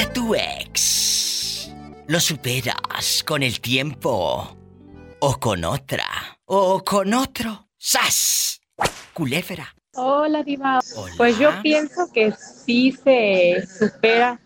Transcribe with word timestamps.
A 0.00 0.12
tu 0.12 0.32
ex 0.32 1.72
lo 2.06 2.20
superas 2.20 3.24
con 3.26 3.42
el 3.42 3.60
tiempo 3.60 4.56
o 5.18 5.40
con 5.40 5.64
otra 5.64 6.04
o 6.44 6.84
con 6.84 7.12
otro, 7.14 7.66
¡sas! 7.76 8.60
Culebra. 9.12 9.74
Hola, 9.94 10.44
Diva. 10.44 10.78
Pues 11.16 11.36
yo 11.40 11.50
pienso 11.62 12.12
que 12.12 12.32
sí 12.32 12.92
se 12.92 13.66
supera 13.66 14.40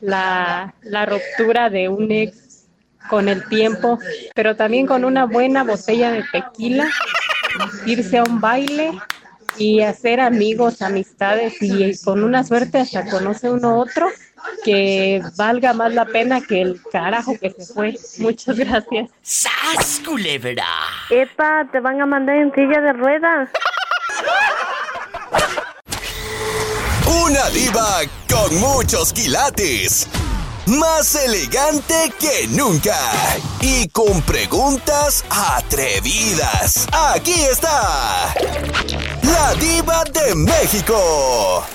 la, 0.00 0.74
la 0.82 1.06
ruptura 1.06 1.70
de 1.70 1.88
un 1.88 2.10
ex 2.10 2.66
con 3.08 3.28
el 3.28 3.48
tiempo, 3.48 4.00
pero 4.34 4.56
también 4.56 4.88
con 4.88 5.04
una 5.04 5.24
buena 5.24 5.62
botella 5.62 6.10
de 6.10 6.24
tequila, 6.32 6.90
irse 7.86 8.18
a 8.18 8.24
un 8.24 8.40
baile 8.40 8.90
y 9.56 9.82
hacer 9.82 10.18
amigos, 10.18 10.82
amistades 10.82 11.54
y 11.60 11.96
con 12.02 12.24
una 12.24 12.42
suerte 12.42 12.78
hasta 12.78 13.08
conoce 13.08 13.50
uno 13.50 13.78
otro 13.78 14.08
que 14.64 15.22
valga 15.36 15.72
más 15.72 15.92
la 15.94 16.04
pena 16.04 16.40
que 16.40 16.62
el 16.62 16.80
carajo 16.92 17.34
que 17.40 17.50
se 17.50 17.72
fue. 17.72 17.96
Muchas 18.18 18.56
gracias. 18.56 19.10
¡Sas, 19.22 20.00
culebra! 20.04 20.66
Epa, 21.10 21.68
te 21.70 21.80
van 21.80 22.00
a 22.00 22.06
mandar 22.06 22.36
en 22.36 22.52
silla 22.54 22.80
de 22.80 22.92
ruedas. 22.92 23.50
Una 27.06 27.48
diva 27.50 28.00
con 28.28 28.58
muchos 28.60 29.12
quilates. 29.12 30.08
Más 30.66 31.14
elegante 31.16 32.12
que 32.18 32.46
nunca. 32.48 32.96
Y 33.60 33.88
con 33.88 34.22
preguntas 34.22 35.24
atrevidas. 35.28 36.86
Aquí 36.92 37.34
está. 37.50 38.32
La 39.22 39.54
diva 39.54 40.04
de 40.04 40.34
México. 40.34 41.66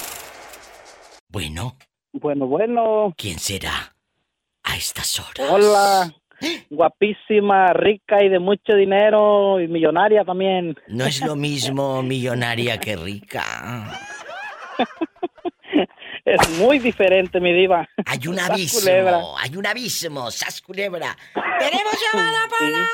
Bueno. 1.30 1.76
Bueno, 2.26 2.48
bueno. 2.48 3.14
¿Quién 3.16 3.38
será? 3.38 3.94
A 4.64 4.76
estas 4.76 5.20
horas. 5.20 5.48
Hola. 5.48 6.12
Guapísima, 6.72 7.72
rica 7.74 8.24
y 8.24 8.30
de 8.30 8.40
mucho 8.40 8.74
dinero 8.74 9.60
y 9.62 9.68
millonaria 9.68 10.26
también. 10.26 10.76
No 10.88 11.06
es 11.06 11.22
lo 11.24 11.36
mismo 11.36 12.02
millonaria 12.02 12.80
que 12.80 12.96
rica. 12.96 13.44
Es 16.26 16.50
muy 16.58 16.80
diferente, 16.80 17.40
mi 17.40 17.54
diva. 17.54 17.88
Hay 18.08 18.28
un 18.28 18.40
abismo, 18.40 18.80
culebra. 18.80 19.22
hay 19.38 19.56
un 19.58 19.68
abismo, 19.68 20.32
sas 20.32 20.60
culebra. 20.60 21.16
¡Tenemos 21.60 21.94
llamada 22.12 22.48
para! 22.50 22.90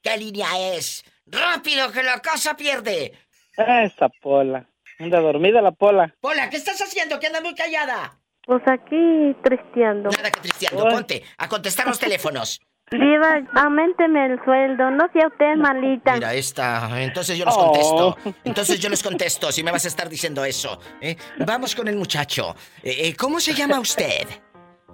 ¿Qué 0.00 0.16
línea 0.16 0.48
es? 0.74 1.04
¡Rápido, 1.26 1.92
que 1.92 2.02
la 2.02 2.22
casa 2.22 2.56
pierde! 2.56 3.12
Esa 3.58 4.08
pola. 4.22 4.66
Anda 5.00 5.20
dormida 5.20 5.60
la 5.62 5.72
pola. 5.72 6.14
Pola, 6.20 6.50
¿qué 6.50 6.56
estás 6.56 6.80
haciendo? 6.80 7.18
Que 7.18 7.26
andas 7.28 7.42
muy 7.42 7.54
callada. 7.54 8.18
Pues 8.46 8.62
aquí 8.66 9.34
tristeando. 9.42 10.10
Nada 10.10 10.30
que 10.30 10.40
tristeando, 10.40 10.84
ponte 10.88 11.22
a 11.38 11.48
contestar 11.48 11.86
los 11.86 11.98
teléfonos. 11.98 12.60
Diva, 12.90 13.40
aumenteme 13.54 14.26
el 14.26 14.44
sueldo, 14.44 14.90
no 14.90 15.06
sea 15.12 15.28
usted 15.28 15.54
malita. 15.56 16.14
Mira, 16.14 16.34
esta. 16.34 17.00
Entonces 17.02 17.38
yo 17.38 17.44
los 17.44 17.56
Oh. 17.56 17.66
contesto. 17.66 18.34
Entonces 18.44 18.80
yo 18.80 18.88
les 18.88 19.02
contesto 19.02 19.52
si 19.52 19.62
me 19.62 19.70
vas 19.70 19.84
a 19.84 19.88
estar 19.88 20.08
diciendo 20.08 20.44
eso. 20.44 20.78
¿eh? 21.00 21.16
Vamos 21.46 21.74
con 21.76 21.86
el 21.86 21.96
muchacho. 21.96 22.54
Eh, 22.82 23.08
eh, 23.08 23.16
¿Cómo 23.16 23.38
se 23.38 23.54
llama 23.54 23.78
usted? 23.78 24.26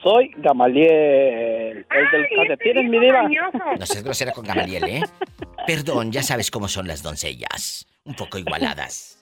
Soy 0.03 0.31
Gamaliel, 0.37 1.87
el 1.91 2.11
del 2.13 2.27
calcetines, 2.37 2.85
mi 2.91 3.01
diva. 3.01 3.23
No 3.79 3.87
seas 3.87 4.05
grosera 4.05 4.33
con 4.33 4.45
Gamaliel, 4.45 4.85
¿eh? 4.85 5.03
Perdón, 5.67 6.13
ya 6.13 6.23
sabes 6.23 6.51
cómo 6.51 6.69
son 6.69 6.87
las 6.87 7.03
doncellas. 7.03 7.87
Un 8.05 8.15
poco 8.15 8.37
igualadas. 8.37 9.16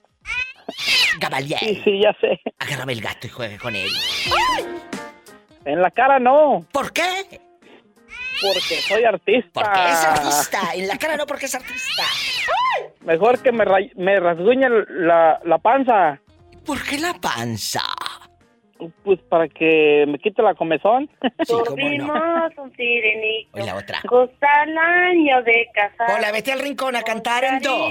Gamaliel. 1.18 1.58
Sí, 1.60 1.80
sí, 1.84 2.00
ya 2.02 2.12
sé. 2.20 2.40
Agárrame 2.58 2.92
el 2.94 3.00
gato 3.00 3.26
y 3.26 3.30
juegue 3.30 3.58
con 3.58 3.74
él. 3.76 3.90
En 5.64 5.80
la 5.80 5.90
cara 5.90 6.18
no. 6.18 6.66
¿Por 6.72 6.92
qué? 6.92 7.40
Porque 8.42 8.76
soy 8.88 9.04
artista. 9.04 9.50
Porque 9.52 9.90
es 9.90 10.04
artista. 10.04 10.74
En 10.74 10.88
la 10.88 10.98
cara 10.98 11.16
no 11.16 11.26
porque 11.26 11.46
es 11.46 11.54
artista. 11.54 12.02
Mejor 13.00 13.42
que 13.42 13.52
me, 13.52 13.64
me 13.96 14.20
rasguñe 14.20 14.66
la, 14.88 15.40
la 15.44 15.58
panza. 15.58 16.20
¿Por 16.66 16.82
qué 16.82 16.98
la 16.98 17.14
panza? 17.14 17.82
Pues 19.04 19.20
para 19.28 19.48
que 19.48 20.04
me 20.08 20.18
quite 20.18 20.42
la 20.42 20.54
comezón. 20.54 21.08
Sí, 21.46 21.54
cómo 21.66 21.76
no. 21.76 22.62
un 22.62 22.76
sirenito. 22.76 23.50
Hoy 23.52 23.62
la 23.62 23.76
otra. 23.76 24.00
El 24.02 24.78
año 24.78 25.42
de 25.42 25.68
casar. 25.72 26.16
Hola, 26.16 26.32
vete 26.32 26.52
al 26.52 26.60
rincón 26.60 26.96
a 26.96 27.02
cantar 27.02 27.44
en 27.44 27.60
do. 27.60 27.90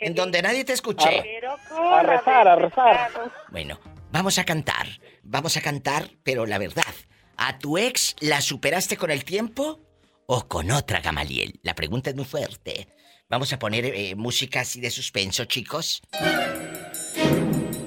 En 0.00 0.14
donde 0.14 0.42
nadie 0.42 0.64
te 0.64 0.72
escuche. 0.72 1.40
A 1.72 2.02
rezar, 2.02 2.48
a 2.48 2.56
rezar. 2.56 3.10
Bueno, 3.50 3.78
vamos 4.12 4.38
a 4.38 4.44
cantar. 4.44 4.86
Vamos 5.22 5.56
a 5.56 5.62
cantar, 5.62 6.04
pero 6.22 6.46
la 6.46 6.58
verdad, 6.58 6.94
¿a 7.36 7.58
tu 7.58 7.78
ex 7.78 8.14
la 8.20 8.40
superaste 8.40 8.96
con 8.96 9.10
el 9.10 9.24
tiempo 9.24 9.80
o 10.26 10.46
con 10.46 10.70
otra, 10.70 11.00
Gamaliel? 11.00 11.58
La 11.62 11.74
pregunta 11.74 12.10
es 12.10 12.16
muy 12.16 12.24
fuerte. 12.24 12.86
Vamos 13.28 13.52
a 13.52 13.58
poner 13.58 13.86
eh, 13.86 14.14
música 14.14 14.60
así 14.60 14.80
de 14.80 14.90
suspenso, 14.90 15.46
chicos. 15.46 16.02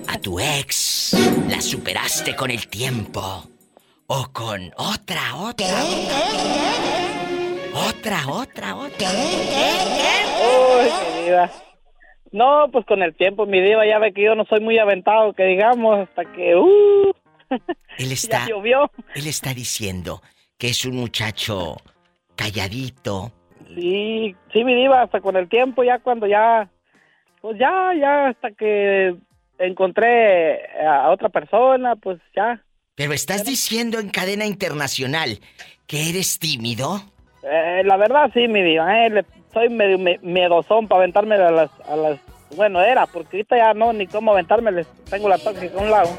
¿A 0.08 0.18
tu 0.20 0.40
ex. 0.40 1.14
La 1.50 1.62
superaste 1.62 2.36
con 2.36 2.50
el 2.52 2.68
tiempo. 2.68 3.44
O 4.08 4.28
con 4.32 4.72
otra, 4.78 5.36
otra? 5.36 5.68
Otra, 7.74 8.28
otra, 8.28 8.76
otra. 8.76 9.10
Uy, 10.40 10.86
mi 11.16 11.24
diva. 11.26 11.52
No, 12.32 12.70
pues 12.72 12.86
con 12.86 13.02
el 13.02 13.16
tiempo, 13.16 13.46
mi 13.46 13.62
diva, 13.62 13.86
ya 13.86 14.00
ve 14.00 14.14
que 14.14 14.24
yo 14.24 14.36
no 14.36 14.46
soy 14.46 14.60
muy 14.60 14.78
aventado, 14.80 15.34
que 15.34 15.44
digamos, 15.46 16.00
hasta 16.08 16.26
que, 16.26 16.56
uh, 16.56 17.14
Él 17.98 18.12
está, 18.12 18.40
ya 18.40 18.50
llovió. 18.50 18.92
él 19.16 19.28
está 19.28 19.54
diciendo 19.54 20.22
que 20.58 20.68
es 20.68 20.84
un 20.86 20.98
muchacho 20.98 21.78
calladito, 22.36 23.32
Sí, 23.76 24.36
sí, 24.54 24.64
mi 24.64 24.76
diva, 24.76 25.02
hasta 25.02 25.20
con 25.22 25.36
el 25.36 25.50
tiempo, 25.50 25.84
ya 25.84 26.00
cuando 26.00 26.26
ya, 26.28 26.70
pues 27.42 27.58
ya, 27.60 27.94
ya, 28.00 28.28
hasta 28.30 28.52
que 28.52 29.16
encontré 29.60 30.60
a 30.86 31.10
otra 31.10 31.30
persona, 31.30 31.96
pues 31.96 32.20
ya. 32.36 32.62
Pero 32.96 33.14
estás 33.14 33.46
diciendo 33.46 34.00
en 34.00 34.10
cadena 34.10 34.46
internacional 34.46 35.40
que 35.86 36.10
eres 36.10 36.40
tímido. 36.40 37.02
Eh, 37.44 37.82
la 37.86 37.96
verdad, 37.98 38.30
sí, 38.34 38.48
mi 38.48 38.62
diva, 38.64 39.06
eh, 39.06 39.10
le- 39.10 39.26
soy 39.54 39.70
medio 39.70 39.98
me- 39.98 40.20
miedosón 40.22 40.88
para 40.88 41.02
aventarme 41.04 41.36
a 41.36 41.52
las, 41.52 41.70
a 41.88 41.96
las, 41.96 42.20
bueno, 42.56 42.82
era, 42.82 43.06
porque 43.06 43.38
ahorita 43.38 43.56
ya 43.58 43.74
no, 43.74 43.94
ni 43.94 44.08
cómo 44.08 44.32
aventarme, 44.32 44.72
les 44.72 44.88
tengo 45.10 45.30
la 45.30 45.38
tóxica 45.38 45.78
a 45.80 45.82
un 45.84 45.92
lado. 45.92 46.10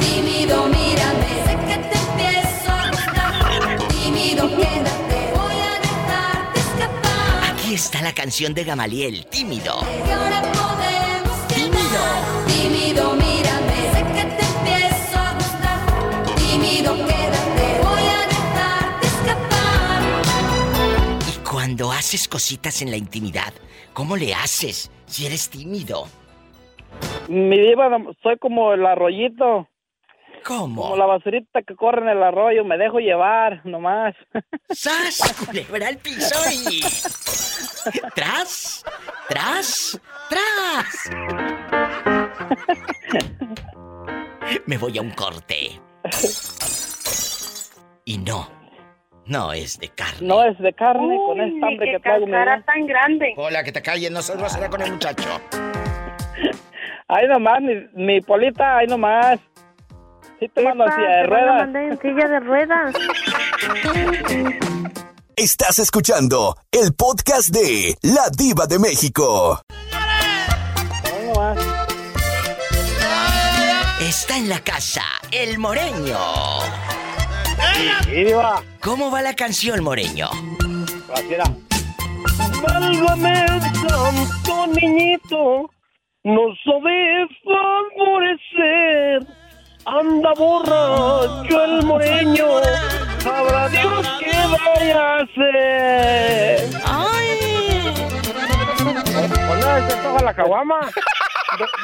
Tímido, 0.00 0.66
mírame, 0.68 1.03
Aquí 7.74 7.82
está 7.82 8.02
la 8.02 8.14
canción 8.14 8.54
de 8.54 8.62
Gamaliel, 8.62 9.26
tímido. 9.26 9.80
Que 9.80 10.12
ahora 10.12 10.42
podemos 10.42 11.36
quedar. 11.52 12.46
Tímido, 12.46 13.14
mírame, 13.16 13.76
sé 13.92 14.00
que 14.14 14.24
te 14.30 14.44
empiezo 14.46 15.18
a 15.18 15.34
gustar. 15.34 15.80
Tímido, 16.36 16.94
quédate, 16.94 17.80
voy 17.82 18.06
a 18.06 18.26
dejarte 18.28 19.06
escapar. 19.08 20.02
Y 21.34 21.44
cuando 21.50 21.90
haces 21.90 22.28
cositas 22.28 22.80
en 22.80 22.92
la 22.92 22.96
intimidad, 22.96 23.52
¿cómo 23.92 24.16
le 24.16 24.32
haces 24.34 24.92
si 25.06 25.26
eres 25.26 25.50
tímido? 25.50 26.06
Mi 27.26 27.58
diva, 27.58 27.90
soy 28.22 28.38
como 28.38 28.72
el 28.72 28.86
arroyito. 28.86 29.68
¿Cómo? 30.44 30.82
Como 30.82 30.96
la 30.96 31.06
basurita 31.06 31.62
que 31.62 31.74
corre 31.74 32.02
en 32.02 32.08
el 32.08 32.22
arroyo, 32.22 32.64
me 32.64 32.76
dejo 32.76 32.98
llevar, 32.98 33.64
nomás. 33.64 34.14
¡Sas! 34.68 35.34
Culebra 35.46 35.88
al 35.88 35.96
piso 35.96 36.38
y... 36.52 36.82
¡Tras! 38.14 38.84
¡Tras! 39.28 40.00
¡Tras! 40.28 41.10
Me 44.66 44.76
voy 44.76 44.98
a 44.98 45.00
un 45.00 45.10
corte. 45.12 45.80
Y 48.04 48.18
no, 48.18 48.46
no 49.26 49.52
es 49.54 49.78
de 49.78 49.88
carne. 49.88 50.18
No 50.20 50.44
es 50.44 50.58
de 50.58 50.74
carne, 50.74 51.16
con 51.26 51.40
esta 51.40 51.66
hambre 51.66 51.92
que 51.92 52.00
traigo, 52.00 52.26
mi 52.26 52.32
diva. 52.32 52.62
tan 52.66 52.86
grande. 52.86 53.34
Hola, 53.38 53.64
que 53.64 53.72
te 53.72 53.80
calles, 53.80 54.10
no 54.10 54.20
se 54.20 54.36
será 54.50 54.68
con 54.68 54.82
el 54.82 54.92
muchacho. 54.92 55.40
Ahí 57.08 57.26
nomás, 57.28 57.62
mi, 57.62 57.74
mi 57.94 58.20
polita, 58.20 58.78
ahí 58.78 58.86
nomás. 58.86 59.40
Sí 60.40 60.48
te 60.48 60.62
mando 60.62 60.84
en 60.84 60.92
silla 60.92 61.08
de 61.08 61.26
ruedas. 61.26 61.74
en 61.74 62.00
silla 62.00 62.28
de 62.28 62.40
ruedas. 62.40 62.94
Estás 65.36 65.78
escuchando 65.78 66.56
el 66.70 66.94
podcast 66.94 67.48
de 67.50 67.96
La 68.02 68.28
Diva 68.36 68.66
de 68.66 68.78
México. 68.78 69.60
Está 74.00 74.36
en 74.36 74.48
la 74.48 74.60
casa, 74.60 75.02
el 75.32 75.58
moreño. 75.58 76.18
Sí, 77.74 78.10
diva. 78.10 78.62
¿Cómo 78.82 79.10
va 79.10 79.22
la 79.22 79.34
canción, 79.34 79.82
moreño? 79.82 80.28
Era. 81.30 81.44
Válgame 82.62 83.44
el 83.46 83.60
santo 83.62 84.66
niñito, 84.68 85.70
no 86.24 86.42
sabe 86.64 87.26
favorecer. 87.44 89.26
Anda 89.86 90.32
borracho 90.36 91.64
el 91.64 91.84
moreño, 91.84 92.46
sabrá 93.18 93.68
Dios 93.68 94.08
qué 94.20 94.32
vaya 94.50 95.14
a 95.14 95.16
hacer. 95.18 96.60
Pues 99.46 99.64
nada, 99.64 99.88
se 99.90 100.02
toca 100.02 100.24
la 100.24 100.34
caguama. 100.34 100.80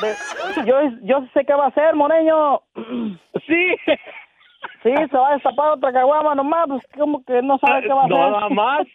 De- 0.02 0.08
de- 0.08 0.66
yo, 0.66 0.76
yo 1.02 1.24
sé 1.32 1.44
qué 1.44 1.54
va 1.54 1.66
a 1.66 1.68
hacer, 1.68 1.94
Moreño. 1.94 2.60
Sí. 3.46 3.74
Sí, 4.82 4.90
se 5.10 5.16
va 5.16 5.30
a 5.30 5.34
destapar 5.34 5.70
otra 5.72 5.92
caguama 5.92 6.34
nomás, 6.34 6.66
pues 6.68 6.82
como 6.96 7.22
que 7.24 7.40
no 7.42 7.58
sabe 7.58 7.82
qué 7.82 7.88
va 7.88 8.02
a 8.02 8.04
hacer. 8.06 8.16
Nada 8.16 8.48
más, 8.50 8.86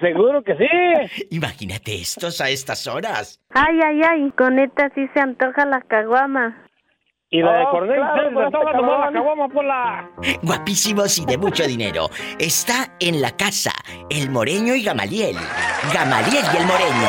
seguro 0.00 0.42
que 0.42 0.54
sí. 0.56 1.26
Imagínate 1.30 1.94
estos 2.00 2.40
a 2.40 2.48
estas 2.50 2.86
horas. 2.86 3.40
Ay, 3.54 3.78
ay, 3.84 4.00
ay, 4.08 4.30
con 4.36 4.58
esta 4.58 4.90
sí 4.94 5.06
se 5.14 5.20
antoja 5.20 5.64
la 5.66 5.80
caguama. 5.82 6.56
Y 7.32 7.42
la 7.42 7.52
de 7.52 7.64
Oh, 7.64 7.70
claro, 7.70 7.86
se 7.86 7.92
le 7.92 8.44
este 8.44 8.58
la 8.58 9.10
caguama 9.12 9.48
por 9.48 9.64
la... 9.64 10.10
Guapísimos 10.42 11.16
y 11.18 11.24
de 11.26 11.38
mucho 11.38 11.64
dinero. 11.64 12.10
Está 12.40 12.96
en 12.98 13.20
la 13.20 13.36
casa 13.36 13.72
el 14.08 14.30
Moreño 14.30 14.74
y 14.74 14.82
Gamaliel. 14.82 15.36
Gamaliel 15.94 16.44
y 16.52 16.56
el 16.56 16.66
Moreño. 16.66 17.08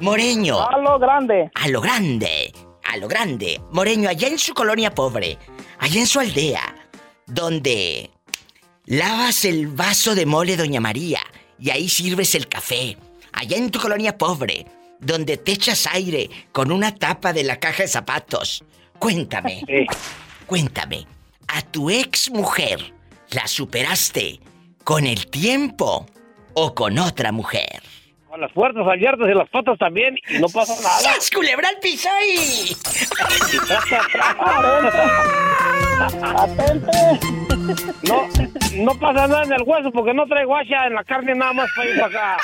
Moreño, 0.00 0.68
A 0.68 0.78
lo 0.78 0.98
grande. 0.98 1.50
a 1.54 1.68
lo 1.68 1.80
grande, 1.80 2.52
a 2.84 2.96
lo 2.98 3.08
grande. 3.08 3.60
Moreño, 3.70 4.10
allá 4.10 4.28
en 4.28 4.38
su 4.38 4.52
colonia 4.52 4.90
pobre, 4.90 5.38
allá 5.78 6.00
en 6.00 6.06
su 6.06 6.20
aldea, 6.20 6.74
donde 7.26 8.10
lavas 8.84 9.44
el 9.46 9.68
vaso 9.68 10.14
de 10.14 10.26
mole 10.26 10.56
Doña 10.56 10.80
María 10.80 11.20
y 11.58 11.70
ahí 11.70 11.88
sirves 11.88 12.34
el 12.34 12.48
café. 12.48 12.98
Allá 13.32 13.56
en 13.56 13.70
tu 13.70 13.78
colonia 13.78 14.18
pobre, 14.18 14.66
donde 14.98 15.36
te 15.38 15.52
echas 15.52 15.86
aire 15.86 16.28
con 16.50 16.70
una 16.72 16.94
tapa 16.94 17.32
de 17.32 17.44
la 17.44 17.58
caja 17.58 17.84
de 17.84 17.88
zapatos. 17.88 18.64
Cuéntame, 19.02 19.64
Sí. 19.66 19.84
cuéntame, 20.46 21.06
¿a 21.48 21.60
tu 21.62 21.90
ex 21.90 22.30
mujer 22.30 22.78
la 23.32 23.48
superaste 23.48 24.38
con 24.84 25.06
el 25.08 25.26
tiempo 25.26 26.06
o 26.54 26.72
con 26.72 26.96
otra 27.00 27.32
mujer? 27.32 27.82
Con 28.28 28.40
las 28.40 28.52
puertas 28.52 28.86
abiertas 28.86 29.26
y 29.28 29.34
las 29.34 29.48
patas 29.50 29.76
también 29.76 30.16
y 30.30 30.38
no 30.38 30.46
pasa 30.48 30.74
nada. 30.80 31.00
¡Sas, 31.00 31.30
culebra 31.32 31.68
al 31.68 31.78
piso 31.80 32.08
ahí! 32.16 32.76
Atente. 36.36 36.92
No, 38.02 38.26
no 38.76 38.98
pasa 38.98 39.26
nada 39.28 39.44
en 39.44 39.52
el 39.52 39.62
hueso 39.64 39.90
porque 39.92 40.12
no 40.12 40.26
trae 40.26 40.44
guacha 40.44 40.86
en 40.86 40.94
la 40.94 41.04
carne 41.04 41.32
nada 41.34 41.52
más 41.52 41.68
para 41.76 41.88
ir 41.90 42.00
para 42.00 42.34
acá. 42.34 42.36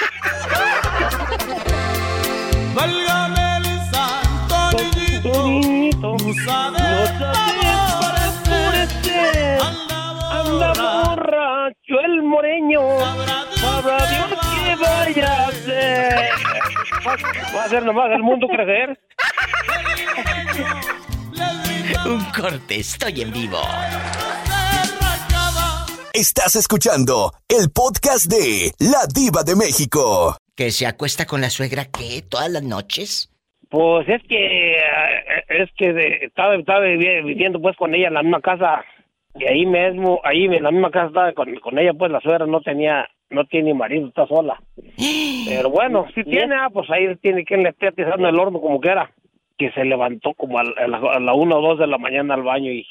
Válgame 2.74 3.56
el 3.58 3.64
santo 3.92 4.70
Niñito, 5.24 6.16
no 6.16 6.34
sabe 6.44 6.78
no 6.78 7.06
sabes 7.18 8.32
favorecer. 8.44 9.60
Anda 10.30 10.72
borracho 10.72 12.00
el 12.04 12.22
moreño, 12.22 12.80
sabrá 13.56 13.98
Dios 14.06 14.40
qué 14.64 14.76
vaya 14.76 15.32
a 15.32 15.48
hacer. 15.48 16.30
Va 17.54 17.62
a 17.62 17.64
hacer 17.64 17.84
nomás 17.84 18.10
el 18.12 18.22
mundo 18.22 18.46
crecer. 18.48 18.98
Un 22.06 22.24
corte, 22.26 22.80
estoy 22.80 23.22
en 23.22 23.32
vivo. 23.32 23.60
Estás 26.12 26.56
escuchando 26.56 27.32
el 27.48 27.70
podcast 27.70 28.26
de 28.26 28.72
La 28.78 29.06
Diva 29.12 29.42
de 29.42 29.56
México. 29.56 30.36
¿Que 30.54 30.70
se 30.72 30.86
acuesta 30.86 31.26
con 31.26 31.40
la 31.40 31.50
suegra 31.50 31.84
qué? 31.86 32.22
¿Todas 32.22 32.50
las 32.50 32.62
noches? 32.62 33.30
Pues 33.70 34.08
es 34.08 34.22
que 34.24 34.72
eh, 34.78 34.82
es 35.48 35.70
que 35.76 35.92
de- 35.92 36.18
estaba, 36.24 36.54
estaba 36.56 36.80
vivi- 36.86 37.22
viviendo 37.24 37.60
pues 37.60 37.76
con 37.76 37.94
ella 37.94 38.08
en 38.08 38.14
la 38.14 38.22
misma 38.22 38.40
casa 38.40 38.84
y 39.38 39.44
ahí 39.46 39.66
mismo, 39.66 40.20
ahí 40.24 40.44
en 40.46 40.62
la 40.62 40.70
misma 40.70 40.90
casa 40.90 41.08
estaba 41.08 41.32
con, 41.32 41.54
con 41.56 41.78
ella 41.78 41.92
pues 41.92 42.10
la 42.10 42.20
suegra 42.20 42.46
no 42.46 42.60
tenía, 42.62 43.06
no 43.30 43.44
tiene 43.44 43.74
marido, 43.74 44.08
está 44.08 44.26
sola. 44.26 44.60
Pero 45.48 45.70
bueno, 45.70 46.06
si 46.14 46.24
tiene, 46.24 46.54
ah, 46.56 46.68
pues 46.72 46.88
ahí 46.90 47.14
tiene 47.16 47.44
que 47.44 47.56
le 47.58 47.68
esté 47.70 47.88
atizando 47.88 48.28
el 48.28 48.38
horno 48.38 48.60
como 48.60 48.80
quiera. 48.80 49.10
Que 49.58 49.72
se 49.72 49.84
levantó 49.84 50.34
como 50.34 50.60
a 50.60 50.62
la, 50.64 50.70
a 50.78 50.86
la- 50.88 51.12
a 51.16 51.20
la 51.20 51.34
una 51.34 51.56
o 51.56 51.60
dos 51.60 51.78
de 51.80 51.86
la 51.88 51.98
mañana 51.98 52.34
al 52.34 52.44
baño 52.44 52.70
y 52.70 52.86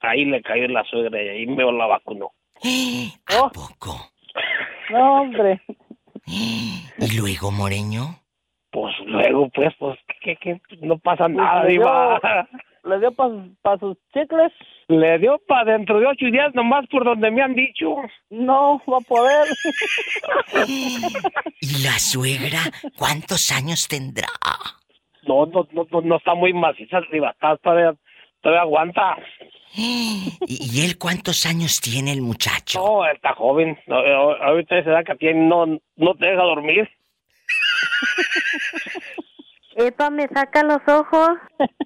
ahí 0.00 0.24
le 0.24 0.40
cayó 0.42 0.66
la 0.68 0.82
suegra 0.84 1.22
y 1.22 1.28
ahí 1.28 1.46
me 1.46 1.70
la 1.70 1.86
vacunó. 1.86 2.30
¿A 3.26 3.48
poco? 3.50 4.10
No, 4.90 5.20
hombre. 5.22 5.60
¿Y 6.26 7.16
luego, 7.16 7.50
Moreño? 7.50 8.16
Pues 8.80 8.94
luego, 9.06 9.48
pues, 9.50 9.74
pues, 9.78 9.98
que, 10.20 10.36
que 10.36 10.60
no 10.82 10.98
pasa 10.98 11.26
nada, 11.28 11.64
le 11.64 11.70
dio- 11.70 11.80
diva. 11.80 12.48
Le 12.84 13.00
dio 13.00 13.10
para 13.12 13.76
sus 13.80 13.98
chicles. 14.14 14.52
Le 14.86 15.18
dio 15.18 15.38
para 15.46 15.72
dentro 15.72 15.98
de 16.00 16.06
ocho 16.06 16.24
días 16.26 16.54
nomás 16.54 16.86
por 16.86 17.04
donde 17.04 17.30
me 17.30 17.42
han 17.42 17.54
dicho. 17.54 17.96
No 18.30 18.80
va 18.90 18.96
a 18.98 19.00
poder. 19.00 19.46
¿Y 21.60 21.82
la 21.82 21.98
suegra 21.98 22.60
cuántos 22.96 23.50
años 23.52 23.88
tendrá? 23.88 24.28
No, 25.26 25.44
no, 25.46 25.66
no, 25.72 25.86
no, 25.90 26.00
no 26.00 26.16
está 26.16 26.34
muy 26.34 26.52
maciza, 26.54 27.00
diva, 27.12 27.30
está, 27.30 27.56
todavía, 27.58 27.94
todavía 28.40 28.62
aguanta. 28.62 29.16
¿Y, 29.76 30.32
y 30.46 30.84
él 30.86 30.96
cuántos 30.98 31.44
años 31.46 31.80
tiene 31.80 32.12
el 32.12 32.22
muchacho? 32.22 32.78
No, 32.78 33.04
está 33.06 33.34
joven. 33.34 33.78
No, 33.86 34.00
eh, 34.00 34.14
ahorita 34.40 34.78
esa 34.78 34.90
edad 34.90 35.04
que 35.04 35.16
tiene 35.16 35.46
no, 35.46 35.66
no 35.96 36.14
te 36.14 36.26
deja 36.26 36.42
dormir. 36.42 36.88
Epa, 39.76 40.10
me 40.10 40.26
saca 40.28 40.64
los 40.64 40.80
ojos. 40.88 41.30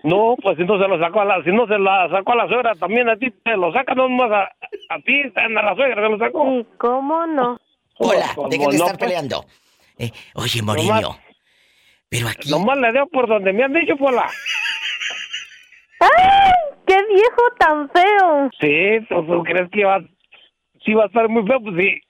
No, 0.03 0.35
pues 0.43 0.57
si 0.57 0.65
no 0.65 0.79
se 0.79 0.89
lo 0.89 0.99
sacó 0.99 1.21
a 1.21 1.25
la, 1.27 1.45
si 1.45 1.51
no 1.51 1.67
se 1.67 1.79
la 1.79 2.09
sacó 2.11 2.33
a 2.33 2.37
la 2.37 2.49
suegra, 2.49 2.75
también 2.77 3.09
a 3.11 3.17
ti 3.17 3.31
te 3.45 3.57
lo 3.57 3.71
saca, 3.73 3.95
no 3.95 4.09
más 4.09 4.31
a, 4.31 4.45
a 4.89 4.99
ti, 5.05 5.23
a 5.35 5.49
la 5.49 5.75
suegra 5.75 6.03
se 6.03 6.09
lo 6.09 6.19
sacó. 6.19 6.53
¿Y 6.53 6.67
cómo 6.79 7.27
no? 7.27 7.59
Hola, 7.99 8.35
dejen 8.49 8.71
de 8.71 8.79
no, 8.79 8.85
estar 8.85 8.99
pues, 8.99 9.11
peleando. 9.11 9.45
Eh, 9.99 10.11
oye, 10.35 10.63
Moreño, 10.63 11.19
pero 12.09 12.29
aquí... 12.29 12.51
Nomás 12.51 12.79
le 12.79 12.93
dio 12.93 13.07
por 13.09 13.29
donde 13.29 13.53
me 13.53 13.63
han 13.63 13.75
dicho, 13.75 13.95
por 13.97 14.15
la. 14.15 14.27
¡Ay! 16.01 16.53
¡Qué 16.87 16.97
viejo 17.09 17.43
tan 17.59 17.91
feo! 17.91 18.51
Sí, 18.59 19.07
¿tú, 19.09 19.25
tú 19.27 19.43
crees 19.45 19.71
que 19.71 19.81
iba, 19.81 20.01
sí 20.85 20.95
va 20.95 21.05
a 21.05 21.07
estar 21.07 21.29
muy 21.29 21.47
feo? 21.47 21.61
Pues 21.61 21.75
sí, 21.77 22.01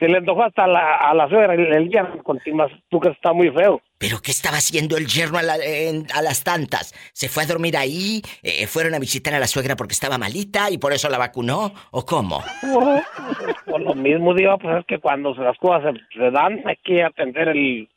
se 0.00 0.08
le 0.08 0.16
antojó 0.18 0.42
hasta 0.42 0.66
la, 0.66 0.96
a 0.96 1.14
la 1.14 1.28
suegra 1.28 1.54
el, 1.54 1.72
el 1.72 1.88
día 1.88 2.08
continuas, 2.24 2.72
tú 2.88 2.98
que 2.98 3.10
está 3.10 3.32
muy 3.32 3.50
feo. 3.50 3.80
¿Pero 3.98 4.20
qué 4.20 4.30
estaba 4.32 4.56
haciendo 4.56 4.96
el 4.96 5.06
yerno 5.06 5.38
a, 5.38 5.42
la- 5.42 5.56
en- 5.58 6.06
a 6.14 6.22
las 6.22 6.42
tantas? 6.42 6.92
¿Se 7.12 7.28
fue 7.28 7.42
a 7.44 7.46
dormir 7.46 7.76
ahí? 7.76 8.22
Eh, 8.42 8.66
¿Fueron 8.66 8.94
a 8.94 8.98
visitar 8.98 9.34
a 9.34 9.38
la 9.38 9.46
suegra 9.46 9.76
porque 9.76 9.92
estaba 9.92 10.16
malita 10.18 10.70
y 10.70 10.78
por 10.78 10.92
eso 10.92 11.08
la 11.10 11.18
vacunó? 11.18 11.72
¿O 11.92 12.04
cómo? 12.04 12.42
Por 13.66 13.80
lo 13.82 13.94
mismo, 13.94 14.34
digo, 14.34 14.58
pues 14.58 14.78
es 14.80 14.86
que 14.86 14.98
cuando 14.98 15.34
las 15.34 15.56
cosas 15.58 15.94
se, 16.12 16.18
se 16.18 16.30
dan, 16.30 16.60
hay 16.66 16.76
que 16.82 17.04
atender 17.04 17.48
el, 17.48 17.88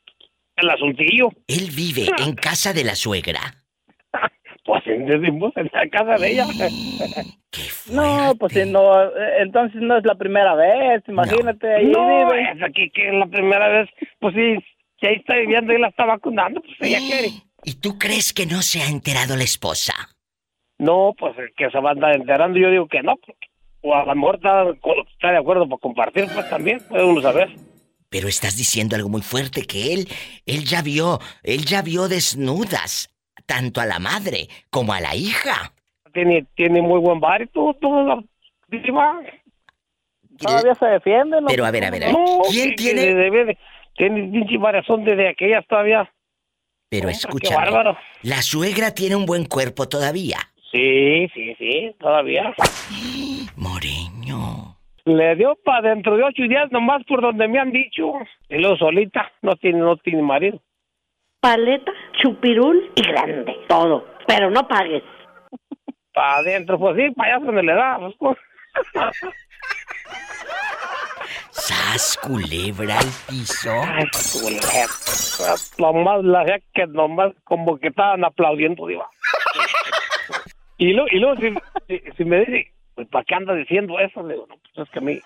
el 0.56 0.70
asuntillo. 0.70 1.30
Él 1.48 1.70
vive 1.74 2.06
en 2.18 2.34
casa 2.34 2.72
de 2.72 2.84
la 2.84 2.94
suegra. 2.94 3.63
Pues 4.64 4.82
en, 4.86 5.10
en- 5.10 5.24
en 5.24 5.70
la 5.72 5.88
casa 5.90 6.16
de 6.18 6.32
ella. 6.32 6.46
No, 7.90 8.34
pues 8.38 8.52
si 8.52 8.64
no, 8.68 9.00
eh, 9.04 9.08
entonces 9.42 9.80
no 9.80 9.96
es 9.98 10.04
la 10.04 10.16
primera 10.16 10.54
vez, 10.56 11.02
imagínate, 11.06 11.72
ahí 11.72 11.86
No, 11.86 12.32
es 12.34 12.60
aquí 12.62 12.90
que 12.90 13.08
es 13.08 13.14
la 13.14 13.26
primera 13.26 13.68
vez, 13.68 13.88
pues 14.18 14.34
sí, 14.34 14.56
si 14.98 15.06
ahí 15.06 15.16
está 15.16 15.36
viviendo 15.36 15.72
y 15.72 15.78
la 15.78 15.88
está 15.88 16.04
vacunando, 16.04 16.60
pues 16.62 16.74
ella 16.80 16.98
quiere. 16.98 17.28
¿Y 17.62 17.74
tú 17.74 17.96
crees 17.98 18.32
que 18.32 18.46
no 18.46 18.60
se 18.62 18.82
ha 18.82 18.88
enterado 18.88 19.36
la 19.36 19.44
esposa? 19.44 19.92
No, 20.78 21.14
pues 21.16 21.34
que 21.56 21.70
se 21.70 21.78
va 21.78 21.90
a 21.90 21.92
andar 21.92 22.16
enterando, 22.16 22.58
yo 22.58 22.70
digo 22.70 22.88
que 22.88 23.02
no, 23.02 23.14
porque, 23.24 23.46
o 23.82 23.94
a 23.94 24.04
lo 24.04 24.14
mejor 24.16 24.36
está, 24.36 24.64
está 25.12 25.30
de 25.30 25.38
acuerdo 25.38 25.68
para 25.68 25.78
compartir, 25.80 26.26
pues 26.34 26.48
también, 26.50 26.80
puede 26.88 27.04
uno 27.04 27.20
saber. 27.20 27.50
Pero 28.08 28.26
estás 28.26 28.56
diciendo 28.56 28.96
algo 28.96 29.08
muy 29.08 29.22
fuerte 29.22 29.62
que 29.62 29.92
él, 29.94 30.08
él 30.46 30.64
ya 30.64 30.82
vio, 30.82 31.20
él 31.44 31.64
ya 31.66 31.82
vio 31.82 32.08
desnudas 32.08 33.13
tanto 33.46 33.80
a 33.80 33.86
la 33.86 33.98
madre 33.98 34.48
como 34.70 34.92
a 34.92 35.00
la 35.00 35.14
hija. 35.14 35.72
Tiene, 36.12 36.46
tiene 36.54 36.80
muy 36.82 37.00
buen 37.00 37.20
bar 37.20 37.42
y 37.42 37.46
todo, 37.48 37.76
diva. 38.68 39.20
Todavía 40.38 40.74
se 40.74 40.86
defiende, 40.86 41.40
¿no? 41.40 41.46
Pero 41.48 41.64
a 41.64 41.70
ver, 41.70 41.84
a 41.84 41.90
ver, 41.90 42.04
a 42.04 42.06
ver. 42.08 42.14
No, 42.14 42.42
¿Quién 42.50 42.70
que- 42.70 42.76
tiene? 42.76 43.00
que 43.02 43.14
debe 43.14 43.58
tiene 43.96 44.28
pinche 44.30 44.58
variación 44.58 45.04
desde 45.04 45.28
aquellas 45.28 45.66
todavía. 45.66 46.10
Pero 46.88 47.08
bárbaro. 47.54 47.96
La 48.22 48.42
suegra 48.42 48.92
tiene 48.94 49.16
un 49.16 49.26
buen 49.26 49.46
cuerpo 49.46 49.88
todavía. 49.88 50.38
Sí, 50.70 51.28
sí, 51.34 51.54
sí, 51.58 51.94
todavía. 51.98 52.52
Moreño. 53.56 54.76
Le 55.04 55.36
dio 55.36 55.56
para 55.64 55.90
dentro 55.90 56.16
de 56.16 56.24
ocho 56.24 56.42
días 56.44 56.70
nomás 56.72 57.02
por 57.06 57.20
donde 57.20 57.46
me 57.46 57.58
han 57.58 57.72
dicho. 57.72 58.12
Y 58.48 58.56
luego 58.58 58.76
solita, 58.76 59.30
no 59.42 59.54
tiene, 59.56 59.78
no 59.80 59.96
tiene 59.96 60.22
marido. 60.22 60.60
Paleta, 61.44 61.92
chupirul 62.22 62.90
y 62.94 63.02
grande. 63.02 63.54
Todo. 63.68 64.06
Pero 64.26 64.50
no 64.50 64.66
pagues. 64.66 65.02
Para 66.14 66.36
adentro, 66.36 66.78
pues 66.78 66.96
sí, 66.96 67.10
para 67.10 67.34
allá 67.34 67.38
es 67.38 67.44
donde 67.44 67.62
le 67.62 67.74
da. 67.74 67.98
pues, 67.98 68.14
pues. 68.18 68.38
¡Sas, 71.50 72.18
culebra 72.22 72.98
al 72.98 73.10
piso! 73.28 73.70
Ay, 73.70 74.06
culebra. 74.32 75.58
Nomás 75.76 76.24
la 76.24 76.44
verdad 76.44 76.62
que 76.72 76.86
nomás 76.86 77.34
como 77.44 77.76
que 77.78 77.88
estaban 77.88 78.24
aplaudiendo, 78.24 78.86
diva. 78.86 79.06
y 80.78 80.94
luego, 80.94 81.08
y 81.10 81.18
luego 81.18 81.36
si, 81.36 81.54
si, 81.88 82.10
si 82.16 82.24
me 82.24 82.38
dice, 82.38 82.72
pues, 82.94 83.06
¿para 83.08 83.24
qué 83.26 83.34
anda 83.34 83.52
diciendo 83.52 83.98
eso? 84.00 84.22
Le 84.22 84.32
digo, 84.32 84.46
no, 84.48 84.56
pues 84.56 84.86
es 84.86 84.90
que 84.94 84.98
a 84.98 85.02
mí, 85.02 85.20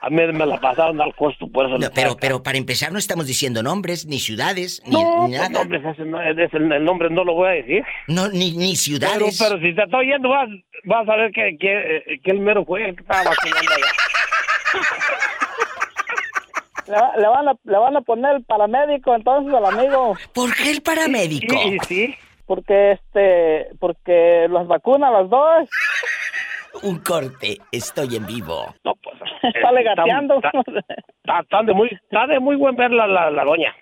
a 0.00 0.10
mí 0.10 0.16
me 0.32 0.46
la 0.46 0.60
pasaron 0.60 1.00
al 1.00 1.14
costo, 1.16 1.48
por 1.48 1.66
eso 1.66 1.76
No, 1.78 1.88
pero, 1.94 2.16
pero 2.16 2.42
para 2.42 2.56
empezar 2.58 2.92
no 2.92 2.98
estamos 2.98 3.26
diciendo 3.26 3.62
nombres, 3.62 4.06
ni 4.06 4.18
ciudades, 4.20 4.80
ni, 4.86 4.92
No, 4.92 5.26
ni 5.26 5.36
pues, 5.36 5.40
nada. 5.40 5.48
nombres, 5.48 5.84
ese 5.84 6.04
no- 6.04 6.22
ese- 6.22 6.56
el 6.56 6.84
nombre 6.84 7.10
no 7.10 7.24
lo 7.24 7.34
voy 7.34 7.48
a 7.48 7.52
decir. 7.52 7.84
No, 8.06 8.28
ni, 8.28 8.52
ni 8.52 8.68
Pero, 8.72 8.76
ciudades. 8.76 9.38
pero 9.42 9.58
si 9.60 9.74
te 9.74 9.82
estoy 9.82 10.06
oyendo, 10.08 10.28
vas, 10.28 10.48
vas 10.84 11.08
a 11.08 11.16
ver 11.16 11.32
que, 11.32 11.56
que, 11.58 12.20
que 12.22 12.30
el 12.30 12.40
mero 12.40 12.64
fue 12.64 12.88
el 12.88 12.94
que 12.94 13.02
estaba 13.02 13.24
vacunando 13.24 13.72
allá. 13.74 13.86
Le, 16.86 16.94
va- 16.94 17.12
le 17.18 17.26
van 17.28 17.48
a, 17.48 17.54
le 17.64 17.76
van 17.78 17.96
a 17.96 18.00
poner 18.00 18.36
el 18.36 18.44
paramédico 18.44 19.14
entonces 19.14 19.52
al 19.52 19.64
amigo. 19.66 20.16
¿Por 20.32 20.54
qué 20.54 20.70
el 20.70 20.80
paramédico? 20.80 21.54
Y 21.54 21.78
sí, 21.86 22.14
Porque 22.46 22.92
este, 22.92 23.66
porque 23.78 24.46
las 24.50 24.66
vacunas 24.66 25.12
las 25.12 25.28
dos. 25.28 25.68
Un 26.82 26.98
corte, 27.00 27.58
estoy 27.72 28.16
en 28.16 28.26
vivo. 28.26 28.74
no, 28.84 28.94
pues. 29.02 29.16
Sale 29.62 29.80
está- 29.80 29.94
gateando. 29.94 30.36
Está, 30.36 30.50
está- 30.60 31.40
está 31.40 31.62
de 31.62 31.74
muy, 31.74 31.88
está 31.88 32.26
de 32.26 32.40
muy 32.40 32.56
buen 32.56 32.76
ver 32.76 32.90
la, 32.90 33.06
la, 33.06 33.30
la 33.30 33.44
doña. 33.44 33.74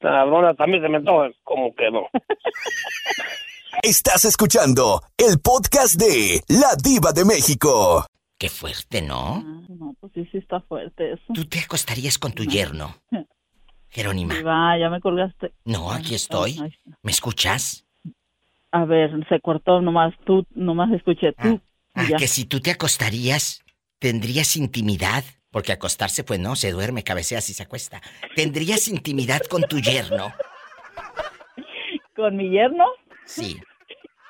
La 0.00 0.24
doña 0.24 0.54
también 0.54 0.82
se 0.82 0.88
me 0.88 0.96
antoja 0.98 1.30
como 1.44 1.74
que 1.74 1.90
no. 1.90 2.08
Estás 3.82 4.24
escuchando 4.24 5.00
el 5.16 5.40
podcast 5.42 5.96
de 6.00 6.40
La 6.48 6.74
Diva 6.82 7.12
de 7.12 7.24
México. 7.24 8.06
Qué 8.38 8.48
fuerte, 8.48 9.02
¿no? 9.02 9.42
No, 9.68 9.94
pues 10.00 10.12
sí, 10.14 10.26
sí 10.30 10.38
está 10.38 10.60
fuerte 10.60 11.12
eso. 11.12 11.22
Tú 11.34 11.44
te 11.44 11.60
acostarías 11.60 12.18
con 12.18 12.32
tu 12.32 12.44
yerno, 12.44 12.94
Jerónima. 13.90 14.34
Va, 14.42 14.78
ya 14.78 14.88
me 14.90 15.00
colgaste. 15.00 15.52
No, 15.64 15.90
aquí 15.92 16.14
estoy. 16.14 16.56
¿Me 17.02 17.10
escuchas? 17.12 17.84
A 18.72 18.84
ver, 18.84 19.10
se 19.28 19.40
cortó 19.40 19.80
nomás 19.80 20.14
tú, 20.24 20.44
nomás 20.54 20.90
escuché 20.92 21.32
tú. 21.32 21.60
Ah, 21.60 21.60
ya. 21.94 22.16
que 22.16 22.28
si 22.28 22.44
tú 22.44 22.60
te 22.60 22.70
acostarías, 22.70 23.64
¿tendrías 23.98 24.56
intimidad? 24.56 25.24
Porque 25.50 25.72
acostarse, 25.72 26.24
pues 26.24 26.40
no, 26.40 26.56
se 26.56 26.72
duerme, 26.72 27.04
cabecea 27.04 27.38
y 27.38 27.42
se 27.42 27.62
acuesta. 27.62 28.02
¿Tendrías 28.34 28.88
intimidad 28.88 29.40
con 29.42 29.62
tu 29.62 29.78
yerno? 29.78 30.34
¿Con 32.16 32.36
mi 32.36 32.50
yerno? 32.50 32.86
Sí. 33.24 33.60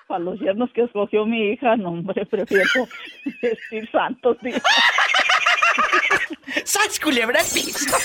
Para 0.07 0.21
los 0.21 0.39
yernos 0.39 0.71
que 0.75 0.83
escogió 0.83 1.25
mi 1.25 1.53
hija, 1.53 1.77
no, 1.77 1.91
hombre, 1.91 2.27
prefiero 2.27 2.87
vestir 3.43 3.91
santos, 3.91 4.37
tío. 4.41 4.53
¡Sas, 6.65 7.01
culebra 7.01 7.41
piso! 7.53 7.95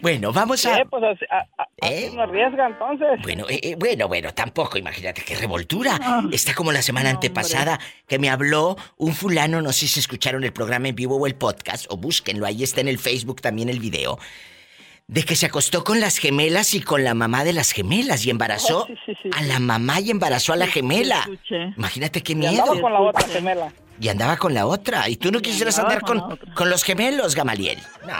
Bueno, 0.00 0.32
vamos 0.32 0.64
a... 0.66 0.78
Eh, 0.78 0.86
pues 0.88 1.02
así, 1.02 1.24
a- 1.30 1.62
a- 1.62 1.68
¿Eh? 1.88 2.06
así 2.06 2.16
no 2.16 2.22
arriesga 2.22 2.66
entonces. 2.66 3.08
Bueno, 3.22 3.46
eh, 3.48 3.60
eh, 3.62 3.76
bueno, 3.78 4.08
bueno, 4.08 4.32
tampoco, 4.32 4.78
imagínate 4.78 5.22
qué 5.22 5.36
revoltura. 5.36 5.98
Está 6.32 6.54
como 6.54 6.72
la 6.72 6.82
semana 6.82 7.10
no, 7.10 7.16
antepasada 7.16 7.78
que 8.06 8.18
me 8.18 8.30
habló 8.30 8.76
un 8.96 9.14
fulano, 9.14 9.60
no 9.62 9.72
sé 9.72 9.86
si 9.88 10.00
escucharon 10.00 10.44
el 10.44 10.52
programa 10.52 10.88
en 10.88 10.94
vivo 10.94 11.16
o 11.16 11.26
el 11.26 11.34
podcast, 11.34 11.86
o 11.90 11.96
búsquenlo, 11.96 12.46
ahí 12.46 12.62
está 12.62 12.80
en 12.80 12.88
el 12.88 12.98
Facebook 12.98 13.40
también 13.42 13.68
el 13.68 13.78
video, 13.80 14.18
de 15.06 15.22
que 15.22 15.36
se 15.36 15.44
acostó 15.46 15.84
con 15.84 16.00
las 16.00 16.16
gemelas 16.16 16.72
y 16.74 16.80
con 16.80 17.04
la 17.04 17.12
mamá 17.12 17.44
de 17.44 17.52
las 17.52 17.72
gemelas 17.72 18.24
y 18.24 18.30
embarazó 18.30 18.86
sí, 18.88 18.94
sí, 19.04 19.12
sí, 19.22 19.30
a 19.36 19.42
la 19.42 19.58
mamá 19.58 20.00
y 20.00 20.10
embarazó 20.10 20.54
a 20.54 20.56
la 20.56 20.66
gemela. 20.66 21.28
Imagínate 21.76 22.22
qué 22.22 22.32
Y 22.32 22.36
miedo. 22.36 22.62
andaba 22.62 22.80
con 22.80 22.92
la 22.92 23.00
otra 23.00 23.28
gemela. 23.28 23.72
Y 24.00 24.08
andaba 24.08 24.36
con 24.38 24.54
la 24.54 24.66
otra. 24.66 25.08
Y 25.08 25.16
tú 25.16 25.30
no 25.30 25.40
quisieras 25.40 25.78
andar 25.78 26.00
con 26.00 26.36
con 26.54 26.68
los 26.70 26.82
gemelos, 26.82 27.34
Gamaliel. 27.36 27.78
No. 28.06 28.14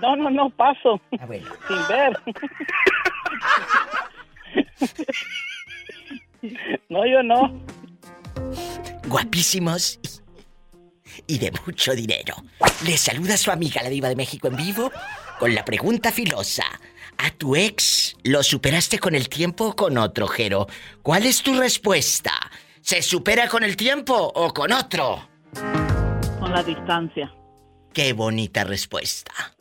No, 0.00 0.16
no, 0.16 0.30
no, 0.30 0.50
paso. 0.50 1.00
Ah, 1.18 1.26
bueno. 1.26 1.46
Sin 1.68 1.88
ver. 1.88 2.18
no, 6.88 7.06
yo 7.06 7.22
no. 7.22 7.60
guapísimos 9.06 9.98
y 11.26 11.38
de 11.38 11.52
mucho 11.64 11.94
dinero. 11.94 12.36
Les 12.84 13.00
saluda 13.00 13.36
su 13.36 13.50
amiga 13.50 13.82
la 13.82 13.88
diva 13.88 14.08
de 14.08 14.16
México 14.16 14.48
en 14.48 14.56
vivo 14.56 14.92
con 15.38 15.54
la 15.54 15.64
pregunta 15.64 16.12
filosa. 16.12 16.64
¿A 17.18 17.30
tu 17.30 17.56
ex 17.56 18.16
lo 18.24 18.42
superaste 18.42 18.98
con 18.98 19.14
el 19.14 19.28
tiempo 19.28 19.68
o 19.68 19.76
con 19.76 19.96
otro, 19.96 20.28
Jero? 20.28 20.66
¿Cuál 21.02 21.24
es 21.24 21.42
tu 21.42 21.58
respuesta? 21.58 22.32
¿Se 22.82 23.00
supera 23.02 23.48
con 23.48 23.64
el 23.64 23.76
tiempo 23.76 24.14
o 24.14 24.52
con 24.52 24.72
otro? 24.72 25.26
Con 26.38 26.52
la 26.52 26.62
distancia. 26.62 27.32
Qué 27.92 28.12
bonita 28.12 28.64
respuesta. 28.64 29.55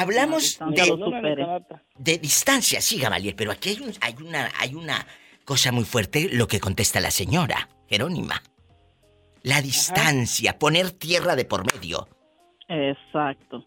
Hablamos 0.00 0.58
de, 0.70 1.62
de 1.96 2.18
distancia, 2.18 2.80
sí, 2.80 2.98
Gamaliel, 3.00 3.34
pero 3.34 3.50
aquí 3.50 3.70
hay, 3.70 3.80
un- 3.80 3.92
hay 4.00 4.14
una, 4.24 4.48
hay 4.60 4.74
una 4.74 5.04
cosa 5.44 5.72
muy 5.72 5.84
fuerte, 5.84 6.28
lo 6.32 6.46
que 6.46 6.60
contesta 6.60 7.00
la 7.00 7.10
señora, 7.10 7.68
Jerónima. 7.88 8.40
La 9.42 9.60
distancia, 9.62 10.58
poner 10.58 10.90
tierra 10.92 11.34
de 11.36 11.44
por 11.44 11.64
medio. 11.74 12.06
Exacto. 12.68 13.64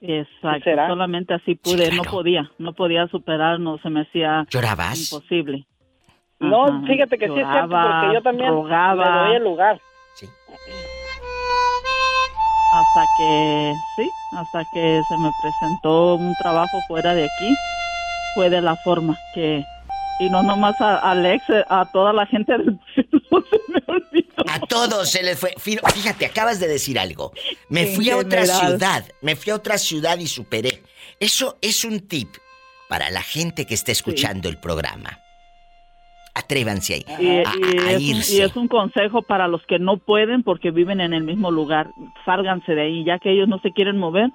Exacto. 0.00 0.64
será? 0.64 0.88
Solamente 0.88 1.34
así 1.34 1.54
pude. 1.56 1.88
claro. 1.88 2.04
No 2.04 2.10
podía. 2.10 2.50
No 2.58 2.72
podía 2.74 3.06
superar. 3.08 3.58
No 3.58 3.78
se 3.78 3.90
me 3.90 4.02
hacía 4.02 4.46
¿Llorabas? 4.50 5.10
imposible. 5.12 5.66
No, 6.38 6.64
Ajá. 6.66 6.82
fíjate 6.86 7.18
que 7.18 7.26
sí 7.26 7.32
es 7.32 7.36
cierto, 7.38 7.66
Lloraba, 7.68 8.00
porque 8.02 8.14
yo 8.14 8.22
también 8.22 8.50
rogaba. 8.50 9.04
le 9.04 9.26
doy 9.28 9.36
el 9.36 9.42
lugar. 9.42 9.80
Sí. 10.14 10.26
Hasta 12.76 13.04
que, 13.18 13.74
sí, 13.96 14.10
hasta 14.32 14.64
que 14.72 15.00
se 15.08 15.16
me 15.18 15.30
presentó 15.42 16.16
un 16.16 16.34
trabajo 16.34 16.78
fuera 16.88 17.14
de 17.14 17.24
aquí, 17.24 17.54
fue 18.34 18.50
de 18.50 18.60
la 18.60 18.76
forma 18.76 19.18
que, 19.34 19.64
y 20.20 20.28
no 20.28 20.42
nomás 20.42 20.78
a 20.80 20.96
Alex, 20.98 21.44
a 21.70 21.86
toda 21.92 22.12
la 22.12 22.26
gente 22.26 22.52
del 22.52 22.78
pueblo 23.30 23.46
se 23.50 23.72
me 23.72 23.82
olvidó. 23.86 24.26
A 24.48 24.60
todos 24.60 25.10
se 25.10 25.22
les 25.22 25.38
fue. 25.38 25.54
Fí- 25.56 25.80
Fíjate, 25.94 26.26
acabas 26.26 26.60
de 26.60 26.68
decir 26.68 26.98
algo. 26.98 27.32
Me 27.70 27.82
En 27.88 27.94
fui 27.96 28.10
a 28.10 28.16
otra 28.18 28.44
ciudad. 28.44 29.04
Me 29.22 29.36
fui 29.36 29.52
a 29.52 29.56
otra 29.56 29.78
ciudad 29.78 30.18
y 30.18 30.26
superé. 30.26 30.82
Eso 31.18 31.56
es 31.62 31.84
un 31.84 32.00
tip 32.06 32.28
para 32.88 33.10
la 33.10 33.22
gente 33.22 33.66
que 33.66 33.74
esté 33.74 33.92
escuchando 33.92 34.48
el 34.50 34.58
programa. 34.58 35.18
Atrévanse 36.38 36.94
ahí. 36.94 37.04
Y, 37.18 37.28
a, 37.38 37.98
y 37.98 38.12
y 38.12 38.40
es 38.42 38.54
un 38.56 38.68
consejo 38.68 39.22
para 39.22 39.48
los 39.48 39.64
que 39.66 39.78
no 39.78 39.96
pueden 39.96 40.42
porque 40.42 40.70
viven 40.70 41.00
en 41.00 41.14
el 41.14 41.24
mismo 41.24 41.50
lugar. 41.50 41.88
Sálganse 42.26 42.74
de 42.74 42.82
ahí, 42.82 43.04
ya 43.04 43.18
que 43.18 43.32
ellos 43.32 43.48
no 43.48 43.58
se 43.60 43.72
quieren 43.72 43.96
mover, 43.96 44.30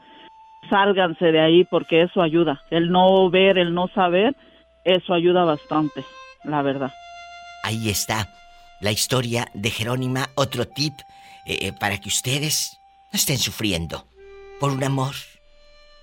sálganse 0.67 1.25
de 1.25 1.39
ahí 1.39 1.63
porque 1.63 2.01
eso 2.01 2.24
ayuda. 2.24 2.63
El 2.72 2.89
no 2.89 3.29
ver, 3.29 3.60
el 3.60 3.75
no 3.75 3.88
saber, 3.89 4.36
eso 4.84 5.13
ayuda 5.13 5.43
bastante, 5.43 6.03
la 6.43 6.63
verdad. 6.63 6.91
Ahí 7.63 7.89
está 7.89 8.27
la 8.79 8.91
historia 8.91 9.48
de 9.53 9.70
Jerónima. 9.70 10.29
Otro 10.36 10.67
tip 10.67 10.93
eh, 11.46 11.60
eh, 11.62 11.74
para 11.79 12.00
que 12.00 12.10
ustedes 12.10 12.79
no 13.13 13.17
estén 13.17 13.38
sufriendo 13.38 14.08
por 14.60 14.72
un 14.72 14.84
amor 14.84 15.13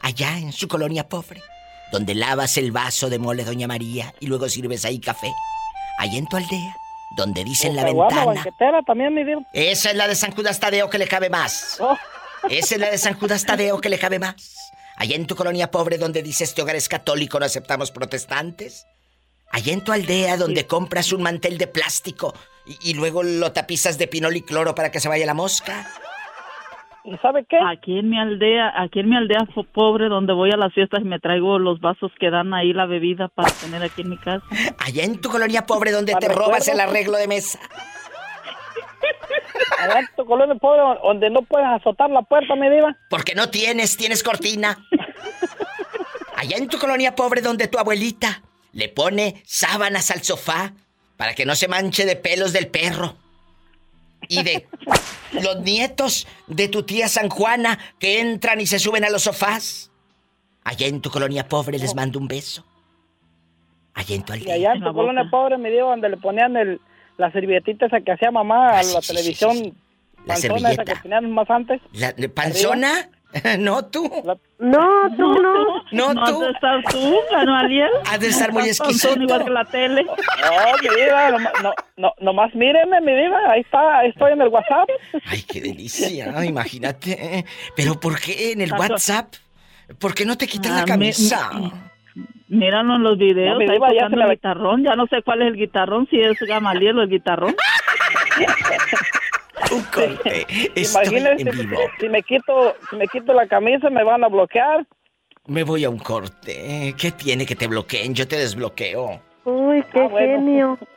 allá 0.01 0.39
en 0.39 0.53
su 0.53 0.69
colonia 0.69 1.09
pobre, 1.09 1.43
donde 1.91 2.15
lavas 2.15 2.57
el 2.57 2.71
vaso 2.71 3.11
de 3.11 3.19
mole 3.19 3.45
Doña 3.45 3.67
María 3.67 4.15
y 4.21 4.27
luego 4.27 4.49
sirves 4.49 4.85
ahí 4.85 5.01
café. 5.01 5.33
Allá 5.99 6.17
en 6.17 6.27
tu 6.27 6.37
aldea, 6.37 6.77
donde 7.17 7.43
dicen 7.43 7.75
la 7.75 7.85
ventana. 7.85 8.45
también, 8.87 9.13
mi. 9.13 9.23
Esa 9.53 9.91
es 9.91 9.97
la 9.97 10.07
de 10.07 10.15
San 10.15 10.31
Judas 10.31 10.61
Tadeo 10.61 10.89
que 10.89 10.97
le 10.97 11.09
cabe 11.09 11.29
más. 11.29 11.77
Oh, 11.81 11.97
Esa 12.49 12.77
es 12.77 12.81
la 12.81 12.91
de 12.91 12.99
San 12.99 13.15
Judas 13.15 13.45
Tadeo 13.45 13.81
que 13.81 13.89
le 13.89 13.99
cabe 13.99 14.21
más. 14.21 14.71
Allá 14.97 15.17
en 15.17 15.27
tu 15.27 15.35
colonia 15.35 15.73
pobre 15.73 15.99
donde 15.99 16.23
dices 16.23 16.51
este 16.51 16.63
hogar 16.63 16.77
es 16.77 16.89
católico, 16.89 17.41
no 17.41 17.47
aceptamos 17.47 17.91
protestantes. 17.91 18.87
Allá 19.51 19.73
en 19.73 19.83
tu 19.83 19.93
aldea 19.93 20.37
donde 20.37 20.67
compras 20.67 21.13
un 21.13 21.23
mantel 21.23 21.59
de 21.59 21.67
plástico 21.67 22.33
y, 22.65 22.91
y 22.91 22.95
luego 22.95 23.25
lo 23.25 23.51
tapizas 23.53 23.99
de 23.99 24.07
pinol 24.07 24.37
y 24.37 24.43
cloro 24.43 24.75
para 24.77 24.93
que 24.93 25.01
se 25.01 25.09
vaya 25.09 25.27
la 25.27 25.35
mosca. 25.35 25.91
¿Y 27.11 27.17
sabe 27.19 27.47
qué? 27.49 27.57
Aquí 27.57 27.99
en 27.99 28.11
mi 28.11 28.21
aldea, 28.21 28.71
aquí 28.77 29.01
en 29.01 29.09
mi 29.09 29.17
aldea 29.17 29.39
pobre 29.73 30.11
donde 30.11 30.35
voy 30.35 30.51
a 30.51 30.59
las 30.59 30.75
fiestas 30.75 31.01
y 31.01 31.05
me 31.05 31.19
traigo 31.19 31.59
los 31.59 31.81
vasos 31.81 32.13
que 32.21 32.31
dan 32.31 32.53
ahí 32.53 32.75
la 32.75 32.85
bebida 32.85 33.29
para 33.29 33.51
tener 33.51 33.83
aquí 33.83 34.03
en 34.03 34.11
mi 34.11 34.19
casa. 34.19 34.45
Allá 34.79 35.05
en 35.05 35.19
tu 35.19 35.31
colonia 35.31 35.65
pobre 35.65 35.91
donde 35.91 36.13
te 36.13 36.27
¿Para 36.27 36.35
robas 36.35 36.67
recuerdo? 36.67 36.73
el 36.73 36.81
arreglo 36.89 37.17
de 37.17 37.29
mesa. 37.29 37.59
Allá 39.79 40.01
en 40.01 40.09
tu 40.17 40.27
colonia 40.27 40.55
pobre, 40.57 40.83
donde 41.03 41.31
no 41.31 41.41
puedes 41.43 41.67
azotar 41.67 42.11
la 42.11 42.21
puerta, 42.23 42.55
mi 42.57 42.69
diva. 42.69 42.95
Porque 43.09 43.35
no 43.35 43.49
tienes, 43.49 43.97
tienes 43.97 44.23
cortina. 44.23 44.77
Allá 46.37 46.59
en 46.59 46.69
tu 46.69 46.79
colonia 46.79 47.15
pobre 47.15 47.41
donde 47.41 47.69
tu 47.69 47.79
abuelita 47.79 48.43
le 48.73 48.91
pone 48.91 49.43
sábanas 49.47 50.11
al 50.11 50.23
sofá 50.23 50.73
para 51.17 51.35
que 51.35 51.47
no 51.47 51.55
se 51.55 51.69
manche 51.69 52.05
de 52.05 52.17
pelos 52.17 52.53
del 52.53 52.69
perro. 52.69 53.15
Y 54.29 54.43
de 54.43 54.67
los 55.33 55.61
nietos 55.61 56.27
de 56.47 56.69
tu 56.69 56.83
tía 56.83 57.09
San 57.09 57.29
Juana 57.31 57.79
que 57.99 58.21
entran 58.21 58.61
y 58.61 58.67
se 58.67 58.79
suben 58.79 59.05
a 59.05 59.11
los 59.11 59.23
sofás. 59.23 59.91
Allá 60.65 60.87
en 60.87 61.01
tu 61.01 61.11
colonia 61.11 61.49
pobre 61.49 61.79
les 61.79 61.95
mando 61.95 62.19
un 62.19 62.29
beso. 62.29 62.65
Allá 63.95 64.15
en 64.15 64.23
tu 64.23 64.33
Y 64.35 64.37
aldea. 64.37 64.55
allá 64.55 64.73
en 64.75 64.85
tu 64.85 64.93
colonia 64.93 65.25
pobre, 65.31 65.57
mi 65.59 65.71
diva, 65.71 65.89
donde 65.91 66.09
le 66.11 66.17
ponían 66.19 66.57
el, 66.57 66.81
la 67.17 67.33
servietita 67.33 67.87
esa 67.87 68.01
que 68.01 68.13
hacía 68.13 68.31
mamá 68.31 68.71
Ah, 68.71 68.79
a 68.81 68.83
sí, 68.83 68.95
la 68.95 69.01
sí, 69.01 69.07
sí, 69.07 69.15
televisión. 69.17 69.53
sí, 69.57 69.75
La 70.27 70.35
panzona 70.35 70.73
esa 70.73 70.85
que 70.85 70.93
servilleta. 70.93 71.03
tenían 71.03 71.31
más 71.33 71.51
antes. 71.51 71.81
La, 71.93 72.15
¿Panzona? 72.35 73.11
No 73.59 73.85
tú. 73.85 74.11
No, 74.59 75.11
tú 75.17 75.35
no. 75.43 75.83
No, 75.93 76.15
No 76.15 76.25
tú. 76.25 76.33
has 76.35 76.41
de 76.41 76.51
estar 76.53 76.83
tú, 76.91 77.15
Manuel. 77.33 77.91
Has 78.11 78.21
de 78.21 78.29
estar 78.29 78.53
muy 78.53 78.63
Estás 78.69 78.89
exquisito. 78.89 79.23
igual 79.23 79.45
que 79.45 79.51
la 79.51 79.65
tele. 79.67 80.05
No, 80.05 80.13
mi 80.83 81.03
diva, 81.03 81.31
no, 81.33 81.39
no, 81.63 81.73
no, 81.99 82.15
nomás 82.21 82.55
míreme, 82.55 83.01
mi 83.03 83.13
diva, 83.15 83.39
ahí 83.51 83.61
está, 83.61 83.99
ahí 83.99 84.09
estoy 84.11 84.33
en 84.33 84.41
el 84.43 84.49
WhatsApp. 84.49 84.89
Ay, 85.27 85.43
qué 85.43 85.61
delicia, 85.61 86.43
imagínate. 86.45 87.45
Pero 87.77 88.01
¿por 88.01 88.19
qué 88.21 88.53
en 88.53 88.63
el. 88.63 88.73
WhatsApp? 88.73 89.35
¿Por 90.01 90.15
qué 90.15 90.25
no 90.25 90.37
te 90.39 90.47
quitas 90.47 90.73
la 90.73 90.79
Ah, 90.79 90.83
me- 90.83 90.87
camisa? 90.89 91.51
Míralo 92.49 92.97
en 92.97 93.03
los 93.03 93.19
videos, 93.19 93.53
No, 93.55 93.59
mi 93.59 93.65
ahí 93.67 93.73
diva, 93.73 93.89
ya 93.89 93.95
tocando 94.07 94.11
se 94.11 94.17
me 94.17 94.25
el 94.25 94.31
guitarrón. 94.31 94.83
Ya 94.85 94.97
no 94.97 95.07
sé 95.07 95.23
cuál 95.23 95.43
es 95.43 95.49
el 95.49 95.57
guitarrón, 95.57 96.07
si 96.11 96.19
es 96.19 96.39
Gamaliel 96.41 96.99
o 96.99 97.03
el 97.03 97.11
guitarrón. 97.11 97.55
Un 99.73 99.83
corte. 99.85 100.47
Estoy 100.75 101.07
Imagínese, 101.07 101.51
en 101.51 101.59
vivo. 101.69 101.79
si 102.01 102.09
me 102.09 102.23
quito, 102.23 102.77
si 102.91 102.97
me 102.97 103.07
quito 103.07 103.33
la 103.33 103.47
camisa 103.47 103.91
me 103.91 104.03
van 104.05 104.25
a 104.25 104.29
bloquear. 104.29 104.87
Me 105.47 105.63
voy 105.65 105.85
a 105.85 105.91
un 105.91 105.99
corte. 105.99 106.95
¿Qué 106.99 107.11
tiene 107.13 107.47
que 107.47 107.57
te 107.57 107.67
bloqueen? 107.67 108.15
Yo 108.15 108.29
te 108.29 108.37
desbloqueo. 108.37 109.21
Uy, 109.45 109.83
qué 109.93 110.01
Ah, 110.01 110.09
bueno. 110.09 110.27
genio. 110.39 110.79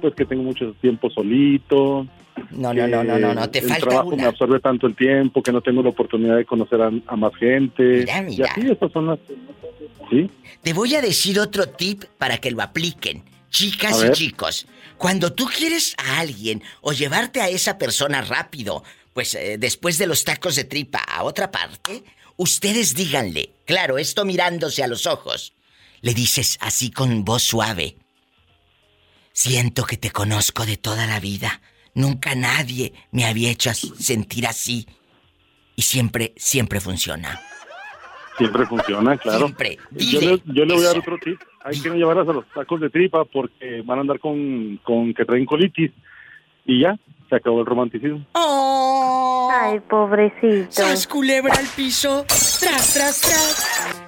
pues 0.00 0.14
que 0.14 0.24
tengo 0.24 0.42
mucho 0.42 0.72
tiempo 0.80 1.10
solito. 1.10 2.06
No, 2.52 2.72
no, 2.72 2.86
no, 2.86 3.02
no, 3.02 3.18
no, 3.18 3.34
no, 3.34 3.50
te 3.50 3.58
el 3.58 3.64
falta 3.68 3.86
trabajo 3.88 4.08
una. 4.10 4.16
me 4.16 4.24
absorbe 4.28 4.60
tanto 4.60 4.86
el 4.86 4.94
tiempo 4.94 5.42
que 5.42 5.50
no 5.50 5.60
tengo 5.60 5.82
la 5.82 5.88
oportunidad 5.88 6.36
de 6.36 6.44
conocer 6.44 6.80
a, 6.80 6.90
a 7.06 7.16
más 7.16 7.34
gente. 7.36 7.82
Mira, 7.82 8.22
mira. 8.22 8.46
Y 8.56 8.60
así 8.62 8.70
esas 8.72 8.92
son 8.92 9.06
las 9.08 9.18
Sí. 10.10 10.30
Te 10.62 10.72
voy 10.72 10.94
a 10.94 11.02
decir 11.02 11.38
otro 11.38 11.66
tip 11.68 12.04
para 12.16 12.38
que 12.38 12.50
lo 12.50 12.62
apliquen. 12.62 13.22
Chicas 13.50 14.04
y 14.06 14.12
chicos, 14.12 14.66
cuando 14.98 15.32
tú 15.32 15.46
quieres 15.46 15.94
a 15.98 16.20
alguien 16.20 16.62
o 16.80 16.92
llevarte 16.92 17.40
a 17.40 17.48
esa 17.48 17.76
persona 17.78 18.20
rápido, 18.22 18.84
pues 19.14 19.34
eh, 19.34 19.56
después 19.58 19.98
de 19.98 20.06
los 20.06 20.24
tacos 20.24 20.54
de 20.56 20.64
tripa 20.64 20.98
a 21.00 21.24
otra 21.24 21.50
parte, 21.50 22.04
ustedes 22.38 22.94
díganle, 22.94 23.50
claro, 23.66 23.98
esto 23.98 24.24
mirándose 24.24 24.82
a 24.82 24.88
los 24.88 25.06
ojos, 25.06 25.52
le 26.00 26.14
dices 26.14 26.56
así 26.62 26.90
con 26.90 27.24
voz 27.24 27.42
suave, 27.42 27.96
siento 29.32 29.84
que 29.84 29.98
te 29.98 30.10
conozco 30.10 30.64
de 30.64 30.78
toda 30.78 31.06
la 31.06 31.20
vida, 31.20 31.60
nunca 31.94 32.34
nadie 32.34 32.94
me 33.10 33.26
había 33.26 33.50
hecho 33.50 33.74
sentir 33.74 34.46
así 34.46 34.86
y 35.76 35.82
siempre, 35.82 36.32
siempre 36.36 36.80
funciona. 36.80 37.40
Siempre 38.38 38.66
funciona, 38.66 39.16
claro. 39.18 39.38
Siempre. 39.38 39.78
Yo 39.90 40.20
le, 40.20 40.42
yo 40.46 40.64
le 40.64 40.74
voy 40.74 40.84
a 40.84 40.88
dar 40.88 40.98
otro 40.98 41.18
tip. 41.18 41.40
Hay 41.64 41.80
que 41.80 41.88
no 41.88 41.96
llevarlas 41.96 42.28
a 42.28 42.32
los 42.32 42.46
tacos 42.54 42.80
de 42.80 42.88
tripa 42.88 43.24
porque 43.24 43.82
van 43.84 43.98
a 43.98 44.00
andar 44.02 44.20
con, 44.20 44.76
con 44.84 45.12
que 45.12 45.24
traen 45.24 45.44
colitis. 45.44 45.90
Y 46.64 46.80
ya, 46.82 46.96
se 47.28 47.36
acabó 47.36 47.60
el 47.60 47.66
romanticismo. 47.66 48.24
¡Oh! 48.32 49.50
Ay, 49.52 49.80
pobrecito. 49.80 50.70
¡Sas 50.70 51.06
culebra 51.06 51.54
al 51.54 51.66
piso! 51.66 52.24
¡Tras, 52.26 52.94
tras, 52.94 53.20
tras! 53.20 53.98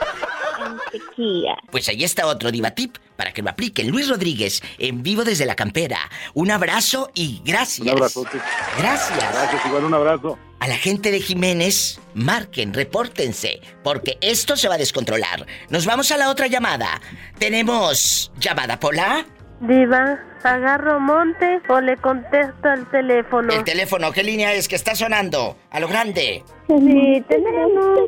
Pues 1.70 1.88
ahí 1.88 2.04
está 2.04 2.26
otro 2.26 2.50
divatip 2.50 2.96
para 3.16 3.32
que 3.32 3.42
lo 3.42 3.50
apliquen. 3.50 3.90
Luis 3.90 4.08
Rodríguez, 4.08 4.62
en 4.78 5.02
vivo 5.02 5.24
desde 5.24 5.46
la 5.46 5.54
campera. 5.54 5.98
Un 6.34 6.50
abrazo 6.50 7.10
y 7.14 7.42
gracias. 7.44 7.86
Un 7.86 7.92
abrazote. 7.92 8.38
Gracias. 8.78 9.18
Gracias, 9.18 9.66
igual 9.66 9.84
un 9.84 9.94
abrazo. 9.94 10.38
A 10.58 10.68
la 10.68 10.76
gente 10.76 11.10
de 11.10 11.20
Jiménez, 11.20 12.00
marquen, 12.14 12.74
repórtense, 12.74 13.60
porque 13.82 14.18
esto 14.20 14.56
se 14.56 14.68
va 14.68 14.74
a 14.74 14.78
descontrolar. 14.78 15.46
Nos 15.70 15.86
vamos 15.86 16.10
a 16.12 16.18
la 16.18 16.30
otra 16.30 16.48
llamada. 16.48 17.00
Tenemos 17.38 18.30
llamada 18.38 18.78
Pola. 18.78 19.24
Diva, 19.60 20.18
¿agarro 20.42 20.98
monte 21.00 21.60
o 21.68 21.80
le 21.80 21.96
contesto 21.98 22.68
al 22.68 22.90
teléfono? 22.90 23.52
El 23.52 23.62
teléfono, 23.64 24.10
¿qué 24.10 24.22
línea 24.22 24.54
es 24.54 24.68
que 24.68 24.76
está 24.76 24.94
sonando? 24.94 25.56
A 25.70 25.80
lo 25.80 25.88
grande. 25.88 26.42
Sí, 26.66 27.24
tenemos 27.28 28.00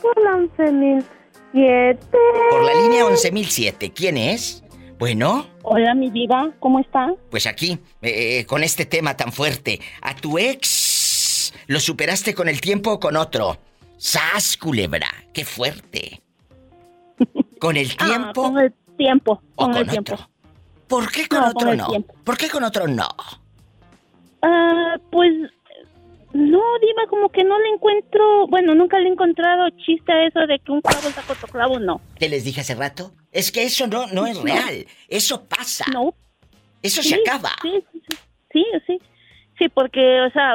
por 0.00 0.22
la 0.22 0.36
11007. 0.36 2.06
Por 2.50 2.62
la 2.64 2.74
línea 2.74 3.04
11007. 3.06 3.92
¿Quién 3.92 4.16
es? 4.16 4.62
Bueno. 5.00 5.46
Hola, 5.62 5.94
mi 5.94 6.10
diva, 6.10 6.50
¿cómo 6.60 6.78
está? 6.78 7.12
Pues 7.30 7.46
aquí, 7.46 7.78
eh, 8.02 8.44
con 8.46 8.62
este 8.62 8.86
tema 8.86 9.16
tan 9.16 9.32
fuerte, 9.32 9.80
¿a 10.02 10.14
tu 10.14 10.38
ex 10.38 11.52
lo 11.66 11.80
superaste 11.80 12.34
con 12.34 12.48
el 12.48 12.60
tiempo 12.60 12.92
o 12.92 13.00
con 13.00 13.16
otro? 13.16 13.56
¡Sas, 13.96 14.56
culebra! 14.56 15.08
¡Qué 15.32 15.44
fuerte! 15.44 16.22
¿Con 17.60 17.76
el 17.76 17.90
Ah, 17.98 18.06
tiempo 18.06 18.42
con 18.44 18.58
el 18.58 18.72
tiempo, 18.96 19.42
o 19.56 19.64
con 19.64 19.72
con 19.72 19.82
el 19.82 19.88
tiempo. 19.88 20.12
otro? 20.14 20.29
¿Por 20.90 21.10
qué 21.10 21.26
con 21.28 21.40
No, 21.40 21.46
otro 21.50 21.68
con 21.68 21.76
no? 21.78 21.86
tiempo. 21.86 22.14
¿Por 22.24 22.36
qué 22.36 22.50
con 22.50 22.64
otro 22.64 22.86
no? 22.88 23.08
Ah, 24.42 24.96
pues 25.10 25.32
no, 26.32 26.60
diva, 26.80 27.06
como 27.08 27.28
que 27.30 27.44
no 27.44 27.58
le 27.58 27.68
encuentro, 27.70 28.46
bueno, 28.48 28.74
nunca 28.74 28.98
le 28.98 29.08
he 29.08 29.12
encontrado 29.12 29.68
chiste 29.86 30.12
a 30.12 30.26
eso 30.26 30.40
de 30.46 30.58
que 30.58 30.72
un 30.72 30.80
clavo 30.80 31.08
saca 31.10 31.32
otro 31.32 31.48
clavo, 31.48 31.78
no. 31.78 32.00
¿Qué 32.18 32.28
les 32.28 32.44
dije 32.44 32.60
hace 32.60 32.74
rato? 32.74 33.12
Es 33.32 33.50
que 33.52 33.62
eso 33.64 33.86
no, 33.86 34.06
no 34.08 34.26
es 34.26 34.36
No. 34.38 34.44
real. 34.44 34.84
Eso 35.08 35.44
pasa. 35.48 35.84
No. 35.92 36.12
Eso 36.82 37.02
Sí, 37.02 37.10
se 37.10 37.14
acaba. 37.16 37.50
Sí, 37.62 37.84
sí, 37.92 38.02
sí, 38.52 38.64
sí, 38.86 38.98
sí. 39.58 39.68
Porque, 39.68 40.20
o 40.22 40.30
sea, 40.32 40.54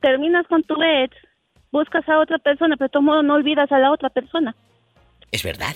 terminas 0.00 0.46
con 0.48 0.62
tu 0.64 0.74
ex, 0.82 1.14
buscas 1.70 2.08
a 2.08 2.18
otra 2.18 2.38
persona, 2.38 2.76
pero 2.76 2.88
de 2.88 2.92
todo 2.92 3.02
modo 3.02 3.22
no 3.22 3.34
olvidas 3.34 3.70
a 3.70 3.78
la 3.78 3.92
otra 3.92 4.08
persona. 4.10 4.54
Es 5.30 5.42
verdad. 5.42 5.74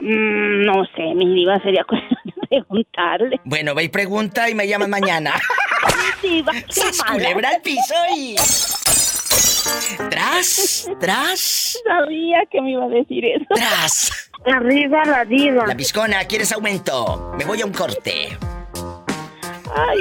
Mm, 0.00 0.64
no 0.64 0.84
sé, 0.96 1.14
mi 1.14 1.34
diva 1.34 1.58
sería 1.60 1.84
cuestión 1.88 2.18
de 2.24 2.32
preguntarle. 2.48 3.40
Bueno, 3.44 3.74
ve 3.74 3.84
y 3.84 3.88
pregunta 3.88 4.48
y 4.48 4.54
me 4.54 4.66
llaman 4.68 4.90
mañana. 4.90 5.34
Diva, 6.22 6.52
qué 6.52 6.64
¡Sas, 6.72 6.98
mala. 6.98 7.12
culebra 7.14 7.48
al 7.50 7.62
piso 7.62 7.94
y... 8.16 8.36
Tras, 10.10 10.88
tras, 11.00 11.78
Sabía 11.86 12.38
que 12.50 12.60
me 12.62 12.72
iba 12.72 12.84
a 12.84 12.88
decir 12.88 13.24
eso. 13.24 13.44
tras. 13.54 14.30
Arriba 14.46 15.04
la 15.04 15.24
diva. 15.24 15.66
La 15.66 15.76
piscona, 15.76 16.24
¿quieres 16.24 16.52
aumento? 16.52 17.32
Me 17.38 17.44
voy 17.44 17.60
a 17.60 17.66
un 17.66 17.72
corte. 17.72 18.36
Ay, 19.74 19.98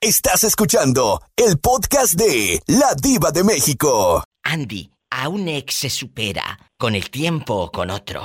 Estás 0.00 0.44
escuchando 0.44 1.20
el 1.36 1.58
podcast 1.58 2.14
de 2.14 2.60
La 2.66 2.94
Diva 3.00 3.30
de 3.30 3.44
México. 3.44 4.24
Andy, 4.42 4.90
¿a 5.12 5.28
un 5.28 5.46
ex 5.46 5.74
se 5.74 5.90
supera 5.90 6.58
con 6.78 6.94
el 6.94 7.10
tiempo 7.10 7.54
o 7.54 7.70
con 7.70 7.90
otro? 7.90 8.22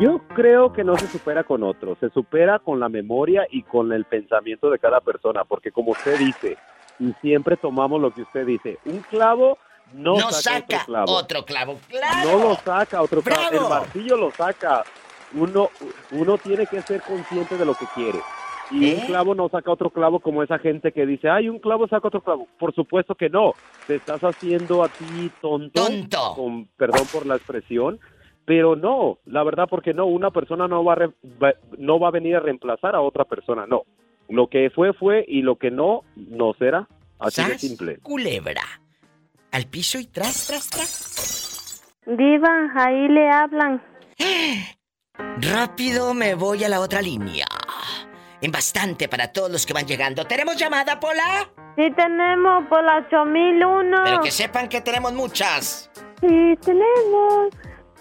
Yo 0.00 0.20
creo 0.34 0.72
que 0.72 0.84
no 0.84 0.96
se 0.96 1.08
supera 1.08 1.42
con 1.42 1.64
otro, 1.64 1.96
se 1.98 2.10
supera 2.10 2.60
con 2.60 2.78
la 2.78 2.88
memoria 2.88 3.46
y 3.50 3.62
con 3.62 3.92
el 3.92 4.04
pensamiento 4.04 4.70
de 4.70 4.78
cada 4.78 5.00
persona, 5.00 5.44
porque 5.44 5.72
como 5.72 5.92
usted 5.92 6.18
dice, 6.18 6.56
y 7.00 7.12
siempre 7.20 7.56
tomamos 7.56 8.00
lo 8.00 8.12
que 8.12 8.22
usted 8.22 8.46
dice, 8.46 8.78
un 8.84 9.00
clavo 9.00 9.58
no, 9.92 10.16
No 10.16 10.30
saca, 10.30 10.78
saca 10.80 10.82
otro 10.82 10.84
clavo. 10.86 11.12
otro 11.12 11.44
clavo. 11.44 11.80
¡Claro! 11.88 12.38
No 12.38 12.48
lo 12.48 12.54
saca 12.56 13.02
otro 13.02 13.22
el 13.52 13.60
martillo 13.60 14.16
lo 14.16 14.30
saca. 14.32 14.84
Uno, 15.32 15.70
uno 16.10 16.38
tiene 16.38 16.66
que 16.66 16.82
ser 16.82 17.02
consciente 17.02 17.56
de 17.56 17.64
lo 17.64 17.74
que 17.74 17.86
quiere. 17.94 18.20
Y 18.70 18.94
un 18.94 19.00
clavo 19.02 19.34
no 19.34 19.48
saca 19.48 19.70
otro 19.70 19.90
clavo 19.90 20.20
como 20.20 20.42
esa 20.42 20.58
gente 20.58 20.90
que 20.92 21.06
dice, 21.06 21.28
ay, 21.28 21.48
un 21.48 21.58
clavo 21.60 21.86
saca 21.88 22.08
otro 22.08 22.20
clavo. 22.20 22.48
Por 22.58 22.74
supuesto 22.74 23.14
que 23.14 23.28
no. 23.30 23.52
Te 23.86 23.96
estás 23.96 24.22
haciendo 24.24 24.82
a 24.82 24.88
ti 24.88 25.30
tonto. 25.40 25.84
Tonto. 25.84 26.32
Con, 26.34 26.66
perdón 26.76 27.06
por 27.12 27.26
la 27.26 27.36
expresión. 27.36 28.00
Pero 28.44 28.76
no, 28.76 29.18
la 29.24 29.42
verdad, 29.42 29.66
porque 29.68 29.92
no, 29.92 30.06
una 30.06 30.30
persona 30.30 30.68
no 30.68 30.84
va, 30.84 30.92
a 30.92 30.96
re- 30.96 31.14
va- 31.42 31.54
no 31.78 31.98
va 31.98 32.08
a 32.08 32.12
venir 32.12 32.36
a 32.36 32.40
reemplazar 32.40 32.94
a 32.94 33.00
otra 33.00 33.24
persona, 33.24 33.66
no. 33.66 33.82
Lo 34.28 34.48
que 34.48 34.70
fue, 34.70 34.92
fue, 34.92 35.24
y 35.26 35.42
lo 35.42 35.56
que 35.56 35.70
no, 35.70 36.02
no 36.14 36.52
será. 36.54 36.88
Así 37.18 37.42
de 37.44 37.58
simple. 37.58 37.98
Culebra. 37.98 38.62
Al 39.52 39.66
piso 39.66 39.98
y 39.98 40.06
tras, 40.06 40.46
tras, 40.46 40.68
tras. 40.70 41.96
Diva, 42.06 42.70
ahí 42.76 43.08
le 43.08 43.28
hablan. 43.30 43.82
Rápido 45.40 46.14
me 46.14 46.34
voy 46.34 46.62
a 46.64 46.68
la 46.68 46.80
otra 46.80 47.02
línea. 47.02 47.46
En 48.40 48.52
bastante 48.52 49.08
para 49.08 49.32
todos 49.32 49.50
los 49.50 49.64
que 49.64 49.72
van 49.72 49.86
llegando. 49.86 50.26
¿Tenemos 50.26 50.56
llamada, 50.56 51.00
Pola? 51.00 51.48
Sí 51.76 51.90
tenemos 51.96 52.66
por 52.68 52.84
la 52.84 52.98
8001. 52.98 54.04
Pero 54.04 54.20
que 54.20 54.30
sepan 54.30 54.68
que 54.68 54.80
tenemos 54.80 55.12
muchas. 55.12 55.90
Sí 56.20 56.56
tenemos 56.64 57.48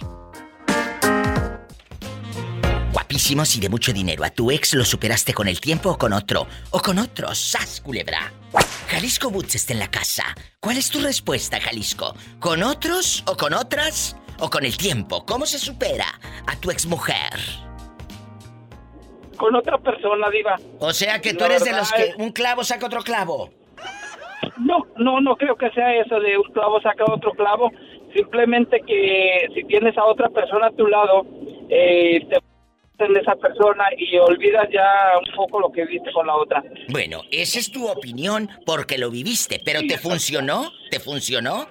Guapísimos 2.93 3.57
y 3.57 3.61
de 3.61 3.69
mucho 3.69 3.93
dinero. 3.93 4.25
¿A 4.25 4.31
tu 4.31 4.51
ex 4.51 4.75
lo 4.75 4.85
superaste 4.85 5.35
con 5.35 5.47
el 5.49 5.61
tiempo 5.61 5.91
o 5.91 5.99
con 5.99 6.13
otro? 6.13 6.47
¿O 6.71 6.81
con 6.81 6.99
otros? 6.99 7.39
¡Sas, 7.39 7.81
culebra! 7.81 8.33
Jalisco 8.89 9.31
Boots 9.31 9.57
está 9.57 9.73
en 9.73 9.81
la 9.81 9.91
casa. 9.91 10.25
¿Cuál 10.61 10.79
es 10.79 10.91
tu 10.91 11.01
respuesta, 11.01 11.61
Jalisco? 11.61 12.15
¿Con 12.39 12.63
otros 12.63 13.25
o 13.27 13.37
con 13.37 13.53
otras? 13.53 14.17
¿O 14.41 14.51
con 14.51 14.65
el 14.65 14.77
tiempo? 14.77 15.25
¿Cómo 15.25 15.47
se 15.47 15.59
supera 15.59 16.07
a 16.47 16.57
tu 16.61 16.71
exmujer? 16.71 17.31
Con 19.37 19.55
otra 19.57 19.79
persona, 19.79 20.31
Diva. 20.31 20.57
O 20.79 20.93
sea 20.93 21.21
que 21.21 21.35
tú 21.35 21.45
eres 21.45 21.65
de 21.65 21.73
los 21.73 21.93
que 21.93 22.03
es- 22.03 22.17
un 22.17 22.31
clavo 22.33 22.63
saca 22.65 22.87
otro 22.87 23.03
clavo. 23.03 23.51
No, 24.59 24.87
no, 24.97 25.21
no 25.21 25.37
creo 25.37 25.57
que 25.57 25.71
sea 25.71 25.95
eso 25.97 26.21
de 26.21 26.39
un 26.39 26.53
clavo 26.53 26.81
saca 26.81 27.05
otro 27.11 27.33
clavo. 27.33 27.71
Simplemente 28.15 28.81
que 28.87 29.49
si 29.55 29.65
tienes 29.65 29.97
a 29.99 30.05
otra 30.05 30.29
persona 30.29 30.69
a 30.69 30.71
tu 30.71 30.87
lado, 30.87 31.27
eh, 31.69 32.21
te 32.29 32.39
en 32.97 33.17
esa 33.17 33.35
persona 33.35 33.87
y 33.99 34.17
olvidas 34.19 34.69
ya 34.73 34.87
un 35.19 35.35
poco 35.37 35.59
lo 35.59 35.73
que 35.73 35.85
viste 35.85 36.13
con 36.13 36.29
la 36.29 36.37
otra. 36.37 36.63
Bueno, 36.91 37.23
esa 37.33 37.59
es 37.59 37.73
tu 37.73 37.89
opinión 37.89 38.49
porque 38.65 38.99
lo 38.99 39.11
viviste, 39.11 39.61
pero 39.65 39.81
¿te 39.81 39.99
funcionó? 39.99 40.71
¿Te 40.93 41.01
funcionó? 41.01 41.67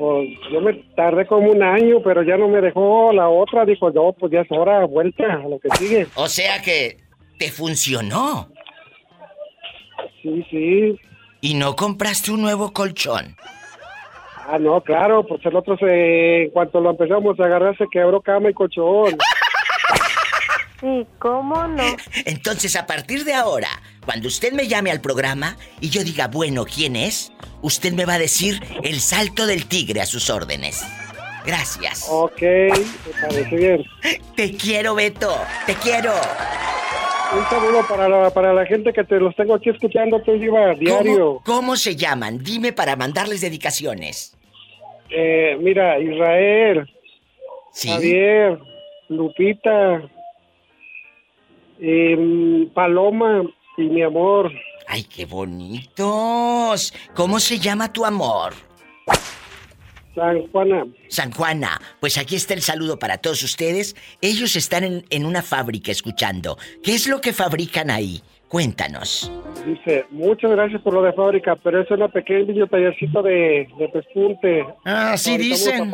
Pues 0.00 0.30
yo 0.50 0.62
me 0.62 0.72
tardé 0.96 1.26
como 1.26 1.50
un 1.50 1.62
año, 1.62 2.00
pero 2.02 2.22
ya 2.22 2.38
no 2.38 2.48
me 2.48 2.62
dejó 2.62 3.12
la 3.12 3.28
otra. 3.28 3.66
Dijo, 3.66 3.90
no, 3.90 4.14
pues 4.14 4.32
ya 4.32 4.40
es 4.40 4.50
hora, 4.50 4.86
vuelta 4.86 5.24
a 5.34 5.46
lo 5.46 5.58
que 5.58 5.68
sigue. 5.76 6.06
O 6.14 6.26
sea 6.26 6.62
que 6.62 6.96
te 7.38 7.50
funcionó. 7.50 8.48
Sí, 10.22 10.42
sí. 10.50 10.98
¿Y 11.42 11.52
no 11.52 11.76
compraste 11.76 12.32
un 12.32 12.40
nuevo 12.40 12.72
colchón? 12.72 13.36
Ah, 14.48 14.58
no, 14.58 14.80
claro, 14.80 15.26
pues 15.26 15.44
el 15.44 15.54
otro 15.54 15.76
se, 15.76 16.44
en 16.44 16.50
cuanto 16.50 16.80
lo 16.80 16.92
empezamos 16.92 17.38
a 17.38 17.44
agarrar 17.44 17.76
se 17.76 17.84
quebró 17.92 18.22
cama 18.22 18.48
y 18.48 18.54
colchón. 18.54 19.18
Sí, 20.80 21.06
¿cómo 21.18 21.66
no? 21.66 21.82
Entonces, 22.24 22.74
a 22.74 22.86
partir 22.86 23.24
de 23.24 23.34
ahora, 23.34 23.68
cuando 24.04 24.28
usted 24.28 24.52
me 24.52 24.66
llame 24.66 24.90
al 24.90 25.00
programa 25.00 25.56
y 25.80 25.90
yo 25.90 26.02
diga, 26.02 26.28
bueno, 26.28 26.64
¿quién 26.64 26.96
es? 26.96 27.32
Usted 27.60 27.92
me 27.92 28.06
va 28.06 28.14
a 28.14 28.18
decir 28.18 28.60
el 28.82 29.00
salto 29.00 29.46
del 29.46 29.66
tigre 29.66 30.00
a 30.00 30.06
sus 30.06 30.30
órdenes. 30.30 30.84
Gracias. 31.44 32.06
Ok, 32.10 32.40
me 32.40 33.20
parece 33.20 33.56
bien. 33.56 33.84
Te 34.34 34.52
quiero, 34.56 34.94
Beto. 34.94 35.34
Te 35.66 35.74
quiero. 35.74 36.12
Un 37.32 37.44
saludo 37.48 37.86
para 37.88 38.08
la, 38.08 38.30
para 38.30 38.52
la 38.52 38.66
gente 38.66 38.92
que 38.92 39.04
te 39.04 39.20
los 39.20 39.36
tengo 39.36 39.54
aquí 39.54 39.70
escuchando, 39.70 40.20
te 40.20 40.36
lleva 40.36 40.74
diario. 40.74 41.40
¿Cómo, 41.44 41.60
cómo 41.60 41.76
se 41.76 41.94
llaman? 41.94 42.42
Dime 42.42 42.72
para 42.72 42.96
mandarles 42.96 43.40
dedicaciones. 43.40 44.36
Eh, 45.10 45.56
mira, 45.60 45.98
Israel, 45.98 46.88
¿Sí? 47.72 47.88
Javier, 47.88 48.58
Lupita, 49.08 50.02
em, 51.80 52.68
Paloma 52.70 53.42
y 53.76 53.82
mi 53.82 54.02
amor. 54.02 54.52
¡Ay, 54.86 55.04
qué 55.04 55.24
bonitos! 55.26 56.92
¿Cómo 57.14 57.40
se 57.40 57.58
llama 57.58 57.92
tu 57.92 58.04
amor? 58.04 58.52
San 60.14 60.46
Juana. 60.48 60.86
San 61.08 61.30
Juana, 61.32 61.80
pues 62.00 62.18
aquí 62.18 62.34
está 62.34 62.54
el 62.54 62.62
saludo 62.62 62.98
para 62.98 63.18
todos 63.18 63.42
ustedes. 63.42 63.94
Ellos 64.20 64.56
están 64.56 64.84
en, 64.84 65.04
en 65.10 65.24
una 65.24 65.42
fábrica 65.42 65.92
escuchando. 65.92 66.58
¿Qué 66.82 66.94
es 66.94 67.06
lo 67.06 67.20
que 67.20 67.32
fabrican 67.32 67.90
ahí? 67.90 68.22
Cuéntanos. 68.50 69.30
Dice, 69.64 70.06
muchas 70.10 70.50
gracias 70.50 70.82
por 70.82 70.92
lo 70.92 71.02
de 71.02 71.12
fábrica, 71.12 71.54
pero 71.54 71.80
es 71.80 71.88
una 71.92 72.08
pequeño 72.08 72.66
tallercito 72.66 73.22
de, 73.22 73.68
de 73.78 73.88
pespunte. 73.90 74.66
Ah, 74.84 75.16
sí 75.16 75.38
dicen 75.38 75.92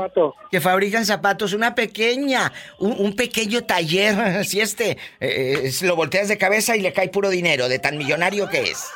que 0.50 0.58
fabrican 0.62 1.04
zapatos, 1.04 1.52
una 1.52 1.74
pequeña, 1.74 2.50
un, 2.78 2.96
un 2.98 3.14
pequeño 3.14 3.64
taller. 3.64 4.16
Si 4.46 4.60
este 4.60 4.92
eh, 5.20 5.68
eh, 5.68 5.70
lo 5.82 5.96
volteas 5.96 6.28
de 6.28 6.38
cabeza 6.38 6.74
y 6.74 6.80
le 6.80 6.94
cae 6.94 7.10
puro 7.10 7.28
dinero 7.28 7.68
de 7.68 7.78
tan 7.78 7.98
millonario 7.98 8.48
que 8.48 8.62
es. 8.62 8.86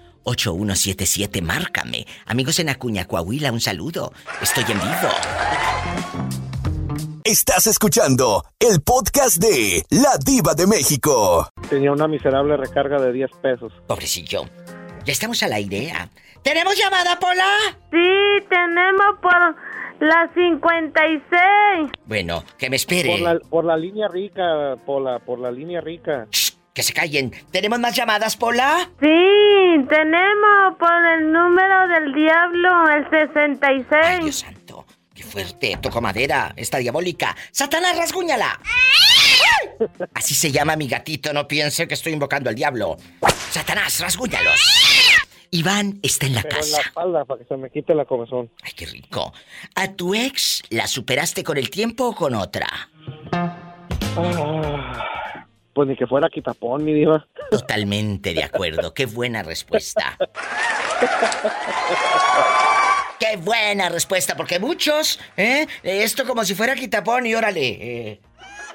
Márcame. 1.42 2.06
Amigos 2.26 2.60
en 2.60 2.70
Acuña, 2.70 3.06
Coahuila, 3.06 3.52
un 3.52 3.62
saludo. 3.62 4.14
Estoy 4.42 4.64
en 4.70 4.80
vivo. 4.80 5.10
Estás 7.24 7.68
escuchando 7.68 8.44
el 8.60 8.82
podcast 8.82 9.38
de 9.38 9.84
La 9.90 10.18
Diva 10.24 10.54
de 10.56 10.68
México. 10.68 11.48
Tenía 11.70 11.92
una 11.92 12.08
miserable 12.08 12.58
recarga 12.58 13.00
de 13.00 13.14
10 13.14 13.32
pesos. 13.42 13.72
Pobrecillo. 13.88 14.46
Ya 15.06 15.14
estamos 15.14 15.42
al 15.44 15.54
aire. 15.54 15.92
¿ah? 15.92 16.10
¿Tenemos 16.44 16.76
llamada, 16.78 17.20
Pola? 17.20 17.78
Sí, 17.92 18.46
tenemos 18.50 19.20
por 19.22 19.56
la 20.00 20.32
56. 20.34 21.92
Bueno, 22.06 22.44
que 22.58 22.70
me 22.70 22.76
espere. 22.76 23.12
Por 23.12 23.22
la, 23.22 23.40
por 23.40 23.66
la 23.66 23.78
línea 23.78 24.08
rica, 24.08 24.76
por 24.86 25.02
la, 25.02 25.20
por 25.20 25.40
la 25.40 25.52
línea 25.52 25.80
rica. 25.80 26.28
Que 26.74 26.84
se 26.84 26.94
callen. 26.94 27.32
¿Tenemos 27.52 27.80
más 27.80 27.96
llamadas, 27.96 28.38
Pola? 28.38 28.90
Sí, 29.02 29.86
tenemos 29.90 30.78
por 30.80 31.06
el 31.18 31.32
número 31.32 31.88
del 31.90 32.14
diablo, 32.14 32.90
el 32.90 33.10
66. 33.10 33.88
Ay, 34.04 34.20
Dios 34.22 34.36
santo. 34.40 34.86
Qué 35.14 35.24
fuerte. 35.24 35.78
Toco 35.82 36.00
madera. 36.00 36.54
Esta 36.56 36.78
diabólica. 36.78 37.36
¡Satanás, 37.52 37.98
rasguñala! 37.98 38.58
Así 40.14 40.34
se 40.34 40.52
llama 40.52 40.76
mi 40.78 40.88
gatito. 40.88 41.34
No 41.34 41.48
piense 41.48 41.88
que 41.88 41.94
estoy 41.96 42.14
invocando 42.14 42.50
al 42.50 42.56
diablo. 42.56 42.96
¡Satanás, 43.50 44.00
rasguñalos! 44.00 44.60
Iván 45.54 46.00
está 46.02 46.28
en 46.28 46.36
la 46.36 46.42
Pero 46.44 46.56
en 46.56 46.62
casa. 46.62 46.78
la 46.78 46.84
espalda 46.84 47.26
para 47.26 47.40
que 47.42 47.46
se 47.48 47.58
me 47.58 47.70
quite 47.70 47.94
la 47.94 48.06
comezón. 48.06 48.50
Ay, 48.64 48.72
qué 48.74 48.86
rico. 48.86 49.34
¿A 49.76 49.92
tu 49.92 50.16
ex 50.16 50.64
la 50.70 50.88
superaste 50.88 51.44
con 51.44 51.58
el 51.58 51.70
tiempo 51.70 52.06
o 52.06 52.16
con 52.16 52.34
otra? 52.36 52.68
Ah, 53.34 53.58
pues 55.74 55.88
ni 55.88 55.96
que 55.96 56.08
fuera 56.08 56.30
quitapón, 56.30 56.84
mi 56.84 56.94
diva. 56.94 57.26
Totalmente 57.50 58.34
de 58.34 58.44
acuerdo. 58.44 58.94
Qué 58.94 59.06
buena 59.06 59.44
respuesta. 59.44 60.18
Qué 63.20 63.38
buena 63.38 63.90
respuesta, 63.90 64.36
porque 64.36 64.60
muchos, 64.60 65.20
¿eh? 65.38 65.68
Esto 65.84 66.26
como 66.26 66.44
si 66.44 66.56
fuera 66.56 66.76
quitapón 66.76 67.26
y 67.26 67.36
órale. 67.36 67.68
eh, 67.70 68.20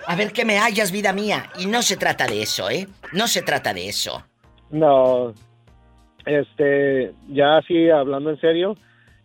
a 0.07 0.15
ver 0.15 0.33
qué 0.33 0.45
me 0.45 0.59
hallas, 0.59 0.93
vida 0.93 1.13
mía. 1.13 1.51
Y 1.59 1.67
no 1.67 1.83
se 1.83 1.97
trata 1.97 2.27
de 2.27 2.43
eso, 2.43 2.71
¿eh? 2.71 2.87
No 3.13 3.27
se 3.27 3.43
trata 3.43 3.75
de 3.75 3.89
eso. 3.89 4.25
No, 4.71 5.35
este, 6.25 7.13
ya 7.29 7.59
así 7.59 7.91
hablando 7.91 8.31
en 8.31 8.41
serio, 8.41 8.77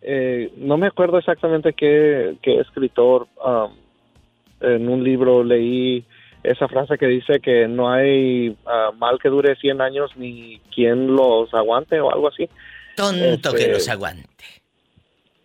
eh, 0.01 0.51
no 0.57 0.77
me 0.77 0.87
acuerdo 0.87 1.19
exactamente 1.19 1.73
qué, 1.73 2.35
qué 2.41 2.59
escritor 2.59 3.27
um, 3.45 3.75
en 4.59 4.89
un 4.89 5.03
libro 5.03 5.43
leí 5.43 6.05
esa 6.43 6.67
frase 6.67 6.97
que 6.97 7.07
dice 7.07 7.39
que 7.39 7.67
no 7.67 7.91
hay 7.91 8.55
ah, 8.65 8.91
mal 8.97 9.19
que 9.19 9.29
dure 9.29 9.55
100 9.55 9.81
años 9.81 10.11
ni 10.15 10.59
quien 10.73 11.07
los 11.15 11.53
aguante 11.53 11.99
o 11.99 12.11
algo 12.11 12.27
así. 12.29 12.49
Tonto 12.95 13.23
Este, 13.23 13.55
que 13.55 13.71
los 13.71 13.87
aguante. 13.89 14.45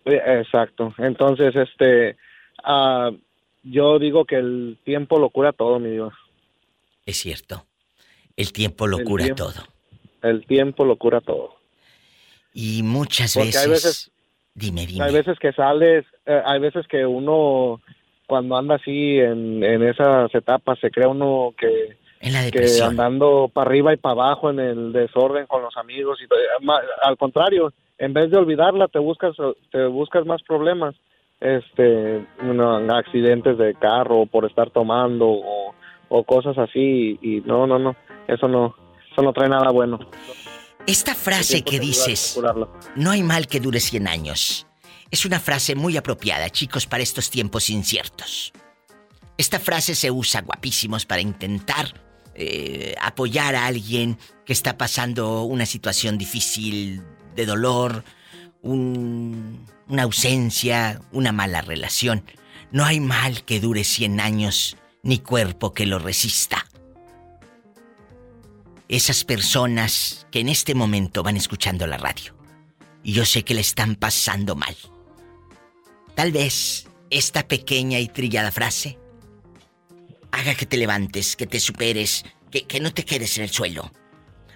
Eh, 0.05 0.21
Exacto. 0.41 0.93
Entonces, 0.97 1.55
este, 1.55 2.17
ah, 2.63 3.11
yo 3.63 3.99
digo 3.99 4.25
que 4.25 4.35
el 4.37 4.77
tiempo 4.83 5.19
lo 5.19 5.29
cura 5.29 5.53
todo, 5.53 5.79
mi 5.79 5.89
Dios. 5.91 6.13
Es 7.05 7.17
cierto. 7.17 7.65
El 8.35 8.51
tiempo 8.53 8.87
lo 8.87 8.99
El 8.99 9.05
cura 9.05 9.23
tiempo. 9.25 9.43
todo. 9.45 9.63
El 10.23 10.45
tiempo 10.45 10.85
lo 10.85 10.95
cura 10.97 11.21
todo. 11.21 11.55
Y 12.53 12.81
muchas 12.83 13.33
Porque 13.33 13.47
veces... 13.47 13.63
hay 13.63 13.69
veces- 13.69 14.11
Dime, 14.53 14.87
dime. 14.87 15.05
Hay 15.05 15.13
veces 15.13 15.37
que 15.37 15.53
sales, 15.53 16.03
eh, 16.25 16.41
hay 16.43 16.59
veces 16.59 16.87
que 16.87 17.05
uno, 17.05 17.79
cuando 18.27 18.55
anda 18.57 18.75
así 18.75 19.17
en, 19.19 19.63
en 19.63 19.81
esas 19.83 20.33
etapas, 20.35 20.77
se 20.79 20.91
crea 20.91 21.07
uno 21.07 21.53
que, 21.57 21.97
En 22.19 22.33
la 22.33 22.39
que 22.41 22.45
depresión. 22.51 22.89
andando 22.89 23.49
para 23.51 23.69
arriba 23.69 23.93
y 23.93 23.97
para 23.97 24.13
abajo 24.13 24.49
en 24.51 24.59
el 24.59 24.93
desorden 24.93 25.47
con 25.47 25.61
los 25.63 25.75
amigos. 25.77 26.19
y. 26.21 26.63
Ma- 26.65 26.81
Al 27.01 27.17
contrario, 27.17 27.73
en 27.97 28.13
vez 28.13 28.29
de 28.29 28.37
olvidarla, 28.37 28.87
te 28.89 28.99
buscas, 28.99 29.35
te 29.71 29.85
buscas 29.87 30.25
más 30.25 30.43
problemas. 30.43 30.93
Este, 31.39 32.25
accidentes 32.97 33.57
de 33.59 33.75
carro 33.75 34.25
por 34.25 34.45
estar 34.45 34.71
tomando 34.71 35.27
o, 35.29 35.73
o 36.09 36.23
cosas 36.23 36.57
así. 36.57 37.17
Y, 37.21 37.37
y 37.37 37.41
no, 37.41 37.65
no, 37.67 37.77
no, 37.79 37.95
eso 38.27 38.47
no, 38.47 38.75
eso 39.11 39.21
no 39.21 39.33
trae 39.33 39.47
nada 39.49 39.69
bueno. 39.71 39.99
Esta 40.87 41.13
frase 41.15 41.63
que 41.63 41.79
dices, 41.79 42.41
no 42.95 43.11
hay 43.11 43.21
mal 43.21 43.45
que 43.47 43.59
dure 43.59 43.79
100 43.79 44.07
años, 44.07 44.65
es 45.11 45.25
una 45.25 45.39
frase 45.39 45.75
muy 45.75 45.97
apropiada, 45.97 46.49
chicos, 46.49 46.85
para 46.85 47.03
estos 47.03 47.29
tiempos 47.29 47.69
inciertos. 47.69 48.51
Esta 49.37 49.59
frase 49.59 49.95
se 49.95 50.11
usa 50.11 50.41
guapísimos 50.41 51.05
para 51.05 51.21
intentar 51.21 52.03
eh, 52.39 52.95
apoyar 53.01 53.55
a 53.55 53.65
alguien 53.65 54.17
que 54.45 54.53
está 54.53 54.77
pasando 54.77 55.43
una 55.43 55.65
situación 55.65 56.17
difícil 56.17 57.01
de 57.35 57.45
dolor, 57.45 58.03
un- 58.61 59.65
una 59.87 60.03
ausencia, 60.03 61.01
una 61.11 61.31
mala 61.31 61.61
relación. 61.61 62.23
No 62.71 62.85
hay 62.85 62.99
mal 62.99 63.43
que 63.45 63.59
dure 63.59 63.83
100 63.83 64.19
años, 64.19 64.77
ni 65.03 65.19
cuerpo 65.19 65.73
que 65.73 65.85
lo 65.85 65.99
resista. 65.99 66.65
Esas 68.89 69.23
personas 69.23 70.27
que 70.31 70.39
en 70.39 70.49
este 70.49 70.75
momento 70.75 71.23
van 71.23 71.37
escuchando 71.37 71.87
la 71.87 71.97
radio. 71.97 72.35
Y 73.03 73.13
yo 73.13 73.25
sé 73.25 73.43
que 73.43 73.53
le 73.53 73.61
están 73.61 73.95
pasando 73.95 74.55
mal. 74.55 74.75
Tal 76.17 76.31
vez 76.31 76.87
esta 77.11 77.47
pequeña 77.47 77.99
y 77.99 78.07
trillada 78.07 78.51
frase 78.51 78.97
haga 80.31 80.55
que 80.55 80.65
te 80.65 80.75
levantes, 80.75 81.35
que 81.35 81.45
te 81.45 81.59
superes, 81.59 82.25
que, 82.49 82.65
que 82.65 82.79
no 82.79 82.91
te 82.91 83.05
quedes 83.05 83.37
en 83.37 83.43
el 83.43 83.51
suelo. 83.51 83.91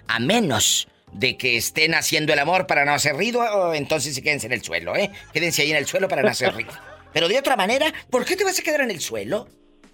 A 0.08 0.18
menos 0.18 0.88
de 1.12 1.36
que 1.36 1.56
estén 1.56 1.94
haciendo 1.94 2.32
el 2.32 2.40
amor 2.40 2.66
para 2.66 2.84
no 2.84 2.90
hacer 2.90 3.14
ruido, 3.14 3.42
o 3.42 3.74
entonces 3.74 4.12
se 4.12 4.22
quédense 4.22 4.48
en 4.48 4.54
el 4.54 4.62
suelo, 4.64 4.96
¿eh? 4.96 5.12
Quédense 5.32 5.62
ahí 5.62 5.70
en 5.70 5.76
el 5.76 5.86
suelo 5.86 6.08
para 6.08 6.22
no 6.22 6.30
hacer 6.30 6.52
ruido. 6.52 6.72
Pero 7.12 7.28
de 7.28 7.38
otra 7.38 7.54
manera, 7.54 7.94
¿por 8.10 8.24
qué 8.24 8.34
te 8.34 8.42
vas 8.42 8.58
a 8.58 8.62
quedar 8.62 8.80
en 8.80 8.90
el 8.90 9.00
suelo? 9.00 9.46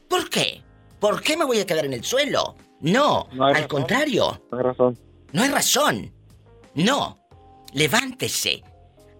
¿Por 0.09 0.31
qué? 0.31 0.63
¿Por 0.99 1.21
qué 1.21 1.37
me 1.37 1.45
voy 1.45 1.61
a 1.61 1.67
quedar 1.67 1.85
en 1.85 1.93
el 1.93 2.03
suelo? 2.03 2.57
No, 2.81 3.29
al 3.39 3.69
contrario. 3.69 4.43
No 4.51 4.57
hay 4.57 4.65
razón. 4.65 4.99
No 5.35 5.43
hay 5.43 5.51
razón. 5.51 6.15
No. 6.75 7.29
Levántese. 7.75 8.63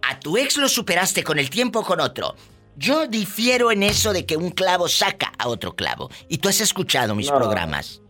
A 0.09 0.19
tu 0.21 0.37
ex 0.37 0.57
lo 0.57 0.69
superaste 0.69 1.23
con 1.23 1.39
el 1.39 1.51
tiempo 1.51 1.81
o 1.81 1.83
con 1.85 2.01
otro. 2.01 2.35
Yo 2.77 3.07
difiero 3.07 3.71
en 3.73 3.83
eso 3.83 4.13
de 4.13 4.25
que 4.25 4.37
un 4.37 4.51
clavo 4.51 4.89
saca 4.89 5.33
a 5.39 5.49
otro 5.49 5.75
clavo. 5.75 6.09
Y 6.29 6.39
tú 6.39 6.49
has 6.49 6.61
escuchado 6.61 7.15
mis 7.15 7.31
No. 7.31 7.37
programas. 7.39 8.01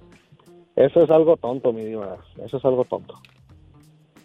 Eso 0.76 1.02
es 1.02 1.10
algo 1.10 1.36
tonto, 1.36 1.72
mi 1.72 1.84
diva. 1.84 2.16
Eso 2.44 2.58
es 2.58 2.64
algo 2.64 2.84
tonto. 2.84 3.14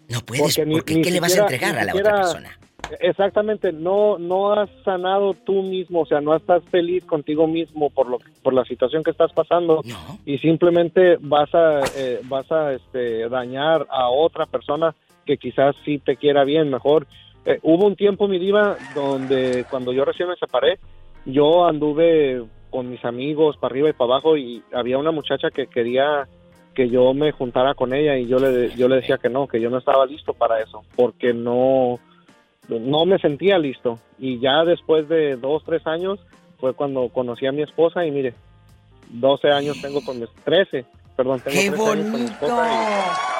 No 0.08 0.20
puedes, 0.20 0.42
Porque 0.56 0.66
ni- 0.66 0.74
porque 0.76 0.94
ni 0.96 1.02
¿qué 1.02 1.10
le 1.10 1.20
vas 1.20 1.36
a 1.36 1.40
entregar 1.40 1.76
a 1.78 1.84
la 1.84 1.92
otra 1.92 1.96
siquiera- 1.96 2.16
persona? 2.20 2.58
Exactamente, 3.00 3.72
no 3.72 4.18
no 4.18 4.52
has 4.52 4.68
sanado 4.84 5.32
tú 5.32 5.62
mismo, 5.62 6.02
o 6.02 6.06
sea, 6.06 6.20
no 6.20 6.36
estás 6.36 6.62
feliz 6.70 7.02
contigo 7.06 7.46
mismo 7.48 7.88
por 7.88 8.08
lo 8.08 8.18
por 8.42 8.52
la 8.52 8.64
situación 8.66 9.02
que 9.02 9.10
estás 9.10 9.32
pasando 9.32 9.80
y 10.26 10.36
simplemente 10.38 11.16
vas 11.18 11.48
a 11.54 11.80
eh, 11.96 12.20
vas 12.24 12.52
a 12.52 12.74
este 12.74 13.26
dañar 13.30 13.86
a 13.90 14.10
otra 14.10 14.44
persona 14.44 14.94
que 15.24 15.38
quizás 15.38 15.74
sí 15.86 15.98
te 15.98 16.16
quiera 16.16 16.44
bien, 16.44 16.68
mejor. 16.70 17.06
Eh, 17.46 17.58
hubo 17.62 17.86
un 17.86 17.96
tiempo 17.96 18.28
mi 18.28 18.38
diva 18.38 18.76
donde 18.94 19.64
cuando 19.70 19.92
yo 19.92 20.04
recién 20.04 20.28
me 20.28 20.36
separé, 20.36 20.78
yo 21.26 21.66
anduve 21.66 22.42
con 22.70 22.90
mis 22.90 23.04
amigos 23.04 23.56
para 23.56 23.72
arriba 23.72 23.90
y 23.90 23.92
para 23.92 24.12
abajo 24.12 24.36
y 24.36 24.62
había 24.72 24.98
una 24.98 25.10
muchacha 25.10 25.50
que 25.50 25.66
quería 25.66 26.26
que 26.74 26.88
yo 26.88 27.14
me 27.14 27.30
juntara 27.32 27.74
con 27.74 27.94
ella 27.94 28.16
y 28.16 28.26
yo 28.26 28.38
le 28.38 28.74
yo 28.74 28.88
le 28.88 28.96
decía 28.96 29.18
que 29.18 29.28
no, 29.28 29.46
que 29.46 29.60
yo 29.60 29.70
no 29.70 29.78
estaba 29.78 30.06
listo 30.06 30.32
para 30.32 30.58
eso, 30.60 30.82
porque 30.96 31.32
no 31.32 32.00
no 32.68 33.04
me 33.04 33.18
sentía 33.18 33.58
listo. 33.58 33.98
Y 34.18 34.40
ya 34.40 34.64
después 34.64 35.08
de 35.08 35.36
dos, 35.36 35.62
tres 35.64 35.86
años 35.86 36.18
fue 36.58 36.72
cuando 36.72 37.08
conocí 37.10 37.46
a 37.46 37.52
mi 37.52 37.62
esposa 37.62 38.04
y 38.06 38.10
mire, 38.10 38.34
12 39.10 39.50
años 39.50 39.80
tengo 39.80 40.04
con 40.04 40.18
mi, 40.18 40.26
13, 40.44 40.84
perdón, 41.16 41.40
tengo 41.40 41.60
¡Qué 41.60 41.70
13 41.70 41.90
años 41.90 42.10
con 42.10 42.20
mi 42.20 42.26
esposa 42.26 43.34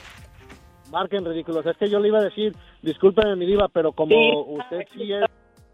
Marquen 0.89 1.23
ridículos. 1.23 1.63
Es 1.67 1.77
que 1.77 1.87
yo 1.89 1.99
le 1.99 2.07
iba 2.07 2.17
a 2.17 2.23
decir, 2.23 2.55
discúlpeme 2.81 3.35
mi 3.35 3.45
diva, 3.45 3.67
pero 3.67 3.91
como 3.91 4.09
Sí. 4.09 4.33
usted 4.47 4.87
sí 4.95 5.13
es 5.13 5.25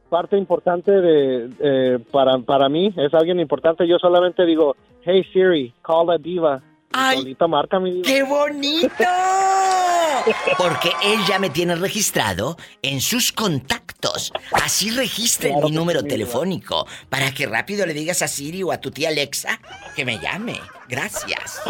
parte 0.09 0.37
importante 0.37 0.91
de 0.91 1.49
eh, 1.59 1.99
para, 2.11 2.37
para 2.39 2.69
mí, 2.69 2.93
es 2.95 3.13
alguien 3.13 3.39
importante, 3.39 3.87
yo 3.87 3.97
solamente 3.99 4.45
digo, 4.45 4.75
hey 5.03 5.23
Siri, 5.33 5.73
call 5.81 6.09
a 6.11 6.17
diva. 6.17 6.61
Y 6.93 7.15
solita 7.17 7.47
marca 7.47 7.79
mi 7.79 7.91
diva. 7.91 8.03
¡Qué 8.05 8.23
bonito! 8.23 8.89
Porque 10.57 10.89
él 11.03 11.19
ya 11.27 11.39
me 11.39 11.49
tiene 11.49 11.75
registrado 11.75 12.57
en 12.81 13.01
sus 13.01 13.31
contactos. 13.31 14.31
Así 14.63 14.89
registren 14.91 15.53
Claro 15.53 15.69
mi 15.69 15.75
número 15.75 16.01
sí, 16.01 16.07
telefónico 16.07 16.85
para 17.09 17.33
que 17.33 17.45
rápido 17.45 17.85
le 17.85 17.93
digas 17.93 18.21
a 18.21 18.27
Siri 18.27 18.63
o 18.63 18.71
a 18.71 18.79
tu 18.79 18.91
tía 18.91 19.09
Alexa 19.09 19.59
que 19.95 20.05
me 20.05 20.17
llame. 20.19 20.59
Gracias. 20.87 21.61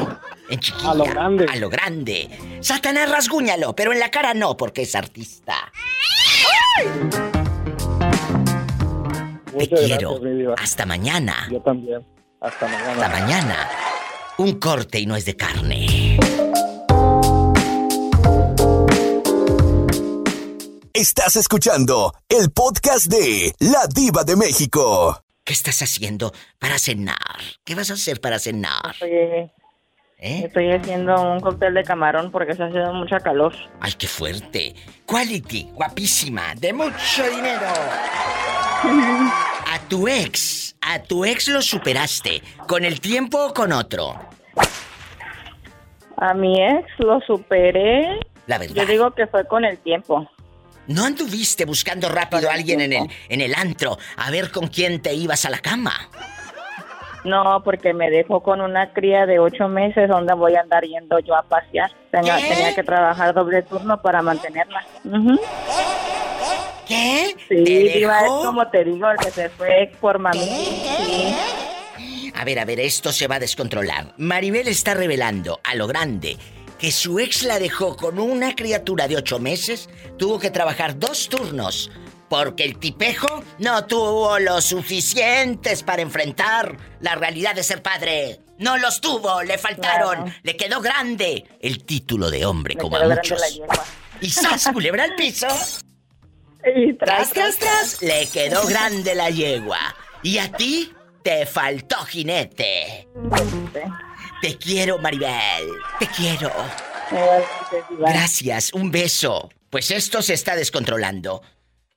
En 0.49 0.59
chiquilla. 0.59 0.91
A 0.91 0.95
lo 0.95 1.05
grande. 1.05 1.45
A 1.49 1.55
lo 1.55 1.69
grande. 1.69 2.59
Satanás, 2.61 3.09
rasguñalo, 3.09 3.75
pero 3.75 3.91
en 3.93 3.99
la 3.99 4.11
cara 4.11 4.33
no, 4.33 4.55
porque 4.55 4.83
es 4.83 4.95
artista. 4.95 5.71
Te 9.45 9.53
Muchas 9.53 9.79
quiero. 9.79 10.19
Hasta 10.57 10.85
mañana. 10.85 11.47
Yo 11.51 11.61
también. 11.61 12.05
Hasta 12.39 12.67
mañana. 12.67 12.91
Hasta 12.91 13.09
mañana. 13.09 13.69
Un 14.37 14.59
corte 14.59 14.99
y 14.99 15.07
no 15.07 15.15
es 15.15 15.25
de 15.25 15.35
carne. 15.35 16.19
Estás 20.93 21.35
escuchando 21.35 22.13
el 22.29 22.51
podcast 22.51 23.07
de 23.07 23.53
La 23.59 23.87
Diva 23.87 24.23
de 24.23 24.35
México. 24.35 25.26
¿Qué 25.47 25.53
estás 25.53 25.81
haciendo 25.81 26.33
para 26.59 26.77
cenar? 26.77 27.15
¿Qué 27.63 27.73
vas 27.73 27.89
a 27.89 27.93
hacer 27.93 28.19
para 28.19 28.37
cenar? 28.37 28.91
Estoy, 28.91 29.49
estoy 30.19 30.71
haciendo 30.73 31.15
un 31.21 31.39
cóctel 31.39 31.73
de 31.73 31.85
camarón 31.85 32.31
porque 32.31 32.53
se 32.53 32.63
ha 32.63 32.65
haciendo 32.65 32.93
mucha 32.93 33.21
calor. 33.21 33.55
¡Ay, 33.79 33.93
qué 33.97 34.07
fuerte! 34.07 34.75
Quality, 35.05 35.69
guapísima, 35.73 36.53
de 36.55 36.73
mucho 36.73 37.23
dinero. 37.29 37.65
A 39.71 39.79
tu 39.87 40.09
ex, 40.09 40.75
a 40.81 41.01
tu 41.01 41.23
ex 41.23 41.47
lo 41.47 41.61
superaste, 41.61 42.41
con 42.67 42.83
el 42.83 42.99
tiempo 42.99 43.45
o 43.45 43.53
con 43.53 43.71
otro. 43.71 44.19
A 46.17 46.33
mi 46.33 46.61
ex 46.61 46.89
lo 46.97 47.21
superé. 47.21 48.19
La 48.47 48.57
verdad. 48.57 48.75
Yo 48.75 48.85
digo 48.85 49.11
que 49.11 49.27
fue 49.27 49.47
con 49.47 49.63
el 49.63 49.77
tiempo. 49.77 50.29
¿No 50.87 51.05
anduviste 51.05 51.65
buscando 51.65 52.09
rápido 52.09 52.49
a 52.49 52.53
alguien 52.53 52.81
en 52.81 52.93
el, 52.93 53.09
en 53.29 53.41
el 53.41 53.53
antro 53.55 53.97
a 54.15 54.31
ver 54.31 54.51
con 54.51 54.67
quién 54.67 55.01
te 55.01 55.13
ibas 55.13 55.45
a 55.45 55.49
la 55.49 55.59
cama? 55.59 55.93
No, 57.23 57.61
porque 57.63 57.93
me 57.93 58.09
dejó 58.09 58.41
con 58.41 58.61
una 58.61 58.93
cría 58.93 59.25
de 59.25 59.39
ocho 59.39 59.67
meses 59.67 60.07
donde 60.07 60.33
voy 60.33 60.55
a 60.55 60.61
andar 60.61 60.85
yendo 60.85 61.19
yo 61.19 61.35
a 61.35 61.43
pasear. 61.43 61.91
Tenía, 62.09 62.37
¿Qué? 62.37 62.47
tenía 62.47 62.75
que 62.75 62.83
trabajar 62.83 63.33
doble 63.33 63.63
turno 63.63 64.01
para 64.01 64.21
mantenerla. 64.21 64.85
¿Qué? 66.87 67.35
Sí, 67.49 67.63
¿Te 67.65 68.01
es 68.03 68.07
como 68.27 68.65
te 68.69 68.85
digo, 68.85 69.09
el 69.09 69.17
que 69.17 69.31
se 69.31 69.49
fue 69.49 69.91
por 69.99 70.19
mami. 70.19 70.39
Sí. 70.39 71.35
A 72.33 72.45
ver, 72.45 72.59
a 72.59 72.65
ver, 72.65 72.79
esto 72.79 73.11
se 73.11 73.27
va 73.27 73.35
a 73.35 73.39
descontrolar. 73.39 74.13
Maribel 74.17 74.67
está 74.69 74.93
revelando 74.93 75.59
a 75.63 75.75
lo 75.75 75.87
grande 75.87 76.37
que 76.79 76.91
su 76.91 77.19
ex 77.19 77.43
la 77.43 77.59
dejó 77.59 77.95
con 77.95 78.19
una 78.19 78.55
criatura 78.55 79.07
de 79.07 79.17
ocho 79.17 79.39
meses, 79.39 79.89
tuvo 80.17 80.39
que 80.39 80.51
trabajar 80.51 80.97
dos 80.99 81.27
turnos, 81.29 81.89
porque 82.29 82.63
el 82.63 82.77
tipejo 82.77 83.43
no 83.59 83.85
tuvo 83.85 84.37
los 84.39 84.65
suficientes 84.65 85.83
para 85.83 86.01
enfrentar 86.01 86.77
la 86.99 87.15
realidad 87.15 87.55
de 87.55 87.63
ser 87.63 87.81
padre. 87.81 88.39
No 88.59 88.77
los 88.77 89.01
tuvo, 89.01 89.43
le 89.43 89.57
faltaron, 89.57 90.23
Claro. 90.23 90.39
le 90.43 90.57
quedó 90.57 90.81
grande 90.81 91.45
el 91.61 91.83
título 91.85 92.29
de 92.31 92.45
hombre, 92.45 92.75
Me 92.75 92.81
como 92.81 92.97
a 92.97 93.07
muchos. 93.07 93.41
Y 94.21 94.29
¡zas! 94.31 94.69
culebra 94.73 95.03
al 95.03 95.15
piso. 95.15 95.47
Y 96.75 96.93
Tras, 96.97 97.29
tras, 97.29 97.55
tras, 97.57 98.01
le 98.01 98.25
quedó 98.27 98.65
grande 98.67 99.15
la 99.15 99.29
yegua. 99.29 99.79
Y 100.21 100.39
a 100.39 100.51
ti 100.51 100.91
te 101.23 101.45
faltó 101.45 101.95
jinete. 102.03 103.07
Te 104.41 104.57
quiero, 104.57 104.97
Maribel. 104.99 105.69
Te 105.99 106.07
quiero. 106.07 106.51
Gracias, 107.99 108.71
un 108.73 108.91
beso. 108.91 109.49
Pues 109.69 109.91
esto 109.91 110.21
se 110.21 110.33
está 110.33 110.55
descontrolando. 110.55 111.41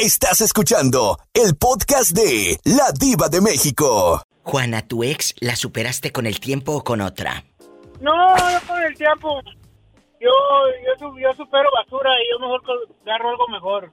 Estás 0.00 0.40
escuchando 0.42 1.18
el 1.34 1.56
podcast 1.56 2.12
de 2.12 2.60
La 2.62 2.92
Diva 2.92 3.28
de 3.28 3.40
México. 3.40 4.22
Juana, 4.44 4.86
¿tu 4.86 5.02
ex 5.02 5.34
la 5.40 5.56
superaste 5.56 6.12
con 6.12 6.24
el 6.24 6.38
tiempo 6.38 6.76
o 6.76 6.84
con 6.84 7.00
otra? 7.00 7.44
No, 8.00 8.36
no 8.36 8.60
con 8.68 8.80
el 8.80 8.96
tiempo. 8.96 9.42
Yo, 10.20 10.30
yo, 11.00 11.18
yo 11.18 11.32
supero 11.32 11.68
basura 11.74 12.10
y 12.22 12.30
yo 12.30 12.38
mejor 12.38 12.62
agarro 13.04 13.30
algo 13.30 13.48
mejor. 13.48 13.92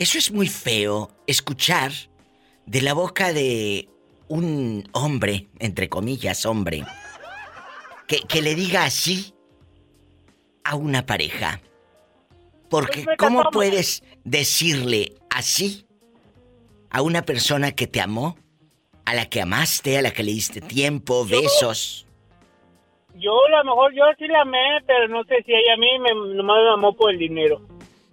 Eso 0.00 0.18
es 0.18 0.32
muy 0.32 0.48
feo, 0.48 1.12
escuchar 1.28 1.92
de 2.66 2.82
la 2.82 2.94
boca 2.94 3.32
de 3.32 3.88
un 4.26 4.88
hombre, 4.94 5.46
entre 5.60 5.88
comillas, 5.88 6.44
hombre, 6.44 6.84
que, 8.08 8.18
que 8.22 8.42
le 8.42 8.56
diga 8.56 8.82
así 8.82 9.32
a 10.64 10.74
una 10.74 11.06
pareja. 11.06 11.60
Porque 12.68 13.04
Pues 13.04 13.16
¿cómo 13.16 13.44
puedes 13.52 14.02
decirle 14.26 15.14
así 15.30 15.86
a 16.90 17.00
una 17.00 17.22
persona 17.22 17.72
que 17.72 17.86
te 17.86 18.00
amó, 18.00 18.36
a 19.04 19.14
la 19.14 19.26
que 19.26 19.40
amaste, 19.40 19.96
a 19.96 20.02
la 20.02 20.10
que 20.10 20.24
le 20.24 20.32
diste 20.32 20.60
tiempo, 20.60 21.24
besos? 21.24 22.06
Yo 23.14 23.32
a 23.46 23.62
lo 23.62 23.64
mejor 23.64 23.94
yo 23.94 24.02
sí 24.18 24.26
la 24.26 24.42
amé, 24.42 24.82
pero 24.86 25.08
no 25.08 25.24
sé 25.24 25.36
si 25.46 25.52
ella 25.52 25.74
a 25.74 25.76
mí 25.78 25.86
me, 26.00 26.34
nomás 26.34 26.56
me 26.62 26.72
amó 26.74 26.94
por 26.94 27.12
el 27.12 27.18
dinero. 27.18 27.62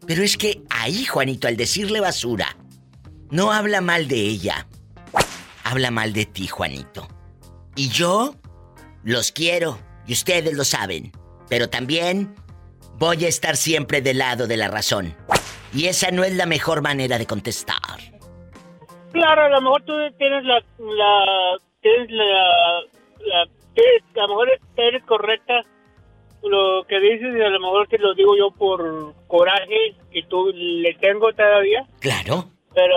Pero 0.05 0.23
es 0.23 0.37
que 0.37 0.61
ahí, 0.69 1.03
Juanito, 1.05 1.47
al 1.47 1.57
decirle 1.57 1.99
basura, 1.99 2.55
no 3.29 3.51
habla 3.51 3.81
mal 3.81 4.07
de 4.07 4.17
ella. 4.17 4.67
Habla 5.63 5.91
mal 5.91 6.13
de 6.13 6.25
ti, 6.25 6.47
Juanito. 6.47 7.07
Y 7.75 7.89
yo 7.89 8.35
los 9.03 9.31
quiero, 9.31 9.79
y 10.05 10.13
ustedes 10.13 10.53
lo 10.53 10.63
saben. 10.63 11.11
Pero 11.49 11.69
también 11.69 12.35
voy 12.97 13.25
a 13.25 13.27
estar 13.27 13.57
siempre 13.57 14.01
del 14.01 14.19
lado 14.19 14.45
de 14.45 14.57
la 14.57 14.67
razón. 14.67 15.15
Y 15.73 15.87
esa 15.87 16.11
no 16.11 16.23
es 16.23 16.35
la 16.35 16.45
mejor 16.45 16.81
manera 16.81 17.17
de 17.17 17.25
contestar. 17.25 17.99
Claro, 19.11 19.41
a 19.43 19.49
lo 19.49 19.61
mejor 19.61 19.81
tú 19.83 19.93
tienes 20.17 20.43
la... 20.45 20.63
la 20.79 21.57
tienes 21.81 22.11
la... 22.11 22.25
la 23.19 23.45
tienes- 23.73 24.03
a 24.15 24.21
lo 24.21 24.27
mejor 24.29 24.49
eres 24.77 25.03
correcta 25.05 25.61
lo 26.43 26.83
que 26.87 26.99
dices 26.99 27.35
y 27.37 27.41
a 27.41 27.49
lo 27.49 27.59
mejor 27.59 27.87
te 27.87 27.97
lo 27.97 28.13
digo 28.13 28.35
yo 28.37 28.51
por 28.51 29.13
coraje 29.27 29.95
que 30.11 30.23
tú 30.23 30.51
le 30.53 30.93
tengo 30.95 31.31
todavía. 31.33 31.85
Claro. 32.01 32.45
Pero, 32.75 32.95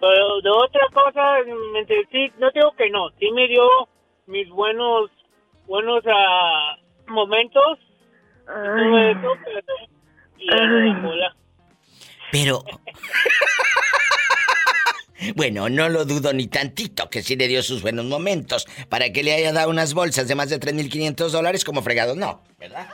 pero 0.00 0.40
de 0.40 0.50
otra 0.50 0.86
cosa, 0.92 1.38
me- 1.72 1.84
sí, 1.84 2.32
no 2.38 2.50
digo 2.52 2.72
que 2.76 2.88
no, 2.90 3.10
sí 3.18 3.30
me 3.32 3.48
dio 3.48 3.66
mis 4.26 4.48
buenos, 4.48 5.10
buenos 5.66 6.02
ah, 6.06 6.76
momentos. 7.08 7.78
Todo 8.46 8.98
eso, 8.98 9.28
pero- 9.44 9.90
y. 10.38 10.48
Pero... 12.32 12.64
Bueno, 15.36 15.68
no 15.68 15.88
lo 15.88 16.04
dudo 16.04 16.32
ni 16.32 16.48
tantito 16.48 17.08
que 17.08 17.22
sí 17.22 17.36
le 17.36 17.46
dio 17.46 17.62
sus 17.62 17.80
buenos 17.80 18.06
momentos 18.06 18.66
para 18.88 19.12
que 19.12 19.22
le 19.22 19.32
haya 19.32 19.52
dado 19.52 19.70
unas 19.70 19.94
bolsas 19.94 20.26
de 20.26 20.34
más 20.34 20.50
de 20.50 20.58
3.500 20.58 21.28
dólares 21.28 21.64
como 21.64 21.80
fregado. 21.80 22.16
No, 22.16 22.42
¿verdad? 22.58 22.88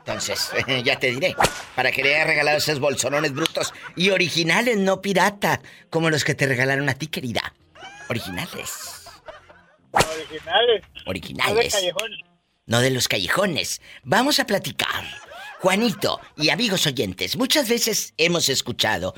Entonces, 0.00 0.50
ya 0.84 0.98
te 0.98 1.12
diré. 1.12 1.34
Para 1.74 1.90
que 1.92 2.02
le 2.02 2.14
haya 2.14 2.26
regalado 2.26 2.58
esos 2.58 2.78
bolsonones 2.78 3.32
brutos 3.32 3.72
y 3.96 4.10
originales, 4.10 4.76
no 4.76 5.00
pirata, 5.00 5.62
como 5.88 6.10
los 6.10 6.24
que 6.24 6.34
te 6.34 6.46
regalaron 6.46 6.90
a 6.90 6.94
ti, 6.94 7.06
querida. 7.06 7.54
Originales. 8.10 9.06
Originales. 9.92 10.82
No 11.06 11.14
de 11.14 11.20
Originales. 11.58 11.94
No 12.66 12.80
de 12.80 12.90
los 12.90 13.08
callejones. 13.08 13.80
Vamos 14.02 14.40
a 14.40 14.46
platicar. 14.46 15.04
Juanito 15.60 16.20
y 16.36 16.50
amigos 16.50 16.86
oyentes, 16.86 17.36
muchas 17.36 17.68
veces 17.68 18.12
hemos 18.18 18.48
escuchado 18.48 19.14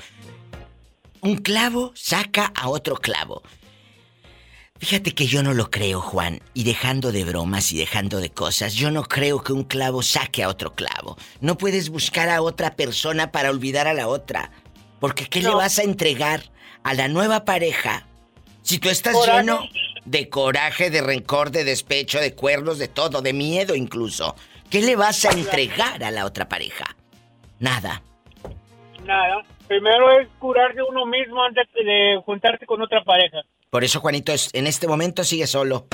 un 1.21 1.35
clavo 1.37 1.91
saca 1.95 2.51
a 2.55 2.69
otro 2.69 2.95
clavo. 2.95 3.43
Fíjate 4.79 5.13
que 5.13 5.27
yo 5.27 5.43
no 5.43 5.53
lo 5.53 5.69
creo, 5.69 5.99
Juan, 5.99 6.41
y 6.53 6.63
dejando 6.63 7.11
de 7.11 7.25
bromas 7.25 7.73
y 7.73 7.77
dejando 7.77 8.21
de 8.21 8.29
cosas, 8.29 8.75
yo 8.75 8.89
no 8.91 9.03
creo 9.03 9.43
que 9.43 9.51
un 9.51 9.65
clavo 9.65 10.01
saque 10.01 10.41
a 10.41 10.47
otro 10.47 10.73
clavo. 10.73 11.17
No 11.41 11.57
puedes 11.57 11.89
buscar 11.89 12.29
a 12.29 12.41
otra 12.41 12.77
persona 12.77 13.33
para 13.33 13.49
olvidar 13.49 13.87
a 13.87 13.93
la 13.93 14.07
otra. 14.07 14.51
Porque 15.01 15.25
¿qué 15.25 15.41
le 15.41 15.49
vas 15.49 15.79
a 15.79 15.83
entregar 15.83 16.43
a 16.83 16.93
la 16.93 17.09
nueva 17.09 17.43
pareja 17.43 18.07
si 18.61 18.79
tú 18.79 18.89
estás 18.89 19.13
Coraje. 19.13 19.39
lleno 19.39 19.59
de 20.05 20.29
coraje, 20.29 20.89
de 20.89 21.01
rencor, 21.01 21.51
de 21.51 21.65
despecho, 21.65 22.21
de 22.21 22.33
cuernos, 22.33 22.77
de 22.77 22.87
todo, 22.87 23.21
de 23.21 23.33
miedo 23.33 23.75
incluso? 23.75 24.37
¿Qué 24.69 24.81
le 24.81 24.95
vas 24.95 25.25
a 25.25 25.31
entregar 25.31 26.03
a 26.03 26.11
la 26.11 26.25
otra 26.25 26.47
pareja? 26.47 26.85
Nada. 27.59 28.01
Nada. 29.03 29.43
Primero 29.67 30.19
es 30.19 30.27
curarse 30.39 30.81
uno 30.83 31.05
mismo 31.05 31.43
antes 31.43 31.67
de 31.73 32.19
juntarse 32.25 32.65
con 32.65 32.81
otra 32.81 33.03
pareja. 33.03 33.39
Por 33.69 33.83
eso, 33.83 33.99
Juanito, 33.99 34.31
es- 34.31 34.49
en 34.53 34.67
este 34.67 34.87
momento 34.87 35.23
sigue 35.23 35.47
solo. 35.47 35.87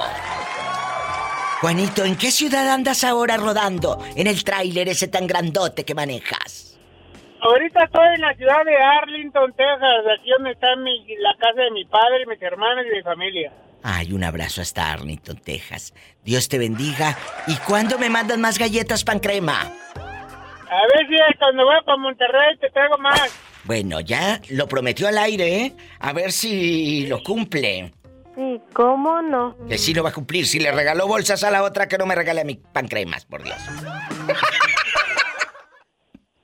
Juanito, 1.60 2.04
¿en 2.04 2.16
qué 2.16 2.32
ciudad 2.32 2.68
andas 2.68 3.04
ahora 3.04 3.36
rodando? 3.36 4.04
En 4.16 4.26
el 4.26 4.42
tráiler 4.42 4.88
ese 4.88 5.06
tan 5.06 5.28
grandote 5.28 5.84
que 5.84 5.94
manejas. 5.94 6.76
Ahorita 7.40 7.84
estoy 7.84 8.08
en 8.16 8.22
la 8.22 8.34
ciudad 8.34 8.64
de 8.64 8.76
Arlington, 8.76 9.52
Texas, 9.52 10.04
aquí 10.18 10.30
donde 10.36 10.50
está 10.50 10.74
mi, 10.74 11.06
la 11.20 11.36
casa 11.38 11.62
de 11.62 11.70
mi 11.70 11.84
padre, 11.84 12.26
mis 12.26 12.42
hermanos 12.42 12.86
y 12.90 12.94
mi 12.96 13.02
familia. 13.02 13.52
Ay, 13.82 14.12
un 14.12 14.24
abrazo 14.24 14.60
hasta 14.60 14.92
Arlington, 14.92 15.36
Texas. 15.36 15.94
Dios 16.28 16.46
te 16.46 16.58
bendiga. 16.58 17.16
¿Y 17.46 17.56
cuándo 17.56 17.98
me 17.98 18.10
mandan 18.10 18.42
más 18.42 18.58
galletas 18.58 19.02
pan 19.02 19.18
crema? 19.18 19.62
A 19.62 20.82
ver 20.92 21.06
si 21.08 21.38
cuando 21.38 21.64
voy 21.64 21.76
para 21.86 21.96
Monterrey 21.96 22.58
te 22.60 22.68
traigo 22.68 22.98
más. 22.98 23.32
Bueno, 23.64 24.00
ya 24.00 24.38
lo 24.50 24.68
prometió 24.68 25.08
al 25.08 25.16
aire, 25.16 25.62
¿eh? 25.62 25.76
A 26.00 26.12
ver 26.12 26.32
si 26.32 27.06
lo 27.06 27.22
cumple. 27.22 27.94
Sí, 28.34 28.60
¿cómo 28.74 29.22
no? 29.22 29.56
Que 29.70 29.78
sí 29.78 29.94
lo 29.94 30.02
va 30.02 30.10
a 30.10 30.12
cumplir. 30.12 30.46
Si 30.46 30.58
le 30.60 30.70
regaló 30.70 31.06
bolsas 31.06 31.44
a 31.44 31.50
la 31.50 31.62
otra, 31.62 31.88
que 31.88 31.96
no 31.96 32.04
me 32.04 32.14
regale 32.14 32.42
a 32.42 32.44
mi 32.44 32.56
pan 32.56 32.88
cremas, 32.88 33.24
por 33.24 33.42
Dios. 33.42 33.56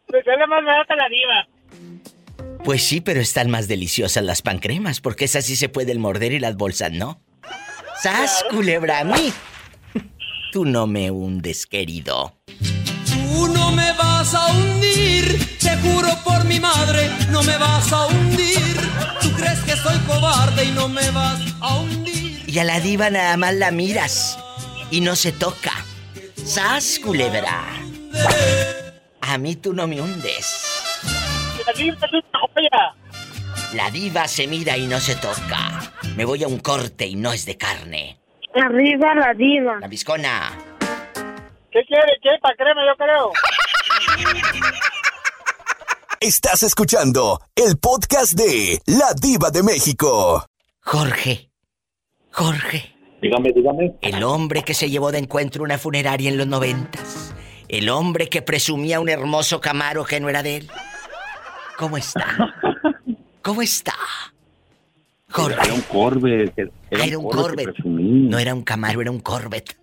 Pues 0.06 0.26
es 0.26 0.38
la 0.38 0.46
más 0.46 0.64
barata 0.64 0.96
la 0.96 1.08
diva. 1.10 2.64
Pues 2.64 2.88
sí, 2.88 3.02
pero 3.02 3.20
están 3.20 3.50
más 3.50 3.68
deliciosas 3.68 4.24
las 4.24 4.40
pancremas, 4.40 5.02
porque 5.02 5.26
esas 5.26 5.44
sí 5.44 5.56
se 5.56 5.68
pueden 5.68 6.00
morder 6.00 6.32
y 6.32 6.38
las 6.38 6.56
bolsas 6.56 6.90
no. 6.90 7.20
¡Sas, 8.00 8.46
culebra, 8.50 9.00
a 9.00 9.04
mí! 9.04 9.30
Tú 10.54 10.64
no 10.64 10.86
me 10.86 11.10
hundes, 11.10 11.66
querido. 11.66 12.32
Tú 12.46 13.48
no 13.48 13.72
me 13.72 13.92
vas 13.94 14.32
a 14.34 14.52
hundir, 14.52 15.58
te 15.58 15.76
juro 15.78 16.10
por 16.22 16.44
mi 16.44 16.60
madre, 16.60 17.10
no 17.30 17.42
me 17.42 17.58
vas 17.58 17.92
a 17.92 18.06
hundir. 18.06 18.76
Tú 19.20 19.32
crees 19.32 19.58
que 19.62 19.74
soy 19.76 19.98
cobarde 20.06 20.66
y 20.66 20.70
no 20.70 20.88
me 20.88 21.10
vas 21.10 21.40
a 21.60 21.78
hundir. 21.78 22.44
Y 22.46 22.56
a 22.60 22.62
la 22.62 22.78
diva 22.78 23.10
nada 23.10 23.36
más 23.36 23.52
la 23.54 23.72
miras 23.72 24.38
y 24.92 25.00
no 25.00 25.16
se 25.16 25.32
toca. 25.32 25.72
¡Sas, 26.36 27.00
culebra! 27.00 27.64
A 29.22 29.38
mí 29.38 29.56
tú 29.56 29.72
no 29.72 29.88
me 29.88 30.00
hundes. 30.00 31.02
La 31.66 31.72
diva 31.72 31.96
es 31.96 32.12
una 32.12 32.38
joya. 32.54 32.94
La 33.72 33.90
diva 33.90 34.28
se 34.28 34.46
mira 34.46 34.76
y 34.76 34.86
no 34.86 35.00
se 35.00 35.16
toca. 35.16 35.92
Me 36.14 36.24
voy 36.24 36.44
a 36.44 36.46
un 36.46 36.60
corte 36.60 37.08
y 37.08 37.16
no 37.16 37.32
es 37.32 37.44
de 37.44 37.56
carne. 37.56 38.23
Arriba 38.54 39.14
la 39.14 39.34
diva. 39.34 39.80
La 39.80 39.88
viscona. 39.88 40.52
¿Qué 41.72 41.80
quiere? 41.86 42.12
¿Qué? 42.22 42.30
¿Para 42.40 42.54
crema? 42.54 42.82
Yo 42.86 42.96
creo. 42.96 43.32
Estás 46.20 46.62
escuchando 46.62 47.40
el 47.56 47.78
podcast 47.78 48.34
de 48.34 48.80
La 48.86 49.12
Diva 49.20 49.50
de 49.50 49.62
México. 49.64 50.46
Jorge. 50.82 51.50
Jorge. 52.30 52.94
Dígame, 53.20 53.50
dígame. 53.52 53.96
El 54.00 54.22
hombre 54.22 54.62
que 54.62 54.74
se 54.74 54.88
llevó 54.88 55.10
de 55.10 55.18
encuentro 55.18 55.64
una 55.64 55.76
funeraria 55.76 56.30
en 56.30 56.36
los 56.36 56.46
noventas. 56.46 57.34
El 57.68 57.88
hombre 57.88 58.28
que 58.28 58.42
presumía 58.42 59.00
un 59.00 59.08
hermoso 59.08 59.60
Camaro 59.60 60.04
que 60.04 60.20
no 60.20 60.28
era 60.28 60.42
de 60.44 60.58
él. 60.58 60.70
¿Cómo 61.76 61.96
está? 61.96 62.24
¿Cómo 63.42 63.62
está? 63.62 63.94
Jorge. 65.34 65.58
Era 65.64 65.74
un 65.74 65.80
Corvette. 65.82 66.58
Era, 66.90 67.02
Ah, 67.02 67.06
era 67.06 67.18
un 67.18 67.28
Corvette. 67.28 67.72
presumí. 67.72 68.28
No 68.28 68.38
era 68.38 68.54
un 68.54 68.62
Camaro, 68.62 69.00
era 69.02 69.10
un 69.10 69.20
Corvette. 69.20 69.76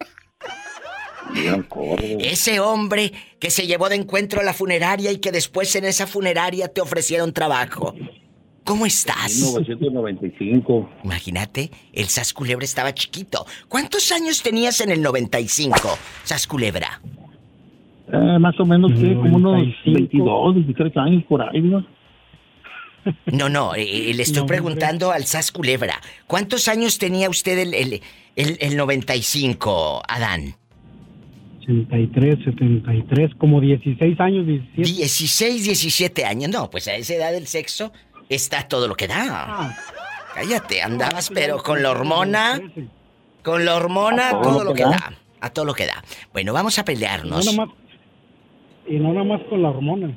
Era 1.35 1.55
un 1.55 1.63
Corvette. 1.63 2.17
Ese 2.31 2.59
hombre 2.59 3.11
que 3.39 3.49
se 3.49 3.67
llevó 3.67 3.89
de 3.89 3.95
encuentro 3.95 4.39
a 4.41 4.43
la 4.43 4.53
funeraria 4.53 5.11
y 5.11 5.17
que 5.19 5.31
después 5.31 5.75
en 5.75 5.85
esa 5.85 6.07
funeraria 6.07 6.67
te 6.69 6.81
ofrecieron 6.81 7.33
trabajo. 7.33 7.93
¿Cómo 8.63 8.85
estás? 8.85 9.31
1995. 9.41 10.89
Imagínate, 11.03 11.71
el 11.93 12.05
Sas 12.07 12.31
Culebra 12.33 12.63
estaba 12.63 12.93
chiquito. 12.93 13.45
¿Cuántos 13.67 14.11
años 14.11 14.41
tenías 14.43 14.79
en 14.81 14.91
el 14.91 15.01
95, 15.01 15.77
Sas 16.23 16.45
Culebra? 16.47 17.01
Eh, 18.13 18.39
más 18.39 18.59
o 18.59 18.65
menos, 18.65 18.91
¿qué? 18.99 19.15
Como 19.15 19.37
unos 19.37 19.63
22, 19.85 20.55
23 20.55 20.97
años 20.97 21.23
por 21.27 21.41
ahí, 21.41 21.61
¿no? 21.61 21.85
No, 23.25 23.49
no, 23.49 23.73
eh, 23.75 24.11
le 24.13 24.23
estoy 24.23 24.45
preguntando 24.45 25.11
al 25.11 25.25
Sas 25.25 25.51
Culebra. 25.51 25.99
¿Cuántos 26.27 26.67
años 26.67 26.97
tenía 26.97 27.29
usted 27.29 27.57
el, 27.57 27.73
el, 27.73 28.01
el, 28.35 28.57
el 28.59 28.77
95, 28.77 30.03
Adán? 30.07 30.55
83, 31.61 32.43
73, 32.43 33.31
como 33.37 33.61
16 33.61 34.19
años, 34.19 34.45
17. 34.47 34.81
16, 34.81 35.63
17 35.63 36.25
años. 36.25 36.49
No, 36.51 36.69
pues 36.69 36.87
a 36.87 36.95
esa 36.95 37.13
edad 37.13 37.31
del 37.31 37.47
sexo 37.47 37.91
está 38.29 38.67
todo 38.67 38.87
lo 38.87 38.95
que 38.95 39.07
da. 39.07 39.77
Cállate, 40.33 40.81
andabas 40.81 41.29
pero 41.33 41.61
con 41.61 41.83
la 41.83 41.91
hormona, 41.91 42.59
con 43.43 43.65
la 43.65 43.75
hormona, 43.75 44.31
todo 44.31 44.41
todo 44.41 44.63
lo 44.63 44.73
que 44.73 44.83
da. 44.83 44.89
da. 44.89 45.13
A 45.41 45.49
todo 45.49 45.65
lo 45.65 45.73
que 45.73 45.87
da. 45.87 46.03
Bueno, 46.33 46.53
vamos 46.53 46.77
a 46.77 46.81
No 46.81 46.85
pelearnos. 46.85 47.47
y 48.87 48.97
no 48.99 49.13
nada 49.13 49.23
más 49.25 49.41
con 49.49 49.61
la 49.61 49.69
hormona. 49.69 50.15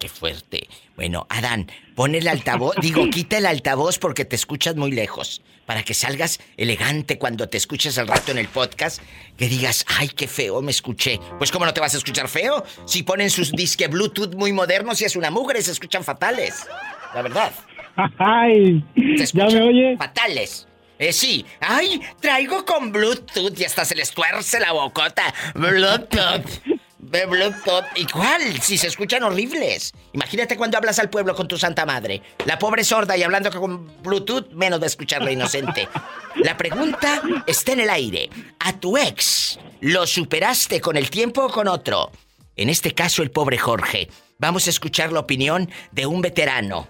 Qué 0.00 0.08
fuerte. 0.08 0.66
Bueno, 0.96 1.26
Adán, 1.28 1.70
pon 1.94 2.14
el 2.14 2.26
altavoz, 2.26 2.74
digo, 2.80 3.10
quita 3.10 3.36
el 3.36 3.44
altavoz 3.44 3.98
porque 3.98 4.24
te 4.24 4.34
escuchas 4.34 4.74
muy 4.74 4.90
lejos. 4.90 5.42
Para 5.66 5.84
que 5.84 5.94
salgas 5.94 6.40
elegante 6.56 7.18
cuando 7.18 7.48
te 7.48 7.58
escuches 7.58 7.96
al 7.98 8.08
rato 8.08 8.32
en 8.32 8.38
el 8.38 8.48
podcast, 8.48 9.00
que 9.36 9.46
digas, 9.46 9.84
ay, 9.98 10.08
qué 10.08 10.26
feo 10.26 10.62
me 10.62 10.72
escuché. 10.72 11.20
Pues, 11.38 11.52
¿cómo 11.52 11.66
no 11.66 11.72
te 11.74 11.80
vas 11.80 11.94
a 11.94 11.98
escuchar 11.98 12.28
feo? 12.28 12.64
Si 12.86 13.04
ponen 13.04 13.30
sus 13.30 13.52
disque 13.52 13.86
Bluetooth 13.86 14.34
muy 14.34 14.52
modernos 14.52 15.00
y 15.02 15.04
es 15.04 15.14
una 15.14 15.30
mugre, 15.30 15.62
se 15.62 15.70
escuchan 15.70 16.02
fatales. 16.02 16.66
La 17.14 17.22
verdad. 17.22 17.52
Ay, 18.18 18.82
¿ya 19.34 19.46
me 19.46 19.62
oye? 19.62 19.96
Fatales. 19.98 20.66
Eh, 20.98 21.12
sí. 21.12 21.44
Ay, 21.60 22.00
traigo 22.20 22.64
con 22.64 22.90
Bluetooth 22.90 23.58
y 23.58 23.64
hasta 23.64 23.84
se 23.84 23.94
les 23.94 24.10
tuerce 24.10 24.58
la 24.60 24.72
bocota. 24.72 25.32
Bluetooth. 25.54 26.79
Bluetooth. 27.10 27.84
Igual, 27.96 28.60
si 28.60 28.78
se 28.78 28.86
escuchan 28.86 29.22
horribles. 29.22 29.92
Imagínate 30.12 30.56
cuando 30.56 30.78
hablas 30.78 30.98
al 30.98 31.10
pueblo 31.10 31.34
con 31.34 31.48
tu 31.48 31.58
santa 31.58 31.84
madre. 31.84 32.22
La 32.46 32.58
pobre 32.58 32.84
sorda 32.84 33.16
y 33.16 33.22
hablando 33.22 33.50
con 33.50 34.02
Bluetooth, 34.02 34.52
menos 34.52 34.80
de 34.80 34.86
escuchar 34.86 35.22
la 35.22 35.32
inocente. 35.32 35.88
La 36.36 36.56
pregunta 36.56 37.20
está 37.46 37.72
en 37.72 37.80
el 37.80 37.90
aire. 37.90 38.30
¿A 38.60 38.72
tu 38.74 38.96
ex 38.96 39.58
lo 39.80 40.06
superaste 40.06 40.80
con 40.80 40.96
el 40.96 41.10
tiempo 41.10 41.44
o 41.44 41.50
con 41.50 41.68
otro? 41.68 42.10
En 42.56 42.68
este 42.68 42.94
caso, 42.94 43.22
el 43.22 43.30
pobre 43.30 43.58
Jorge. 43.58 44.08
Vamos 44.38 44.66
a 44.66 44.70
escuchar 44.70 45.12
la 45.12 45.20
opinión 45.20 45.70
de 45.92 46.06
un 46.06 46.20
veterano. 46.20 46.88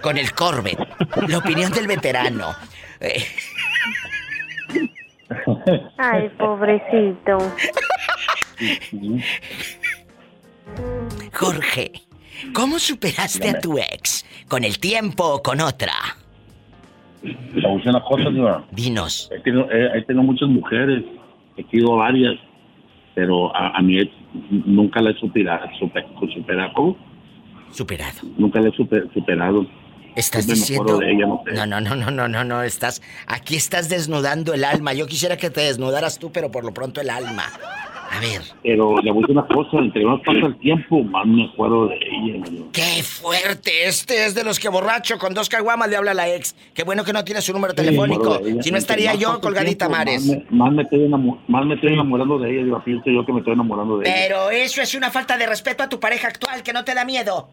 Con 0.00 0.18
el 0.18 0.34
Corvette. 0.34 0.80
La 1.28 1.38
opinión 1.38 1.70
del 1.70 1.86
veterano. 1.86 2.56
Eh, 3.00 3.24
Ay, 5.98 6.28
pobrecito. 6.30 7.38
Jorge, 11.32 11.92
¿cómo 12.54 12.78
superaste 12.78 13.48
a 13.50 13.58
tu 13.60 13.78
ex? 13.78 14.24
¿Con 14.48 14.64
el 14.64 14.78
tiempo 14.78 15.24
o 15.24 15.42
con 15.42 15.60
otra? 15.60 15.92
La 17.22 17.68
decir 17.70 17.88
una 17.90 18.02
cosa, 18.02 18.24
señora. 18.24 18.64
Dinos. 18.72 19.30
He 19.32 19.40
tenido, 19.40 19.70
he- 19.70 19.98
he 19.98 20.02
tenido 20.02 20.24
muchas 20.24 20.48
mujeres, 20.48 21.04
he 21.56 21.64
tenido 21.64 21.96
varias, 21.96 22.34
pero 23.14 23.54
a, 23.54 23.76
a 23.76 23.82
mi 23.82 24.00
ex 24.00 24.10
nunca 24.50 25.00
la 25.00 25.10
he 25.10 25.14
superado. 25.18 25.66
Super, 25.78 26.04
superado. 26.34 26.72
¿Cómo? 26.74 26.96
Superado. 27.72 28.18
Nunca 28.36 28.60
la 28.60 28.68
he 28.68 28.72
super- 28.72 29.08
superado. 29.14 29.66
Estás 30.16 30.44
Siempre 30.44 30.54
diciendo. 30.60 31.00
ella, 31.02 31.26
no 31.26 31.42
sé. 31.46 31.52
No, 31.54 31.64
no, 31.64 31.80
no, 31.80 31.94
no, 31.96 32.10
no, 32.10 32.28
no, 32.28 32.44
no, 32.44 32.62
estás. 32.62 33.00
Aquí 33.26 33.56
estás 33.56 33.88
desnudando 33.88 34.52
el 34.52 34.64
alma. 34.64 34.92
Yo 34.92 35.06
quisiera 35.06 35.36
que 35.38 35.48
te 35.48 35.62
desnudaras 35.62 36.18
tú, 36.18 36.30
pero 36.32 36.50
por 36.50 36.64
lo 36.64 36.74
pronto 36.74 37.00
el 37.00 37.08
alma. 37.08 37.44
A 38.14 38.20
ver. 38.20 38.42
Pero 38.62 39.00
le 39.00 39.10
voy 39.10 39.22
a 39.22 39.26
decir 39.26 39.38
una 39.38 39.46
cosa, 39.46 39.78
entre 39.78 40.04
más 40.04 40.20
pasa 40.20 40.46
el 40.46 40.58
tiempo, 40.58 41.02
más 41.02 41.24
me 41.26 41.46
acuerdo 41.46 41.86
de 41.88 41.94
ella. 41.96 42.44
¡Qué 42.70 43.02
fuerte! 43.02 43.86
Este 43.88 44.26
es 44.26 44.34
de 44.34 44.44
los 44.44 44.60
que 44.60 44.68
borracho 44.68 45.16
con 45.18 45.32
dos 45.32 45.48
caguamas 45.48 45.88
le 45.88 45.96
habla 45.96 46.10
a 46.10 46.14
la 46.14 46.28
ex. 46.28 46.54
Qué 46.74 46.82
bueno 46.84 47.04
que 47.04 47.14
no 47.14 47.24
tiene 47.24 47.40
su 47.40 47.54
número 47.54 47.72
telefónico. 47.74 48.38
de. 48.38 48.62
Si 48.62 48.70
no 48.70 48.76
estaría 48.76 49.14
yo 49.14 49.40
colgadita 49.40 49.86
tiempo, 49.86 49.96
Mares. 49.96 50.26
Más 50.26 50.36
me, 50.36 50.56
más 50.58 50.72
me 50.74 50.82
estoy, 50.82 51.00
enamo- 51.06 51.38
más 51.48 51.64
me 51.64 51.74
estoy 51.74 51.94
enamorando 51.94 52.38
de 52.38 52.50
ella. 52.50 52.66
Yo 52.68 52.84
pienso 52.84 53.10
yo 53.10 53.24
que 53.24 53.32
me 53.32 53.38
estoy 53.38 53.54
enamorando 53.54 53.96
de 53.98 54.06
ella. 54.08 54.14
Pero 54.28 54.50
eso 54.50 54.82
es 54.82 54.94
una 54.94 55.10
falta 55.10 55.38
de 55.38 55.46
respeto 55.46 55.82
a 55.82 55.88
tu 55.88 55.98
pareja 55.98 56.28
actual 56.28 56.62
que 56.62 56.74
no 56.74 56.84
te 56.84 56.94
da 56.94 57.06
miedo. 57.06 57.48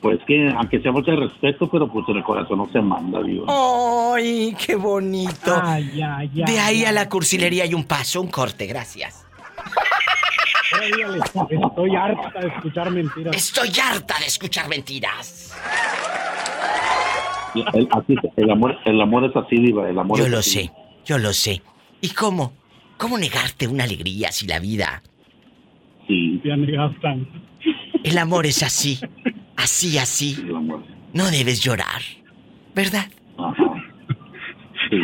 Pues 0.00 0.18
que, 0.26 0.52
aunque 0.54 0.80
sea 0.80 0.92
mucho 0.92 1.12
respeto, 1.16 1.66
pero 1.70 1.90
pues 1.90 2.06
en 2.10 2.16
el 2.18 2.22
corazón 2.24 2.58
no 2.58 2.68
se 2.70 2.78
manda, 2.80 3.22
Dios. 3.22 3.46
¡Ay, 3.48 4.54
qué 4.66 4.74
bonito! 4.76 5.58
Ay, 5.62 5.98
ay, 6.02 6.30
ay, 6.34 6.42
de 6.44 6.58
ahí 6.58 6.84
a 6.84 6.92
la 6.92 7.08
cursilería 7.08 7.64
hay 7.64 7.72
un 7.72 7.84
paso, 7.84 8.20
un 8.20 8.28
corte, 8.28 8.66
gracias. 8.66 9.23
Estoy 11.50 11.96
harta 11.96 12.40
de 12.40 12.48
escuchar 12.48 12.90
mentiras. 12.90 13.36
Estoy 13.36 13.70
harta 13.80 14.18
de 14.18 14.26
escuchar 14.26 14.68
mentiras. 14.68 15.54
El, 17.72 17.88
así, 17.92 18.14
el 18.36 18.50
amor, 18.50 18.76
el 18.84 19.00
amor 19.00 19.24
es 19.24 19.36
así, 19.36 19.56
Diva, 19.56 19.88
el 19.88 19.98
amor 19.98 20.18
Yo 20.18 20.24
es 20.24 20.30
lo 20.30 20.38
así. 20.38 20.50
sé, 20.50 20.72
yo 21.04 21.18
lo 21.18 21.32
sé. 21.32 21.62
¿Y 22.00 22.10
cómo? 22.10 22.52
¿Cómo 22.98 23.16
negarte 23.16 23.68
una 23.68 23.84
alegría 23.84 24.32
si 24.32 24.46
la 24.46 24.58
vida? 24.58 25.02
Sí. 26.08 26.40
Ya 26.44 26.56
negastan. 26.56 27.26
El 28.02 28.18
amor 28.18 28.46
es 28.46 28.62
así, 28.62 28.98
así, 29.56 29.98
así. 29.98 30.36
El 30.46 30.56
amor. 30.56 30.82
No 31.12 31.30
debes 31.30 31.60
llorar, 31.60 32.02
¿verdad? 32.74 33.08
Ajá. 33.38 33.84
Sí. 34.90 35.00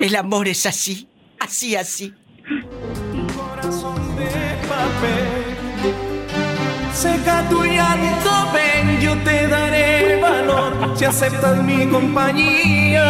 El 0.00 0.16
amor 0.16 0.48
es 0.48 0.66
así, 0.66 1.08
así, 1.38 1.76
así. 1.76 2.12
Seca 6.98 7.48
tu 7.48 7.62
llanto, 7.62 8.30
ven, 8.52 9.00
yo 9.00 9.16
te 9.22 9.46
daré 9.46 10.20
valor 10.20 10.96
si 10.96 11.04
aceptas 11.04 11.62
mi 11.62 11.86
compañía. 11.86 13.04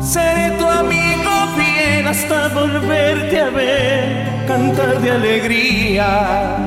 Seré 0.00 0.56
tu 0.56 0.64
amigo 0.64 1.30
fiel 1.54 2.06
hasta 2.06 2.48
volverte 2.48 3.40
a 3.40 3.50
ver, 3.50 4.46
cantar 4.46 5.02
de 5.02 5.10
alegría. 5.10 6.66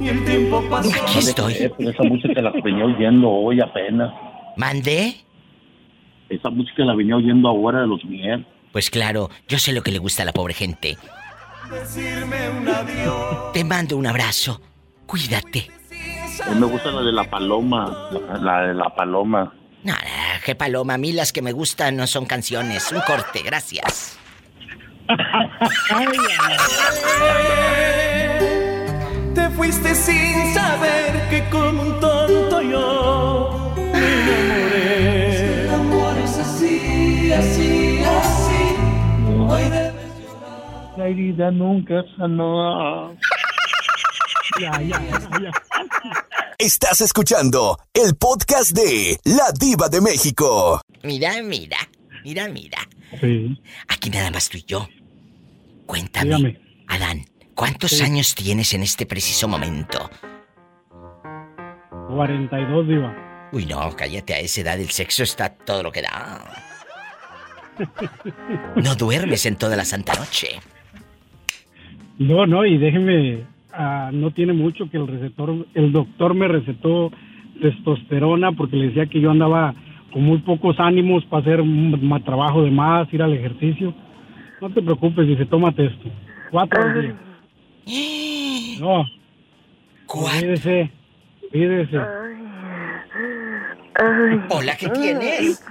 Y 0.00 0.08
el 0.08 0.24
tiempo 0.24 0.64
pasó. 0.70 0.90
Aquí 1.02 1.18
estoy. 1.18 1.70
pero 1.76 1.90
esa 1.90 2.02
música 2.04 2.40
la 2.40 2.50
venía 2.64 2.86
oyendo 2.86 3.28
hoy 3.28 3.60
apenas. 3.60 4.10
¿Mandé? 4.56 5.16
Esa 6.30 6.48
música 6.48 6.82
la 6.86 6.94
venía 6.94 7.16
oyendo 7.16 7.46
ahora 7.46 7.82
de 7.82 7.88
los 7.88 8.02
miel. 8.06 8.46
Pues 8.72 8.88
claro, 8.88 9.28
yo 9.48 9.58
sé 9.58 9.74
lo 9.74 9.82
que 9.82 9.92
le 9.92 9.98
gusta 9.98 10.22
a 10.22 10.24
la 10.24 10.32
pobre 10.32 10.54
gente. 10.54 10.96
Decirme 11.72 12.50
un 12.50 12.68
adiós. 12.68 13.52
Te 13.52 13.64
mando 13.64 13.96
un 13.96 14.06
abrazo. 14.06 14.60
Cuídate. 15.06 15.70
A 16.46 16.50
mí 16.50 16.60
me 16.60 16.66
gusta 16.66 16.90
la 16.90 17.02
de 17.02 17.12
la 17.12 17.24
paloma, 17.24 18.10
la, 18.40 18.62
de 18.62 18.74
la 18.74 18.94
paloma. 18.94 19.52
No, 19.84 19.92
no, 19.92 19.98
qué 20.44 20.54
paloma. 20.54 20.94
A 20.94 20.98
mí 20.98 21.12
las 21.12 21.32
que 21.32 21.42
me 21.42 21.52
gustan 21.52 21.96
no 21.96 22.06
son 22.06 22.26
canciones. 22.26 22.90
Un 22.92 23.00
corte, 23.00 23.42
gracias. 23.42 24.18
Te 29.34 29.50
fuiste 29.50 29.94
sin 29.94 30.54
saber 30.54 31.28
que 31.30 31.48
como 31.50 31.82
un 31.82 32.00
tonto 32.00 32.60
yo 32.62 33.74
me 33.92 34.22
enamoré. 34.22 35.64
El 35.64 35.70
amor 35.74 36.18
es 36.18 36.38
así, 36.38 37.32
así. 37.32 37.61
La 40.96 41.08
herida 41.08 41.50
nunca 41.50 42.04
sanó. 42.16 43.16
Ya, 44.60 44.72
ya, 44.82 45.00
ya, 45.00 45.20
ya. 45.40 45.50
Estás 46.58 47.00
escuchando 47.00 47.78
el 47.94 48.14
podcast 48.16 48.72
de 48.72 49.18
La 49.24 49.50
Diva 49.58 49.88
de 49.88 50.00
México. 50.00 50.80
Mira, 51.02 51.42
mira, 51.42 51.78
mira, 52.24 52.48
mira. 52.48 52.78
Sí. 53.20 53.58
Aquí 53.88 54.10
nada 54.10 54.30
más 54.30 54.48
tú 54.48 54.58
y 54.58 54.64
yo. 54.64 54.86
Cuéntame, 55.86 56.36
Dígame. 56.36 56.60
Adán, 56.88 57.24
¿cuántos 57.54 57.92
Sí. 57.92 58.02
años 58.02 58.34
tienes 58.34 58.72
en 58.74 58.82
este 58.82 59.06
preciso 59.06 59.48
momento? 59.48 60.10
42, 62.08 62.86
Diva. 62.88 63.48
Uy, 63.52 63.64
no, 63.66 63.94
cállate, 63.96 64.34
a 64.34 64.38
esa 64.38 64.60
edad 64.60 64.78
el 64.80 64.90
sexo 64.90 65.22
está 65.22 65.54
todo 65.54 65.82
lo 65.82 65.90
que 65.92 66.02
da. 66.02 66.44
No 68.76 68.94
duermes 68.94 69.46
en 69.46 69.56
toda 69.56 69.76
la 69.76 69.84
santa 69.86 70.12
noche. 70.14 70.60
No, 72.18 72.46
no, 72.46 72.64
y 72.64 72.78
déjeme, 72.78 73.44
ah, 73.72 74.10
no 74.12 74.30
tiene 74.30 74.52
mucho 74.52 74.88
que 74.90 74.96
el 74.98 75.06
receptor, 75.08 75.66
el 75.74 75.92
doctor 75.92 76.34
me 76.34 76.46
recetó 76.48 77.10
testosterona 77.60 78.52
porque 78.52 78.76
le 78.76 78.88
decía 78.88 79.06
que 79.06 79.20
yo 79.20 79.30
andaba 79.30 79.74
con 80.12 80.22
muy 80.24 80.38
pocos 80.38 80.78
ánimos 80.78 81.24
para 81.26 81.42
hacer 81.42 81.60
un 81.60 82.06
ma- 82.06 82.20
trabajo 82.20 82.62
de 82.62 82.70
más, 82.70 83.12
ir 83.12 83.22
al 83.22 83.32
ejercicio. 83.32 83.94
No 84.60 84.70
te 84.70 84.82
preocupes, 84.82 85.26
dice, 85.26 85.46
tómate 85.46 85.86
esto. 85.86 86.08
Cuatro 86.50 86.82
al 86.82 87.00
día. 87.02 87.14
No. 88.80 89.04
Cuídese, 90.06 90.90
cuídese. 91.50 91.98
Hola, 94.50 94.76
¿qué 94.76 94.88
tienes? 94.88 95.62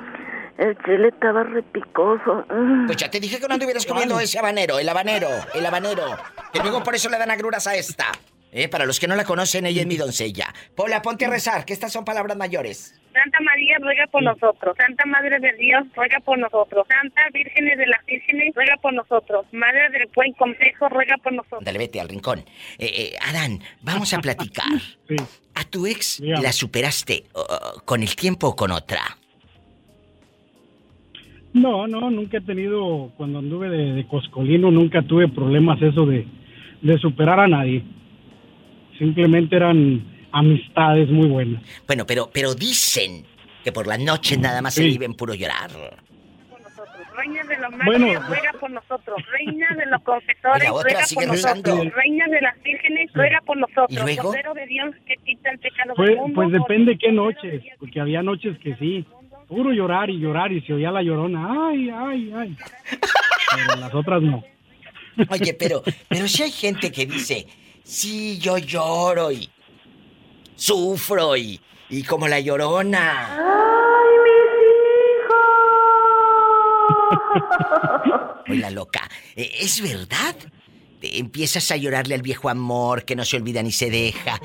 El 0.57 0.77
chile 0.83 1.09
estaba 1.09 1.43
repicoso. 1.43 2.45
Pues 2.85 2.97
ya 2.97 3.09
te 3.09 3.19
dije 3.19 3.39
que 3.39 3.47
no 3.47 3.53
anduvieras 3.53 3.85
comiendo 3.85 4.19
ese 4.19 4.39
habanero, 4.39 4.79
el 4.79 4.87
habanero, 4.87 5.29
el 5.53 5.65
habanero. 5.65 6.05
Que 6.53 6.59
luego 6.59 6.83
por 6.83 6.95
eso 6.95 7.09
le 7.09 7.17
dan 7.17 7.31
agruras 7.31 7.67
a 7.67 7.75
esta. 7.75 8.11
Eh, 8.51 8.67
para 8.67 8.85
los 8.85 8.99
que 8.99 9.07
no 9.07 9.15
la 9.15 9.23
conocen, 9.23 9.65
ella 9.65 9.81
es 9.81 9.87
mi 9.87 9.95
doncella. 9.95 10.53
Pola, 10.75 11.01
ponte 11.01 11.25
a 11.25 11.29
rezar, 11.29 11.63
que 11.63 11.73
estas 11.73 11.93
son 11.93 12.03
palabras 12.03 12.35
mayores. 12.35 12.99
Santa 13.13 13.39
María 13.41 13.77
ruega 13.79 14.07
por 14.07 14.23
nosotros. 14.23 14.75
Santa 14.77 15.05
Madre 15.05 15.39
de 15.39 15.53
Dios 15.53 15.83
ruega 15.95 16.19
por 16.19 16.37
nosotros. 16.37 16.85
Santa 16.87 17.21
Virgen 17.33 17.65
de 17.65 17.87
las 17.87 18.05
Vírgenes 18.05 18.53
ruega 18.53 18.75
por 18.81 18.93
nosotros. 18.93 19.45
Madre 19.51 19.89
del 19.91 20.09
Buen 20.13 20.33
Consejo 20.33 20.89
ruega 20.89 21.15
por 21.17 21.33
nosotros. 21.33 21.63
Dale, 21.63 21.77
vete 21.77 22.01
al 22.01 22.09
rincón. 22.09 22.39
Eh, 22.77 23.13
eh, 23.13 23.15
Adán, 23.21 23.59
vamos 23.81 24.13
a 24.13 24.19
platicar. 24.19 24.67
¿A 25.55 25.63
tu 25.65 25.87
ex 25.87 26.19
la 26.19 26.51
superaste 26.51 27.25
uh, 27.33 27.81
con 27.85 28.01
el 28.01 28.15
tiempo 28.15 28.47
o 28.47 28.55
con 28.55 28.71
otra? 28.71 29.17
No, 31.53 31.85
no, 31.87 32.09
nunca 32.09 32.37
he 32.37 32.41
tenido, 32.41 33.11
cuando 33.17 33.39
anduve 33.39 33.69
de, 33.69 33.93
de 33.93 34.07
coscolino, 34.07 34.71
nunca 34.71 35.01
tuve 35.01 35.27
problemas 35.27 35.81
eso 35.81 36.05
de, 36.05 36.25
de 36.81 36.97
superar 36.97 37.39
a 37.41 37.47
nadie. 37.47 37.83
Simplemente 38.97 39.55
eran 39.57 40.01
amistades 40.31 41.09
muy 41.09 41.27
buenas. 41.27 41.61
Bueno, 41.87 42.05
pero, 42.07 42.29
pero 42.31 42.53
dicen 42.55 43.25
que 43.63 43.71
por 43.71 43.85
las 43.87 43.99
noches 43.99 44.39
nada 44.39 44.61
más 44.61 44.75
se 44.75 44.85
vive 44.85 45.05
en 45.05 45.13
puro 45.13 45.33
llorar. 45.33 45.69
Reina 47.17 47.43
de 47.43 47.57
los 47.57 47.71
Bueno. 47.85 48.07
mártires 48.07 48.27
ruega 48.27 48.53
por 48.59 48.71
nosotros. 48.71 49.17
Reina 49.31 49.67
de 49.75 49.85
los 49.87 50.01
confesores 50.01 50.69
ruega 50.69 51.01
por 51.13 51.27
nosotros. 51.27 51.93
Reina 51.93 52.27
de 52.27 52.41
las 52.41 52.63
Vírgenes 52.63 53.11
ruega 53.13 53.41
por 53.45 53.57
nosotros. 53.57 53.89
¿Y 53.91 53.95
luego? 54.01 54.23
Cordero 54.23 54.53
de 54.53 54.65
Dios 54.67 54.95
que 55.05 55.17
quita 55.17 55.51
el 55.51 55.59
pecado 55.59 55.93
Pues, 55.95 56.09
del 56.09 56.17
mundo. 56.17 56.35
pues 56.35 56.51
depende 56.51 56.97
qué 56.97 57.11
noches, 57.11 57.61
porque 57.79 57.99
había 57.99 58.23
noches 58.23 58.57
que 58.59 58.75
sí, 58.77 59.05
puro 59.51 59.73
llorar 59.73 60.09
y 60.09 60.17
llorar 60.17 60.49
y 60.53 60.61
se 60.61 60.71
oía 60.71 60.91
la 60.91 61.03
llorona, 61.03 61.67
ay, 61.67 61.89
ay, 61.89 62.31
ay. 62.33 62.57
Pero 63.53 63.81
las 63.81 63.93
otras 63.93 64.21
no. 64.21 64.41
Oye, 65.27 65.53
pero, 65.53 65.83
pero 66.07 66.25
si 66.29 66.43
hay 66.43 66.51
gente 66.51 66.89
que 66.89 67.05
dice, 67.05 67.45
sí, 67.83 68.39
yo 68.39 68.57
lloro 68.57 69.29
y 69.29 69.49
sufro 70.55 71.35
y, 71.35 71.59
y 71.89 72.01
como 72.03 72.29
la 72.29 72.39
llorona. 72.39 73.37
Oye, 78.47 78.59
la 78.59 78.69
loca, 78.79 79.01
¿e- 79.35 79.51
¿es 79.59 79.81
verdad? 79.81 80.35
Empiezas 81.01 81.71
a 81.71 81.77
llorarle 81.77 82.15
al 82.15 82.21
viejo 82.21 82.49
amor 82.49 83.05
que 83.05 83.15
no 83.15 83.25
se 83.25 83.37
olvida 83.37 83.61
ni 83.63 83.71
se 83.71 83.89
deja. 83.89 84.39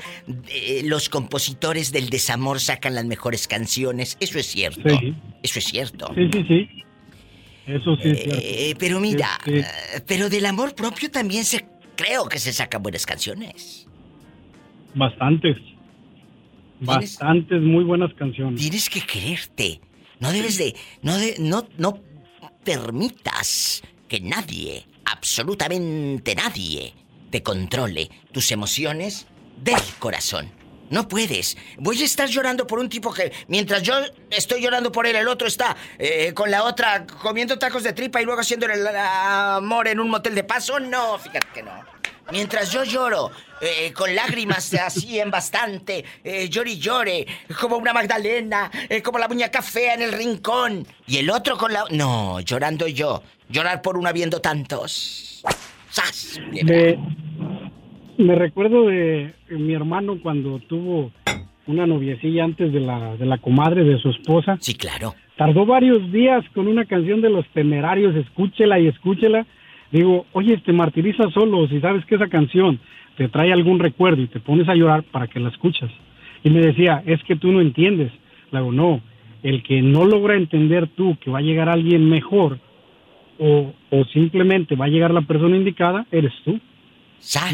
Eh, 0.49 0.81
Los 0.85 1.09
compositores 1.09 1.91
del 1.91 2.09
desamor 2.09 2.59
sacan 2.59 2.95
las 2.95 3.05
mejores 3.05 3.47
canciones. 3.47 4.17
Eso 4.19 4.39
es 4.39 4.47
cierto. 4.47 4.89
Sí. 4.99 5.13
Eso 5.43 5.59
es 5.59 5.65
cierto. 5.65 6.11
Sí, 6.15 6.29
sí, 6.33 6.45
sí. 6.47 6.69
Eso 7.67 7.95
sí 7.97 8.09
es 8.09 8.23
cierto. 8.23 8.41
Eh, 8.43 8.75
pero 8.79 8.99
mira, 8.99 9.37
Este, 9.45 9.65
pero 10.07 10.29
del 10.29 10.45
amor 10.45 10.73
propio 10.73 11.11
también 11.11 11.43
se 11.45 11.65
creo 11.95 12.25
que 12.27 12.39
se 12.39 12.53
sacan 12.53 12.81
buenas 12.81 13.05
canciones. 13.05 13.87
bastantes. 14.95 15.57
Bastantes 16.79 17.61
muy 17.61 17.83
buenas 17.83 18.13
canciones. 18.13 18.59
Tienes 18.61 18.89
que 18.89 19.01
quererte. 19.01 19.81
No 20.19 20.31
debes 20.31 20.57
de 20.57 20.75
no 21.01 21.17
de, 21.17 21.35
no 21.39 21.67
no 21.77 21.99
permitas 22.63 23.81
que 24.07 24.19
nadie, 24.21 24.85
absolutamente 25.11 26.35
nadie 26.35 26.93
te 27.29 27.43
controle 27.43 28.09
tus 28.31 28.51
emociones 28.51 29.27
del 29.57 29.81
corazón. 29.99 30.51
No 30.89 31.07
puedes. 31.07 31.57
Voy 31.77 32.01
a 32.01 32.05
estar 32.05 32.29
llorando 32.29 32.65
por 32.65 32.79
un 32.79 32.87
tipo 32.87 33.13
que, 33.13 33.33
mientras 33.47 33.83
yo 33.83 33.93
estoy 34.29 34.61
llorando 34.61 34.91
por 34.91 35.05
él, 35.05 35.17
el 35.17 35.27
otro 35.27 35.47
está 35.47 35.75
eh, 35.99 36.33
con 36.33 36.49
la 36.49 36.63
otra 36.63 37.05
comiendo 37.05 37.59
tacos 37.59 37.83
de 37.83 37.91
tripa 37.91 38.21
y 38.21 38.25
luego 38.25 38.39
haciendo 38.39 38.67
el 38.67 38.87
amor 38.87 39.89
en 39.89 39.99
un 39.99 40.09
motel 40.09 40.35
de 40.35 40.43
paso. 40.43 40.79
No, 40.79 41.19
fíjate 41.19 41.47
que 41.53 41.63
no. 41.63 41.97
Mientras 42.31 42.71
yo 42.71 42.83
lloro, 42.83 43.31
eh, 43.61 43.93
con 43.93 44.13
lágrimas 44.13 44.73
así 44.73 45.17
en 45.19 45.31
bastante, 45.31 46.03
eh, 46.23 46.49
llore 46.49 46.71
y 46.71 46.77
llore, 46.77 47.27
como 47.59 47.77
una 47.77 47.93
Magdalena, 47.93 48.69
eh, 48.89 49.01
como 49.01 49.17
la 49.17 49.29
muñeca 49.29 49.61
fea 49.61 49.93
en 49.93 50.01
el 50.01 50.11
rincón. 50.11 50.85
Y 51.05 51.17
el 51.17 51.29
otro 51.29 51.57
con 51.57 51.71
la... 51.71 51.85
No, 51.89 52.41
llorando 52.41 52.87
yo. 52.87 53.23
Llorar 53.49 53.81
por 53.81 53.97
uno 53.97 54.09
habiendo 54.09 54.39
tantos. 54.39 55.43
¡Sas! 55.89 56.39
Me, 56.51 56.97
me 58.17 58.35
recuerdo 58.35 58.87
de 58.87 59.33
mi 59.49 59.73
hermano 59.73 60.19
cuando 60.21 60.59
tuvo 60.59 61.11
una 61.67 61.85
noviecilla 61.85 62.43
antes 62.43 62.73
de 62.73 62.79
la, 62.79 63.15
de 63.15 63.25
la 63.25 63.37
comadre 63.37 63.83
de 63.83 63.99
su 63.99 64.09
esposa. 64.09 64.57
Sí, 64.59 64.75
claro. 64.75 65.15
Tardó 65.37 65.65
varios 65.65 66.11
días 66.11 66.43
con 66.53 66.67
una 66.67 66.85
canción 66.85 67.21
de 67.21 67.29
los 67.29 67.45
temerarios, 67.49 68.15
escúchela 68.15 68.79
y 68.79 68.87
escúchela. 68.87 69.45
Digo, 69.91 70.25
oye, 70.33 70.57
te 70.57 70.73
martirizas 70.73 71.31
solo 71.33 71.67
si 71.67 71.79
sabes 71.79 72.05
que 72.05 72.15
esa 72.15 72.27
canción 72.27 72.79
te 73.17 73.29
trae 73.29 73.53
algún 73.53 73.79
recuerdo 73.79 74.21
y 74.21 74.27
te 74.27 74.39
pones 74.39 74.67
a 74.67 74.75
llorar 74.75 75.03
para 75.03 75.27
que 75.27 75.39
la 75.39 75.49
escuchas. 75.49 75.91
Y 76.43 76.49
me 76.49 76.59
decía, 76.59 77.03
es 77.05 77.23
que 77.23 77.35
tú 77.35 77.51
no 77.51 77.61
entiendes. 77.61 78.11
Le 78.51 78.59
digo, 78.59 78.71
no, 78.71 79.01
el 79.43 79.63
que 79.63 79.81
no 79.81 80.05
logra 80.05 80.35
entender 80.35 80.87
tú 80.87 81.17
que 81.21 81.31
va 81.31 81.39
a 81.39 81.43
llegar 81.43 81.69
alguien 81.69 82.09
mejor 82.09 82.59
o, 83.39 83.73
o 83.89 84.05
simplemente 84.05 84.75
va 84.75 84.85
a 84.85 84.89
llegar 84.89 85.11
la 85.13 85.21
persona 85.21 85.55
indicada, 85.57 86.05
eres 86.11 86.33
tú. 86.43 86.59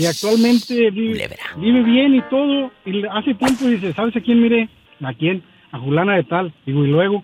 Y 0.01 0.05
actualmente 0.05 0.91
vive, 0.91 1.13
vive 1.57 1.83
bien 1.83 2.15
y 2.15 2.21
todo. 2.29 2.71
Y 2.85 3.03
hace 3.05 3.33
tiempo 3.33 3.65
dice, 3.67 3.93
¿sabes 3.93 4.15
a 4.15 4.21
quién 4.21 4.41
miré? 4.41 4.67
¿A 5.01 5.13
quién? 5.13 5.41
A 5.71 5.79
Julana 5.79 6.15
de 6.15 6.23
tal. 6.23 6.53
Digo, 6.65 6.83
y 6.85 6.89
luego, 6.89 7.23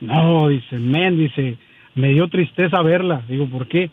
no, 0.00 0.48
dice, 0.48 0.76
men, 0.78 1.16
dice, 1.18 1.56
me 1.94 2.08
dio 2.10 2.28
tristeza 2.28 2.82
verla. 2.82 3.22
Digo, 3.28 3.46
¿por 3.46 3.66
qué? 3.66 3.90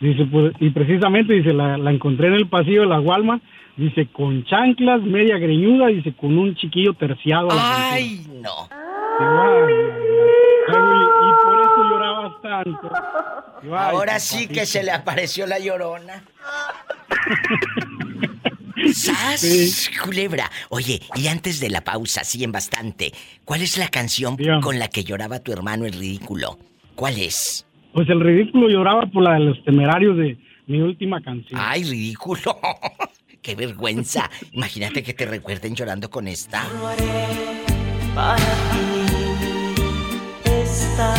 Dice, 0.00 0.26
pues, 0.26 0.52
y 0.60 0.70
precisamente, 0.70 1.32
dice, 1.32 1.54
la, 1.54 1.78
la 1.78 1.90
encontré 1.90 2.28
en 2.28 2.34
el 2.34 2.46
pasillo 2.46 2.82
de 2.82 2.88
la 2.88 3.00
Walmart, 3.00 3.42
dice, 3.76 4.06
con 4.06 4.44
chanclas, 4.44 5.02
media 5.02 5.38
greñuda, 5.38 5.86
dice, 5.86 6.12
con 6.12 6.36
un 6.36 6.54
chiquillo 6.56 6.92
terciado. 6.94 7.48
¡Ay, 7.52 8.20
no! 8.42 8.68
Digo, 9.18 9.42
"Ay, 9.42 9.72
ay, 9.72 9.82
ay". 10.18 10.23
Llorabas 12.64 13.12
tanto. 13.12 13.60
Digo, 13.62 13.76
"Ay, 13.78 13.94
Ahora 13.94 14.18
sí 14.20 14.46
que 14.46 14.54
papacito". 14.54 14.66
se 14.78 14.82
le 14.84 14.90
apareció 14.92 15.46
la 15.46 15.58
llorona. 15.58 16.24
¡Sas! 18.92 19.40
Sí. 19.40 19.90
Culebra. 20.02 20.50
Oye, 20.68 21.00
y 21.14 21.28
antes 21.28 21.60
de 21.60 21.70
la 21.70 21.82
pausa, 21.82 22.22
sí 22.24 22.42
en 22.44 22.52
bastante, 22.52 23.12
¿cuál 23.44 23.62
es 23.62 23.78
la 23.78 23.88
canción 23.88 24.36
con 24.60 24.78
la 24.78 24.88
que 24.88 25.04
lloraba 25.04 25.38
tu 25.40 25.52
hermano 25.52 25.86
el 25.86 25.92
ridículo? 25.94 26.58
¿Cuál 26.94 27.18
es? 27.18 27.66
Pues 27.92 28.08
el 28.08 28.20
ridículo 28.20 28.68
lloraba 28.68 29.06
por 29.06 29.22
la 29.22 29.34
de 29.34 29.40
los 29.40 29.64
temerarios 29.64 30.16
de 30.18 30.36
mi 30.66 30.80
última 30.80 31.20
canción. 31.22 31.58
¡Ay, 31.62 31.84
ridículo! 31.84 32.58
¡Qué 33.42 33.54
vergüenza! 33.54 34.28
Imagínate 34.52 35.02
que 35.02 35.14
te 35.14 35.26
recuerden 35.26 35.74
llorando 35.74 36.10
con 36.10 36.26
esta. 36.28 36.64
Para 38.14 38.36
ti 38.72 40.44
está 40.50 41.14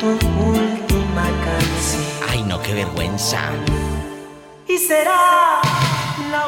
tu 0.00 0.06
última 0.08 1.26
canción 1.44 2.02
¡Ay, 2.28 2.42
no, 2.42 2.60
qué 2.62 2.74
vergüenza! 2.74 3.50
y 4.66 4.78
será 4.78 5.60
la 6.30 6.46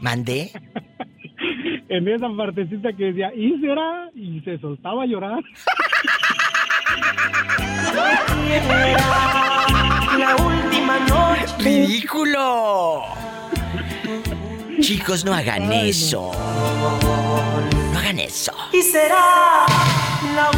¿Mandé? 0.00 0.52
En 1.88 2.08
esa 2.08 2.28
partecita 2.36 2.92
que 2.92 3.04
decía, 3.04 3.32
¿y 3.34 3.60
será? 3.60 4.10
Y 4.14 4.40
se 4.40 4.58
soltaba 4.58 5.04
a 5.04 5.06
llorar. 5.06 5.38
la 10.18 10.36
última 10.36 10.98
noche. 11.00 11.54
¡Ridículo! 11.58 13.04
Chicos, 14.80 15.24
no 15.24 15.32
hagan 15.34 15.72
eso. 15.72 16.32
No 17.94 18.00
hagan 18.00 18.18
eso. 18.18 18.50
y 18.72 18.82
será 18.82 19.64
la 20.34 20.50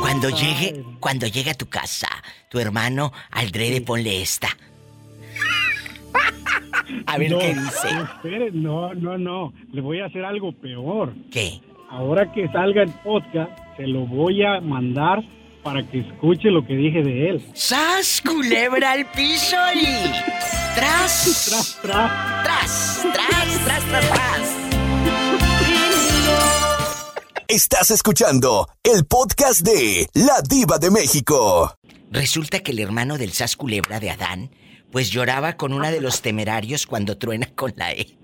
Cuando 0.00 0.30
llegue, 0.30 0.82
cuando 0.98 1.26
llegue 1.26 1.50
a 1.50 1.54
tu 1.54 1.66
casa, 1.68 2.08
tu 2.48 2.58
hermano, 2.58 3.12
al 3.30 3.50
drede 3.50 3.82
ponle 3.82 4.22
esta. 4.22 4.48
A 7.06 7.18
ver 7.18 7.30
No, 7.32 7.38
qué 7.38 7.54
dice. 7.54 7.88
espere, 8.02 8.50
no, 8.52 8.94
no, 8.94 9.18
no. 9.18 9.52
Le 9.72 9.82
voy 9.82 10.00
a 10.00 10.06
hacer 10.06 10.24
algo 10.24 10.52
peor. 10.52 11.12
¿Qué? 11.30 11.60
Ahora 11.90 12.32
que 12.32 12.48
salga 12.48 12.82
el 12.82 12.88
podcast, 12.90 13.50
se 13.76 13.86
lo 13.86 14.06
voy 14.06 14.42
a 14.42 14.62
mandar 14.62 15.22
para 15.62 15.82
que 15.82 15.98
escuche 16.00 16.50
lo 16.50 16.64
que 16.66 16.74
dije 16.76 17.02
de 17.02 17.28
él. 17.28 17.44
¡Sas, 17.52 18.22
culebra 18.24 18.92
al 18.92 19.04
piso 19.10 19.56
y... 19.74 19.84
¡Tras! 20.76 21.44
¡Tras, 21.50 21.78
tras! 21.82 22.10
¡Tras, 22.42 23.06
tras, 23.12 23.64
tras, 23.66 23.84
tras, 23.84 24.10
tras! 24.10 24.73
Estás 27.48 27.90
escuchando 27.90 28.68
el 28.82 29.04
podcast 29.04 29.60
de 29.60 30.08
La 30.14 30.40
Diva 30.40 30.78
de 30.78 30.90
México. 30.90 31.76
Resulta 32.10 32.60
que 32.60 32.72
el 32.72 32.78
hermano 32.78 33.18
del 33.18 33.32
Sas 33.32 33.54
Culebra 33.54 34.00
de 34.00 34.10
Adán, 34.10 34.50
pues 34.90 35.10
lloraba 35.10 35.58
con 35.58 35.74
una 35.74 35.90
de 35.90 36.00
los 36.00 36.22
temerarios 36.22 36.86
cuando 36.86 37.18
truena 37.18 37.46
con 37.54 37.74
la 37.76 37.92
ex. 37.92 38.14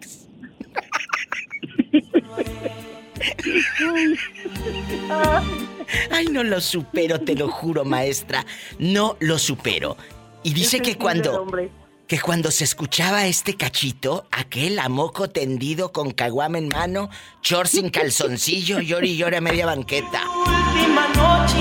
Ay, 6.10 6.26
no 6.26 6.42
lo 6.42 6.60
supero, 6.62 7.20
te 7.20 7.34
lo 7.34 7.50
juro, 7.50 7.84
maestra. 7.84 8.46
No 8.78 9.18
lo 9.20 9.38
supero. 9.38 9.98
Y 10.42 10.54
dice 10.54 10.80
que 10.80 10.96
cuando 10.96 11.42
hombre. 11.42 11.70
Que 12.10 12.18
cuando 12.20 12.50
se 12.50 12.64
escuchaba 12.64 13.26
este 13.26 13.54
cachito, 13.54 14.26
aquel 14.32 14.80
a 14.80 14.88
moco 14.88 15.30
tendido 15.30 15.92
con 15.92 16.10
caguama 16.10 16.58
en 16.58 16.66
mano, 16.66 17.08
short 17.40 17.68
sin 17.68 17.88
calzoncillo, 17.88 18.80
llori 18.80 19.12
y 19.12 19.16
llora 19.16 19.38
a 19.38 19.40
media 19.40 19.64
banqueta. 19.64 20.20
última 20.28 21.06
noche 21.14 21.54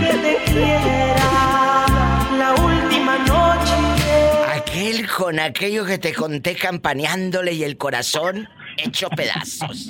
que 0.00 0.16
te 0.16 0.50
quiera, 0.50 2.26
la 2.38 2.54
última 2.54 3.18
noche. 3.18 4.54
Aquel 4.54 5.10
con 5.10 5.40
aquello 5.40 5.84
que 5.84 5.98
te 5.98 6.14
conté 6.14 6.54
campaneándole 6.54 7.52
y 7.52 7.64
el 7.64 7.76
corazón 7.76 8.48
hecho 8.78 9.10
pedazos. 9.10 9.88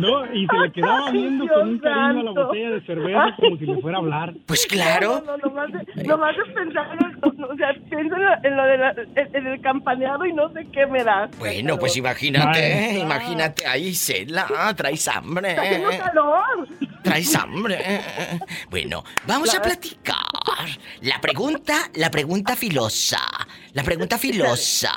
No, 0.00 0.24
y 0.34 0.46
se 0.46 0.58
le 0.58 0.72
quedaba 0.72 1.10
viendo 1.10 1.44
Dios 1.44 1.56
con 1.58 1.68
un 1.70 1.78
cariño 1.78 2.20
a 2.20 2.22
la 2.22 2.30
botella 2.32 2.70
de 2.70 2.80
cerveza 2.86 3.36
como 3.40 3.56
si 3.56 3.66
le 3.66 3.80
fuera 3.80 3.96
a 3.98 4.00
hablar. 4.00 4.34
Pues 4.46 4.66
claro. 4.66 5.22
No, 5.24 5.32
no, 5.32 5.36
no, 5.38 5.48
nomás 5.48 5.72
de, 5.72 6.04
nomás 6.04 6.36
de 6.36 6.44
pensar 6.52 6.86
en, 7.00 7.06
el- 7.06 7.44
o 7.44 7.56
sea, 7.56 7.68
pienso 7.88 8.14
en, 8.16 8.22
la- 8.24 8.40
en 8.42 8.56
lo 8.56 8.64
de 8.64 8.78
la- 8.78 8.94
en- 9.16 9.46
el 9.46 9.60
campaneado 9.62 10.26
y 10.26 10.32
no 10.32 10.48
sé 10.52 10.66
qué 10.72 10.86
me 10.86 11.02
da. 11.04 11.28
Bueno, 11.38 11.78
pues 11.78 11.96
imagínate, 11.96 12.60
Ay. 12.74 12.98
imagínate 13.00 13.66
ahí, 13.66 13.94
Cela, 13.94 14.46
traes 14.76 15.06
hambre. 15.08 15.50
Está 15.50 15.62
haciendo 15.62 15.88
calor. 16.04 16.68
Traes 17.02 17.36
hambre. 17.36 17.78
Bueno, 18.70 19.04
vamos 19.26 19.54
a 19.54 19.62
platicar. 19.62 20.16
La 21.02 21.20
pregunta, 21.20 21.74
la 21.94 22.10
pregunta 22.10 22.56
filosa. 22.56 23.20
La 23.72 23.82
pregunta 23.82 24.18
filosa. 24.18 24.92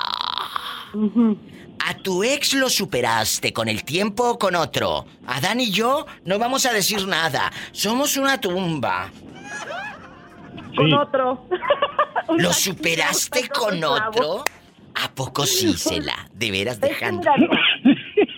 ¿A 1.86 1.94
tu 1.94 2.22
ex 2.22 2.54
lo 2.54 2.68
superaste 2.68 3.52
con 3.52 3.68
el 3.68 3.84
tiempo 3.84 4.30
o 4.30 4.38
con 4.38 4.54
otro? 4.54 5.06
Adán 5.26 5.60
y 5.60 5.70
yo 5.70 6.06
no 6.24 6.38
vamos 6.38 6.66
a 6.66 6.72
decir 6.72 7.06
nada. 7.06 7.50
Somos 7.72 8.16
una 8.16 8.40
tumba. 8.40 9.10
Con 10.76 10.92
otro. 10.92 11.46
¿Lo 12.36 12.52
superaste 12.52 13.48
con 13.48 13.82
otro? 13.82 14.44
¿A 14.94 15.10
poco 15.14 15.46
sí, 15.46 15.72
Cela? 15.74 16.28
De 16.32 16.50
veras 16.50 16.80
dejando. 16.80 17.22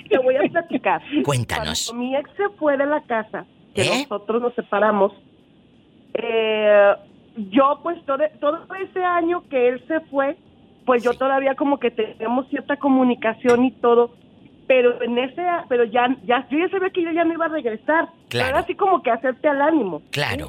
Te 0.09 0.19
voy 0.19 0.37
a 0.37 0.43
platicar. 0.51 1.03
Cuéntanos. 1.25 1.87
Cuando 1.87 2.05
mi 2.05 2.17
ex 2.17 2.31
se 2.37 2.49
fue 2.59 2.77
de 2.77 2.87
la 2.87 3.03
casa, 3.03 3.45
que 3.75 3.83
¿Eh? 3.83 4.07
nosotros 4.09 4.43
nos 4.43 4.55
separamos, 4.55 5.13
eh, 6.15 6.95
yo 7.51 7.81
pues 7.83 8.05
todo, 8.05 8.19
todo 8.41 8.67
ese 8.77 9.03
año 9.03 9.43
que 9.49 9.69
él 9.69 9.85
se 9.89 10.01
fue, 10.03 10.37
pues 10.85 11.03
yo 11.03 11.13
todavía 11.15 11.55
como 11.55 11.79
que 11.79 11.91
teníamos 11.91 12.49
cierta 12.49 12.77
comunicación 12.77 13.65
y 13.65 13.71
todo, 13.73 14.11
pero 14.67 15.03
en 15.03 15.19
ese, 15.19 15.43
pero 15.69 15.85
ya, 15.85 16.09
ya, 16.25 16.47
yo 16.51 16.59
ya 16.59 16.69
sabía 16.71 16.91
que 16.91 17.03
yo 17.03 17.11
ya 17.13 17.25
no 17.25 17.33
iba 17.35 17.47
a 17.47 17.49
regresar. 17.49 18.09
Claro. 18.29 18.49
Era 18.51 18.59
así 18.61 18.75
como 18.75 19.03
que 19.03 19.11
hacerte 19.11 19.49
al 19.49 19.61
ánimo. 19.63 20.03
Claro. 20.11 20.49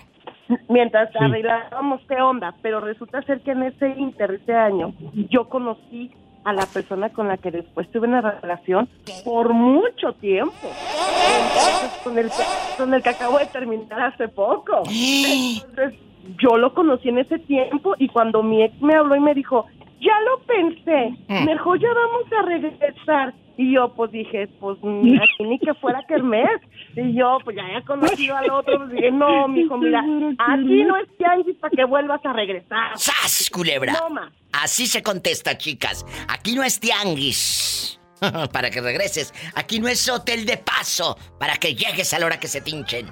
Mientras 0.69 1.09
Sí. 1.11 1.17
arreglábamos 1.19 2.01
qué 2.07 2.21
onda, 2.21 2.53
pero 2.61 2.79
resulta 2.79 3.21
ser 3.23 3.41
que 3.41 3.51
en 3.51 3.63
ese 3.63 3.89
inter, 3.97 4.31
ese 4.41 4.53
año, 4.53 4.93
yo 5.29 5.47
conocí 5.49 6.11
a 6.43 6.51
la 6.51 6.65
persona 6.65 7.09
con 7.09 7.27
la 7.29 7.37
que 7.37 7.51
después 7.51 7.89
tuve 7.91 8.07
una 8.07 8.19
relación 8.21 8.89
por 9.23 9.53
mucho 9.53 10.11
tiempo. 10.13 10.53
Entonces, 10.61 12.01
con 12.03 12.17
el 12.17 12.29
con 12.77 12.93
el 12.93 13.01
que 13.01 13.09
acabo 13.09 13.37
de 13.39 13.45
terminar 13.47 14.01
hace 14.01 14.27
poco. 14.27 14.83
Entonces, 14.89 15.99
yo 16.41 16.57
lo 16.57 16.73
conocí 16.73 17.09
en 17.09 17.19
ese 17.19 17.39
tiempo 17.39 17.95
y 17.97 18.07
cuando 18.09 18.43
mi 18.43 18.63
ex 18.63 18.79
me 18.81 18.95
habló 18.95 19.15
y 19.15 19.19
me 19.21 19.33
dijo, 19.33 19.65
ya 20.03 20.13
lo 20.21 20.39
pensé, 20.45 21.09
Mm. 21.27 21.45
mejor 21.45 21.79
ya 21.79 21.89
vamos 21.93 22.31
a 22.31 22.41
regresar. 22.43 23.33
Y 23.55 23.71
yo 23.75 23.93
pues 23.93 24.11
dije, 24.11 24.47
pues 24.59 24.77
aquí 24.79 25.43
ni 25.43 25.59
que 25.59 25.73
fuera 25.75 26.03
Kermés. 26.07 26.49
Y 26.95 27.13
yo 27.15 27.37
pues 27.43 27.55
ya 27.55 27.63
he 27.77 27.83
conocido 27.83 28.35
al 28.35 28.49
otro, 28.49 28.77
pues 28.79 28.89
dije, 28.91 29.11
no, 29.11 29.47
mijo, 29.47 29.77
mira, 29.77 29.99
aquí 29.99 30.83
no 30.83 30.97
es 30.97 31.07
tianguis 31.17 31.55
para 31.57 31.69
que 31.75 31.85
vuelvas 31.85 32.19
a 32.25 32.33
regresar. 32.33 32.97
¡Sas, 32.97 33.49
culebra! 33.51 33.93
No, 33.93 34.09
ma. 34.09 34.31
Así 34.53 34.87
se 34.87 35.03
contesta, 35.03 35.55
chicas. 35.57 36.03
Aquí 36.27 36.55
no 36.55 36.63
es 36.63 36.79
tianguis. 36.79 37.99
para 38.53 38.69
que 38.71 38.81
regreses. 38.81 39.33
Aquí 39.55 39.79
no 39.79 39.87
es 39.87 40.07
hotel 40.09 40.45
de 40.45 40.57
paso. 40.57 41.17
Para 41.39 41.55
que 41.57 41.75
llegues 41.75 42.13
a 42.13 42.19
la 42.19 42.25
hora 42.27 42.39
que 42.39 42.47
se 42.47 42.61
tinchen. 42.61 43.07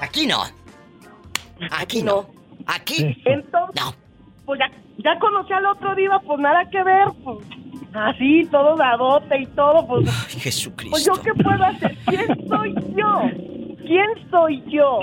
Aquí 0.00 0.26
no. 0.26 0.42
Aquí 1.70 2.02
no. 2.02 2.26
Aquí. 2.66 3.16
Entonces, 3.24 3.94
pues 4.46 4.58
ya, 4.60 4.70
ya 4.98 5.18
conocí 5.18 5.52
al 5.52 5.66
otro 5.66 5.94
diva, 5.94 6.20
pues 6.20 6.38
nada 6.40 6.68
que 6.70 6.82
ver, 6.82 7.08
pues 7.22 7.38
así, 7.94 8.46
todo 8.50 8.76
dadote 8.76 9.40
y 9.40 9.46
todo, 9.46 9.86
pues, 9.86 10.10
Jesucristo. 10.40 10.90
pues 10.90 11.04
yo 11.04 11.12
qué 11.22 11.32
puedo 11.42 11.64
hacer, 11.64 11.96
¿quién 12.06 12.48
soy 12.48 12.74
yo? 12.96 13.20
¿Quién 13.86 14.08
soy 14.30 14.62
yo 14.68 15.00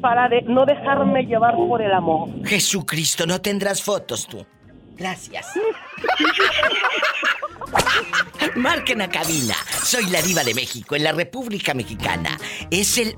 para 0.00 0.28
de- 0.28 0.42
no 0.42 0.64
dejarme 0.66 1.24
llevar 1.26 1.54
por 1.56 1.80
el 1.82 1.92
amor? 1.92 2.28
Jesucristo, 2.44 3.26
no 3.26 3.40
tendrás 3.40 3.82
fotos 3.82 4.26
tú. 4.26 4.44
Gracias. 4.96 5.46
Marquen 8.56 9.02
a 9.02 9.08
cabina. 9.10 9.54
Soy 9.82 10.08
la 10.10 10.22
diva 10.22 10.44
de 10.44 10.54
México 10.54 10.94
en 10.94 11.04
la 11.04 11.12
República 11.12 11.74
Mexicana. 11.74 12.38
Es 12.70 12.98
el 12.98 13.16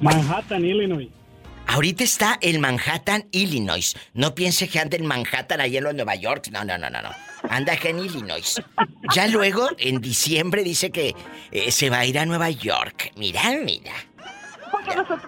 Manhattan, 0.02 0.66
Illinois. 0.66 1.10
Ahorita 1.68 2.04
está 2.04 2.38
en 2.41 2.62
Manhattan, 2.62 3.26
Illinois. 3.32 3.96
No 4.14 4.36
piense 4.36 4.68
que 4.68 4.80
anda 4.80 4.98
en 4.98 5.06
Manhattan, 5.06 5.62
allá 5.62 5.80
en 5.80 5.84
los 5.84 5.96
Nueva 5.96 6.16
York. 6.16 6.50
No, 6.52 6.64
no, 6.64 6.78
no, 6.78 6.89
no, 6.89 7.02
no. 7.02 7.10
Anda 7.50 7.74
acá 7.74 7.89
en 7.89 8.00
Illinois. 8.00 8.62
Ya 9.14 9.28
luego, 9.28 9.70
en 9.78 10.00
diciembre, 10.00 10.64
dice 10.64 10.91
que 10.91 11.16
eh, 11.52 11.72
se 11.72 11.89
va 11.89 12.00
a 12.00 12.06
ir 12.06 12.20
a 12.20 12.26
Nueva 12.26 12.50
York. 12.50 13.12
Mira, 13.18 13.41
mira. 13.64 13.93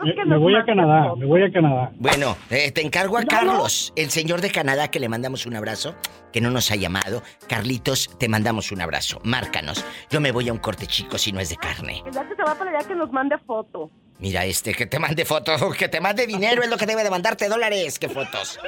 Me, 0.03 0.25
me 0.25 0.37
voy 0.37 0.55
a 0.55 0.63
Canadá, 0.65 1.15
me 1.15 1.25
voy 1.25 1.41
a 1.41 1.51
Canadá. 1.51 1.91
Bueno, 1.95 2.37
eh, 2.49 2.71
te 2.71 2.81
encargo 2.81 3.17
a 3.17 3.23
Carlos, 3.23 3.91
el 3.95 4.11
señor 4.11 4.41
de 4.41 4.51
Canadá, 4.51 4.89
que 4.89 4.99
le 4.99 5.09
mandamos 5.09 5.47
un 5.47 5.55
abrazo, 5.55 5.95
que 6.31 6.41
no 6.41 6.51
nos 6.51 6.69
ha 6.69 6.75
llamado. 6.75 7.23
Carlitos, 7.47 8.09
te 8.19 8.27
mandamos 8.27 8.71
un 8.71 8.81
abrazo. 8.81 9.19
Márcanos. 9.23 9.83
Yo 10.11 10.21
me 10.21 10.31
voy 10.31 10.49
a 10.49 10.53
un 10.53 10.59
corte 10.59 10.85
chico 10.85 11.17
si 11.17 11.31
no 11.31 11.39
es 11.39 11.49
de 11.49 11.55
carne. 11.55 12.03
Día 12.11 12.27
que 12.27 12.35
se 12.35 12.43
va 12.43 12.53
para 12.55 12.77
allá 12.77 12.87
que 12.87 12.93
nos 12.93 13.11
mande 13.11 13.37
foto. 13.39 13.89
Mira 14.19 14.45
este, 14.45 14.73
que 14.73 14.85
te 14.85 14.99
mande 14.99 15.25
fotos, 15.25 15.61
que 15.77 15.87
te 15.87 16.01
mande 16.01 16.25
dinero, 16.25 16.63
es 16.63 16.69
lo 16.69 16.77
que 16.77 16.85
debe 16.85 17.03
de 17.03 17.09
mandarte 17.09 17.47
dólares. 17.47 17.99
¿Qué 17.99 18.09
fotos? 18.09 18.59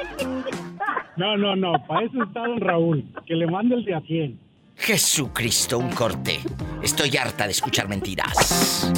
No, 1.18 1.36
no, 1.38 1.56
no, 1.56 1.74
para 1.88 2.06
eso 2.06 2.24
está 2.24 2.42
don 2.42 2.60
Raúl. 2.60 3.06
Que 3.26 3.36
le 3.36 3.48
mande 3.48 3.76
el 3.76 3.86
de 3.86 3.96
a 3.96 4.02
100. 4.02 4.40
Jesucristo, 4.76 5.78
un 5.78 5.90
corte. 5.90 6.40
Estoy 6.82 7.18
harta 7.18 7.46
de 7.46 7.52
escuchar 7.52 7.90
mentiras. 7.90 8.92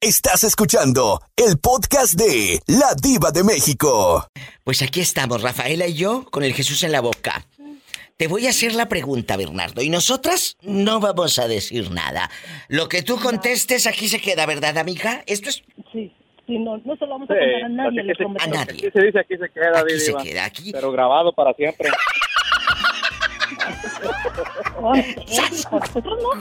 Estás 0.00 0.44
escuchando 0.44 1.20
el 1.34 1.58
podcast 1.58 2.14
de 2.14 2.60
La 2.68 2.94
Diva 2.94 3.32
de 3.32 3.42
México. 3.42 4.28
Pues 4.62 4.80
aquí 4.82 5.00
estamos, 5.00 5.42
Rafaela 5.42 5.88
y 5.88 5.94
yo, 5.94 6.24
con 6.30 6.44
el 6.44 6.54
Jesús 6.54 6.84
en 6.84 6.92
la 6.92 7.00
boca. 7.00 7.44
Te 8.18 8.26
voy 8.26 8.46
a 8.48 8.50
hacer 8.50 8.74
la 8.74 8.88
pregunta, 8.88 9.36
Bernardo, 9.36 9.80
y 9.80 9.90
nosotras 9.90 10.56
no 10.62 10.98
vamos 10.98 11.38
a 11.38 11.46
decir 11.46 11.92
nada. 11.92 12.28
Lo 12.66 12.88
que 12.88 13.04
tú 13.04 13.16
contestes 13.20 13.86
aquí 13.86 14.08
se 14.08 14.20
queda, 14.20 14.44
¿verdad, 14.44 14.76
amiga? 14.76 15.22
Esto 15.28 15.50
es... 15.50 15.62
Sí, 15.92 16.12
sí, 16.44 16.58
no, 16.58 16.78
no 16.78 16.96
se 16.96 17.06
lo 17.06 17.12
vamos 17.12 17.30
a 17.30 17.34
Sí, 17.34 17.38
contar 17.38 17.64
a 17.64 17.68
nadie. 17.68 18.00
A 18.40 18.46
nadie. 18.48 18.88
Aquí 18.88 18.90
se 18.92 19.06
dice, 19.06 19.20
aquí 19.20 19.36
se 19.36 19.48
queda, 19.50 19.78
Aquí 19.78 20.00
se 20.00 20.14
queda, 20.16 20.44
aquí. 20.46 20.72
Pero 20.72 20.90
grabado 20.90 21.32
para 21.32 21.54
siempre. 21.54 21.90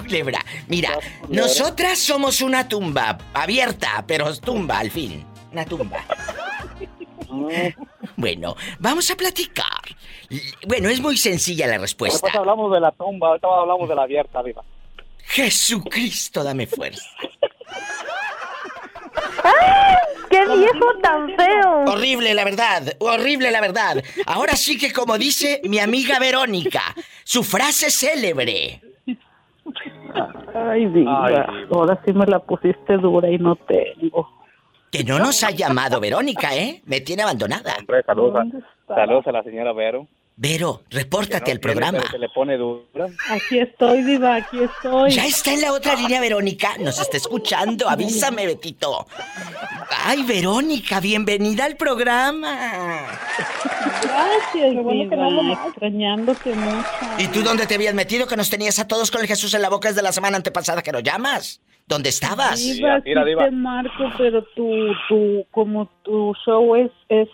Culebra. 0.01 0.43
Mira, 0.67 0.97
nosotras 1.29 1.99
somos 1.99 2.41
una 2.41 2.67
tumba, 2.67 3.19
abierta, 3.35 4.03
pero 4.07 4.35
tumba 4.37 4.79
al 4.79 4.89
fin. 4.89 5.23
Una 5.51 5.63
tumba. 5.63 6.03
Bueno, 8.15 8.55
vamos 8.79 9.09
a 9.11 9.15
platicar. 9.15 9.65
Bueno, 10.67 10.89
es 10.89 10.99
muy 11.01 11.17
sencilla 11.17 11.67
la 11.67 11.77
respuesta. 11.77 12.15
Después 12.15 12.35
hablamos 12.35 12.71
de 12.73 12.79
la 12.79 12.91
tumba, 12.91 13.27
ahorita 13.29 13.47
hablamos 13.47 13.87
de 13.89 13.95
la 13.95 14.03
abierta, 14.03 14.41
Diva. 14.43 14.63
Jesucristo, 15.25 16.43
dame 16.43 16.65
fuerza. 16.67 17.05
¡Qué 20.29 20.39
viejo 20.45 20.87
tan 21.01 21.27
feo! 21.35 21.85
Horrible, 21.93 22.33
la 22.33 22.43
verdad. 22.43 22.83
Horrible, 22.99 23.51
la 23.51 23.61
verdad. 23.61 24.03
Ahora 24.25 24.55
sí 24.55 24.77
que 24.77 24.91
como 24.91 25.17
dice 25.17 25.61
mi 25.63 25.79
amiga 25.79 26.19
Verónica, 26.19 26.81
su 27.23 27.43
frase 27.43 27.89
célebre. 27.89 28.81
Ay, 30.53 30.85
diva, 30.87 31.25
Ay, 31.25 31.33
diva. 31.33 31.67
ahora 31.71 32.01
sí 32.05 32.13
me 32.13 32.25
la 32.25 32.39
pusiste 32.39 32.97
dura 32.97 33.29
y 33.29 33.37
no 33.37 33.55
tengo. 33.55 34.36
Que 34.91 35.03
no 35.03 35.19
nos 35.19 35.43
ha 35.43 35.51
llamado 35.51 35.99
Verónica, 35.99 36.55
¿eh? 36.55 36.81
Me 36.85 37.01
tiene 37.01 37.23
abandonada. 37.23 37.75
Hombre, 37.79 38.03
saludos 38.03 38.35
a, 38.87 38.95
saludos 38.95 39.27
a 39.27 39.31
la 39.31 39.43
señora 39.43 39.73
Vero. 39.73 40.07
Vero, 40.39 40.83
repórtate 40.91 41.51
al 41.51 41.59
programa. 41.59 42.03
Se 42.11 42.19
le 42.19 42.29
pone 42.29 42.57
dura. 42.57 43.07
Aquí 43.31 43.57
estoy, 43.57 44.03
diva, 44.03 44.35
aquí 44.35 44.59
estoy. 44.61 45.09
Ya 45.09 45.25
está 45.25 45.51
en 45.51 45.61
la 45.61 45.73
otra 45.73 45.95
línea, 45.95 46.21
Verónica. 46.21 46.77
Nos 46.77 46.99
está 46.99 47.17
escuchando. 47.17 47.89
Avísame, 47.89 48.45
Betito. 48.45 49.07
Ay, 49.89 50.21
Verónica, 50.23 50.99
bienvenida 50.99 51.65
al 51.65 51.75
programa. 51.75 53.07
Gracias, 54.03 54.73
Qué 54.73 54.79
bueno 54.79 55.09
que 55.09 55.15
no 55.15 55.41
diva, 55.41 55.65
extrañándote 55.69 56.53
mucho. 56.53 56.87
¿Y 57.17 57.27
tú 57.29 57.41
dónde 57.41 57.65
te 57.65 57.73
habías 57.73 57.95
metido 57.95 58.27
que 58.27 58.37
nos 58.37 58.51
tenías 58.51 58.77
a 58.77 58.87
todos 58.87 59.09
con 59.09 59.21
el 59.21 59.27
Jesús 59.27 59.55
en 59.55 59.63
la 59.63 59.69
boca 59.69 59.89
desde 59.89 60.03
la 60.03 60.11
semana 60.11 60.37
antepasada 60.37 60.83
que 60.83 60.91
nos 60.91 61.01
llamas? 61.01 61.61
¿Dónde 61.87 62.09
estabas? 62.09 62.59
Diva, 62.59 62.97
sí 62.97 63.03
mira, 63.05 63.23
diva. 63.23 63.45
te 63.45 63.51
marco, 63.51 64.11
pero 64.17 64.43
tu, 64.43 64.87
tu, 65.07 65.45
como 65.51 65.89
tu 66.03 66.33
show 66.45 66.75
es, 66.75 66.91
es, 67.07 67.29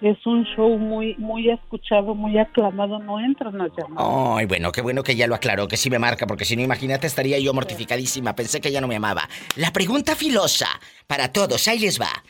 es 0.00 0.24
un 0.24 0.44
show 0.44 0.78
muy, 0.78 1.16
muy 1.16 1.50
escuchado, 1.50 2.14
muy 2.14 2.38
aclamado, 2.38 3.00
no 3.00 3.18
entran 3.18 3.58
las 3.58 3.70
llamadas. 3.76 4.36
Ay, 4.38 4.46
bueno, 4.46 4.70
qué 4.70 4.82
bueno 4.82 5.02
que 5.02 5.16
ya 5.16 5.26
lo 5.26 5.34
aclaró, 5.34 5.66
que 5.66 5.76
sí 5.76 5.90
me 5.90 5.98
marca, 5.98 6.28
porque 6.28 6.44
si 6.44 6.54
no, 6.54 6.62
imagínate, 6.62 7.08
estaría 7.08 7.40
yo 7.40 7.52
mortificadísima. 7.52 8.36
Pensé 8.36 8.60
que 8.60 8.70
ya 8.70 8.80
no 8.80 8.86
me 8.86 8.94
amaba. 8.94 9.28
La 9.56 9.72
pregunta 9.72 10.14
filosa 10.14 10.68
para 11.08 11.32
todos, 11.32 11.66
ahí 11.66 11.80
les 11.80 12.00
va. 12.00 12.22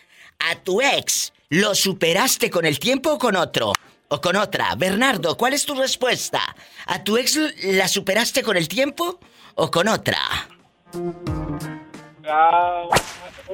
¿A 0.50 0.54
tu 0.62 0.80
ex 0.80 1.34
lo 1.50 1.74
superaste 1.74 2.48
con 2.48 2.64
el 2.64 2.78
tiempo 2.78 3.12
o 3.12 3.18
con 3.18 3.36
otro? 3.36 3.74
¿O 4.08 4.22
con 4.22 4.36
otra? 4.36 4.74
Bernardo, 4.74 5.36
¿cuál 5.36 5.52
es 5.52 5.66
tu 5.66 5.74
respuesta? 5.74 6.40
¿A 6.86 7.04
tu 7.04 7.18
ex 7.18 7.38
la 7.64 7.88
superaste 7.88 8.42
con 8.42 8.56
el 8.56 8.68
tiempo 8.68 9.20
o 9.54 9.70
con 9.70 9.86
otra? 9.88 10.18
Ah, 12.30 12.84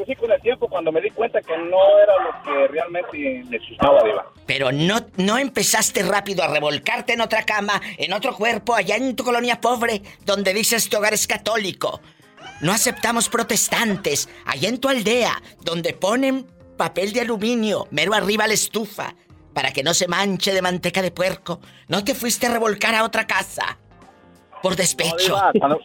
sí, 0.06 0.16
con 0.16 0.30
el 0.32 0.40
tiempo, 0.40 0.68
cuando 0.68 0.90
me 0.90 1.00
di 1.00 1.10
cuenta 1.10 1.40
que 1.40 1.56
no 1.56 1.98
era 1.98 2.12
lo 2.24 2.42
que 2.42 2.68
realmente 2.68 3.44
necesitaba, 3.48 4.02
Diva. 4.02 4.32
Pero 4.46 4.72
no, 4.72 5.06
no 5.16 5.38
empezaste 5.38 6.02
rápido 6.02 6.42
a 6.42 6.48
revolcarte 6.48 7.12
en 7.12 7.20
otra 7.20 7.44
cama, 7.44 7.80
en 7.98 8.12
otro 8.12 8.34
cuerpo, 8.34 8.74
allá 8.74 8.96
en 8.96 9.14
tu 9.14 9.24
colonia 9.24 9.60
pobre, 9.60 10.02
donde 10.24 10.52
dices 10.52 10.88
tu 10.88 10.98
hogar 10.98 11.14
es 11.14 11.26
católico. 11.26 12.00
No 12.60 12.72
aceptamos 12.72 13.28
protestantes, 13.28 14.28
allá 14.44 14.68
en 14.68 14.78
tu 14.78 14.88
aldea, 14.88 15.40
donde 15.60 15.92
ponen 15.92 16.46
papel 16.76 17.12
de 17.12 17.20
aluminio 17.20 17.86
mero 17.90 18.14
arriba 18.14 18.46
la 18.46 18.54
estufa, 18.54 19.14
para 19.52 19.72
que 19.72 19.82
no 19.82 19.94
se 19.94 20.08
manche 20.08 20.52
de 20.52 20.62
manteca 20.62 21.00
de 21.00 21.12
puerco. 21.12 21.60
No 21.88 22.02
te 22.02 22.14
fuiste 22.14 22.46
a 22.46 22.50
revolcar 22.50 22.94
a 22.94 23.04
otra 23.04 23.26
casa. 23.26 23.78
Por 24.62 24.72
No, 24.72 24.76
despecho. 24.76 25.36
Diva, 25.52 25.52
cuando, 25.58 25.80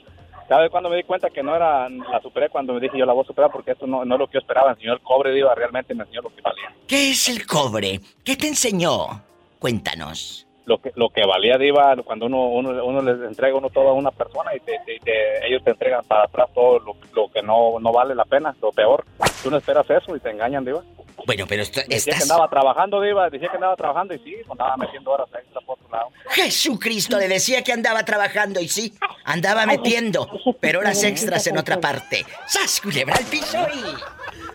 ¿Sabes 0.49 0.71
cuando 0.71 0.89
me 0.89 0.95
di 0.95 1.03
cuenta 1.03 1.29
que 1.29 1.43
no 1.43 1.55
era, 1.55 1.87
la 1.87 2.19
superé 2.23 2.49
cuando 2.49 2.73
me 2.73 2.79
dije 2.79 2.97
yo 2.97 3.05
la 3.05 3.13
voy 3.13 3.23
a 3.23 3.27
superar 3.27 3.51
porque 3.51 3.73
esto 3.73 3.85
no, 3.85 4.03
no 4.03 4.15
es 4.15 4.19
lo 4.19 4.25
que 4.25 4.33
yo 4.33 4.39
esperaba, 4.39 4.71
enseñó 4.71 4.93
el 4.93 5.01
cobre, 5.01 5.31
Diva, 5.31 5.53
realmente 5.53 5.93
me 5.93 6.03
enseñó 6.03 6.23
lo 6.23 6.35
que 6.35 6.41
valía. 6.41 6.73
¿Qué 6.87 7.11
es 7.11 7.29
el 7.29 7.45
cobre? 7.45 8.01
¿Qué 8.25 8.35
te 8.35 8.47
enseñó? 8.47 9.21
Cuéntanos. 9.59 10.48
Lo 10.69 10.77
que, 10.77 10.91
lo 10.93 11.09
que 11.09 11.25
valía, 11.25 11.57
Diva, 11.57 11.95
cuando 12.05 12.27
uno, 12.27 12.43
uno, 12.49 12.85
uno 12.85 13.01
les 13.01 13.27
entrega 13.27 13.57
uno 13.57 13.71
todo 13.71 13.89
a 13.89 13.93
una 13.93 14.11
persona 14.11 14.55
y 14.55 14.59
te, 14.59 14.79
te- 14.85 14.99
te- 14.99 15.47
ellos 15.47 15.63
te 15.63 15.71
entregan 15.71 16.05
para 16.05 16.25
atrás 16.25 16.47
todo 16.53 16.77
lo, 16.77 16.95
lo 17.15 17.27
que 17.31 17.41
no, 17.41 17.79
no 17.79 17.91
vale 17.91 18.13
la 18.13 18.23
pena, 18.25 18.55
lo 18.61 18.71
peor. 18.71 19.03
Tú 19.41 19.49
no 19.49 19.57
esperas 19.57 19.89
eso 19.89 20.15
y 20.15 20.19
te 20.19 20.29
engañan, 20.29 20.63
Diva. 20.63 20.83
Bueno, 21.25 21.45
pero 21.49 21.63
esto, 21.63 21.81
Decía 21.81 22.13
que 22.13 22.19
estás... 22.19 22.29
andaba 22.29 22.47
trabajando, 22.49 23.01
Diva, 23.01 23.29
decía 23.31 23.49
que 23.49 23.55
andaba 23.55 23.75
trabajando 23.75 24.13
y 24.13 24.19
sí, 24.19 24.35
andaba 24.47 24.77
metiendo 24.77 25.09
horas 25.11 25.27
extra 25.33 25.59
por 25.61 25.77
otro 25.79 25.89
lado. 25.91 26.09
Jesucristo 26.29 27.17
le 27.17 27.27
decía 27.27 27.63
que 27.63 27.73
andaba 27.73 28.05
trabajando 28.05 28.59
y 28.61 28.67
sí, 28.67 28.93
andaba 29.25 29.65
metiendo, 29.65 30.29
pero 30.59 30.79
horas 30.81 31.03
extras 31.03 31.47
en 31.47 31.57
otra 31.57 31.81
parte. 31.81 32.23
¡Sas, 32.47 32.79
culebra 32.79 33.15
al 33.15 33.25
piso 33.25 33.57
y... 33.73 34.48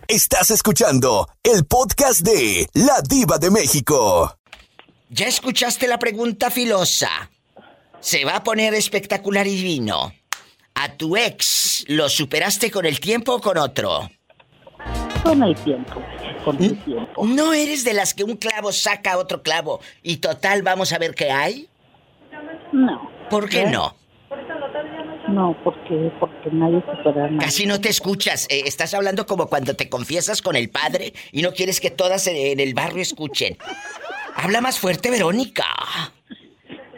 Estás 0.09 0.51
escuchando 0.51 1.29
el 1.43 1.65
podcast 1.65 2.21
de 2.21 2.67
La 2.75 3.01
Diva 3.03 3.39
de 3.39 3.51
México. 3.51 4.37
¿Ya 5.09 5.27
escuchaste 5.27 5.87
la 5.87 5.99
pregunta 5.99 6.51
filosa? 6.51 7.31
Se 8.01 8.25
va 8.25 8.37
a 8.37 8.43
poner 8.43 8.75
espectacular 8.75 9.47
y 9.47 9.55
divino. 9.57 10.13
¿A 10.75 10.89
tu 10.97 11.17
ex 11.17 11.85
lo 11.89 12.09
superaste 12.09 12.71
con 12.71 12.87
el 12.87 12.99
tiempo 12.99 13.35
o 13.35 13.41
con 13.41 13.59
otro? 13.59 14.11
Con 15.23 15.43
el 15.43 15.55
tiempo. 15.57 16.03
Con 16.45 16.63
el 16.63 16.79
tiempo. 16.83 17.27
¿No 17.27 17.53
eres 17.55 17.85
de 17.85 17.95
las 17.95 18.15
que 18.15 18.25
un 18.25 18.37
clavo 18.37 18.73
saca 18.73 19.19
otro 19.19 19.43
clavo 19.43 19.81
y 20.03 20.17
total 20.17 20.63
vamos 20.63 20.93
a 20.93 20.99
ver 20.99 21.15
qué 21.15 21.31
hay? 21.31 21.69
No. 22.73 23.11
¿Por 23.31 23.49
qué 23.49 23.63
¿Eh? 23.63 23.71
no? 23.71 23.97
No, 25.29 25.57
porque, 25.65 26.13
porque 26.21 26.51
nadie 26.53 26.81
supera 26.81 27.25
a 27.25 27.31
nadie. 27.31 27.39
Casi 27.39 27.67
no 27.67 27.81
te 27.81 27.89
escuchas. 27.89 28.47
Eh, 28.51 28.65
estás 28.67 28.93
hablando 28.93 29.25
como 29.25 29.47
cuando 29.47 29.75
te 29.75 29.89
confiesas 29.89 30.43
con 30.43 30.57
el 30.57 30.69
padre 30.69 31.15
y 31.31 31.43
no 31.43 31.53
quieres 31.53 31.81
que 31.81 31.91
todas 31.91 32.27
en 32.27 32.61
el 32.61 32.75
barrio 32.75 33.03
escuchen. 33.03 33.57
Habla 34.35 34.61
más 34.61 34.79
fuerte, 34.79 35.11
Verónica. 35.11 35.65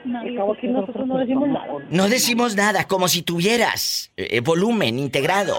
Nosotros 0.05 1.07
no 1.07 1.19
decimos 1.19 1.49
nada. 1.49 1.67
No 1.91 2.09
decimos 2.09 2.57
nada, 2.57 2.87
como 2.87 3.09
si 3.09 3.23
tuvieras 3.23 4.11
eh, 4.17 4.41
volumen 4.41 4.99
integrado. 4.99 5.59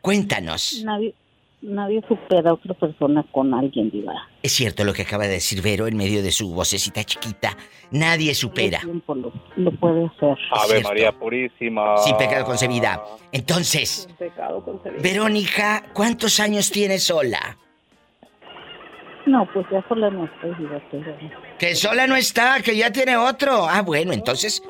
Cuéntanos. 0.00 0.82
Nadie, 0.84 1.14
nadie 1.66 2.02
supera 2.08 2.50
a 2.50 2.54
otra 2.54 2.74
persona 2.74 3.24
con 3.32 3.52
alguien, 3.52 3.90
diva. 3.90 4.12
Es 4.42 4.52
cierto 4.52 4.84
lo 4.84 4.92
que 4.92 5.02
acaba 5.02 5.24
de 5.24 5.34
decir 5.34 5.60
Vero 5.62 5.86
en 5.86 5.96
medio 5.96 6.22
de 6.22 6.32
su 6.32 6.52
vocecita 6.54 7.04
chiquita. 7.04 7.56
Nadie 7.90 8.34
supera. 8.34 8.78
El 8.78 8.84
tiempo 8.84 9.14
lo, 9.14 9.32
lo 9.56 9.70
puede 9.72 10.06
hacer. 10.06 10.36
Ave 10.52 10.68
cierto. 10.68 10.88
María 10.88 11.12
Purísima. 11.12 11.96
Sin 11.98 12.16
pecado 12.16 12.44
concebida. 12.44 13.02
Entonces, 13.32 14.08
Pecado 14.18 14.64
concebido. 14.64 15.02
Verónica, 15.02 15.82
¿cuántos 15.92 16.40
años 16.40 16.70
tienes 16.70 17.02
sola? 17.04 17.58
No, 19.26 19.48
pues 19.52 19.66
ya 19.72 19.84
sola 19.88 20.08
no 20.10 20.24
estoy, 20.26 20.54
diva. 20.56 20.80
pero- 20.90 21.16
Que 21.58 21.74
sola 21.74 22.06
no 22.06 22.14
está, 22.14 22.62
que 22.62 22.76
ya 22.76 22.92
tiene 22.92 23.16
otro. 23.16 23.66
Ah, 23.68 23.82
bueno, 23.82 24.12
entonces, 24.12 24.62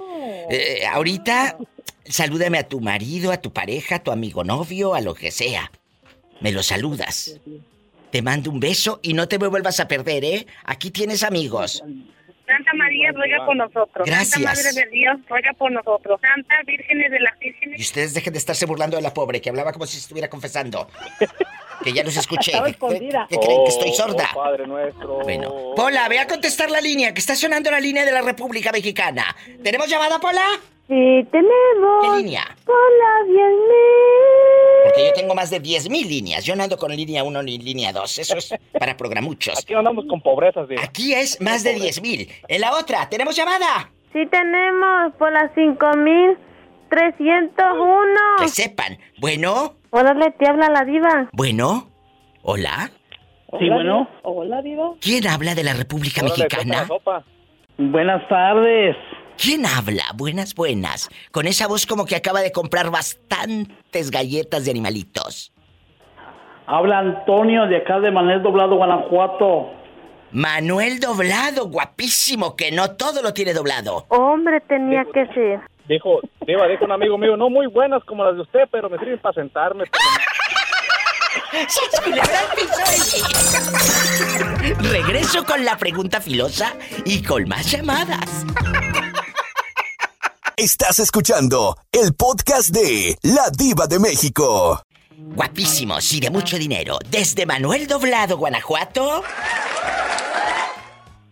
eh, 0.50 0.86
ahorita 0.90 1.58
salúdame 2.04 2.56
a 2.58 2.66
tu 2.66 2.80
marido, 2.80 3.32
a 3.32 3.36
tu 3.36 3.52
pareja, 3.52 3.96
a 3.96 4.02
tu 4.02 4.10
amigo 4.12 4.44
novio, 4.44 4.94
a 4.94 5.02
lo 5.02 5.12
que 5.14 5.30
sea. 5.30 5.70
Me 6.40 6.52
lo 6.52 6.62
saludas. 6.62 7.40
Te 8.10 8.22
mando 8.22 8.50
un 8.50 8.60
beso 8.60 9.00
y 9.02 9.12
no 9.14 9.26
te 9.28 9.38
me 9.38 9.46
vuelvas 9.48 9.80
a 9.80 9.88
perder, 9.88 10.24
¿eh? 10.24 10.46
Aquí 10.64 10.90
tienes 10.90 11.22
amigos. 11.22 11.82
Santa 12.46 12.72
María 12.74 13.10
ruega 13.12 13.44
por 13.44 13.56
nosotros. 13.56 14.06
Gracias. 14.06 14.28
Santa 14.30 14.48
Madre 14.50 14.72
de 14.72 14.86
Dios 14.90 15.16
ruega 15.28 15.52
por 15.54 15.72
nosotros. 15.72 16.20
Santa 16.20 16.54
Vírgenes 16.64 17.10
de 17.10 17.20
las 17.20 17.36
Vírgenes. 17.40 17.78
Y 17.78 17.82
ustedes 17.82 18.14
dejen 18.14 18.32
de 18.32 18.38
estarse 18.38 18.66
burlando 18.66 18.96
de 18.96 19.02
la 19.02 19.12
pobre, 19.12 19.40
que 19.40 19.50
hablaba 19.50 19.72
como 19.72 19.84
si 19.86 19.98
estuviera 19.98 20.30
confesando. 20.30 20.88
Que 21.82 21.92
ya 21.92 22.04
los 22.04 22.16
escuché. 22.16 22.52
Estaba 22.52 22.66
¿Qué, 22.66 22.70
escondida. 22.72 23.26
qué 23.28 23.36
creen? 23.36 23.64
¿Que 23.64 23.70
estoy 23.70 23.90
Oh, 23.90 23.94
sorda? 23.94 24.28
oh, 24.32 24.38
Padre 24.44 24.66
nuestro. 24.66 25.18
Bueno, 25.24 25.72
Pola, 25.74 26.08
ve 26.08 26.20
a 26.20 26.26
contestar 26.28 26.70
la 26.70 26.80
línea, 26.80 27.12
que 27.12 27.18
está 27.20 27.34
sonando 27.34 27.70
la 27.70 27.80
línea 27.80 28.04
de 28.04 28.12
la 28.12 28.22
República 28.22 28.70
Mexicana. 28.70 29.34
¿Tenemos 29.64 29.88
llamada, 29.88 30.20
Pola? 30.20 30.46
Sí, 30.88 31.26
tenemos. 31.32 32.02
¿Qué 32.02 32.16
línea? 32.22 32.44
Hola, 32.64 33.24
bien 33.28 33.50
Porque 34.84 35.06
yo 35.06 35.12
tengo 35.14 35.34
más 35.34 35.50
de 35.50 35.60
10.000 35.60 36.06
líneas. 36.06 36.44
Yo 36.44 36.54
no 36.54 36.62
ando 36.62 36.76
con 36.76 36.94
línea 36.94 37.24
1 37.24 37.42
ni 37.42 37.58
línea 37.58 37.92
2. 37.92 38.18
Eso 38.18 38.36
es 38.36 38.54
para 38.78 38.96
programuchos. 38.96 39.58
Aquí 39.58 39.74
andamos 39.74 40.04
con 40.08 40.20
pobrezas, 40.20 40.68
Diva. 40.68 40.84
Aquí 40.84 41.12
es 41.12 41.40
más 41.40 41.64
de 41.64 41.74
10.000. 41.76 42.30
En 42.46 42.60
la 42.60 42.72
otra, 42.78 43.08
¿tenemos 43.08 43.34
llamada? 43.34 43.90
Sí, 44.12 44.24
tenemos 44.30 45.12
por 45.18 45.32
las 45.32 45.52
5301. 45.54 48.20
Que 48.38 48.48
sepan. 48.48 48.96
Bueno, 49.18 49.74
Órale, 49.90 50.30
te 50.38 50.48
habla 50.48 50.68
la 50.70 50.84
diva. 50.84 51.28
bueno. 51.32 51.90
Hola. 52.42 52.92
Sí, 53.58 53.68
bueno. 53.68 54.08
Hola, 54.22 54.62
diva. 54.62 54.92
¿Quién 55.00 55.26
habla 55.26 55.56
de 55.56 55.64
la 55.64 55.72
República 55.74 56.22
Mexicana? 56.22 56.86
Buenas 57.76 58.28
tardes. 58.28 58.94
¿Quién 59.38 59.66
habla? 59.66 60.04
Buenas, 60.14 60.54
buenas. 60.54 61.10
Con 61.30 61.46
esa 61.46 61.66
voz 61.68 61.86
como 61.86 62.06
que 62.06 62.16
acaba 62.16 62.40
de 62.40 62.52
comprar 62.52 62.90
bastantes 62.90 64.10
galletas 64.10 64.64
de 64.64 64.70
animalitos. 64.70 65.52
Habla 66.66 66.98
Antonio 66.98 67.66
de 67.66 67.76
acá 67.76 68.00
de 68.00 68.10
Manuel 68.10 68.42
Doblado, 68.42 68.76
Guanajuato. 68.76 69.70
Manuel 70.32 70.98
Doblado, 70.98 71.68
guapísimo, 71.68 72.56
que 72.56 72.72
no 72.72 72.96
todo 72.96 73.22
lo 73.22 73.32
tiene 73.32 73.54
doblado. 73.54 74.06
Hombre, 74.08 74.60
tenía 74.62 75.04
que 75.12 75.26
ser. 75.28 75.60
Dijo, 75.88 76.20
Diva, 76.46 76.66
dijo 76.66 76.84
un 76.84 76.92
amigo 76.92 77.16
mío, 77.16 77.36
no 77.36 77.48
muy 77.48 77.66
buenas 77.68 78.02
como 78.04 78.24
las 78.24 78.34
de 78.34 78.42
usted, 78.42 78.68
pero 78.72 78.90
me 78.90 78.98
sirven 78.98 79.18
para 79.20 79.34
sentarme. 79.34 79.84
Regreso 84.90 85.44
con 85.44 85.64
la 85.64 85.76
pregunta 85.76 86.20
filosa 86.20 86.74
y 87.04 87.22
con 87.22 87.48
más 87.48 87.70
llamadas. 87.70 88.44
Estás 90.58 91.00
escuchando 91.00 91.76
el 91.92 92.14
podcast 92.14 92.70
de 92.70 93.18
La 93.20 93.50
Diva 93.50 93.86
de 93.86 93.98
México. 93.98 94.80
Guapísimos 95.14 96.10
y 96.14 96.20
de 96.20 96.30
mucho 96.30 96.56
dinero. 96.56 96.98
Desde 97.10 97.44
Manuel 97.44 97.86
Doblado, 97.86 98.38
Guanajuato. 98.38 99.22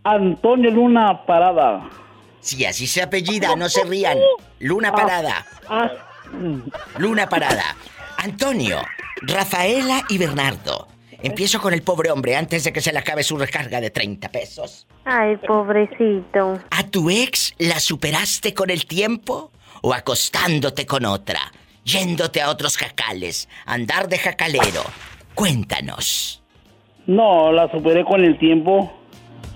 Antonio 0.02 0.70
Luna 0.70 1.24
Parada. 1.24 1.88
Si 2.40 2.66
así 2.66 2.86
se 2.86 3.00
apellida, 3.00 3.56
no 3.56 3.70
se 3.70 3.84
rían. 3.84 4.18
Luna 4.58 4.92
Parada. 4.92 5.46
Ah, 5.70 5.90
Luna 6.98 7.26
Parada. 7.26 7.76
Antonio, 8.18 8.82
Rafaela 9.22 10.02
y 10.10 10.18
Bernardo. 10.18 10.86
Empiezo 11.24 11.58
con 11.58 11.72
el 11.72 11.82
pobre 11.82 12.10
hombre 12.10 12.36
antes 12.36 12.64
de 12.64 12.72
que 12.72 12.82
se 12.82 12.92
le 12.92 12.98
acabe 12.98 13.22
su 13.22 13.38
recarga 13.38 13.80
de 13.80 13.88
30 13.88 14.28
pesos. 14.28 14.86
Ay, 15.06 15.38
pobrecito. 15.38 16.60
¿A 16.70 16.86
tu 16.90 17.08
ex 17.08 17.54
la 17.56 17.80
superaste 17.80 18.52
con 18.52 18.68
el 18.68 18.84
tiempo 18.84 19.50
o 19.80 19.94
acostándote 19.94 20.84
con 20.84 21.06
otra? 21.06 21.40
Yéndote 21.82 22.42
a 22.42 22.50
otros 22.50 22.76
jacales, 22.76 23.48
andar 23.64 24.08
de 24.08 24.18
jacalero. 24.18 24.82
Cuéntanos. 25.34 26.42
No, 27.06 27.52
la 27.52 27.70
superé 27.70 28.04
con 28.04 28.22
el 28.22 28.38
tiempo. 28.38 28.92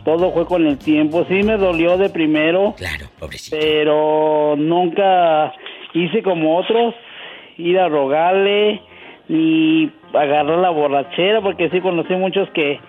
Todo 0.07 0.33
fue 0.33 0.47
con 0.47 0.67
el 0.67 0.79
tiempo. 0.79 1.27
Sí 1.29 1.43
me 1.43 1.59
dolió 1.59 1.99
de 1.99 2.09
primero. 2.09 2.75
Claro, 2.79 3.09
pobrecito. 3.19 3.59
Pero 3.61 4.57
nunca 4.57 5.53
hice 5.93 6.23
como 6.23 6.59
otros, 6.59 6.95
ir 7.59 7.79
a 7.79 7.91
rogarle, 7.91 8.81
ni 9.29 9.93
agarrar 10.15 10.59
la 10.59 10.71
borrachera, 10.71 11.41
porque 11.41 11.69
sí 11.71 11.81
conocí 11.81 12.15
muchos 12.15 12.49
que, 12.55 12.81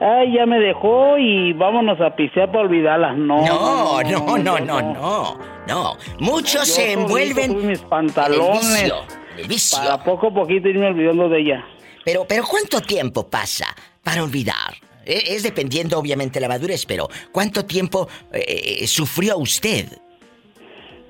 ay, 0.00 0.34
ya 0.34 0.46
me 0.46 0.58
dejó 0.58 1.18
y 1.18 1.52
vámonos 1.52 2.00
a 2.00 2.14
pisear 2.16 2.48
para 2.50 2.64
olvidarlas. 2.64 3.16
No, 3.16 3.44
No, 3.44 4.02
no, 4.02 4.38
no, 4.38 4.58
no, 4.58 4.80
no. 4.80 5.38
No. 5.68 5.96
Muchos 6.18 6.52
Yo 6.52 6.64
se 6.74 6.92
envuelven 6.92 7.66
mis 7.66 7.80
el 7.82 7.86
pantalones 7.88 8.60
vicio. 8.82 8.94
el 9.36 9.46
vicio. 9.46 9.78
para 9.78 10.02
poco 10.02 10.28
a 10.28 10.34
poquito 10.34 10.68
irme 10.68 10.86
olvidando 10.88 11.28
de 11.28 11.40
ella. 11.40 11.64
Pero, 12.04 12.24
pero 12.28 12.44
¿cuánto 12.44 12.80
tiempo 12.80 13.28
pasa 13.28 13.66
para 14.02 14.22
olvidar? 14.24 14.74
E- 15.04 15.22
Es 15.34 15.42
dependiendo 15.42 15.98
obviamente 15.98 16.40
la 16.40 16.48
madurez, 16.48 16.86
pero 16.86 17.08
¿cuánto 17.30 17.64
tiempo 17.66 18.08
eh, 18.32 18.86
sufrió 18.86 19.36
usted? 19.38 19.86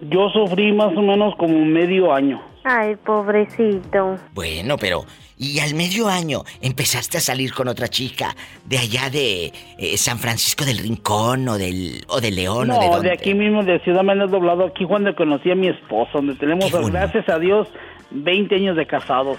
Yo 0.02 0.28
sufrí 0.30 0.72
más 0.72 0.96
o 0.96 1.02
menos 1.02 1.34
como 1.36 1.64
medio 1.64 2.12
año. 2.12 2.42
Ay, 2.64 2.96
pobrecito. 2.96 4.16
Bueno, 4.32 4.76
pero 4.78 5.04
y 5.42 5.58
al 5.60 5.74
medio 5.74 6.06
año 6.08 6.42
empezaste 6.60 7.16
a 7.16 7.20
salir 7.20 7.54
con 7.54 7.66
otra 7.66 7.88
chica 7.88 8.36
de 8.66 8.76
allá 8.76 9.08
de 9.08 9.50
eh, 9.78 9.96
San 9.96 10.18
Francisco 10.18 10.66
del 10.66 10.76
Rincón 10.78 11.48
o 11.48 11.56
del 11.56 12.04
o 12.08 12.20
de 12.20 12.30
León 12.30 12.70
o 12.70 12.74
de 12.78 12.86
No, 12.86 12.92
dónde? 12.92 13.08
de 13.08 13.14
aquí 13.14 13.32
mismo, 13.32 13.62
de 13.64 13.80
Ciudad 13.80 14.02
Manuel 14.02 14.30
Doblado, 14.30 14.66
aquí 14.66 14.84
cuando 14.84 15.16
conocí 15.16 15.50
a 15.50 15.54
mi 15.54 15.68
esposo, 15.68 16.10
donde 16.14 16.34
tenemos, 16.34 16.70
gracias 16.90 17.26
a 17.30 17.38
Dios, 17.38 17.68
20 18.10 18.54
años 18.54 18.76
de 18.76 18.86
casados. 18.86 19.38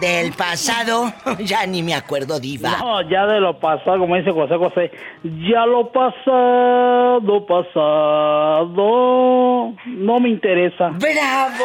Del 0.00 0.32
pasado, 0.34 1.10
ya 1.38 1.64
ni 1.66 1.82
me 1.82 1.94
acuerdo, 1.94 2.38
diva. 2.38 2.76
No, 2.78 3.00
ya 3.08 3.24
de 3.26 3.40
lo 3.40 3.58
pasado, 3.58 3.98
como 3.98 4.14
dice 4.16 4.30
José 4.30 4.56
José, 4.58 4.90
ya 5.24 5.64
lo 5.64 5.90
pasado, 5.90 7.46
pasado, 7.46 8.74
no 9.86 10.20
me 10.20 10.28
interesa. 10.28 10.90
¡Bravo! 10.90 11.64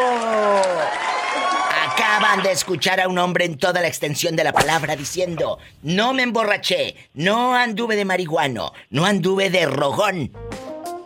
Acaban 2.02 2.42
de 2.42 2.52
escuchar 2.52 3.00
a 3.00 3.08
un 3.08 3.20
hombre 3.20 3.46
en 3.46 3.58
toda 3.60 3.80
la 3.80 3.88
extensión 3.88 4.36
de 4.36 4.44
la 4.44 4.54
palabra 4.54 4.96
diciendo, 4.96 5.60
no 5.84 6.14
me 6.14 6.24
emborraché, 6.24 6.96
no 7.14 7.54
anduve 7.54 7.96
de 7.96 8.06
marihuano, 8.06 8.72
no 8.90 9.06
anduve 9.06 9.52
de 9.52 9.68
rogón. 9.68 10.32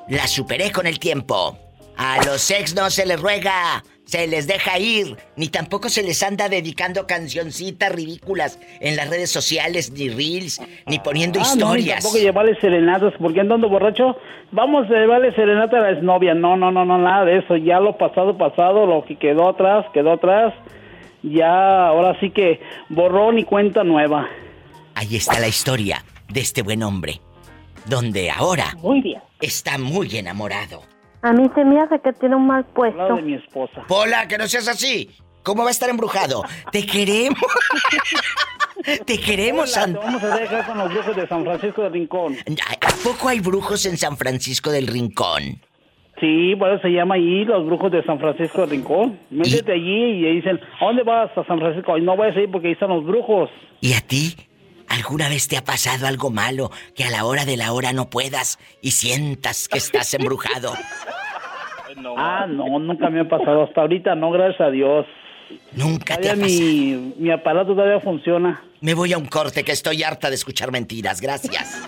La 0.07 0.25
superé 0.25 0.71
con 0.71 0.87
el 0.87 0.97
tiempo. 0.99 1.57
A 1.97 2.23
los 2.23 2.49
ex 2.49 2.75
no 2.75 2.89
se 2.89 3.05
les 3.05 3.19
ruega, 3.21 3.83
se 4.05 4.25
les 4.27 4.47
deja 4.47 4.79
ir, 4.79 5.17
ni 5.35 5.49
tampoco 5.49 5.89
se 5.89 6.01
les 6.01 6.23
anda 6.23 6.47
dedicando 6.47 7.05
cancioncitas 7.05 7.91
ridículas 7.91 8.57
en 8.79 8.95
las 8.95 9.09
redes 9.09 9.29
sociales, 9.31 9.91
ni 9.91 10.07
reels, 10.07 10.61
ni 10.85 10.99
poniendo 10.99 11.41
Ah, 11.41 11.55
no, 11.57 11.73
ni 11.73 11.81
historias. 11.81 12.03
tampoco 12.03 12.23
llevarle 12.23 12.57
serenatas, 12.61 13.13
porque 13.19 13.41
andando 13.41 13.67
borracho, 13.67 14.15
vamos 14.51 14.85
a 14.89 14.93
llevarle 14.93 15.35
serenata 15.35 15.77
a 15.77 15.81
la 15.81 15.91
exnovia. 15.91 16.33
No, 16.33 16.55
no, 16.55 16.71
no, 16.71 16.85
no, 16.85 16.97
nada 16.97 17.25
de 17.25 17.39
eso. 17.39 17.57
Ya 17.57 17.81
lo 17.81 17.97
pasado, 17.97 18.37
pasado, 18.37 18.85
lo 18.85 19.03
que 19.03 19.17
quedó 19.17 19.49
atrás, 19.49 19.85
quedó 19.93 20.13
atrás. 20.13 20.53
Ya, 21.27 21.87
ahora 21.87 22.17
sí 22.19 22.29
que 22.29 22.61
borrón 22.89 23.39
y 23.39 23.43
cuenta 23.43 23.83
nueva. 23.83 24.27
Ahí 24.93 25.15
está 25.15 25.39
la 25.39 25.47
historia 25.47 26.03
de 26.29 26.39
este 26.41 26.61
buen 26.61 26.83
hombre, 26.83 27.19
donde 27.85 28.29
ahora 28.31 28.75
Muy 28.81 29.01
bien. 29.01 29.21
está 29.41 29.77
muy 29.77 30.15
enamorado. 30.17 30.83
A 31.21 31.33
mí 31.33 31.49
se 31.55 31.65
me 31.65 31.81
hace 31.81 31.99
que 32.01 32.13
tiene 32.13 32.35
un 32.35 32.45
mal 32.47 32.63
puesto. 32.65 33.15
de 33.15 33.21
mi 33.23 33.33
esposa. 33.33 33.81
Pola, 33.87 34.27
que 34.27 34.37
no 34.37 34.47
seas 34.47 34.67
así. 34.67 35.09
¿Cómo 35.43 35.63
va 35.63 35.69
a 35.69 35.71
estar 35.71 35.89
embrujado? 35.89 36.43
Te 36.71 36.85
queremos. 36.85 37.39
Te 39.05 39.17
queremos, 39.19 39.71
Hola, 39.75 39.81
San- 39.81 39.93
te 39.93 39.99
vamos 39.99 40.23
a 40.23 40.37
dejar 40.37 40.65
con 40.67 40.77
los 40.77 40.93
brujos 40.93 41.15
de 41.15 41.27
San 41.27 41.43
Francisco 41.43 41.81
de 41.83 41.89
Rincón. 41.89 42.37
¿A 42.81 43.03
poco 43.03 43.29
hay 43.29 43.39
brujos 43.39 43.85
en 43.87 43.97
San 43.97 44.15
Francisco 44.17 44.69
del 44.69 44.85
Rincón? 44.87 45.59
Sí, 46.19 46.55
por 46.57 46.69
eso 46.69 46.81
se 46.81 46.89
llama 46.89 47.15
ahí 47.15 47.43
los 47.43 47.65
brujos 47.65 47.91
de 47.91 48.03
San 48.03 48.19
Francisco 48.19 48.61
de 48.61 48.67
Rincón. 48.67 49.19
Métete 49.29 49.73
allí 49.73 50.25
y 50.25 50.35
dicen, 50.35 50.61
¿a 50.79 50.85
dónde 50.85 51.03
vas 51.03 51.29
a 51.37 51.43
San 51.45 51.59
Francisco? 51.59 51.93
Ay, 51.93 52.01
no 52.01 52.15
vayas 52.15 52.37
ahí 52.37 52.47
porque 52.47 52.67
ahí 52.67 52.73
están 52.73 52.89
los 52.89 53.05
brujos. 53.05 53.49
¿Y 53.81 53.93
a 53.93 54.01
ti? 54.01 54.35
¿Alguna 54.87 55.27
vez 55.27 55.47
te 55.47 55.57
ha 55.57 55.63
pasado 55.63 56.07
algo 56.07 56.29
malo 56.29 56.71
que 56.95 57.03
a 57.03 57.09
la 57.09 57.25
hora 57.25 57.43
de 57.43 57.57
la 57.57 57.73
hora 57.73 57.91
no 57.91 58.09
puedas 58.09 58.59
y 58.81 58.91
sientas 58.91 59.67
que 59.67 59.77
estás 59.77 60.13
embrujado? 60.13 60.73
Ah, 62.17 62.45
no, 62.47 62.77
nunca 62.79 63.09
me 63.09 63.21
ha 63.21 63.27
pasado. 63.27 63.63
Hasta 63.63 63.81
ahorita 63.81 64.15
no, 64.15 64.29
gracias 64.29 64.61
a 64.61 64.69
Dios. 64.69 65.05
Nunca 65.73 66.17
te 66.17 66.29
ha 66.29 66.35
mi, 66.35 67.13
mi 67.17 67.31
aparato 67.31 67.73
todavía 67.73 67.99
funciona. 67.99 68.61
Me 68.81 68.93
voy 68.93 69.13
a 69.13 69.17
un 69.17 69.25
corte 69.25 69.63
que 69.63 69.71
estoy 69.71 70.03
harta 70.03 70.29
de 70.29 70.35
escuchar 70.35 70.71
mentiras. 70.71 71.21
Gracias. 71.21 71.81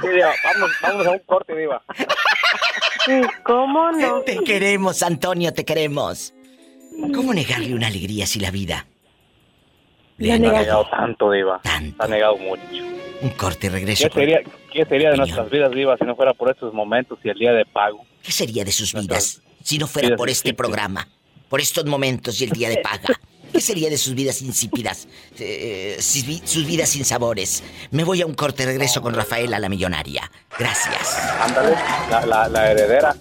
Sí, 0.00 0.08
Diva, 0.08 0.32
vamos, 0.44 0.70
vamos 0.82 1.06
a 1.06 1.10
un 1.12 1.18
corte, 1.20 1.56
Diva. 1.56 1.82
¿cómo 3.44 3.92
no? 3.92 4.20
Te 4.26 4.38
queremos, 4.44 5.02
Antonio, 5.02 5.52
te 5.52 5.64
queremos. 5.64 6.34
¿Cómo 7.14 7.32
negarle 7.32 7.74
una 7.74 7.86
alegría 7.86 8.26
si 8.26 8.40
la 8.40 8.50
vida? 8.50 8.86
Le 10.16 10.32
ha 10.32 10.38
negado 10.38 10.84
tanto, 10.90 11.30
Diva. 11.30 11.60
Ha 11.64 12.08
negado 12.08 12.36
mucho. 12.38 12.62
Un 13.20 13.30
corte 13.30 13.66
y 13.68 13.70
regreso. 13.70 14.04
¿Qué 14.04 14.10
con- 14.10 14.20
sería, 14.20 14.40
¿Qué 14.72 14.84
sería 14.84 15.10
de 15.10 15.16
nuestras 15.16 15.48
vidas, 15.50 15.70
Diva, 15.70 15.96
si 15.96 16.04
no 16.04 16.16
fuera 16.16 16.34
por 16.34 16.50
estos 16.50 16.72
momentos 16.74 17.18
y 17.22 17.28
el 17.28 17.38
día 17.38 17.52
de 17.52 17.64
pago? 17.64 18.04
¿Qué 18.22 18.32
sería 18.32 18.64
de 18.64 18.72
sus 18.72 18.92
vidas 18.94 19.42
si 19.62 19.78
no 19.78 19.86
fuera 19.86 20.16
por 20.16 20.28
este 20.28 20.54
programa? 20.54 21.08
Por 21.48 21.60
estos 21.60 21.84
momentos 21.86 22.40
y 22.40 22.44
el 22.44 22.50
día 22.50 22.68
de 22.68 22.78
paga. 22.78 23.08
¿Qué 23.58 23.62
sería 23.64 23.90
de 23.90 23.98
sus 23.98 24.14
vidas 24.14 24.40
insípidas? 24.40 25.08
Eh, 25.36 25.96
sus 26.00 26.24
vi- 26.24 26.40
sus 26.44 26.64
vidas 26.64 26.90
sin 26.90 27.04
sabores. 27.04 27.64
Me 27.90 28.04
voy 28.04 28.22
a 28.22 28.26
un 28.26 28.34
corte, 28.34 28.64
regreso 28.64 29.02
con 29.02 29.14
Rafaela, 29.14 29.58
la 29.58 29.68
millonaria. 29.68 30.30
Gracias. 30.56 31.16
Ándale, 31.40 31.74
la, 32.08 32.24
la, 32.24 32.48
la 32.48 32.70
heredera. 32.70 33.16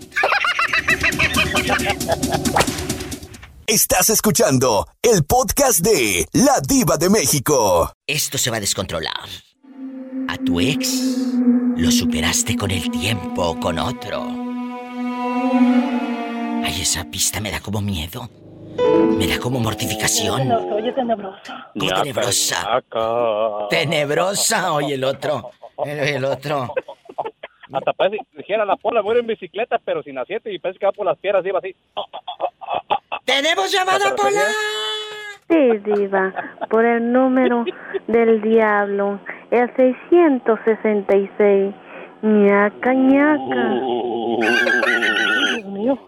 Estás 3.66 4.12
escuchando 4.12 4.88
el 5.02 5.24
podcast 5.26 5.80
de 5.80 6.28
La 6.34 6.60
Diva 6.62 6.98
de 6.98 7.10
México. 7.10 7.92
Esto 8.06 8.38
se 8.38 8.52
va 8.52 8.58
a 8.58 8.60
descontrolar. 8.60 9.28
A 10.30 10.38
tu 10.38 10.60
ex 10.60 10.88
lo 11.78 11.90
superaste 11.90 12.56
con 12.56 12.70
el 12.70 12.92
tiempo 12.92 13.42
o 13.44 13.60
con 13.60 13.80
otro. 13.80 14.24
Ay, 16.64 16.80
esa 16.84 17.06
pista 17.06 17.40
me 17.42 17.50
da 17.50 17.60
como 17.60 17.82
miedo. 17.82 18.30
Me 19.18 19.28
da 19.28 19.40
como 19.40 19.60
mortificación. 19.60 20.48
No, 20.48 20.76
oye, 20.76 20.92
tenebroso. 20.94 21.54
Como 21.74 21.92
tenebrosa. 22.04 22.84
Tenebrosa, 23.70 24.74
oye 24.74 24.96
el 24.96 25.04
otro. 25.04 25.52
El, 25.86 26.00
el 26.00 26.26
otro. 26.26 26.74
Hasta 27.72 27.94
parece, 27.94 28.26
dijera 28.34 28.66
la 28.66 28.76
pola, 28.78 29.02
ir 29.12 29.18
en 29.18 29.28
bicicleta, 29.28 29.80
pero 29.84 30.02
sin 30.02 30.18
asiento 30.18 30.50
y 30.50 30.58
parece 30.60 30.80
que 30.80 30.86
va 30.86 30.92
por 30.94 31.06
las 31.06 31.18
piedras, 31.18 31.44
Diva, 31.44 31.60
así. 31.60 31.76
¡Tenemos 33.26 33.72
llamada, 33.72 34.16
Pola! 34.16 34.42
Sí, 35.50 35.78
diva, 35.86 36.34
por 36.70 36.86
el 36.86 37.12
número 37.12 37.64
del 38.08 38.42
diablo, 38.42 39.20
el 39.52 39.74
666. 39.76 41.74
ñaca, 42.22 42.94
ñaca. 42.94 43.82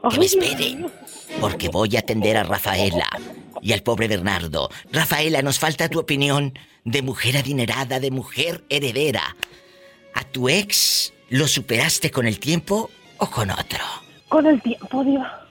Que 0.09 0.17
me 0.19 0.25
esperen, 0.25 0.85
porque 1.39 1.69
voy 1.69 1.95
a 1.95 1.99
atender 1.99 2.37
a 2.37 2.43
Rafaela 2.43 3.07
y 3.61 3.73
al 3.73 3.81
pobre 3.83 4.07
Bernardo. 4.07 4.69
Rafaela, 4.91 5.41
nos 5.41 5.59
falta 5.59 5.89
tu 5.89 5.99
opinión 5.99 6.57
de 6.85 7.01
mujer 7.01 7.37
adinerada, 7.37 7.99
de 7.99 8.11
mujer 8.11 8.63
heredera. 8.69 9.35
¿A 10.13 10.23
tu 10.23 10.49
ex 10.49 11.13
lo 11.29 11.47
superaste 11.47 12.11
con 12.11 12.25
el 12.27 12.39
tiempo 12.39 12.89
o 13.17 13.29
con 13.29 13.51
otro? 13.51 13.79
Con 14.27 14.45
el 14.47 14.61
tiempo, 14.61 15.03
diva. 15.03 15.45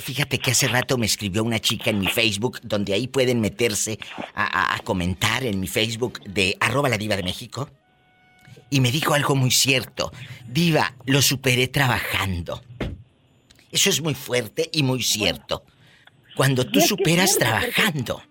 Fíjate 0.00 0.38
que 0.38 0.52
hace 0.52 0.68
rato 0.68 0.96
me 0.96 1.04
escribió 1.06 1.44
una 1.44 1.58
chica 1.60 1.90
en 1.90 1.98
mi 1.98 2.06
Facebook, 2.06 2.60
donde 2.62 2.94
ahí 2.94 3.08
pueden 3.08 3.40
meterse 3.40 3.98
a, 4.34 4.44
a- 4.44 4.74
a 4.76 4.78
comentar 4.80 5.44
en 5.44 5.60
mi 5.60 5.66
Facebook 5.66 6.20
de 6.24 6.56
arroba 6.60 6.88
la 6.88 6.96
diva 6.98 7.16
de 7.16 7.22
México. 7.22 7.68
Y 8.70 8.80
me 8.80 8.90
dijo 8.90 9.14
algo 9.14 9.34
muy 9.36 9.50
cierto. 9.50 10.12
Diva, 10.48 10.94
lo 11.04 11.20
superé 11.22 11.68
trabajando. 11.68 12.62
Eso 13.72 13.90
es 13.90 14.00
muy 14.00 14.14
fuerte 14.14 14.68
y 14.72 14.82
muy 14.82 15.02
cierto. 15.02 15.62
Cuando 16.36 16.64
tú 16.66 16.80
superas 16.80 17.32
porque- 17.32 17.44
trabajando. 17.46 18.22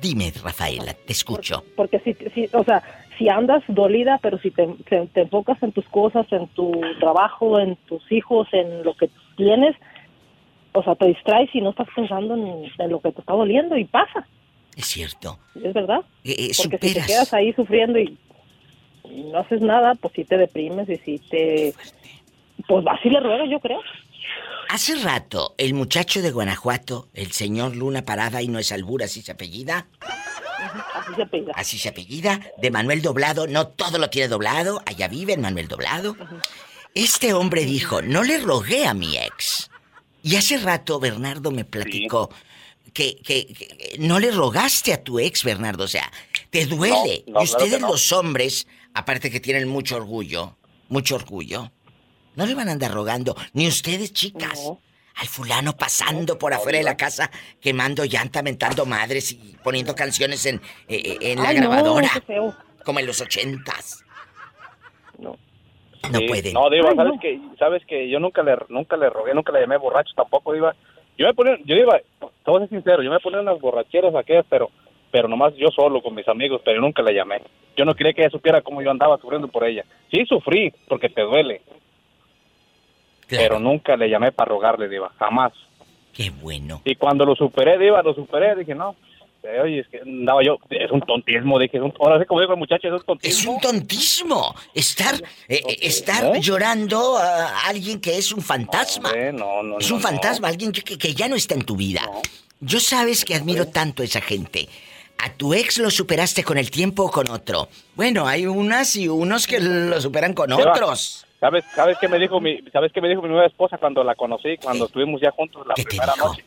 Dime, 0.00 0.32
Rafaela, 0.42 0.94
te 0.94 1.12
escucho. 1.12 1.64
Porque 1.74 1.98
si, 2.00 2.14
si, 2.34 2.48
o 2.52 2.62
sea, 2.64 2.82
si 3.18 3.28
andas 3.28 3.62
dolida, 3.68 4.18
pero 4.22 4.38
si 4.38 4.50
te, 4.50 4.66
te- 4.88 5.06
te 5.06 5.22
enfocas 5.22 5.60
en 5.62 5.72
tus 5.72 5.86
cosas, 5.86 6.26
en 6.30 6.46
tu 6.48 6.70
trabajo, 7.00 7.58
en 7.58 7.76
tus 7.88 8.02
hijos, 8.12 8.46
en 8.52 8.84
lo 8.84 8.94
que 8.94 9.08
tienes, 9.36 9.74
o 10.72 10.82
sea, 10.82 10.94
te 10.94 11.06
distraes 11.08 11.48
y 11.54 11.60
no 11.62 11.70
estás 11.70 11.88
pensando 11.96 12.34
en, 12.34 12.70
en 12.78 12.90
lo 12.90 13.00
que 13.00 13.10
te 13.12 13.20
está 13.20 13.32
doliendo 13.32 13.76
y 13.76 13.84
pasa, 13.86 14.26
Es 14.76 14.86
cierto. 14.86 15.38
es 15.62 15.72
verdad. 15.72 16.00
Eh, 16.24 16.34
eh, 16.38 16.50
Porque 16.56 16.76
si 16.76 16.78
te 16.78 16.88
superas. 16.88 17.06
quedas 17.06 17.34
ahí 17.34 17.52
sufriendo 17.54 17.98
y 17.98 18.16
y 19.08 19.22
no 19.30 19.38
haces 19.38 19.60
nada, 19.60 19.94
pues 19.94 20.12
sí 20.16 20.24
te 20.24 20.36
deprimes 20.36 20.88
y 20.88 20.96
sí 20.96 21.20
te... 21.30 21.72
Pues 22.68 22.84
así 22.90 23.08
le 23.10 23.20
ruegas, 23.20 23.48
yo 23.50 23.60
creo. 23.60 23.80
Hace 24.68 24.96
rato, 24.96 25.54
el 25.58 25.74
muchacho 25.74 26.22
de 26.22 26.32
Guanajuato, 26.32 27.08
el 27.14 27.30
señor 27.32 27.76
Luna 27.76 28.02
Parada, 28.02 28.42
y 28.42 28.48
no 28.48 28.58
es 28.58 28.72
albura, 28.72 29.04
así 29.04 29.22
se 29.22 29.32
apellida. 29.32 29.86
Así 30.94 31.14
se 31.14 31.22
apellida. 31.22 31.52
Así 31.54 31.78
se 31.78 31.88
apellida, 31.90 32.40
de 32.58 32.70
Manuel 32.72 33.00
Doblado, 33.02 33.46
no 33.46 33.68
todo 33.68 33.98
lo 33.98 34.10
tiene 34.10 34.26
doblado, 34.28 34.82
allá 34.86 35.06
vive 35.06 35.34
en 35.34 35.40
Manuel 35.42 35.68
Doblado. 35.68 36.16
Este 36.94 37.32
hombre 37.32 37.64
dijo, 37.64 38.02
no 38.02 38.22
le 38.24 38.38
rogué 38.38 38.86
a 38.86 38.94
mi 38.94 39.16
ex. 39.16 39.70
Y 40.22 40.34
hace 40.34 40.56
rato 40.58 40.98
Bernardo 40.98 41.52
me 41.52 41.64
platicó 41.64 42.30
que, 42.92 43.18
que- 43.18 43.46
que 43.46 43.96
no 44.00 44.18
le 44.18 44.32
rogaste 44.32 44.92
a 44.92 45.04
tu 45.04 45.20
ex, 45.20 45.44
Bernardo, 45.44 45.84
o 45.84 45.88
sea, 45.88 46.10
te 46.50 46.66
duele. 46.66 47.22
No, 47.28 47.34
no, 47.34 47.40
y 47.40 47.44
ustedes 47.44 47.78
claro 47.78 47.92
los 47.92 48.10
hombres, 48.12 48.66
aparte 48.94 49.30
que 49.30 49.38
tienen 49.38 49.68
mucho 49.68 49.94
orgullo, 49.96 50.56
mucho 50.88 51.14
orgullo, 51.14 51.70
no 52.36 52.46
le 52.46 52.54
van 52.54 52.68
a 52.68 52.72
andar 52.72 52.92
rogando, 52.92 53.34
ni 53.54 53.66
ustedes, 53.66 54.12
chicas. 54.12 54.72
Al 55.18 55.26
fulano 55.28 55.72
pasando 55.74 56.38
por 56.38 56.52
afuera 56.52 56.76
de 56.76 56.84
la 56.84 56.96
casa, 56.96 57.30
quemando 57.60 58.04
llanta, 58.04 58.42
mentando 58.42 58.84
madres 58.84 59.32
y 59.32 59.56
poniendo 59.64 59.94
canciones 59.94 60.44
en, 60.44 60.56
eh, 60.88 61.00
eh, 61.04 61.18
en 61.32 61.42
la 61.42 61.48
Ay, 61.48 61.56
grabadora. 61.56 62.08
feo. 62.26 62.54
Como 62.84 63.00
en 63.00 63.06
los 63.06 63.20
ochentas. 63.22 64.04
No. 65.18 65.36
No 66.12 66.18
Sí, 66.18 66.26
pueden. 66.28 66.52
No, 66.52 66.68
Diva, 66.70 66.90
Ay, 66.90 66.96
sabes 66.96 67.14
no. 67.14 67.20
que 67.20 67.40
sabes 67.58 67.82
que 67.86 68.08
yo 68.10 68.20
nunca 68.20 68.42
le 68.42 68.56
nunca 68.68 68.96
le 68.98 69.08
rogué, 69.10 69.34
nunca 69.34 69.52
le 69.52 69.60
llamé 69.62 69.78
borracho 69.78 70.12
tampoco, 70.14 70.52
Diva. 70.52 70.74
Yo 71.18 71.26
me 71.26 71.32
ponía, 71.34 71.56
yo 71.64 71.74
iba, 71.74 71.98
te 71.98 72.50
voy 72.50 72.56
a 72.56 72.60
ser 72.60 72.68
sincero, 72.68 73.02
yo 73.02 73.10
me 73.10 73.18
ponía 73.20 73.40
unas 73.40 73.58
borracheras 73.58 74.14
aquellas, 74.14 74.44
pero 74.50 74.70
pero 75.10 75.28
nomás 75.28 75.54
yo 75.56 75.68
solo 75.74 76.02
con 76.02 76.14
mis 76.14 76.28
amigos, 76.28 76.60
pero 76.64 76.80
nunca 76.82 77.00
le 77.02 77.14
llamé. 77.14 77.40
Yo 77.76 77.86
no 77.86 77.94
quería 77.94 78.12
que 78.12 78.20
ella 78.20 78.30
supiera 78.30 78.60
cómo 78.60 78.82
yo 78.82 78.90
andaba 78.90 79.16
sufriendo 79.18 79.48
por 79.48 79.64
ella. 79.64 79.84
Sí 80.12 80.26
sufrí 80.26 80.72
porque 80.88 81.08
te 81.08 81.22
duele. 81.22 81.62
Pero 83.28 83.58
nunca 83.58 83.96
le 83.96 84.08
llamé 84.08 84.32
para 84.32 84.50
rogarle, 84.50 84.88
Diva, 84.88 85.12
jamás. 85.18 85.52
Qué 86.12 86.30
bueno. 86.30 86.80
Y 86.84 86.94
cuando 86.96 87.24
lo 87.24 87.34
superé, 87.34 87.78
Diva, 87.78 88.02
lo 88.02 88.14
superé, 88.14 88.54
dije, 88.56 88.74
no, 88.74 88.96
oye, 89.62 89.80
es 89.80 89.88
que 89.88 89.98
andaba 90.00 90.42
yo, 90.42 90.58
es 90.70 90.90
un 90.90 91.00
tontismo, 91.00 91.58
dije, 91.58 91.76
es 91.76 91.82
un- 91.82 91.92
ahora 92.00 92.18
sí 92.18 92.24
como 92.26 92.40
digo 92.40 92.52
el 92.54 92.58
muchacho, 92.58 92.88
es 92.88 92.92
un 92.94 92.98
Es 93.00 93.04
tontismo. 93.06 93.52
un 93.54 93.60
tontismo. 93.60 94.54
Estar, 94.74 95.14
eh, 95.48 95.60
eh, 95.68 95.78
estar 95.82 96.36
¿Eh? 96.36 96.40
llorando 96.40 97.16
a 97.18 97.66
alguien 97.66 98.00
que 98.00 98.16
es 98.16 98.32
un 98.32 98.40
fantasma. 98.42 99.12
no, 99.32 99.62
no, 99.62 99.78
es 99.78 99.90
un 99.90 100.00
fantasma, 100.00 100.48
alguien 100.48 100.72
que, 100.72 100.82
que- 100.96 101.14
ya 101.14 101.28
no 101.28 101.36
está 101.36 101.54
en 101.54 101.64
tu 101.64 101.76
vida. 101.76 102.02
Yo 102.60 102.80
sabes 102.80 103.24
que 103.24 103.34
admiro 103.34 103.66
tanto 103.66 104.02
a 104.02 104.06
esa 104.06 104.20
gente. 104.22 104.68
¿A 105.18 105.32
tu 105.32 105.52
ex 105.54 105.78
lo 105.78 105.90
superaste 105.90 106.42
con 106.44 106.56
el 106.58 106.70
tiempo 106.70 107.04
o 107.04 107.10
con 107.10 107.28
otro? 107.30 107.68
Bueno, 107.94 108.26
hay 108.26 108.46
unas 108.46 108.96
y 108.96 109.08
unos 109.08 109.46
que 109.46 109.60
lo 109.60 110.00
superan 110.00 110.32
con 110.34 110.52
otros. 110.52 111.25
¿Sabes, 111.40 111.64
sabes 111.74 111.98
qué 112.00 112.08
me 112.08 112.18
dijo 112.18 112.40
mi, 112.40 112.58
sabes 112.72 112.92
qué 112.92 113.00
me 113.00 113.08
dijo 113.08 113.20
mi 113.22 113.28
nueva 113.28 113.46
esposa 113.46 113.76
cuando 113.78 114.02
la 114.02 114.14
conocí, 114.14 114.56
cuando 114.56 114.86
estuvimos 114.86 115.20
ya 115.20 115.30
juntos 115.32 115.66
la 115.66 115.74
primera 115.74 116.14
noche? 116.16 116.44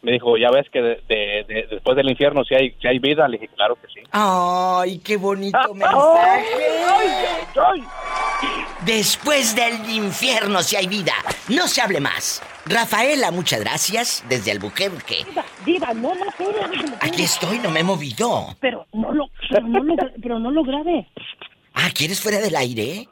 Me 0.00 0.12
dijo, 0.12 0.36
ya 0.38 0.48
ves 0.50 0.70
que 0.70 0.80
de- 0.80 1.02
de- 1.08 1.44
de- 1.48 1.66
después 1.72 1.96
del 1.96 2.08
infierno 2.08 2.44
si 2.44 2.54
hay, 2.54 2.74
si 2.80 2.86
hay 2.86 2.98
vida. 3.00 3.26
Le 3.28 3.36
dije, 3.36 3.52
claro 3.54 3.74
que 3.74 3.88
sí. 3.88 4.00
Ay, 4.12 4.98
qué 5.00 5.16
bonito 5.16 5.58
mensaje. 5.74 6.46
Después 8.84 9.54
del 9.56 9.74
infierno 9.90 10.62
si 10.62 10.76
hay 10.76 10.86
vida, 10.86 11.12
no 11.48 11.66
se 11.66 11.80
hable 11.82 12.00
más. 12.00 12.40
Rafaela, 12.66 13.30
muchas 13.32 13.60
gracias 13.60 14.24
desde 14.28 14.52
Albuquerque. 14.52 15.26
Diva, 15.66 15.92
no, 15.94 16.14
no, 16.14 16.24
pero, 16.38 16.52
pero, 16.70 16.82
Aquí 17.00 17.22
estoy, 17.24 17.58
no 17.58 17.70
me 17.70 17.80
he 17.80 17.84
movido. 17.84 18.56
pero 18.60 18.86
no 18.92 19.12
lo, 19.12 19.26
pero 19.50 19.66
no 19.66 19.82
lo, 19.82 19.94
pero 20.22 20.38
no 20.38 20.50
lo 20.50 20.62
grabe. 20.62 21.08
Ah, 21.74 21.88
¿quieres 21.94 22.20
fuera 22.20 22.38
del 22.38 22.54
aire? 22.56 23.08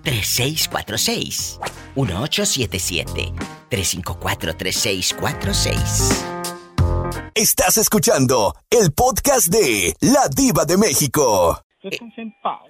3646 0.06 1.60
1877 1.96 3.34
354 3.70 4.56
3646 4.56 6.35
Estás 7.34 7.78
escuchando 7.78 8.56
el 8.70 8.92
podcast 8.94 9.48
de 9.48 9.96
La 10.02 10.28
Diva 10.30 10.66
de 10.66 10.78
México. 10.78 11.62
Descansen 11.84 12.28
en 12.28 12.36
paz. 12.42 12.62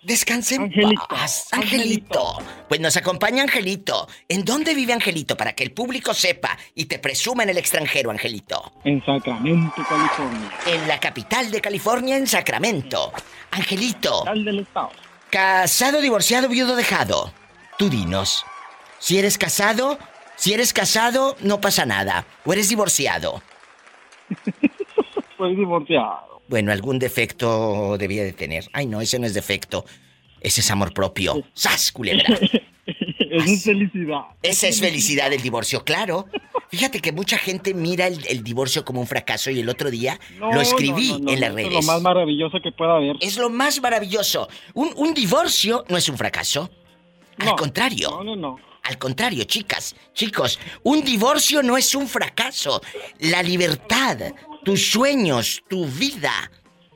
En 0.52 0.62
Angelito, 0.64 1.08
paz, 1.08 1.48
Angelito. 1.52 2.38
Pues 2.68 2.82
nos 2.82 2.98
acompaña 2.98 3.44
Angelito. 3.44 4.08
¿En 4.28 4.44
dónde 4.44 4.74
vive 4.74 4.92
Angelito? 4.92 5.38
Para 5.38 5.54
que 5.54 5.64
el 5.64 5.72
público 5.72 6.14
sepa 6.14 6.58
y 6.74 6.86
te 6.86 7.00
presuma 7.00 7.44
en 7.44 7.50
el 7.50 7.58
extranjero, 7.58 8.12
Angelito. 8.12 8.74
En 8.84 9.04
Sacramento, 9.06 9.82
California. 9.88 10.52
En 10.66 10.88
la 10.88 11.00
capital 11.00 11.50
de 11.50 11.62
California, 11.62 12.18
en 12.18 12.28
Sacramento. 12.28 13.14
Angelito. 13.52 14.26
del 14.34 14.60
estado. 14.60 14.90
Casado, 15.30 16.02
divorciado, 16.02 16.50
viudo, 16.50 16.76
dejado. 16.76 17.32
Tú 17.78 17.90
dinos. 17.90 18.46
Si 19.00 19.18
eres 19.18 19.38
casado, 19.38 19.98
si 20.36 20.54
eres 20.54 20.74
casado, 20.74 21.38
no 21.40 21.62
pasa 21.62 21.86
nada. 21.86 22.26
O 22.44 22.52
eres 22.52 22.68
divorciado. 22.68 23.42
Soy 25.38 25.56
divorciado. 25.56 26.42
Bueno, 26.48 26.72
algún 26.72 27.00
defecto 27.00 27.98
debía 27.98 28.24
de 28.24 28.34
tener. 28.34 28.66
Ay, 28.74 28.86
no, 28.86 29.02
ese 29.02 29.20
no 29.20 29.26
es 29.26 29.34
defecto. 29.34 29.86
Ese 30.42 30.62
es 30.62 30.72
amor 30.72 30.94
propio. 30.94 31.44
¡Sas, 31.54 31.92
culebra! 31.92 32.24
Eso 32.26 32.56
es 33.52 33.64
felicidad. 33.64 34.22
Esa 34.44 34.68
es 34.68 34.80
felicidad 34.80 35.30
del 35.30 35.42
divorcio, 35.42 35.84
claro. 35.84 36.28
Fíjate 36.70 37.00
que 37.00 37.12
mucha 37.12 37.38
gente 37.38 37.74
mira 37.74 38.08
el, 38.08 38.26
el 38.28 38.44
divorcio 38.44 38.86
como 38.86 39.02
un 39.02 39.08
fracaso 39.08 39.50
y 39.50 39.60
el 39.60 39.70
otro 39.70 39.90
día 39.90 40.20
No, 40.40 40.52
lo 40.52 40.62
escribí 40.62 41.14
no, 41.14 41.20
no, 41.20 41.26
no, 41.26 41.32
en 41.32 41.40
las 41.40 41.54
redes. 41.54 41.68
Es 41.70 41.74
lo 41.86 41.94
más 41.94 42.02
maravilloso 42.02 42.60
que 42.62 42.72
pueda 42.72 42.98
haber. 42.98 43.16
Es 43.22 43.38
lo 43.38 43.50
más 43.50 43.82
maravilloso. 43.82 44.48
Un, 44.74 44.92
un 44.96 45.14
divorcio 45.14 45.84
no 45.90 45.98
es 45.98 46.10
un 46.10 46.18
fracaso. 46.18 46.70
Al 47.40 47.56
contrario. 47.56 48.10
No, 48.12 48.24
no, 48.24 48.36
no. 48.36 48.60
Al 48.86 48.98
contrario, 49.00 49.44
chicas, 49.46 49.96
chicos, 50.14 50.60
un 50.84 51.04
divorcio 51.04 51.64
no 51.64 51.76
es 51.76 51.96
un 51.96 52.08
fracaso. 52.08 52.82
La 53.20 53.42
libertad, 53.42 54.18
tus 54.64 54.92
sueños, 54.92 55.64
tu 55.68 55.86
vida. 55.88 56.52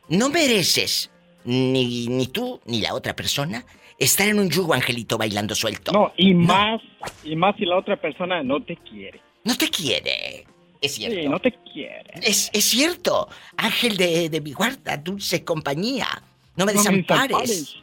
No 0.08 0.30
mereces, 0.30 1.10
ni, 1.46 2.08
ni 2.08 2.28
tú 2.28 2.60
ni 2.66 2.82
la 2.82 2.94
otra 2.94 3.16
persona, 3.16 3.66
estar 3.98 4.28
en 4.28 4.40
un 4.40 4.50
yugo, 4.50 4.74
Angelito, 4.74 5.18
bailando 5.18 5.56
suelto. 5.56 5.92
No, 5.92 6.14
y 6.16 6.34
más, 6.34 6.80
y 7.24 7.36
más 7.36 7.56
si 7.58 7.66
la 7.66 7.78
otra 7.78 8.00
persona 8.00 8.44
no 8.44 8.64
te 8.64 8.76
quiere. 8.78 9.20
No 9.44 9.56
te 9.56 9.68
quiere. 9.70 10.46
Es 10.82 10.94
cierto. 10.96 11.20
Sí, 11.20 11.28
no 11.28 11.40
te 11.40 11.52
quiere. 11.74 12.12
Es, 12.22 12.50
es 12.54 12.66
cierto. 12.66 13.28
Ángel 13.58 13.98
de, 13.98 14.30
de 14.30 14.42
mi 14.42 14.54
guarda, 14.54 14.96
dulce 14.98 15.44
compañía. 15.44 16.08
No 16.56 16.66
me 16.66 16.74
No 16.74 16.84
me 16.84 16.92
desampares. 16.92 17.30
desampares. 17.50 17.76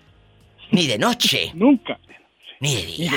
Ni 0.70 0.86
de 0.86 0.98
noche. 0.98 1.50
Nunca. 1.54 1.98
Ni 2.60 2.74
de 2.74 2.86
día. 2.86 3.12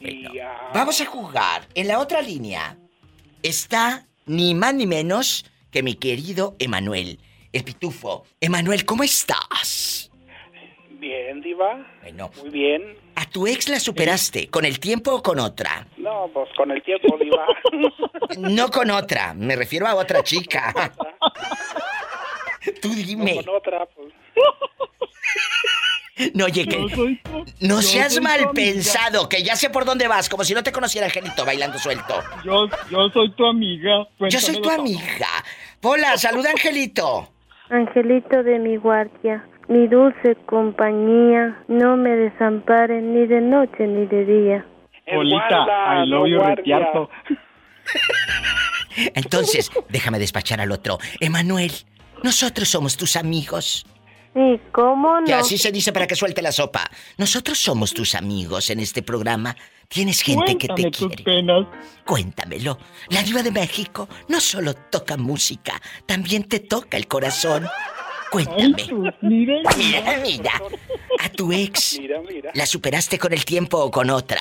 Ni 0.00 0.22
de 0.22 0.30
día. 0.30 0.52
Bueno, 0.52 0.70
vamos 0.74 1.00
a 1.00 1.06
jugar. 1.06 1.66
En 1.74 1.88
la 1.88 1.98
otra 1.98 2.22
línea 2.22 2.76
está 3.42 4.06
ni 4.26 4.54
más 4.54 4.74
ni 4.74 4.86
menos 4.86 5.44
que 5.70 5.82
mi 5.82 5.94
querido 5.94 6.54
Emanuel, 6.58 7.18
el 7.52 7.64
pitufo. 7.64 8.24
Emanuel, 8.40 8.84
¿cómo 8.84 9.02
estás? 9.02 10.10
Bien, 10.90 11.40
Diva. 11.40 11.86
Bueno. 12.02 12.30
Muy 12.40 12.50
bien. 12.50 12.96
¿A 13.14 13.24
tu 13.24 13.46
ex 13.46 13.68
la 13.68 13.78
superaste 13.80 14.48
con 14.48 14.64
el 14.64 14.80
tiempo 14.80 15.12
o 15.12 15.22
con 15.22 15.38
otra? 15.38 15.86
No, 15.96 16.28
pues 16.32 16.48
con 16.56 16.70
el 16.70 16.82
tiempo, 16.82 17.16
Diva. 17.18 17.46
No 18.38 18.68
con 18.70 18.90
otra, 18.90 19.32
me 19.34 19.56
refiero 19.56 19.86
a 19.86 19.94
otra 19.94 20.22
chica. 20.22 20.72
Tú 22.82 22.90
dime. 22.90 23.36
No 23.36 23.42
con 23.44 23.56
otra, 23.56 23.86
pues. 23.86 24.12
No, 26.34 26.46
oye, 26.46 26.66
que. 26.66 26.78
No 27.60 27.76
yo 27.76 27.82
seas 27.82 28.14
soy 28.14 28.22
mal 28.22 28.50
pensado, 28.52 29.28
que 29.28 29.42
ya 29.42 29.56
sé 29.56 29.70
por 29.70 29.84
dónde 29.84 30.08
vas, 30.08 30.28
como 30.28 30.44
si 30.44 30.54
no 30.54 30.62
te 30.62 30.72
conociera 30.72 31.06
Angelito 31.06 31.44
bailando 31.44 31.78
suelto. 31.78 32.22
Yo, 32.44 32.68
yo 32.90 33.08
soy 33.10 33.30
tu 33.32 33.46
amiga. 33.46 34.06
Yo 34.28 34.40
soy 34.40 34.60
tu 34.60 34.70
amiga. 34.70 35.28
Hola, 35.82 36.16
saluda 36.16 36.50
Angelito. 36.50 37.28
Angelito 37.70 38.42
de 38.42 38.58
mi 38.58 38.76
guardia, 38.76 39.46
mi 39.68 39.86
dulce 39.88 40.36
compañía, 40.46 41.62
no 41.68 41.96
me 41.96 42.10
desampares 42.10 43.02
ni 43.02 43.26
de 43.26 43.40
noche 43.40 43.86
ni 43.86 44.06
de 44.06 44.24
día. 44.24 44.66
Polita, 45.06 45.66
I 46.02 46.06
love 46.06 46.28
you, 46.28 46.38
retiarto. 46.40 47.10
Entonces, 49.14 49.70
déjame 49.88 50.18
despachar 50.18 50.60
al 50.60 50.72
otro. 50.72 50.98
Emanuel, 51.20 51.72
nosotros 52.22 52.68
somos 52.68 52.96
tus 52.96 53.16
amigos. 53.16 53.86
¿Y 54.34 54.58
cómo 54.72 55.18
Que 55.24 55.32
no? 55.32 55.38
así 55.38 55.58
se 55.58 55.72
dice 55.72 55.92
para 55.92 56.06
que 56.06 56.14
suelte 56.14 56.42
la 56.42 56.52
sopa. 56.52 56.88
Nosotros 57.16 57.58
somos 57.58 57.92
tus 57.94 58.14
amigos 58.14 58.70
en 58.70 58.80
este 58.80 59.02
programa. 59.02 59.56
Tienes 59.88 60.20
gente 60.22 60.56
que 60.58 60.68
te 60.68 60.90
tus 60.90 61.08
quiere. 61.08 61.24
penas. 61.24 61.66
Cuéntamelo. 62.04 62.78
La 63.08 63.22
diva 63.22 63.42
de 63.42 63.50
México 63.50 64.08
no 64.28 64.38
solo 64.40 64.74
toca 64.74 65.16
música, 65.16 65.80
también 66.06 66.44
te 66.44 66.60
toca 66.60 66.96
el 66.96 67.06
corazón. 67.08 67.66
Cuéntame. 68.30 68.76
Mira, 69.22 69.60
Mira, 69.76 70.20
mira. 70.22 70.52
A 71.20 71.28
tu 71.30 71.50
ex, 71.50 71.98
Mira, 71.98 72.20
mira. 72.20 72.50
¿la 72.54 72.66
superaste 72.66 73.18
con 73.18 73.32
el 73.32 73.44
tiempo 73.46 73.78
o 73.78 73.90
con 73.90 74.10
otra? 74.10 74.40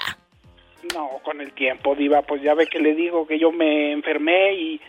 No, 0.94 1.10
con 1.24 1.40
el 1.42 1.54
tiempo, 1.54 1.96
Diva, 1.96 2.22
pues 2.22 2.42
ya 2.42 2.54
ve 2.54 2.68
que 2.68 2.80
le 2.80 2.94
digo 2.96 3.26
que 3.26 3.40
yo 3.40 3.52
me 3.52 3.94
enfermé 3.94 4.54
y, 4.56 4.82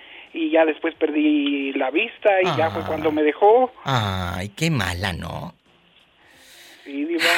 y 0.47 0.51
ya 0.53 0.65
después 0.65 0.95
perdí 0.95 1.73
la 1.73 1.91
vista 1.91 2.31
y 2.43 2.47
ya 2.57 2.71
fue 2.71 2.83
Ah. 2.83 2.87
cuando 2.87 3.11
me 3.13 3.23
dejó. 3.23 3.73
Ay, 3.85 4.51
qué 4.51 4.71
mala, 4.71 5.13
¿no? 5.13 5.55
Sí, 6.85 7.05
Diva. 7.05 7.23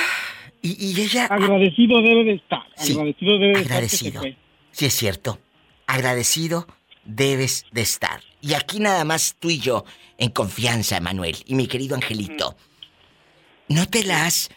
Y, 0.62 0.76
y 0.92 1.00
ella... 1.00 1.24
Agradecido 1.24 2.02
debe 2.02 2.22
de 2.24 2.32
estar. 2.34 2.62
Sí, 2.76 2.92
agradecido 2.92 3.32
debe 3.38 3.52
de 3.54 3.60
agradecido. 3.60 4.22
estar. 4.22 4.42
Sí, 4.72 4.84
es 4.84 4.92
cierto. 4.94 5.38
Agradecido 5.86 6.66
debes 7.06 7.64
de 7.72 7.80
estar. 7.80 8.20
Y 8.42 8.52
aquí 8.52 8.78
nada 8.78 9.04
más 9.06 9.36
tú 9.40 9.48
y 9.48 9.58
yo, 9.58 9.86
en 10.18 10.28
confianza, 10.30 11.00
Manuel, 11.00 11.36
y 11.46 11.54
mi 11.54 11.66
querido 11.66 11.94
Angelito. 11.94 12.56
¿No 13.68 13.86
te 13.86 14.04
la 14.04 14.26
has 14.26 14.50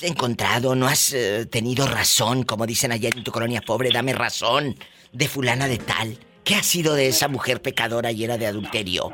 encontrado, 0.00 0.74
no 0.74 0.86
has 0.86 1.12
eh, 1.12 1.44
tenido 1.44 1.86
razón, 1.86 2.44
como 2.44 2.64
dicen 2.66 2.90
ayer 2.90 3.14
en 3.14 3.22
tu 3.22 3.30
colonia 3.30 3.60
pobre, 3.60 3.90
dame 3.90 4.14
razón, 4.14 4.74
de 5.12 5.28
fulana 5.28 5.68
de 5.68 5.76
tal? 5.78 6.16
¿Qué 6.44 6.54
ha 6.54 6.62
sido 6.62 6.94
de 6.94 7.06
esa 7.08 7.28
mujer 7.28 7.60
pecadora 7.62 8.12
llena 8.12 8.36
de 8.38 8.46
adulterio? 8.46 9.10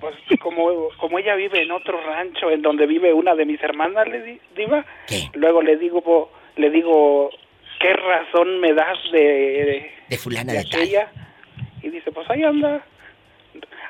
Pues 0.00 0.14
como, 0.40 0.88
como 0.98 1.18
ella 1.18 1.34
vive 1.34 1.62
en 1.62 1.70
otro 1.70 1.98
rancho, 2.04 2.50
en 2.50 2.60
donde 2.62 2.86
vive 2.86 3.12
una 3.14 3.34
de 3.34 3.46
mis 3.46 3.62
hermanas, 3.62 4.06
le 4.08 4.22
di- 4.22 4.40
diva, 4.54 4.84
luego 5.34 5.62
le 5.62 5.76
digo, 5.78 6.30
le 6.56 6.70
digo, 6.70 7.30
¿qué 7.80 7.92
razón 7.94 8.60
me 8.60 8.74
das 8.74 8.98
de, 9.12 9.90
De 10.08 10.18
fulana 10.18 10.52
de 10.52 10.58
de 10.58 10.64
tal. 10.64 10.80
aquella? 10.82 11.10
Y 11.82 11.88
dice, 11.88 12.12
pues 12.12 12.28
ahí 12.30 12.42
anda. 12.42 12.84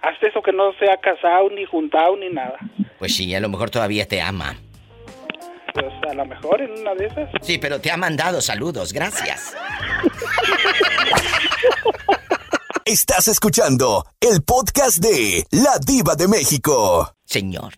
Hasta 0.03 0.28
eso 0.28 0.40
que 0.43 0.53
no 0.53 0.73
se 0.78 0.89
ha 0.90 0.97
casado, 0.98 1.48
ni 1.51 1.65
juntado, 1.65 2.16
ni 2.16 2.28
nada. 2.28 2.57
Pues 2.98 3.16
sí, 3.16 3.35
a 3.35 3.40
lo 3.40 3.48
mejor 3.48 3.70
todavía 3.70 4.07
te 4.07 4.20
ama. 4.20 4.55
Pues 5.74 5.86
a 6.09 6.15
lo 6.15 6.24
mejor 6.24 6.61
en 6.62 6.70
una 6.81 6.94
de 6.94 7.07
esas. 7.07 7.28
Sí, 7.43 7.59
pero 7.59 7.81
te 7.81 7.90
ha 7.90 7.97
mandado 7.97 8.40
saludos, 8.40 8.93
gracias. 8.93 9.57
Estás 12.89 13.27
escuchando 13.27 14.05
el 14.21 14.43
podcast 14.47 14.99
de 15.03 15.43
La 15.51 15.73
Diva 15.85 16.15
de 16.15 16.29
México. 16.29 17.13
Señor, 17.25 17.73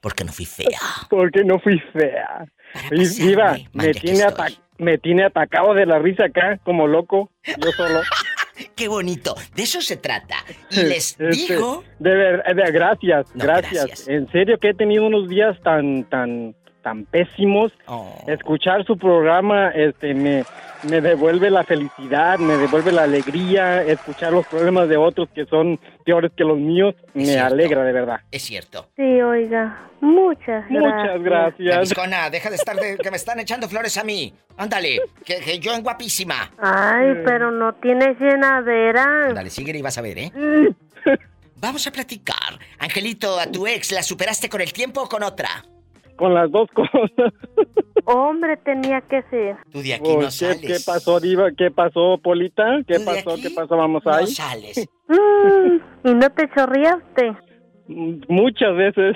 ¿por 0.00 0.14
qué 0.14 0.22
no 0.22 0.32
fui 0.32 0.44
fea? 0.46 0.78
Porque 1.10 1.42
no 1.42 1.58
fui 1.58 1.80
fea. 1.92 2.46
Oye, 2.92 3.08
Diva, 3.08 3.56
me 3.72 3.92
tiene, 3.92 4.22
ata- 4.22 4.52
me 4.78 4.98
tiene 4.98 5.24
atacado 5.24 5.74
de 5.74 5.84
la 5.84 5.98
risa 5.98 6.26
acá, 6.26 6.60
como 6.64 6.86
loco, 6.86 7.32
yo 7.44 7.72
solo. 7.72 8.02
Qué 8.76 8.86
bonito, 8.86 9.34
de 9.56 9.64
eso 9.64 9.80
se 9.80 9.96
trata. 9.96 10.36
Y 10.70 10.76
les 10.84 11.16
Este, 11.18 11.30
digo... 11.30 11.82
De 11.98 12.14
ver- 12.14 12.44
de- 12.54 12.70
gracias, 12.70 13.26
No, 13.34 13.42
gracias. 13.44 13.86
gracias. 13.86 14.06
En 14.08 14.30
serio 14.30 14.58
que 14.60 14.68
he 14.68 14.74
tenido 14.74 15.04
unos 15.08 15.28
días 15.28 15.56
tan, 15.64 16.04
tan, 16.08 16.54
tan 16.82 17.04
pésimos. 17.04 17.72
Oh. 17.86 18.14
Escuchar 18.26 18.84
su 18.84 18.98
programa, 18.98 19.70
este, 19.70 20.14
me, 20.14 20.44
me 20.88 21.00
devuelve 21.00 21.50
la 21.50 21.64
felicidad, 21.64 22.38
me 22.38 22.56
devuelve 22.56 22.92
la 22.92 23.04
alegría. 23.04 23.82
Escuchar 23.82 24.32
los 24.32 24.46
problemas 24.46 24.88
de 24.88 24.96
otros 24.96 25.28
que 25.34 25.46
son 25.46 25.78
peores 26.04 26.32
que 26.36 26.44
los 26.44 26.58
míos, 26.58 26.94
me 27.14 27.24
cierto. 27.26 27.54
alegra 27.54 27.84
de 27.84 27.92
verdad. 27.92 28.20
Es 28.30 28.42
cierto. 28.42 28.86
Sí, 28.96 29.02
oiga, 29.22 29.88
muchas 30.00 30.68
gracias. 30.68 30.80
Muchas 30.80 31.22
gracias. 31.22 31.74
Gaviscona, 31.74 32.30
deja 32.30 32.50
de 32.50 32.56
estar 32.56 32.76
de, 32.76 32.98
que 32.98 33.10
me 33.10 33.16
están 33.16 33.40
echando 33.40 33.68
flores 33.68 33.96
a 33.96 34.04
mí. 34.04 34.34
Ándale, 34.56 35.00
que, 35.24 35.36
que 35.36 35.58
yo 35.58 35.72
en 35.72 35.82
guapísima. 35.82 36.50
Ay, 36.58 37.14
pero 37.24 37.50
no 37.50 37.72
tienes 37.74 38.18
llenadera. 38.18 39.28
Ándale, 39.28 39.50
sigue 39.50 39.76
y 39.76 39.82
vas 39.82 39.96
a 39.98 40.02
ver, 40.02 40.18
¿eh? 40.18 40.32
Vamos 41.56 41.86
a 41.86 41.92
platicar. 41.92 42.58
Angelito, 42.80 43.38
a 43.38 43.46
tu 43.46 43.68
ex, 43.68 43.92
¿la 43.92 44.02
superaste 44.02 44.48
con 44.48 44.60
el 44.60 44.72
tiempo 44.72 45.02
o 45.02 45.08
con 45.08 45.22
otra? 45.22 45.48
Con 46.16 46.34
las 46.34 46.50
dos 46.50 46.68
cosas. 46.74 47.10
Hombre, 48.04 48.56
tenía 48.58 49.00
que 49.02 49.22
ser. 49.30 49.56
Tú 49.70 49.80
de 49.82 49.94
aquí 49.94 50.10
Oh, 50.10 50.14
no 50.20 50.26
¿qué, 50.26 50.30
sales. 50.30 50.60
¿Qué 50.60 50.76
pasó, 50.84 51.20
Diva? 51.20 51.48
¿Qué 51.56 51.70
pasó, 51.70 52.18
Polita? 52.22 52.64
¿Qué 52.86 52.94
¿Tú 52.94 53.00
de 53.00 53.06
pasó? 53.06 53.30
aquí 53.32 53.42
¿Qué 53.42 53.50
pasó? 53.50 53.76
Vamos 53.76 54.02
ahí. 54.06 54.24
No 54.24 54.26
sales. 54.30 54.88
Mm, 55.12 56.08
¿Y 56.08 56.14
no 56.14 56.30
te 56.30 56.48
chorreaste? 56.56 57.36
Muchas 58.28 58.74
veces. 58.76 59.14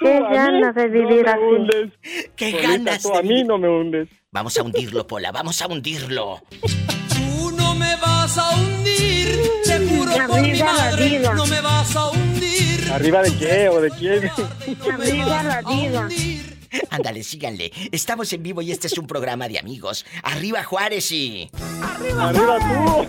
Qué 0.00 0.20
ganas 0.32 0.74
de 0.74 0.88
no 0.88 0.92
vivir 0.92 1.24
me 1.24 1.30
así. 1.30 1.40
hundes. 1.42 1.92
Qué 2.36 2.50
Polita, 2.52 2.68
ganas 2.68 3.02
tú 3.02 3.10
de 3.12 3.18
a 3.18 3.22
mí 3.22 3.44
no 3.44 3.58
me 3.58 3.68
hundes. 3.68 4.08
Vamos 4.30 4.56
a 4.58 4.62
hundirlo, 4.62 5.06
Pola, 5.06 5.32
vamos 5.32 5.60
a 5.60 5.66
hundirlo. 5.66 6.40
Tú 6.60 7.50
no 7.56 7.74
me 7.74 7.94
vas 7.96 8.38
a 8.38 8.54
hundir, 8.56 9.28
te 9.64 9.78
juro 9.86 10.12
por 10.28 10.40
mi 10.40 10.58
madre, 10.62 10.91
¿Arriba 12.92 13.22
de 13.22 13.36
qué 13.38 13.68
o 13.68 13.80
de 13.80 13.90
quién? 13.90 14.24
Arriba 14.92 15.42
la 15.42 15.62
diva. 15.62 16.08
Ándale, 16.90 17.22
síganle. 17.22 17.72
Estamos 17.90 18.32
en 18.32 18.42
vivo 18.42 18.60
y 18.62 18.70
este 18.70 18.86
es 18.86 18.98
un 18.98 19.06
programa 19.06 19.48
de 19.48 19.58
amigos. 19.58 20.04
Arriba 20.22 20.62
Juárez 20.64 21.10
y... 21.12 21.50
¡Arriba 22.18 22.58
tú! 22.58 23.06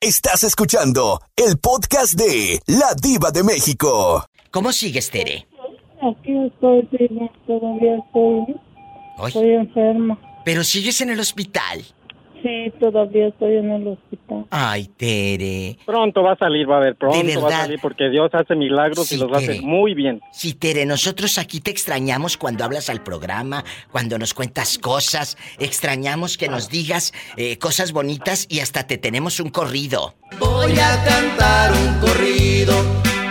Estás 0.00 0.44
escuchando 0.44 1.20
el 1.36 1.58
podcast 1.58 2.14
de 2.14 2.60
La 2.66 2.94
Diva 3.00 3.30
de 3.30 3.42
México. 3.44 4.24
¿Cómo 4.50 4.72
sigues, 4.72 5.10
Tere? 5.10 5.46
Aquí 6.02 6.32
estoy, 6.46 6.88
diva, 6.92 7.30
todavía 7.46 7.96
estoy, 7.98 8.56
estoy 9.26 9.50
enferma. 9.54 10.18
pero 10.44 10.64
sigues 10.64 11.00
en 11.02 11.10
el 11.10 11.20
hospital. 11.20 11.84
Sí, 12.42 12.72
todavía 12.80 13.28
estoy 13.28 13.56
en 13.56 13.70
el 13.70 13.86
hospital. 13.88 14.46
Ay, 14.50 14.86
Tere. 14.96 15.76
Pronto 15.84 16.22
va 16.22 16.32
a 16.32 16.36
salir, 16.36 16.68
va 16.70 16.78
a 16.78 16.80
ver, 16.80 16.96
pronto 16.96 17.42
va 17.42 17.48
a 17.48 17.60
salir 17.62 17.78
porque 17.82 18.08
Dios 18.08 18.30
hace 18.32 18.54
milagros 18.54 19.06
Sí, 19.08 19.16
y 19.16 19.18
los 19.18 19.30
hace 19.32 19.46
Tere. 19.46 19.60
muy 19.60 19.94
bien. 19.94 20.20
Sí, 20.32 20.54
Tere, 20.54 20.86
nosotros 20.86 21.36
aquí 21.38 21.60
te 21.60 21.70
extrañamos 21.70 22.36
cuando 22.36 22.64
hablas 22.64 22.88
al 22.88 23.02
programa, 23.02 23.64
cuando 23.92 24.18
nos 24.18 24.32
cuentas 24.34 24.78
cosas, 24.78 25.36
extrañamos 25.58 26.38
que 26.38 26.48
nos 26.48 26.68
digas 26.70 27.12
eh, 27.36 27.58
cosas 27.58 27.92
bonitas 27.92 28.46
y 28.48 28.60
hasta 28.60 28.86
te 28.86 28.96
tenemos 28.98 29.40
un 29.40 29.50
corrido. 29.50 30.14
Voy 30.38 30.72
a 30.78 31.04
cantar 31.04 31.72
un 31.72 32.00
corrido 32.00 32.74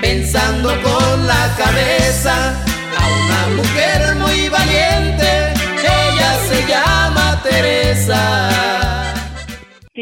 pensando 0.02 0.70
con 0.82 1.28
la 1.28 1.56
cabeza 1.58 2.54
a 2.98 3.08
una 3.26 3.56
mujer 3.56 4.16
muy 4.18 4.50
valiente. 4.50 5.54
Ella 5.82 6.34
se 6.48 6.68
llama 6.68 7.42
Teresa. 7.44 8.89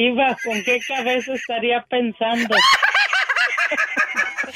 Diva, 0.10 0.38
¿con 0.44 0.64
qué 0.64 0.80
cabeza 0.88 1.34
estaría 1.34 1.86
pensando? 1.90 2.56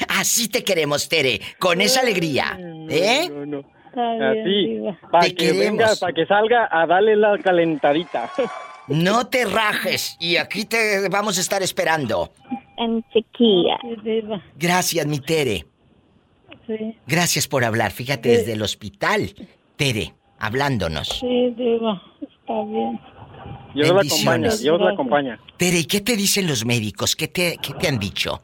Así 0.08 0.48
te 0.48 0.64
queremos, 0.64 1.08
Tere, 1.08 1.40
con 1.58 1.80
esa 1.80 2.00
alegría, 2.00 2.56
¿eh? 2.88 3.28
No, 3.30 3.46
no. 3.46 3.64
Así, 3.92 4.78
para 5.10 5.24
Te 5.26 5.34
que 5.34 5.52
venga, 5.52 5.60
queremos. 5.76 6.00
para 6.00 6.12
que 6.14 6.26
salga 6.26 6.68
a 6.70 6.86
darle 6.86 7.16
la 7.16 7.38
calentadita. 7.38 8.30
No 8.88 9.28
te 9.28 9.44
rajes 9.44 10.16
y 10.18 10.38
aquí 10.38 10.64
te 10.64 11.08
vamos 11.08 11.38
a 11.38 11.40
estar 11.40 11.62
esperando. 11.62 12.32
En 12.76 13.04
chiquilla. 13.12 13.78
Gracias, 14.56 15.06
mi 15.06 15.20
Tere. 15.20 15.64
sí. 16.66 16.96
Gracias 17.06 17.46
por 17.46 17.64
hablar. 17.64 17.92
Fíjate, 17.92 18.30
desde 18.30 18.54
el 18.54 18.62
hospital, 18.62 19.32
Tere, 19.76 20.12
hablándonos. 20.40 21.06
Sí, 21.20 21.54
diva, 21.56 22.02
está 22.20 22.64
bien. 22.64 23.00
Dios 23.74 23.88
la 23.88 24.00
acompaña, 24.00 24.50
Dios 24.56 24.80
la 24.80 24.90
acompaña. 24.90 25.38
Tere, 25.56 25.78
¿y 25.78 25.84
qué 25.84 26.00
te 26.00 26.16
dicen 26.16 26.46
los 26.46 26.64
médicos? 26.64 27.16
¿Qué 27.16 27.28
te, 27.28 27.56
qué 27.62 27.74
te 27.74 27.88
han 27.88 27.98
dicho? 27.98 28.40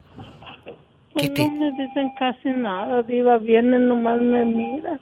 Pues 1.14 1.30
no 1.36 1.50
me 1.50 1.72
dicen 1.72 2.12
casi 2.18 2.50
nada, 2.50 3.02
diva, 3.02 3.38
vienen 3.38 3.88
nomás 3.88 4.20
me 4.20 4.44
miran 4.44 5.00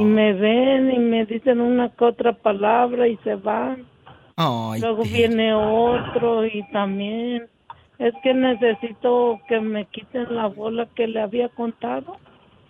y 0.00 0.04
me 0.04 0.32
ven 0.32 0.90
y 0.90 0.98
me 0.98 1.26
dicen 1.26 1.60
una 1.60 1.90
que 1.90 2.04
otra 2.04 2.32
palabra 2.32 3.06
y 3.08 3.16
se 3.18 3.34
van. 3.34 3.84
Ay, 4.36 4.80
Luego 4.80 5.02
Tere. 5.02 5.14
viene 5.14 5.52
otro 5.54 6.46
y 6.46 6.64
también 6.72 7.46
es 7.98 8.14
que 8.22 8.32
necesito 8.32 9.40
que 9.48 9.60
me 9.60 9.86
quiten 9.86 10.34
la 10.34 10.46
bola 10.46 10.88
que 10.94 11.08
le 11.08 11.20
había 11.20 11.48
contado. 11.48 12.16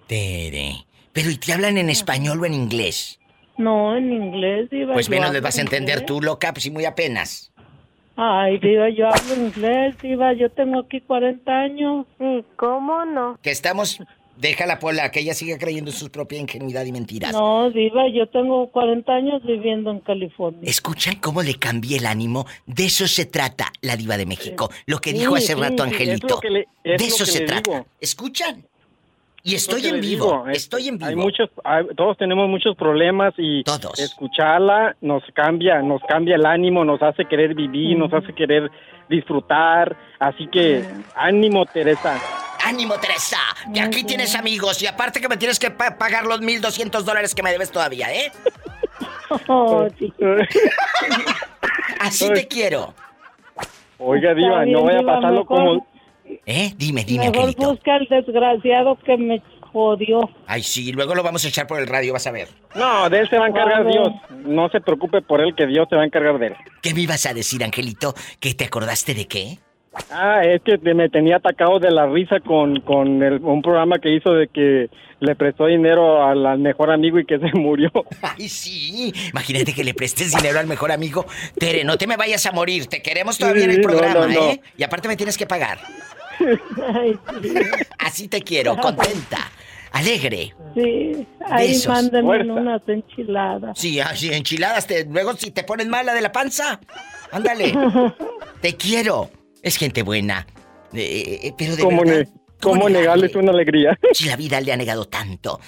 Tere. 0.06 0.72
Pero 1.12 1.30
¿y 1.30 1.36
te 1.36 1.52
hablan 1.52 1.76
en 1.76 1.90
español 1.90 2.40
o 2.40 2.46
en 2.46 2.54
inglés? 2.54 3.20
No, 3.58 3.96
en 3.96 4.12
inglés, 4.12 4.70
diva. 4.70 4.94
Pues 4.94 5.08
menos 5.10 5.32
les 5.32 5.42
vas 5.42 5.58
a 5.58 5.60
entender 5.60 6.06
tú, 6.06 6.22
loca, 6.22 6.52
pues 6.52 6.64
y 6.66 6.70
muy 6.70 6.84
apenas. 6.84 7.52
Ay, 8.16 8.58
diva, 8.58 8.88
yo 8.88 9.06
hablo 9.08 9.34
inglés, 9.36 9.96
diva, 10.02 10.32
yo 10.32 10.50
tengo 10.50 10.80
aquí 10.80 11.00
40 11.00 11.52
años. 11.52 12.06
¿cómo 12.56 13.04
no? 13.04 13.38
Que 13.42 13.50
estamos... 13.50 13.98
Déjala, 14.36 14.78
Pola, 14.78 15.10
que 15.10 15.18
ella 15.18 15.34
siga 15.34 15.58
creyendo 15.58 15.90
en 15.90 15.96
su 15.96 16.12
propia 16.12 16.38
ingenuidad 16.38 16.84
y 16.84 16.92
mentiras. 16.92 17.32
No, 17.32 17.70
diva, 17.72 18.08
yo 18.08 18.28
tengo 18.28 18.68
40 18.70 19.12
años 19.12 19.42
viviendo 19.44 19.90
en 19.90 19.98
California. 19.98 20.60
¿Escuchan 20.62 21.16
cómo 21.16 21.42
le 21.42 21.54
cambié 21.54 21.96
el 21.98 22.06
ánimo? 22.06 22.46
De 22.64 22.84
eso 22.86 23.08
se 23.08 23.24
trata 23.26 23.72
la 23.80 23.96
diva 23.96 24.16
de 24.16 24.26
México. 24.26 24.70
Lo 24.86 25.00
que 25.00 25.12
dijo 25.12 25.36
Sí, 25.36 25.42
hace 25.42 25.54
sí, 25.54 25.60
rato 25.60 25.82
sí, 25.84 25.90
es 25.90 25.92
Angelito. 25.92 26.28
lo 26.36 26.40
que 26.40 26.50
le- 26.50 26.68
es 26.84 26.98
de 27.00 27.04
eso 27.08 27.26
se 27.26 27.40
trata. 27.46 27.68
digo. 27.72 27.86
¿Escuchan? 28.00 28.64
Y 29.48 29.54
estoy 29.54 29.86
en 29.86 30.00
vivo. 30.00 30.24
digo, 30.42 30.48
Estoy 30.48 30.88
en 30.88 30.98
vivo. 30.98 31.08
Hay 31.08 31.16
muchos, 31.16 31.48
hay- 31.64 31.86
todos 31.96 32.16
tenemos 32.18 32.48
muchos 32.48 32.76
problemas 32.76 33.32
y 33.38 33.62
escucharla 33.96 34.94
nos 35.00 35.22
cambia, 35.34 35.80
nos 35.82 36.02
cambia 36.08 36.36
el 36.36 36.44
ánimo, 36.46 36.84
nos 36.84 37.02
hace 37.02 37.24
querer 37.24 37.54
vivir, 37.54 37.96
nos 37.96 38.12
hace 38.12 38.32
querer 38.34 38.70
disfrutar. 39.08 39.96
Así 40.18 40.46
que 40.48 40.84
ánimo, 41.14 41.64
Teresa. 41.66 42.18
¡Ánimo, 42.64 42.94
Teresa! 42.98 43.38
Que 43.72 43.80
aquí 43.80 44.04
tienes 44.04 44.34
amigos 44.34 44.82
y 44.82 44.86
aparte 44.86 45.20
que 45.20 45.28
me 45.28 45.36
tienes 45.36 45.58
que 45.58 45.70
pa- 45.70 45.96
pagar 45.96 46.26
los 46.26 46.40
1.200 46.42 47.04
dólares 47.04 47.34
que 47.34 47.42
me 47.42 47.50
debes 47.52 47.70
todavía, 47.70 48.12
¿eh? 48.12 48.30
Oh, 49.48 49.86
sí. 49.98 50.12
Así 52.00 52.32
te 52.32 52.48
quiero. 52.48 52.94
Oiga, 53.98 54.32
Diva, 54.34 54.64
no 54.64 54.84
vaya 54.84 55.00
a 55.00 55.02
pasarlo 55.02 55.44
como... 55.44 55.86
¿Eh? 56.46 56.72
Dime, 56.76 57.04
dime, 57.04 57.24
Mejor 57.30 57.48
Angelito. 57.48 57.70
busca 57.70 57.94
al 57.96 58.06
desgraciado 58.08 58.96
que 59.04 59.16
me 59.16 59.42
jodió. 59.72 60.20
Ay, 60.46 60.62
sí, 60.62 60.92
luego 60.92 61.14
lo 61.14 61.22
vamos 61.22 61.44
a 61.44 61.48
echar 61.48 61.66
por 61.66 61.78
el 61.80 61.86
radio, 61.86 62.12
vas 62.14 62.26
a 62.26 62.30
ver. 62.30 62.48
No, 62.74 63.08
de 63.10 63.20
él 63.20 63.28
se 63.28 63.38
va 63.38 63.46
a 63.46 63.48
encargar 63.48 63.86
Dios. 63.86 64.08
No 64.44 64.68
se 64.70 64.80
preocupe 64.80 65.20
por 65.22 65.40
él, 65.40 65.54
que 65.54 65.66
Dios 65.66 65.86
se 65.90 65.96
va 65.96 66.02
a 66.02 66.06
encargar 66.06 66.38
de 66.38 66.48
él. 66.48 66.54
¿Qué 66.82 66.94
me 66.94 67.02
ibas 67.02 67.26
a 67.26 67.34
decir, 67.34 67.62
Angelito? 67.62 68.14
¿Que 68.40 68.54
te 68.54 68.64
acordaste 68.64 69.14
de 69.14 69.26
qué? 69.26 69.58
Ah, 70.12 70.42
es 70.44 70.62
que 70.62 70.78
me 70.94 71.08
tenía 71.08 71.36
atacado 71.36 71.80
de 71.80 71.90
la 71.90 72.06
risa 72.06 72.38
con, 72.40 72.80
con 72.80 73.22
el- 73.22 73.40
un 73.42 73.62
programa 73.62 73.98
que 73.98 74.14
hizo 74.14 74.32
de 74.32 74.46
que 74.46 74.88
le 75.20 75.34
prestó 75.34 75.66
dinero 75.66 76.24
al, 76.24 76.46
al 76.46 76.58
mejor 76.60 76.92
amigo 76.92 77.18
y 77.18 77.26
que 77.26 77.38
se 77.40 77.50
murió. 77.58 77.90
Ay, 78.22 78.48
sí. 78.48 79.12
Imagínate 79.30 79.74
que 79.74 79.82
le 79.82 79.94
prestes 79.94 80.34
dinero 80.36 80.60
al 80.60 80.66
mejor 80.68 80.92
amigo. 80.92 81.26
Tere, 81.58 81.82
no 81.84 81.98
te 81.98 82.06
me 82.06 82.16
vayas 82.16 82.46
a 82.46 82.52
morir. 82.52 82.86
Te 82.86 83.02
queremos 83.02 83.38
todavía 83.38 83.64
en 83.64 83.70
el 83.72 83.80
programa, 83.80 84.26
no, 84.26 84.28
no. 84.28 84.50
¿eh? 84.50 84.60
Y 84.76 84.82
aparte 84.84 85.08
me 85.08 85.16
tienes 85.16 85.36
que 85.36 85.46
pagar. 85.46 85.78
Ay, 86.94 87.18
sí. 87.42 87.52
Así 87.98 88.28
te 88.28 88.42
quiero, 88.42 88.76
contenta, 88.76 89.50
alegre. 89.92 90.54
Sí, 90.74 91.26
ahí 91.46 91.68
Besos. 91.68 91.86
mándame 91.88 92.26
Fuerza. 92.26 92.52
unas 92.52 92.82
enchiladas. 92.88 93.78
Sí, 93.78 94.00
así 94.00 94.32
enchiladas. 94.32 94.86
Te, 94.86 95.04
luego 95.04 95.34
si 95.36 95.50
te 95.50 95.64
pones 95.64 95.86
mala 95.88 96.14
de 96.14 96.20
la 96.20 96.32
panza, 96.32 96.80
ándale. 97.32 97.72
te 98.60 98.76
quiero. 98.76 99.30
Es 99.62 99.76
gente 99.76 100.02
buena. 100.02 100.46
Eh, 100.92 101.40
eh, 101.42 101.54
pero 101.58 101.76
de 101.76 101.82
¿Cómo, 101.82 102.02
verdad, 102.02 102.20
ne- 102.20 102.40
cómo 102.60 102.88
negarles 102.88 103.34
una 103.34 103.50
alegría? 103.52 103.98
Si 104.12 104.24
la 104.26 104.36
vida 104.36 104.60
le 104.60 104.72
ha 104.72 104.76
negado 104.76 105.04
tanto. 105.06 105.60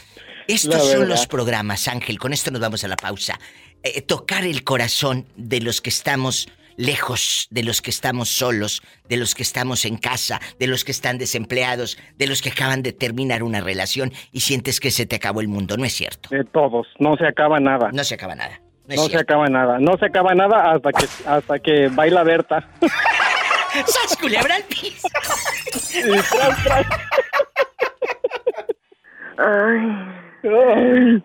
Estos 0.47 0.75
La 0.75 0.81
son 0.81 0.89
verdad. 1.01 1.07
los 1.09 1.27
programas, 1.27 1.87
Ángel. 1.89 2.19
Con 2.19 2.33
esto 2.33 2.51
nos 2.51 2.61
vamos 2.61 2.83
a 2.85 2.89
la 2.89 2.97
pausa. 2.97 3.39
Eh, 3.83 4.01
tocar 4.03 4.45
el 4.45 4.65
corazón 4.65 5.27
de 5.37 5.61
los 5.61 5.81
que 5.81 5.91
estamos 5.91 6.49
lejos, 6.77 7.49
de 7.51 7.63
los 7.63 7.83
que 7.83 7.91
estamos 7.91 8.29
solos, 8.29 8.83
de 9.09 9.17
los 9.17 9.35
que 9.35 9.43
estamos 9.43 9.85
en 9.85 9.97
casa, 9.97 10.41
de 10.59 10.67
los 10.67 10.85
que 10.85 10.93
están 10.93 11.19
desempleados, 11.19 11.99
de 12.17 12.27
los 12.27 12.43
que 12.43 12.51
acaban 12.51 12.83
de 12.83 12.93
terminar 12.93 13.43
una 13.43 13.61
relación 13.61 14.13
y 14.33 14.41
sientes 14.41 14.81
que 14.81 14.91
se 14.91 15.07
te 15.07 15.17
acabó 15.17 15.41
el 15.41 15.49
mundo. 15.49 15.77
No 15.77 15.85
es 15.85 15.93
cierto. 15.93 16.29
De 16.31 16.45
todos, 16.45 16.87
no 16.99 17.17
se 17.17 17.27
acaba 17.27 17.61
nada. 17.61 17.91
No 17.93 18.05
se 18.05 18.15
acaba 18.15 18.35
nada. 18.35 18.61
No, 18.87 19.07
se 19.07 19.19
acaba 19.19 19.47
nada. 19.49 19.79
No 19.79 19.97
se 19.99 20.07
acaba 20.07 20.35
nada 20.35 20.73
hasta 20.73 20.91
que 20.93 21.07
hasta 21.27 21.59
que 21.61 21.89
baila 21.89 22.25
Berta. 22.25 22.69
¡Sas 23.87 24.17
culebra 24.21 24.57
al 24.57 24.65
piso! 24.65 25.07
Y 25.95 26.11
tras, 26.11 26.65
tras. 26.65 26.87
Ay. 29.39 30.11
Ay. 30.43 31.23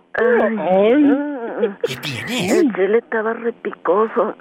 ¿Qué 1.87 1.95
tienes? 1.97 2.51
El 2.53 2.73
chile 2.73 2.97
estaba 2.99 3.33
repicoso. 3.33 4.35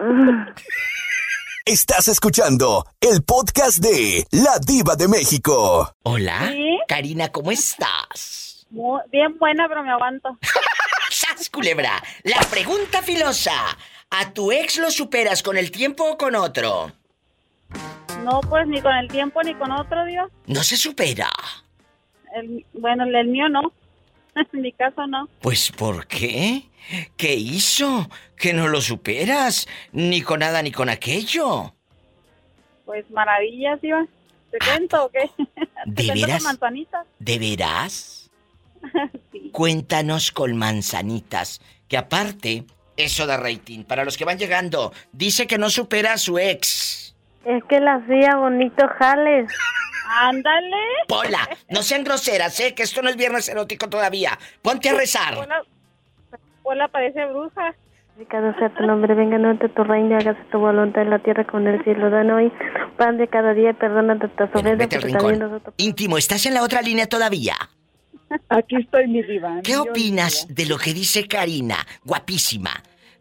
Estás 1.67 2.09
escuchando 2.09 2.85
el 3.01 3.23
podcast 3.23 3.79
de 3.79 4.27
La 4.33 4.59
Diva 4.59 4.97
de 4.97 5.09
México. 5.09 5.91
Hola. 6.03 6.51
¿Sí? 6.53 6.79
Karina, 6.87 7.31
¿cómo 7.33 7.51
estás? 7.51 8.67
Muy- 8.69 9.01
bien 9.11 9.39
buena, 9.39 9.67
pero 9.67 9.83
me 9.83 9.91
aguanto. 9.91 10.37
¡Sas, 11.11 11.49
culebra! 11.49 12.03
La 12.25 12.41
pregunta 12.51 13.01
filosa. 13.03 13.53
¿A 14.11 14.33
tu 14.35 14.53
ex 14.53 14.77
lo 14.77 14.91
superas 14.91 15.43
con 15.43 15.57
el 15.57 15.71
tiempo 15.71 16.05
o 16.05 16.19
con 16.19 16.35
otro? 16.35 16.93
No, 18.25 18.41
pues 18.43 18.67
ni 18.67 18.83
con 18.83 18.95
el 18.97 19.09
tiempo 19.09 19.43
ni 19.43 19.55
con 19.55 19.73
otro, 19.73 20.05
Dios. 20.05 20.31
No 20.47 20.63
se 20.63 20.77
supera. 20.77 21.31
El, 22.37 22.67
bueno, 22.75 23.05
el, 23.05 23.15
el 23.15 23.29
mío 23.29 23.49
no. 23.49 23.73
en 24.53 24.61
mi 24.61 24.73
caso 24.73 25.07
no. 25.07 25.31
Pues 25.41 25.73
¿por 25.73 26.07
qué? 26.07 26.69
¿Qué 27.17 27.35
hizo? 27.35 28.09
¿Que 28.37 28.53
no 28.53 28.69
lo 28.69 28.81
superas? 28.81 29.67
Ni 29.93 30.23
con 30.23 30.41
nada 30.41 30.63
ni 30.63 30.71
con 30.73 30.89
aquello. 30.89 31.75
Pues 32.85 33.09
maravillas, 33.11 33.81
Dios. 33.81 34.07
¿Te 34.51 34.59
cuento 34.59 35.07
o 35.07 35.11
qué? 35.11 35.31
¿De 35.87 35.95
¿Te 35.95 36.05
cuento 36.07 36.27
veras? 36.27 36.43
con 36.43 36.53
manzanitas? 36.53 37.07
¿De 37.19 37.39
veras? 37.39 38.31
Cuéntanos 39.53 40.31
con 40.31 40.57
manzanitas. 40.57 41.61
Que 41.89 41.97
aparte, 41.97 42.65
eso 42.97 43.27
da 43.27 43.37
rating. 43.37 43.85
Para 43.85 44.05
los 44.05 44.17
que 44.17 44.25
van 44.25 44.39
llegando, 44.39 44.93
dice 45.13 45.47
que 45.47 45.59
no 45.59 45.71
supera 45.71 46.13
a 46.13 46.19
su 46.19 46.39
ex. 46.39 47.17
Es 47.45 47.63
que 47.65 47.81
la 47.81 47.95
hacía 47.95 48.37
bonito 48.37 48.87
jales. 48.99 49.51
Ándale. 50.21 50.77
Pola, 51.09 51.49
no 51.71 51.83
sean 51.83 52.05
groseras, 52.05 52.61
¿eh? 52.61 52.75
Que 52.75 52.83
esto 52.83 53.03
no 53.03 53.09
es 53.09 53.17
viernes 53.17 53.49
erótico 53.49 53.89
todavía. 53.89 54.39
Ponte 54.63 54.91
a 54.91 54.95
rezar. 54.95 55.49
Hola 56.65 56.89
parece 56.89 57.25
bruja. 57.27 57.75
Cada 58.29 58.57
sea 58.59 58.73
tu 58.75 58.87
nombre, 58.87 59.13
venga 59.15 59.39
norte 59.39 59.69
tu 59.69 59.83
reino, 59.83 60.17
hágase 60.17 60.41
tu 60.53 60.59
voluntad 60.59 61.03
en 61.03 61.11
la 61.11 61.19
tierra 61.19 61.45
como 61.45 61.67
en 61.69 61.75
el 61.75 61.85
cielo. 61.85 62.11
Danos 62.11 62.37
hoy 62.37 62.53
pan 62.97 63.19
de 63.19 63.27
cada 63.27 63.55
día, 63.55 63.73
perdona 63.73 64.15
nuestras 64.15 64.55
ofensas, 64.55 65.03
rincón. 65.03 65.39
nosotros... 65.41 65.75
Íntimo, 65.79 66.17
¿estás 66.17 66.47
en 66.47 66.55
la 66.55 66.63
otra 66.63 66.81
línea 66.81 67.09
todavía? 67.09 67.55
Aquí 68.49 68.77
estoy, 68.77 69.09
mi 69.09 69.23
diva. 69.23 69.61
¿Qué 69.65 69.77
opinas 69.77 70.47
de 70.49 70.67
lo 70.67 70.79
que 70.79 70.95
dice 70.95 71.27
Karina, 71.27 71.77
guapísima? 72.05 72.71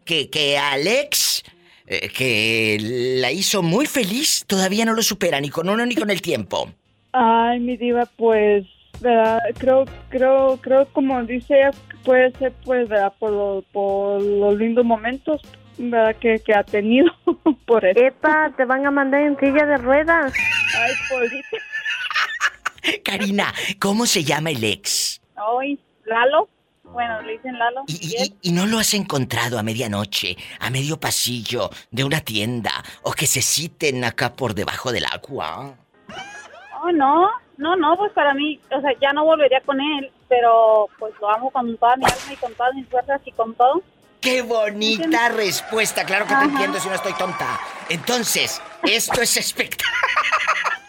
Que, 0.04 0.30
que 0.30 0.58
Alex, 0.58 1.42
eh, 1.86 2.08
que 2.16 2.78
la 3.20 3.32
hizo 3.32 3.62
muy 3.62 3.86
feliz, 3.86 4.44
todavía 4.46 4.84
no 4.84 4.94
lo 4.94 5.02
supera 5.02 5.40
ni 5.40 5.50
con 5.50 5.68
uno 5.68 5.84
ni 5.84 5.96
con 5.96 6.10
el 6.10 6.22
tiempo. 6.22 6.70
Ay, 7.12 7.58
mi 7.58 7.76
diva, 7.76 8.06
pues, 8.16 8.64
¿verdad? 9.00 9.38
creo, 9.58 9.84
creo, 10.08 10.58
creo 10.60 10.86
como 10.92 11.22
dice 11.24 11.58
ella, 11.58 11.70
que 11.90 11.96
puede 12.04 12.30
ser, 12.32 12.52
pues, 12.64 12.88
¿verdad? 12.88 13.12
Por, 13.18 13.30
lo- 13.32 13.64
por 13.72 14.22
los 14.22 14.56
lindos 14.56 14.84
momentos, 14.84 15.40
¿verdad? 15.78 16.16
Que, 16.16 16.38
que 16.40 16.54
ha 16.54 16.62
tenido 16.64 17.10
por 17.66 17.84
eso. 17.84 18.00
Epa, 18.00 18.52
te 18.56 18.64
van 18.64 18.86
a 18.86 18.90
mandar 18.90 19.22
en 19.22 19.38
silla 19.38 19.66
de 19.66 19.76
ruedas. 19.78 20.32
Ay, 20.78 20.92
polita. 21.10 21.56
Karina, 23.04 23.52
¿cómo 23.80 24.06
se 24.06 24.24
llama 24.24 24.50
el 24.50 24.62
ex? 24.62 25.20
Hoy, 25.46 25.78
Lalo. 26.04 26.48
Bueno, 26.84 27.22
le 27.22 27.32
dicen 27.32 27.58
Lalo. 27.58 27.82
Y, 27.88 28.34
y 28.42 28.52
no 28.52 28.66
lo 28.66 28.78
has 28.78 28.92
encontrado 28.94 29.58
a 29.58 29.62
medianoche, 29.62 30.36
a 30.60 30.68
medio 30.70 31.00
pasillo 31.00 31.70
de 31.90 32.04
una 32.04 32.20
tienda, 32.20 32.70
o 33.02 33.12
que 33.12 33.26
se 33.26 33.40
citen 33.40 34.04
acá 34.04 34.34
por 34.34 34.54
debajo 34.54 34.92
del 34.92 35.06
agua. 35.06 35.74
Oh, 36.82 36.92
no, 36.92 37.30
no, 37.56 37.76
no, 37.76 37.96
pues 37.96 38.12
para 38.12 38.34
mí, 38.34 38.60
o 38.70 38.80
sea, 38.80 38.90
ya 39.00 39.12
no 39.12 39.24
volvería 39.24 39.60
con 39.60 39.80
él, 39.80 40.10
pero 40.28 40.88
pues 40.98 41.12
lo 41.20 41.30
amo 41.30 41.50
con 41.50 41.76
toda 41.76 41.96
mi 41.96 42.04
alma 42.04 42.32
y 42.32 42.36
con 42.36 42.54
todas 42.54 42.74
mis 42.74 42.88
fuerzas 42.88 43.20
y 43.24 43.32
con 43.32 43.54
todo. 43.54 43.82
¡Qué 44.20 44.40
bonita 44.42 45.28
respuesta! 45.28 46.04
Claro 46.04 46.26
que 46.26 46.34
te 46.34 46.44
entiendo 46.44 46.80
si 46.80 46.88
no 46.88 46.94
estoy 46.94 47.12
tonta. 47.12 47.60
Entonces, 47.90 48.60
esto 48.82 49.20
es 49.20 49.36
espectacular. 49.36 49.94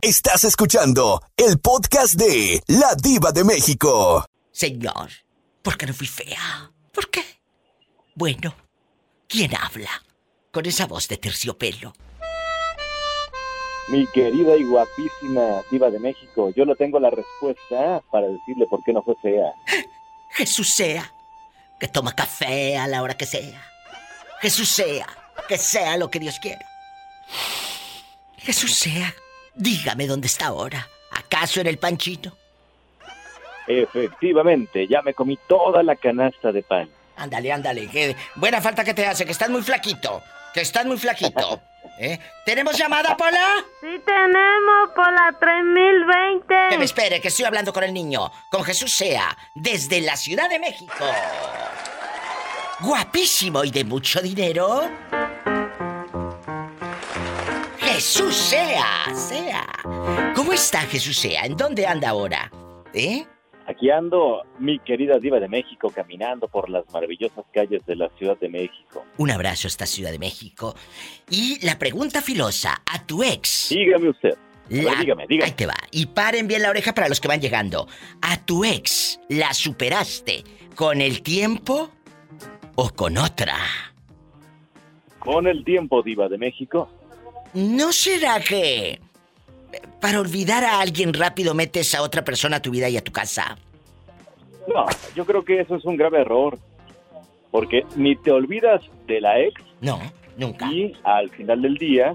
Estás 0.00 0.44
escuchando 0.44 1.20
el 1.36 1.58
podcast 1.58 2.14
de 2.14 2.62
La 2.68 2.94
Diva 2.94 3.32
de 3.32 3.42
México. 3.44 4.24
Señor, 4.52 5.10
¿por 5.62 5.76
qué 5.76 5.86
no 5.86 5.94
fui 5.94 6.06
fea? 6.06 6.70
¿Por 6.92 7.10
qué? 7.10 7.24
Bueno, 8.14 8.54
¿quién 9.28 9.56
habla? 9.56 9.90
Con 10.52 10.66
esa 10.66 10.86
voz 10.86 11.08
de 11.08 11.16
terciopelo. 11.16 11.94
Mi 13.92 14.06
querida 14.06 14.56
y 14.56 14.64
guapísima 14.64 15.60
diva 15.70 15.90
de 15.90 15.98
México, 15.98 16.50
yo 16.56 16.64
no 16.64 16.74
tengo 16.74 16.98
la 16.98 17.10
respuesta 17.10 18.00
para 18.10 18.26
decirle 18.26 18.66
por 18.66 18.82
qué 18.82 18.90
no 18.90 19.02
fue 19.02 19.14
fea. 19.16 19.52
Jesús 20.30 20.74
sea, 20.74 21.12
que 21.78 21.88
toma 21.88 22.14
café 22.14 22.78
a 22.78 22.86
la 22.86 23.02
hora 23.02 23.18
que 23.18 23.26
sea. 23.26 23.62
Jesús 24.40 24.70
sea, 24.70 25.06
que 25.46 25.58
sea 25.58 25.98
lo 25.98 26.10
que 26.10 26.20
Dios 26.20 26.38
quiera. 26.40 26.64
Jesús 28.38 28.74
sea, 28.74 29.14
dígame 29.54 30.06
dónde 30.06 30.26
está 30.26 30.46
ahora. 30.46 30.88
¿Acaso 31.10 31.60
en 31.60 31.66
el 31.66 31.76
panchito? 31.76 32.34
Efectivamente, 33.66 34.88
ya 34.88 35.02
me 35.02 35.12
comí 35.12 35.38
toda 35.46 35.82
la 35.82 35.96
canasta 35.96 36.50
de 36.50 36.62
pan. 36.62 36.88
Ándale, 37.16 37.52
ándale, 37.52 37.88
que 37.88 38.16
buena 38.36 38.62
falta 38.62 38.84
que 38.84 38.94
te 38.94 39.04
hace, 39.04 39.26
que 39.26 39.32
estás 39.32 39.50
muy 39.50 39.60
flaquito. 39.60 40.22
Que 40.52 40.60
estás 40.60 40.84
muy 40.86 40.98
flaquito. 40.98 41.60
¿Eh? 41.98 42.18
¿Tenemos 42.44 42.76
llamada, 42.76 43.16
Pola? 43.16 43.64
Sí 43.80 44.00
tenemos 44.04 44.90
por 44.94 45.12
la 45.12 45.36
3020. 45.38 46.54
Que 46.70 46.78
me 46.78 46.84
espere, 46.84 47.20
que 47.20 47.28
estoy 47.28 47.44
hablando 47.44 47.72
con 47.72 47.84
el 47.84 47.92
niño. 47.92 48.30
Con 48.50 48.64
Jesús 48.64 48.94
Sea, 48.96 49.36
desde 49.54 50.00
la 50.00 50.16
Ciudad 50.16 50.48
de 50.48 50.58
México. 50.58 51.04
Guapísimo 52.80 53.62
y 53.64 53.70
de 53.70 53.84
mucho 53.84 54.20
dinero. 54.20 54.90
Jesús 57.78 58.36
Sea, 58.36 59.04
Sea. 59.14 59.66
¿Cómo 60.34 60.52
está 60.52 60.80
Jesús 60.80 61.18
Sea? 61.18 61.44
¿En 61.44 61.56
dónde 61.56 61.86
anda 61.86 62.08
ahora? 62.08 62.50
¿Eh? 62.94 63.26
Aquí 63.66 63.90
ando, 63.90 64.42
mi 64.58 64.78
querida 64.80 65.18
diva 65.18 65.38
de 65.38 65.48
México, 65.48 65.90
caminando 65.94 66.48
por 66.48 66.68
las 66.68 66.84
maravillosas 66.92 67.44
calles 67.52 67.84
de 67.86 67.94
la 67.96 68.08
Ciudad 68.18 68.36
de 68.38 68.48
México. 68.48 69.04
Un 69.18 69.30
abrazo 69.30 69.66
a 69.66 69.70
esta 69.70 69.86
Ciudad 69.86 70.10
de 70.10 70.18
México. 70.18 70.74
Y 71.30 71.64
la 71.64 71.78
pregunta 71.78 72.20
filosa 72.22 72.82
a 72.84 73.04
tu 73.06 73.22
ex. 73.22 73.68
Dígame 73.70 74.08
usted. 74.10 74.36
Ver, 74.68 74.84
La- 74.84 74.94
dígame, 74.96 75.26
dígame. 75.28 75.44
Ahí 75.50 75.52
te 75.56 75.66
va. 75.66 75.74
Y 75.90 76.06
paren 76.06 76.48
bien 76.48 76.62
la 76.62 76.70
oreja 76.70 76.92
para 76.94 77.08
los 77.08 77.20
que 77.20 77.28
van 77.28 77.40
llegando. 77.40 77.86
¿A 78.20 78.36
tu 78.44 78.64
ex 78.64 79.20
la 79.28 79.52
superaste 79.54 80.42
con 80.74 81.00
el 81.00 81.22
tiempo 81.22 81.90
o 82.74 82.90
con 82.90 83.16
otra? 83.18 83.56
Con 85.18 85.46
el 85.46 85.64
tiempo, 85.64 86.02
diva 86.02 86.28
de 86.28 86.38
México. 86.38 86.88
¿No 87.54 87.92
será 87.92 88.40
que 88.40 89.00
para 90.00 90.20
olvidar 90.20 90.64
a 90.64 90.80
alguien 90.80 91.14
rápido 91.14 91.54
metes 91.54 91.94
a 91.94 92.02
otra 92.02 92.24
persona 92.24 92.56
a 92.56 92.62
tu 92.62 92.70
vida 92.70 92.88
y 92.88 92.96
a 92.96 93.04
tu 93.04 93.12
casa? 93.12 93.56
No, 94.68 94.86
yo 95.14 95.24
creo 95.24 95.44
que 95.44 95.60
eso 95.60 95.76
es 95.76 95.84
un 95.84 95.96
grave 95.96 96.20
error. 96.20 96.58
Porque 97.50 97.84
ni 97.96 98.16
te 98.16 98.30
olvidas 98.30 98.80
de 99.06 99.20
la 99.20 99.38
ex. 99.40 99.62
No, 99.80 100.00
nunca. 100.36 100.66
Y 100.72 100.96
al 101.04 101.28
final 101.30 101.60
del 101.62 101.74
día 101.74 102.14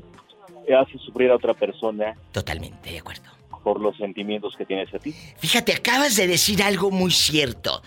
haces 0.75 1.01
sufrir 1.01 1.31
a 1.31 1.35
otra 1.35 1.53
persona. 1.53 2.15
Totalmente, 2.31 2.91
de 2.91 2.99
acuerdo. 2.99 3.23
Por 3.63 3.79
los 3.79 3.95
sentimientos 3.97 4.55
que 4.57 4.65
tienes 4.65 4.93
a 4.93 4.99
ti. 4.99 5.13
Fíjate, 5.37 5.73
acabas 5.73 6.15
de 6.15 6.27
decir 6.27 6.63
algo 6.63 6.89
muy 6.89 7.11
cierto. 7.11 7.81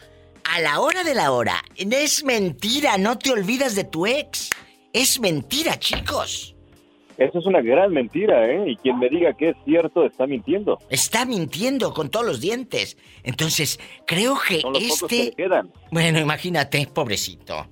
A 0.45 0.61
la 0.61 0.81
hora 0.81 1.05
de 1.05 1.15
la 1.15 1.33
hora, 1.33 1.63
es 1.77 2.25
mentira, 2.25 2.99
no 2.99 3.19
te 3.19 3.31
olvidas 3.31 3.75
de 3.75 3.85
tu 3.85 4.07
ex. 4.07 4.51
Es 4.93 5.21
mentira, 5.21 5.79
chicos. 5.79 6.55
Eso 7.21 7.39
es 7.39 7.45
una 7.45 7.61
gran 7.61 7.93
mentira, 7.93 8.47
¿eh? 8.47 8.71
Y 8.71 8.77
quien 8.77 8.99
me 8.99 9.11
diga 9.11 9.35
que 9.35 9.51
es 9.51 9.57
cierto 9.67 10.07
está 10.07 10.27
mintiendo. 10.27 10.79
Está 10.89 11.27
mintiendo 11.27 11.93
con 11.93 12.09
todos 12.09 12.25
los 12.25 12.41
dientes. 12.41 12.97
Entonces, 13.23 13.79
creo 14.07 14.39
que 14.49 14.63
Son 14.63 14.73
los 14.73 14.83
pocos 14.83 15.09
que 15.09 15.17
este... 15.27 15.43
le 15.43 15.45
quedan. 15.49 15.71
Bueno, 15.91 16.19
imagínate, 16.19 16.87
pobrecito. 16.87 17.67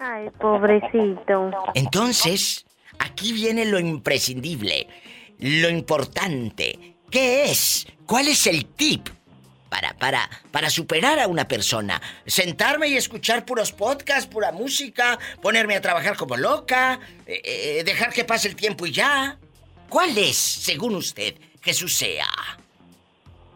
Ay, 0.00 0.28
pobrecito. 0.40 1.52
Entonces, 1.74 2.66
aquí 2.98 3.32
viene 3.32 3.66
lo 3.66 3.78
imprescindible, 3.78 4.88
lo 5.38 5.70
importante. 5.70 6.96
¿Qué 7.08 7.44
es? 7.44 7.86
¿Cuál 8.04 8.26
es 8.26 8.48
el 8.48 8.66
tip 8.66 9.08
para, 9.68 9.94
para, 9.94 10.28
para 10.50 10.70
superar 10.70 11.18
a 11.18 11.28
una 11.28 11.46
persona? 11.46 12.00
Sentarme 12.26 12.88
y 12.88 12.96
escuchar 12.96 13.44
puros 13.44 13.72
podcasts, 13.72 14.26
pura 14.26 14.52
música, 14.52 15.18
ponerme 15.42 15.76
a 15.76 15.80
trabajar 15.80 16.16
como 16.16 16.36
loca, 16.36 17.00
eh, 17.26 17.40
eh, 17.44 17.82
dejar 17.84 18.12
que 18.12 18.24
pase 18.24 18.48
el 18.48 18.56
tiempo 18.56 18.86
y 18.86 18.92
ya. 18.92 19.38
¿Cuál 19.88 20.16
es, 20.18 20.36
según 20.36 20.96
usted, 20.96 21.34
Jesús 21.62 21.96
sea? 21.96 22.26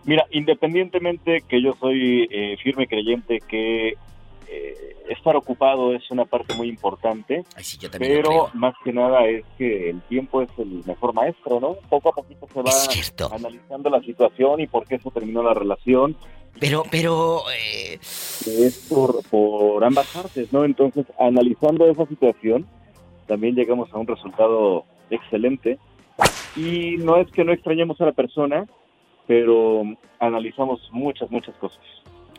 Mira, 0.05 0.26
independientemente 0.30 1.43
que 1.48 1.62
yo 1.62 1.76
soy 1.78 2.28
eh, 2.30 2.56
firme 2.62 2.86
creyente 2.86 3.39
que 3.48 3.94
eh, 4.53 4.97
estar 5.09 5.35
ocupado 5.37 5.95
es 5.95 6.11
una 6.11 6.24
parte 6.24 6.55
muy 6.55 6.69
importante, 6.69 7.45
pero 7.99 8.51
más 8.55 8.74
que 8.85 8.93
nada 8.93 9.27
es 9.27 9.45
que 9.59 9.91
el 9.91 10.01
tiempo 10.03 10.43
es 10.43 10.51
el 10.59 10.83
mejor 10.87 11.15
maestro, 11.15 11.61
¿no? 11.61 11.74
Poco 11.89 12.11
a 12.11 12.12
poquito 12.12 12.47
se 12.53 12.61
va 12.62 12.70
analizando 13.35 13.91
la 13.91 14.01
situación 14.01 14.61
y 14.61 14.66
por 14.66 14.87
qué 14.87 14.99
se 14.99 15.11
terminó 15.11 15.43
la 15.43 15.55
relación. 15.55 16.16
Pero, 16.61 16.85
pero... 16.91 17.43
eh, 17.51 17.99
Es 18.01 18.87
por, 18.89 19.23
por 19.31 19.83
ambas 19.85 20.07
partes, 20.09 20.53
¿no? 20.53 20.65
Entonces, 20.65 21.07
analizando 21.19 21.87
esa 21.89 22.05
situación, 22.07 22.66
también 23.27 23.55
llegamos 23.55 23.93
a 23.93 23.99
un 23.99 24.07
resultado 24.07 24.85
excelente. 25.11 25.79
Y 26.55 26.97
no 26.99 27.16
es 27.16 27.31
que 27.33 27.45
no 27.45 27.53
extrañemos 27.53 28.01
a 28.01 28.05
la 28.07 28.12
persona, 28.12 28.66
pero 29.27 29.83
analizamos 30.19 30.87
muchas, 30.93 31.31
muchas 31.31 31.55
cosas. 31.57 31.81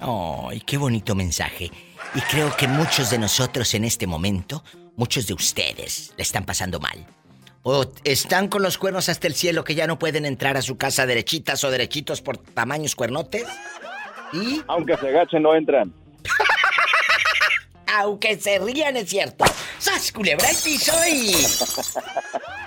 ¡Ay, 0.05 0.59
qué 0.61 0.77
bonito 0.77 1.15
mensaje! 1.15 1.71
Y 2.13 2.19
creo 2.21 2.55
que 2.57 2.67
muchos 2.67 3.09
de 3.09 3.17
nosotros 3.17 3.73
en 3.73 3.85
este 3.85 4.05
momento, 4.05 4.61
muchos 4.97 5.27
de 5.27 5.33
ustedes, 5.33 6.13
le 6.17 6.23
están 6.23 6.45
pasando 6.45 6.79
mal. 6.81 7.05
O 7.61 7.85
están 8.03 8.49
con 8.49 8.61
los 8.61 8.77
cuernos 8.77 9.07
hasta 9.07 9.27
el 9.27 9.33
cielo 9.33 9.63
que 9.63 9.75
ya 9.75 9.87
no 9.87 9.97
pueden 9.97 10.25
entrar 10.25 10.57
a 10.57 10.61
su 10.61 10.77
casa 10.77 11.05
derechitas 11.05 11.63
o 11.63 11.71
derechitos 11.71 12.21
por 12.21 12.37
tamaños 12.37 12.95
cuernotes. 12.95 13.45
Y... 14.33 14.61
Aunque 14.67 14.97
se 14.97 15.07
agachen, 15.07 15.41
no 15.41 15.55
entran. 15.55 15.93
Aunque 17.95 18.37
se 18.37 18.59
rían, 18.59 18.97
es 18.97 19.09
cierto. 19.09 19.45
¡Sas, 19.77 20.11
culebra 20.11 20.49
el 20.49 20.57
piso 20.57 20.91
y... 21.09 21.31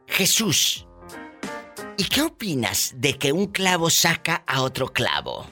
Jesús, 0.07 0.85
¿y 1.97 2.03
qué 2.03 2.21
opinas 2.21 2.93
de 2.97 3.17
que 3.17 3.31
un 3.31 3.47
clavo 3.47 3.89
saca 3.89 4.43
a 4.45 4.61
otro 4.61 4.91
clavo? 4.91 5.47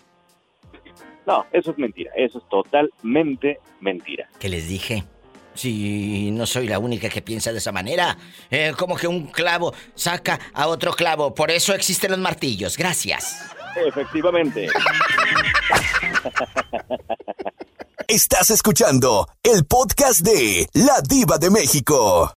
No, 1.25 1.45
eso 1.53 1.71
es 1.71 1.77
mentira, 1.77 2.11
eso 2.15 2.39
es 2.39 2.49
totalmente 2.49 3.61
mentira. 3.79 4.27
¿Qué 4.37 4.49
les 4.49 4.67
dije? 4.67 5.05
Si 5.53 6.29
no 6.31 6.45
soy 6.45 6.67
la 6.67 6.77
única 6.77 7.07
que 7.07 7.21
piensa 7.21 7.53
de 7.53 7.59
esa 7.59 7.71
manera. 7.71 8.17
Eh, 8.49 8.73
como 8.77 8.97
que 8.97 9.07
un 9.07 9.27
clavo 9.27 9.73
saca 9.95 10.39
a 10.53 10.67
otro 10.67 10.91
clavo. 10.91 11.33
Por 11.33 11.51
eso 11.51 11.73
existen 11.73 12.11
los 12.11 12.19
martillos. 12.19 12.77
Gracias. 12.77 13.49
Efectivamente. 13.77 14.67
Estás 18.11 18.49
escuchando 18.49 19.25
el 19.41 19.63
podcast 19.63 20.19
de 20.19 20.67
La 20.73 20.99
Diva 20.99 21.37
de 21.37 21.49
México. 21.49 22.29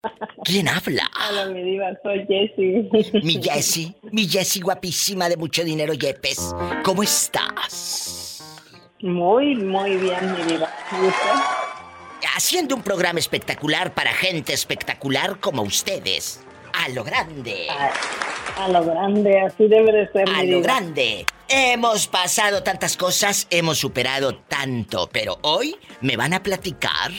¿Quién 0.43 0.67
habla? 0.67 1.09
Hola, 1.27 1.47
mi 1.47 1.63
diva, 1.63 1.87
soy 2.03 2.27
Jessie. 2.27 3.23
Mi 3.23 3.41
Jessie, 3.41 3.95
mi 4.11 4.27
Jessie 4.27 4.61
guapísima 4.61 5.27
de 5.29 5.35
mucho 5.35 5.63
dinero, 5.63 5.95
Yepes. 5.95 6.53
¿Cómo 6.83 7.01
estás? 7.01 8.43
Muy, 9.01 9.55
muy 9.55 9.97
bien, 9.97 10.35
mi 10.37 10.43
diva. 10.43 10.69
¿Y 10.91 11.07
usted? 11.07 11.41
Haciendo 12.35 12.75
un 12.75 12.83
programa 12.83 13.17
espectacular 13.17 13.95
para 13.95 14.13
gente 14.13 14.53
espectacular 14.53 15.39
como 15.39 15.63
ustedes. 15.63 16.41
A 16.83 16.89
lo 16.89 17.03
grande. 17.05 17.67
A, 17.69 18.65
a 18.65 18.67
lo 18.67 18.83
grande, 18.83 19.39
así 19.39 19.67
debe 19.69 19.91
de 19.93 20.11
ser. 20.11 20.27
A 20.27 20.41
mi 20.41 20.51
lo 20.51 20.61
grande. 20.61 21.25
Hemos 21.47 22.07
pasado 22.07 22.61
tantas 22.61 22.97
cosas, 22.97 23.47
hemos 23.51 23.77
superado 23.77 24.35
tanto, 24.35 25.09
pero 25.09 25.37
hoy 25.43 25.77
me 26.01 26.17
van 26.17 26.33
a 26.33 26.43
platicar 26.43 27.11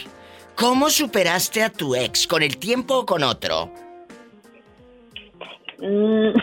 cómo 0.54 0.90
superaste 0.90 1.62
a 1.62 1.70
tu 1.70 1.94
ex, 1.94 2.26
con 2.26 2.42
el 2.42 2.58
tiempo 2.58 2.98
o 2.98 3.06
con 3.06 3.22
otro. 3.22 3.72
Mm. 5.78 6.34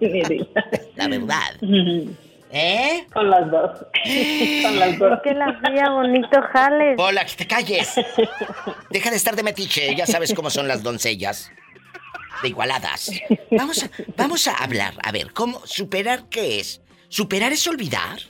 La 0.94 1.08
verdad. 1.08 1.56
¿Eh? 2.52 3.06
Con 3.12 3.30
las 3.30 3.50
dos. 3.50 3.70
Con 4.62 4.78
las 4.78 4.98
dos. 4.98 5.18
Que 5.24 5.34
la 5.34 5.46
hacía 5.46 5.90
bonito 5.90 6.40
jales. 6.52 6.96
Hola, 6.98 7.24
que 7.24 7.34
te 7.34 7.46
calles. 7.48 7.94
Deja 8.90 9.10
de 9.10 9.16
estar 9.16 9.34
de 9.34 9.42
metiche, 9.42 9.96
ya 9.96 10.06
sabes 10.06 10.32
cómo 10.34 10.50
son 10.50 10.68
las 10.68 10.84
doncellas. 10.84 11.50
De 12.40 12.48
igualadas. 12.48 13.10
Vamos 13.50 13.82
a, 13.82 13.90
vamos 14.16 14.46
a 14.46 14.54
hablar, 14.54 14.94
a 15.02 15.12
ver, 15.12 15.32
¿cómo 15.32 15.60
superar 15.66 16.28
qué 16.28 16.60
es? 16.60 16.80
¿Superar 17.08 17.52
es 17.52 17.66
olvidar? 17.66 18.20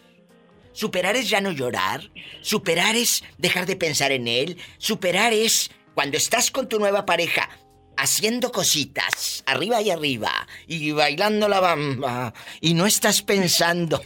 ¿Superar 0.72 1.16
es 1.16 1.28
ya 1.28 1.40
no 1.40 1.52
llorar? 1.52 2.10
¿Superar 2.40 2.96
es 2.96 3.22
dejar 3.38 3.66
de 3.66 3.76
pensar 3.76 4.10
en 4.10 4.26
él? 4.26 4.58
¿Superar 4.78 5.32
es 5.32 5.70
cuando 5.94 6.16
estás 6.16 6.50
con 6.50 6.68
tu 6.68 6.78
nueva 6.78 7.04
pareja 7.04 7.48
haciendo 7.96 8.50
cositas 8.50 9.44
arriba 9.46 9.82
y 9.82 9.90
arriba 9.90 10.46
y 10.66 10.90
bailando 10.92 11.46
la 11.48 11.60
bamba 11.60 12.32
y 12.60 12.74
no 12.74 12.86
estás 12.86 13.22
pensando? 13.22 14.02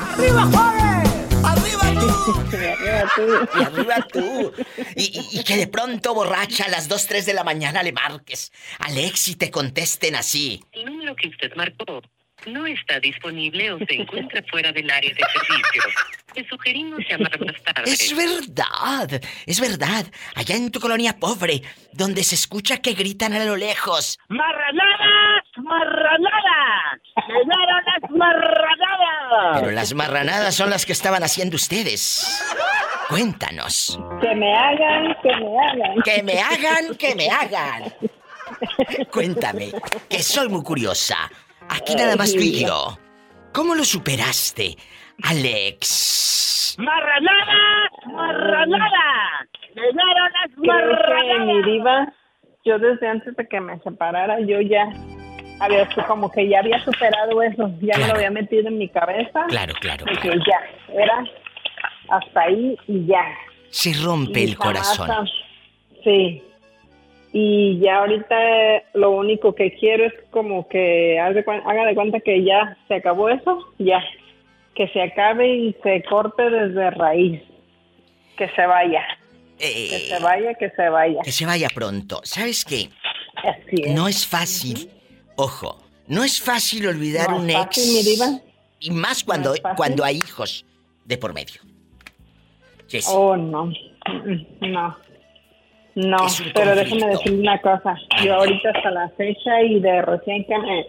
¡Arriba, 0.00 0.46
Juárez! 0.46 1.09
¡Arriba 2.10 3.10
tú! 3.14 3.58
Y 3.58 3.62
arriba 3.62 4.06
tú. 4.12 4.52
Y, 4.96 5.02
y- 5.32 5.40
y 5.40 5.44
que 5.44 5.56
de 5.56 5.66
pronto 5.68 6.14
borracha 6.14 6.64
a 6.64 6.68
las 6.68 6.88
2, 6.88 7.06
3 7.06 7.26
de 7.26 7.34
la 7.34 7.44
mañana 7.44 7.82
le 7.82 7.92
marques. 7.92 8.52
Alex 8.78 9.28
y 9.28 9.36
te 9.36 9.50
contesten 9.50 10.14
así. 10.16 10.62
El 10.72 10.86
número 10.86 11.14
que 11.16 11.28
usted 11.28 11.54
marcó 11.56 12.02
no 12.46 12.66
está 12.66 12.98
disponible 13.00 13.70
o 13.72 13.78
se 13.78 13.94
encuentra 13.96 14.42
fuera 14.50 14.72
del 14.72 14.90
área 14.90 15.10
de 15.10 15.20
servicio. 15.32 15.82
Le 16.34 16.48
sugerimos 16.48 17.00
llamar 17.08 17.38
más 17.44 17.62
tarde. 17.62 17.90
Es 17.90 18.16
verdad, 18.16 19.20
es 19.46 19.60
verdad. 19.60 20.06
Allá 20.34 20.56
en 20.56 20.70
tu 20.70 20.80
colonia 20.80 21.18
pobre, 21.18 21.60
donde 21.92 22.24
se 22.24 22.36
escucha 22.36 22.78
que 22.78 22.94
gritan 22.94 23.34
a 23.34 23.44
lo 23.44 23.56
lejos. 23.56 24.18
¡Marranadas! 25.62 27.00
¡Marranadas! 27.16 27.28
¡Llegaron 27.28 27.84
las 27.84 28.10
marranadas! 28.10 29.60
Pero 29.60 29.70
las 29.72 29.94
marranadas 29.94 30.54
son 30.54 30.70
las 30.70 30.86
que 30.86 30.92
estaban 30.92 31.22
haciendo 31.22 31.56
ustedes. 31.56 32.42
Cuéntanos. 33.08 33.98
Que 34.20 34.34
me 34.34 34.54
hagan, 34.56 35.16
que 35.22 35.36
me 35.36 35.58
hagan. 35.58 36.02
Que 36.04 36.22
me 36.22 36.40
hagan, 36.40 36.96
que 36.96 37.14
me 37.14 37.28
hagan. 37.28 37.92
Cuéntame, 39.10 39.72
que 40.08 40.22
soy 40.22 40.48
muy 40.48 40.62
curiosa. 40.62 41.16
Aquí 41.68 41.94
nada 41.94 42.16
más 42.16 42.32
tú 42.32 42.40
y 42.40 42.64
yo. 42.64 42.98
¿Cómo 43.52 43.74
lo 43.74 43.84
superaste, 43.84 44.76
Alex? 45.22 46.76
¡Marranadas! 46.78 47.90
¡Marranadas! 48.06 49.48
¡Llegaron 49.74 50.30
las 50.32 50.50
Creo 50.56 50.78
que 50.78 51.38
mi 51.40 51.54
marranadas! 51.54 51.66
diva, 51.66 52.12
yo 52.64 52.78
desde 52.78 53.08
antes 53.08 53.36
de 53.36 53.48
que 53.48 53.60
me 53.60 53.78
separara, 53.80 54.38
yo 54.40 54.60
ya 54.60 54.84
había 55.60 55.88
como 56.06 56.30
que 56.30 56.48
ya 56.48 56.60
había 56.60 56.82
superado 56.84 57.42
eso, 57.42 57.70
ya 57.80 57.98
me 57.98 58.08
lo 58.08 58.14
había 58.14 58.30
metido 58.30 58.68
en 58.68 58.78
mi 58.78 58.88
cabeza. 58.88 59.44
Claro, 59.48 59.74
claro, 59.80 60.04
de 60.06 60.12
claro. 60.12 60.38
que 60.44 60.50
ya, 60.50 61.02
era 61.02 61.24
hasta 62.08 62.40
ahí 62.42 62.76
y 62.88 63.06
ya. 63.06 63.24
Se 63.70 63.92
rompe 64.02 64.40
Y 64.40 64.44
el 64.44 64.56
corazón. 64.56 65.28
Sí. 66.02 66.42
Y 67.32 67.78
ya 67.78 67.98
ahorita 67.98 68.76
eh, 68.76 68.84
lo 68.94 69.12
único 69.12 69.54
que 69.54 69.72
quiero 69.74 70.06
es 70.06 70.14
como 70.30 70.66
que 70.68 71.20
haga 71.20 71.32
de, 71.86 71.94
cuenta 71.94 72.18
que 72.20 72.42
ya 72.42 72.76
se 72.88 72.94
acabó 72.94 73.28
eso, 73.28 73.72
ya. 73.78 74.02
Que 74.74 74.88
se 74.88 75.02
acabe 75.02 75.48
y 75.48 75.76
se 75.82 76.02
corte 76.04 76.50
desde 76.50 76.90
raíz. 76.90 77.42
Que 78.36 78.48
se 78.48 78.66
vaya. 78.66 79.04
que 79.58 80.06
se 80.08 80.18
vaya, 80.20 80.54
que 80.54 80.70
se 80.70 80.88
vaya. 80.88 81.20
Que 81.22 81.32
se 81.32 81.46
vaya 81.46 81.68
pronto. 81.72 82.20
¿Sabes 82.24 82.64
qué? 82.64 82.88
Así 83.36 83.82
es. 83.84 83.94
No 83.94 84.08
es 84.08 84.26
fácil. 84.26 84.90
Ojo, 85.42 85.78
no 86.06 86.22
es 86.22 86.38
fácil 86.40 86.86
olvidar 86.86 87.30
No 87.30 87.38
un 87.38 87.48
ex. 87.48 87.58
fácil, 87.64 87.94
mi 87.94 88.02
diva. 88.02 88.26
Y 88.78 88.90
más 88.90 89.24
cuando, 89.24 89.54
cuando 89.76 90.04
hay 90.04 90.16
hijos 90.18 90.66
de 91.06 91.16
por 91.16 91.32
medio. 91.32 91.60
Oh, 93.08 93.36
no. 93.36 93.66
Mm, 93.66 94.70
No. 94.72 94.96
No, 95.96 96.22
un 96.24 96.52
pero 96.54 96.76
déjame 96.76 97.06
decirle 97.08 97.40
una 97.40 97.60
cosa. 97.60 97.96
Yo 98.24 98.34
ahorita 98.34 98.70
hasta 98.70 98.90
la 98.92 99.08
fecha 99.16 99.60
y 99.62 99.80
de 99.80 100.02
recién 100.02 100.44
que 100.44 100.56
me... 100.58 100.86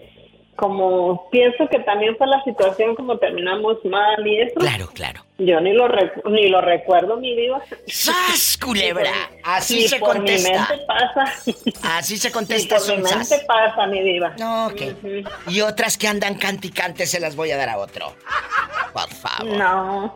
Como 0.61 1.27
pienso 1.31 1.67
que 1.69 1.79
también 1.79 2.15
fue 2.17 2.27
la 2.27 2.39
situación 2.43 2.93
como 2.95 3.17
terminamos 3.17 3.83
mal 3.83 4.25
y 4.27 4.41
eso. 4.41 4.53
Claro, 4.59 4.89
claro. 4.93 5.25
Yo 5.39 5.59
ni 5.59 5.73
lo, 5.73 5.87
recu- 5.87 6.21
ni 6.29 6.49
lo 6.49 6.61
recuerdo, 6.61 7.17
mi 7.17 7.35
diva. 7.35 7.59
¡Sas, 7.87 8.59
culebra! 8.63 9.09
Así 9.43 9.87
se 9.87 9.97
por 9.97 10.17
contesta. 10.17 10.49
mi 10.51 10.57
mente 10.59 10.85
pasa. 10.85 11.97
Así 11.97 12.17
se 12.17 12.31
contesta, 12.31 12.75
por 12.77 12.89
mi 12.95 13.01
mente 13.01 13.23
sas. 13.25 13.43
pasa, 13.45 13.87
mi 13.87 14.03
diva. 14.03 14.35
No, 14.37 14.67
ok. 14.67 14.81
Y 15.47 15.61
otras 15.61 15.97
que 15.97 16.07
andan 16.07 16.35
canticantes 16.35 17.09
se 17.09 17.19
las 17.19 17.35
voy 17.35 17.49
a 17.49 17.57
dar 17.57 17.69
a 17.69 17.79
otro. 17.79 18.13
Por 18.93 19.09
favor. 19.09 19.57
No. 19.57 20.15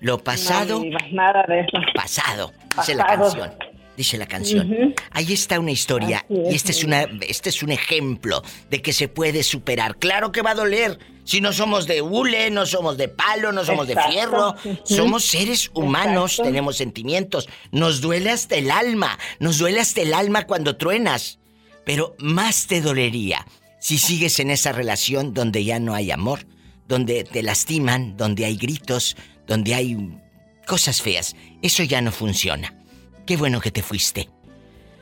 Lo 0.00 0.18
pasado, 0.18 0.76
No, 0.78 0.84
diva, 0.84 0.98
nada 1.10 1.44
de 1.48 1.60
eso. 1.62 1.76
pasado. 1.94 2.52
Dice 2.76 2.94
la 2.94 3.04
Pasado. 3.04 3.22
canción. 3.32 3.69
Dice 4.00 4.16
la 4.16 4.24
canción. 4.24 4.94
Ahí 5.10 5.34
está 5.34 5.60
una 5.60 5.72
historia 5.72 6.24
es, 6.30 6.52
y 6.52 6.56
este 6.56 6.72
es, 6.72 6.84
una, 6.84 7.02
este 7.28 7.50
es 7.50 7.62
un 7.62 7.70
ejemplo 7.70 8.42
de 8.70 8.80
que 8.80 8.94
se 8.94 9.08
puede 9.08 9.42
superar. 9.42 9.98
Claro 9.98 10.32
que 10.32 10.40
va 10.40 10.52
a 10.52 10.54
doler. 10.54 10.98
Si 11.24 11.42
no 11.42 11.52
somos 11.52 11.86
de 11.86 12.00
hule, 12.00 12.50
no 12.50 12.64
somos 12.64 12.96
de 12.96 13.08
palo, 13.08 13.52
no 13.52 13.62
somos 13.62 13.86
Exacto. 13.86 14.08
de 14.08 14.14
fierro. 14.14 14.54
Somos 14.84 15.26
seres 15.26 15.70
humanos, 15.74 16.30
Exacto. 16.32 16.50
tenemos 16.50 16.78
sentimientos. 16.78 17.46
Nos 17.72 18.00
duele 18.00 18.30
hasta 18.30 18.56
el 18.56 18.70
alma. 18.70 19.18
Nos 19.38 19.58
duele 19.58 19.80
hasta 19.80 20.00
el 20.00 20.14
alma 20.14 20.46
cuando 20.46 20.78
truenas. 20.78 21.38
Pero 21.84 22.16
más 22.18 22.68
te 22.68 22.80
dolería 22.80 23.46
si 23.80 23.98
sigues 23.98 24.40
en 24.40 24.50
esa 24.50 24.72
relación 24.72 25.34
donde 25.34 25.62
ya 25.62 25.78
no 25.78 25.94
hay 25.94 26.10
amor, 26.10 26.46
donde 26.88 27.24
te 27.24 27.42
lastiman, 27.42 28.16
donde 28.16 28.46
hay 28.46 28.56
gritos, 28.56 29.14
donde 29.46 29.74
hay 29.74 30.18
cosas 30.66 31.02
feas. 31.02 31.36
Eso 31.60 31.82
ya 31.82 32.00
no 32.00 32.12
funciona. 32.12 32.79
Qué 33.30 33.36
bueno 33.36 33.60
que 33.60 33.70
te 33.70 33.80
fuiste. 33.80 34.28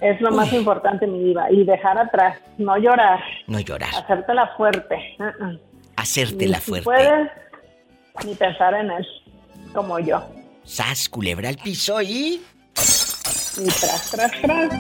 Es 0.03 0.21
lo 0.21 0.31
más 0.33 0.53
importante, 0.53 1.07
mi 1.07 1.19
diva. 1.25 1.51
Y 1.51 1.65
dejar 1.65 1.97
atrás, 1.97 2.39
no 2.59 2.77
llorar, 2.77 3.21
No 3.47 3.59
llorar. 3.59 3.89
hacértela 3.95 4.55
fuerte. 4.55 4.97
Uh-uh. 5.19 5.59
Hacértela 5.97 6.59
Ni 6.59 6.63
si 6.63 6.69
fuerte. 6.69 6.85
puedes, 6.85 7.31
ni 8.27 8.35
pensar 8.35 8.75
en 8.75 8.91
él, 8.91 9.07
como 9.73 9.99
yo. 9.99 10.23
Sas, 10.63 11.09
culebra 11.09 11.49
al 11.49 11.57
piso 11.57 12.03
y... 12.03 12.43
Y 13.57 13.65
tras, 13.81 14.11
tras, 14.11 14.31
tras. 14.43 14.73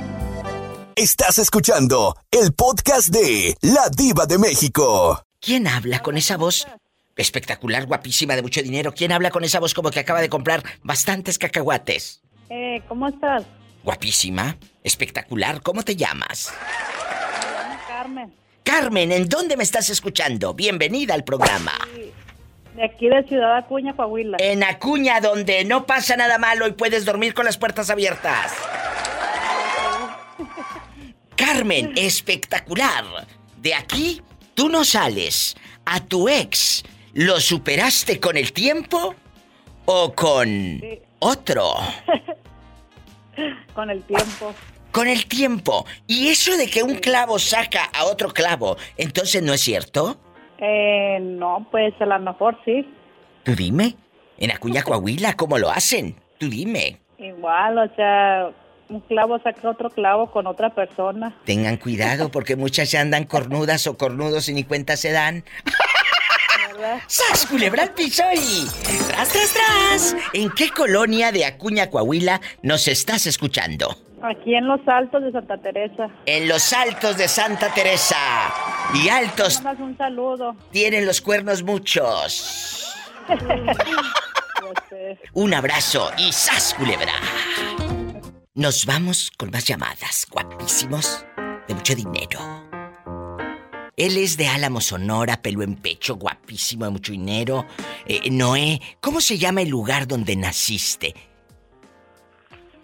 Estás 0.95 1.39
escuchando 1.39 2.16
el 2.31 2.53
podcast 2.53 3.09
de 3.09 3.55
La 3.62 3.89
Diva 3.89 4.27
de 4.27 4.37
México. 4.37 5.23
¿Quién 5.41 5.69
habla 5.69 6.01
con 6.01 6.19
esa 6.19 6.37
voz 6.37 6.69
espectacular, 7.16 7.87
guapísima, 7.87 8.37
de 8.37 8.43
mucho 8.43 8.61
dinero? 8.62 8.93
¿Quién 8.93 9.11
habla 9.11 9.31
con 9.31 9.43
esa 9.43 9.59
voz 9.59 9.73
como 9.73 9.91
que 9.91 10.01
acaba 10.01 10.20
de 10.20 10.29
comprar 10.29 10.62
bastantes 10.83 11.39
cacahuates? 11.39 12.20
Eh, 12.51 12.83
¿Cómo 12.89 13.09
estás? 13.09 13.45
Guapísima, 13.83 14.57
espectacular, 14.83 15.61
¿cómo 15.62 15.83
te 15.83 15.97
llamas? 15.97 16.53
Carmen. 17.87 18.33
Carmen, 18.62 19.12
¿en 19.12 19.29
dónde 19.29 19.57
me 19.57 19.62
estás 19.62 19.91
escuchando? 19.91 20.55
Bienvenida 20.55 21.15
al 21.15 21.25
programa. 21.25 21.73
De 22.75 22.85
aquí 22.85 23.09
de 23.09 23.23
Ciudad 23.25 23.57
Acuña, 23.57 23.95
Coahuila. 23.95 24.37
En 24.41 24.62
Acuña, 24.62 25.20
donde 25.20 25.65
no 25.65 25.85
pasa 25.85 26.16
nada 26.16 26.39
malo 26.39 26.66
y 26.69 26.73
puedes 26.73 27.05
dormir 27.05 27.35
con 27.35 27.45
las 27.45 27.59
puertas 27.59 27.91
abiertas. 27.91 28.53
Carmen, 31.37 31.93
espectacular. 31.97 33.05
De 33.57 33.75
aquí, 33.75 34.23
tú 34.55 34.69
no 34.69 34.85
sales. 34.85 35.57
¿A 35.85 36.01
tu 36.01 36.29
ex 36.29 36.85
lo 37.15 37.41
superaste 37.41 38.20
con 38.20 38.37
el 38.37 38.53
tiempo 38.53 39.15
o 39.87 40.15
con 40.15 40.81
otro? 41.19 41.74
con 43.74 43.90
el 43.90 44.03
tiempo. 44.03 44.55
Con 44.93 45.09
el 45.09 45.27
tiempo. 45.27 45.86
¿Y 46.07 46.28
eso 46.28 46.57
de 46.57 46.69
que 46.69 46.82
un 46.82 46.97
clavo 46.97 47.39
saca 47.39 47.85
a 47.85 48.05
otro 48.05 48.31
clavo, 48.31 48.77
entonces 48.97 49.43
no 49.43 49.53
es 49.53 49.61
cierto? 49.61 50.19
Eh, 50.59 51.19
no, 51.20 51.66
pues 51.70 51.95
a 52.01 52.07
lo 52.07 52.19
mejor 52.19 52.59
sí. 52.65 52.86
Tú 53.45 53.55
dime. 53.55 53.95
En 54.39 54.51
Acuña, 54.51 54.82
Coahuila, 54.82 55.35
¿cómo 55.35 55.59
lo 55.59 55.70
hacen? 55.70 56.16
Tú 56.39 56.49
dime. 56.49 57.01
Igual, 57.19 57.78
o 57.78 57.95
sea, 57.97 58.51
un 58.89 59.01
clavo 59.01 59.39
saca 59.40 59.70
otro 59.70 59.90
clavo 59.90 60.31
con 60.31 60.47
otra 60.47 60.70
persona. 60.70 61.36
Tengan 61.45 61.77
cuidado 61.77 62.31
porque 62.31 62.57
muchas 62.57 62.90
ya 62.90 63.01
andan 63.01 63.24
cornudas 63.24 63.86
o 63.86 63.97
cornudos 63.97 64.49
y 64.49 64.55
ni 64.55 64.65
cuenta 64.65 64.97
se 64.97 65.12
dan. 65.12 65.45
¡Sas, 67.07 67.47
culebra 67.47 67.83
al 67.83 67.93
piso 67.93 68.23
y... 68.35 68.67
¡Tras, 69.09 69.29
tras, 69.29 69.53
tras! 69.53 70.17
¿En 70.33 70.51
qué 70.51 70.71
colonia 70.71 71.33
de 71.33 71.45
Acuña, 71.45 71.91
Coahuila 71.91 72.41
nos 72.63 72.89
estás 72.89 73.27
escuchando? 73.27 73.97
Aquí 74.23 74.55
en 74.55 74.67
los 74.67 74.81
Altos 74.87 75.23
de 75.23 75.33
Santa 75.33 75.59
Teresa. 75.59 76.09
En 76.27 76.49
los 76.49 76.73
Altos 76.73 77.17
de 77.17 77.29
Santa 77.29 77.73
Teresa. 77.73 78.17
Y 78.95 79.09
altos... 79.09 79.63
Más 79.63 79.79
un 79.79 79.97
saludo. 79.97 80.57
Tienen 80.71 81.07
los 81.07 81.21
cuernos 81.21 81.63
muchos. 81.63 82.95
un 85.35 85.55
abrazo 85.55 86.11
y 86.17 86.33
¡sas, 86.33 86.75
culebra! 86.75 87.13
Nos 88.55 88.87
vamos 88.87 89.31
con 89.37 89.51
más 89.51 89.65
llamadas, 89.67 90.27
guapísimos, 90.31 91.25
de 91.69 91.75
mucho 91.75 91.95
dinero. 91.95 92.68
Él 93.99 94.16
es 94.16 94.37
de 94.37 94.47
Álamo, 94.47 94.81
Sonora, 94.81 95.43
pelo 95.43 95.62
en 95.62 95.75
pecho, 95.75 96.15
guapísimo, 96.15 96.85
de 96.85 96.91
mucho 96.93 97.11
dinero. 97.11 97.66
Eh, 98.07 98.31
Noé, 98.31 98.81
¿cómo 99.01 99.20
se 99.20 99.39
llama 99.39 99.62
el 99.62 99.69
lugar 99.69 100.07
donde 100.07 100.37
naciste? 100.37 101.15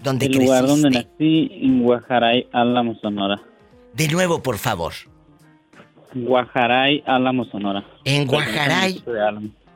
¿Dónde 0.01 0.27
el 0.27 0.33
lugar 0.33 0.67
donde 0.67 0.91
nací, 0.91 1.49
en 1.53 1.83
Guajaray, 1.85 2.49
Álamo, 2.53 2.97
Sonora. 3.01 3.41
De 3.95 4.09
nuevo, 4.09 4.43
por 4.43 4.59
favor. 4.59 4.93
Guajaray, 6.15 7.05
Álamo, 7.07 7.45
Sonora. 7.45 7.85
En 8.05 8.27
Guajaray, 8.27 9.03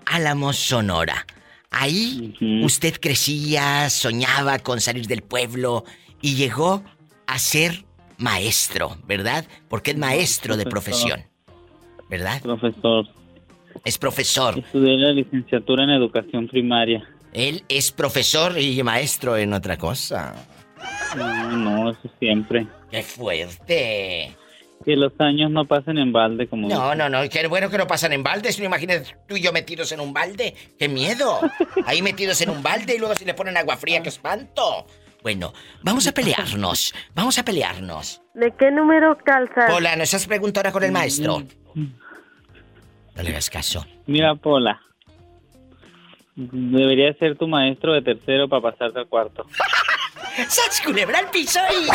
Álamo, 0.07 0.53
Sonora. 0.53 1.25
Ahí 1.71 2.35
usted 2.65 2.99
crecía, 3.01 3.89
soñaba 3.91 4.59
con 4.59 4.81
salir 4.81 5.07
del 5.07 5.23
pueblo 5.23 5.85
y 6.21 6.35
llegó 6.35 6.83
a 7.29 7.39
ser 7.39 7.85
maestro, 8.19 8.99
¿verdad? 9.07 9.47
Porque 9.69 9.93
es 9.93 9.97
maestro 9.97 10.57
de 10.57 10.67
profesión, 10.67 11.25
¿verdad? 12.09 12.41
Profesor. 12.43 13.07
Es 13.85 13.99
profesor. 13.99 14.59
Estudié 14.59 14.97
la 14.97 15.13
licenciatura 15.13 15.85
en 15.85 15.91
educación 15.91 16.49
primaria. 16.49 17.09
Él 17.33 17.63
es 17.69 17.93
profesor 17.93 18.59
y 18.59 18.83
maestro 18.83 19.37
en 19.37 19.53
otra 19.53 19.77
cosa. 19.77 20.35
No, 21.17 21.53
no, 21.53 21.91
eso 21.91 22.11
siempre. 22.19 22.67
¡Qué 22.91 23.03
fuerte! 23.03 24.37
Que 24.85 24.97
los 24.97 25.13
años 25.19 25.51
no 25.51 25.67
pasen 25.67 25.99
en 25.99 26.13
balde 26.13 26.47
como... 26.47 26.69
No, 26.69 26.95
no, 26.95 27.09
no, 27.09 27.29
qué 27.29 27.47
bueno 27.49 27.69
que 27.69 27.79
no 27.79 27.87
pasan 27.87 28.13
en 28.13 28.23
balde. 28.23 28.53
Si 28.53 28.61
no 28.61 28.67
imagínate 28.67 29.17
tú 29.27 29.37
y 29.37 29.43
yo 29.43 29.53
metidos 29.53 29.93
en 29.93 30.01
un 30.01 30.13
balde. 30.13 30.55
¡Qué 30.79 30.89
miedo! 30.89 31.41
Ahí 31.85 32.01
metidos 32.01 32.41
en 32.41 32.51
un 32.51 32.63
balde 32.63 32.95
y 32.95 32.99
luego 32.99 33.15
si 33.15 33.25
le 33.25 33.35
ponen 33.35 33.57
agua 33.57 33.77
fría, 33.77 34.03
¡qué 34.03 34.09
espanto! 34.09 34.87
Bueno, 35.23 35.53
vamos 35.83 36.07
a 36.07 36.13
pelearnos. 36.13 36.95
Vamos 37.15 37.39
a 37.39 37.45
pelearnos. 37.45 38.23
¿De 38.35 38.53
qué 38.57 38.71
número 38.71 39.19
calzas? 39.25 39.71
Pola, 39.71 39.97
¿no 39.97 40.05
estás 40.05 40.27
preguntando 40.27 40.69
ahora 40.69 40.73
con 40.73 40.85
el 40.85 40.93
maestro? 40.93 41.43
No 43.15 43.23
le 43.23 43.31
hagas 43.31 43.51
caso. 43.51 43.85
Mira, 44.07 44.35
Pola. 44.35 44.81
Debería 46.37 47.13
ser 47.15 47.37
tu 47.37 47.49
maestro 47.49 47.93
de 47.95 48.03
tercero 48.03 48.49
para 48.49 48.63
pasarte 48.63 49.01
al 49.01 49.09
cuarto. 49.09 49.45
¡Sach 50.49 50.85
culebra 50.85 51.19
al 51.19 51.31
piso 51.31 51.59
y... 51.71 51.87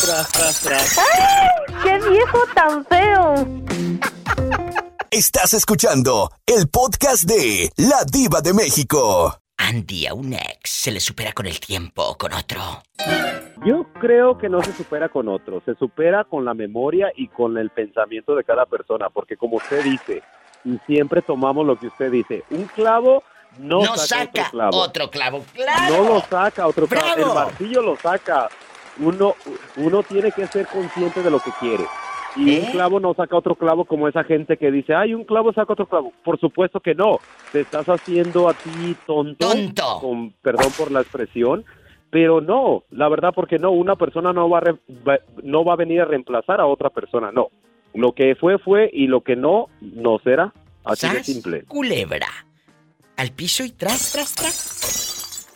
Tras, 0.00 0.32
tras, 0.32 0.60
tras. 0.62 0.98
¡Ay! 0.98 1.74
¡Qué 1.82 2.08
viejo 2.08 2.38
tan 2.54 2.84
feo! 2.86 3.34
Estás 5.10 5.54
escuchando 5.54 6.30
el 6.46 6.68
podcast 6.68 7.24
de 7.24 7.70
La 7.76 8.04
Diva 8.10 8.40
de 8.40 8.54
México. 8.54 9.43
Andy 9.66 10.06
a 10.06 10.12
un 10.12 10.34
ex 10.34 10.68
se 10.68 10.92
le 10.92 11.00
supera 11.00 11.32
con 11.32 11.46
el 11.46 11.58
tiempo 11.58 12.02
o 12.02 12.18
con 12.18 12.34
otro. 12.34 12.60
Yo 13.64 13.86
creo 13.98 14.36
que 14.36 14.50
no 14.50 14.62
se 14.62 14.72
supera 14.72 15.08
con 15.08 15.26
otro, 15.26 15.62
se 15.64 15.74
supera 15.76 16.24
con 16.24 16.44
la 16.44 16.52
memoria 16.52 17.10
y 17.16 17.28
con 17.28 17.56
el 17.56 17.70
pensamiento 17.70 18.34
de 18.34 18.44
cada 18.44 18.66
persona, 18.66 19.08
porque 19.08 19.38
como 19.38 19.56
usted 19.56 19.82
dice, 19.82 20.22
y 20.66 20.78
siempre 20.86 21.22
tomamos 21.22 21.64
lo 21.64 21.78
que 21.78 21.86
usted 21.86 22.10
dice, 22.10 22.44
un 22.50 22.64
clavo 22.64 23.22
no, 23.58 23.96
saca, 23.96 24.50
otro, 24.70 25.08
clavo. 25.08 25.42
No 25.88 26.04
lo 26.04 26.20
saca 26.20 26.66
otro 26.66 26.86
clavo. 26.86 27.16
El 27.16 27.34
martillo 27.34 27.80
lo 27.80 27.96
saca. 27.96 28.50
Uno, 28.98 29.34
uno 29.76 30.02
tiene 30.02 30.30
que 30.30 30.46
ser 30.46 30.66
consciente 30.66 31.22
de 31.22 31.30
lo 31.30 31.40
que 31.40 31.52
quiere. 31.58 31.86
Y 32.36 32.58
un 32.58 32.64
¿Eh? 32.64 32.68
clavo 32.72 33.00
no 33.00 33.14
saca 33.14 33.36
otro 33.36 33.54
clavo 33.54 33.84
como 33.84 34.08
esa 34.08 34.24
gente 34.24 34.56
que 34.56 34.70
dice, 34.70 34.94
ay, 34.94 35.14
un 35.14 35.24
clavo 35.24 35.52
saca 35.52 35.72
otro 35.72 35.86
clavo. 35.86 36.12
Por 36.24 36.38
supuesto 36.38 36.80
que 36.80 36.94
no. 36.94 37.18
Te 37.52 37.60
estás 37.60 37.88
haciendo 37.88 38.48
a 38.48 38.54
ti 38.54 38.96
tonto. 39.06 39.48
Tonto. 39.48 39.98
Con, 40.00 40.32
perdón 40.42 40.72
por 40.76 40.90
la 40.90 41.00
expresión. 41.00 41.64
Pero 42.10 42.40
no, 42.40 42.84
la 42.90 43.08
verdad, 43.08 43.32
porque 43.34 43.58
no, 43.58 43.72
una 43.72 43.96
persona 43.96 44.32
no 44.32 44.48
va, 44.48 44.60
a 44.60 45.18
no 45.42 45.64
va 45.64 45.72
a 45.72 45.76
venir 45.76 46.00
a 46.00 46.04
reemplazar 46.04 46.60
a 46.60 46.66
otra 46.66 46.90
persona, 46.90 47.32
no. 47.32 47.48
Lo 47.92 48.12
que 48.12 48.36
fue, 48.36 48.58
fue, 48.58 48.88
y 48.92 49.06
lo 49.06 49.22
que 49.22 49.36
no, 49.36 49.68
no 49.80 50.18
será. 50.20 50.52
Así 50.84 51.08
de 51.08 51.24
simple. 51.24 51.64
Culebra 51.64 52.28
al 53.16 53.30
piso 53.32 53.64
y 53.64 53.70
tras, 53.70 54.12
tras, 54.12 54.34
tras. 54.34 55.48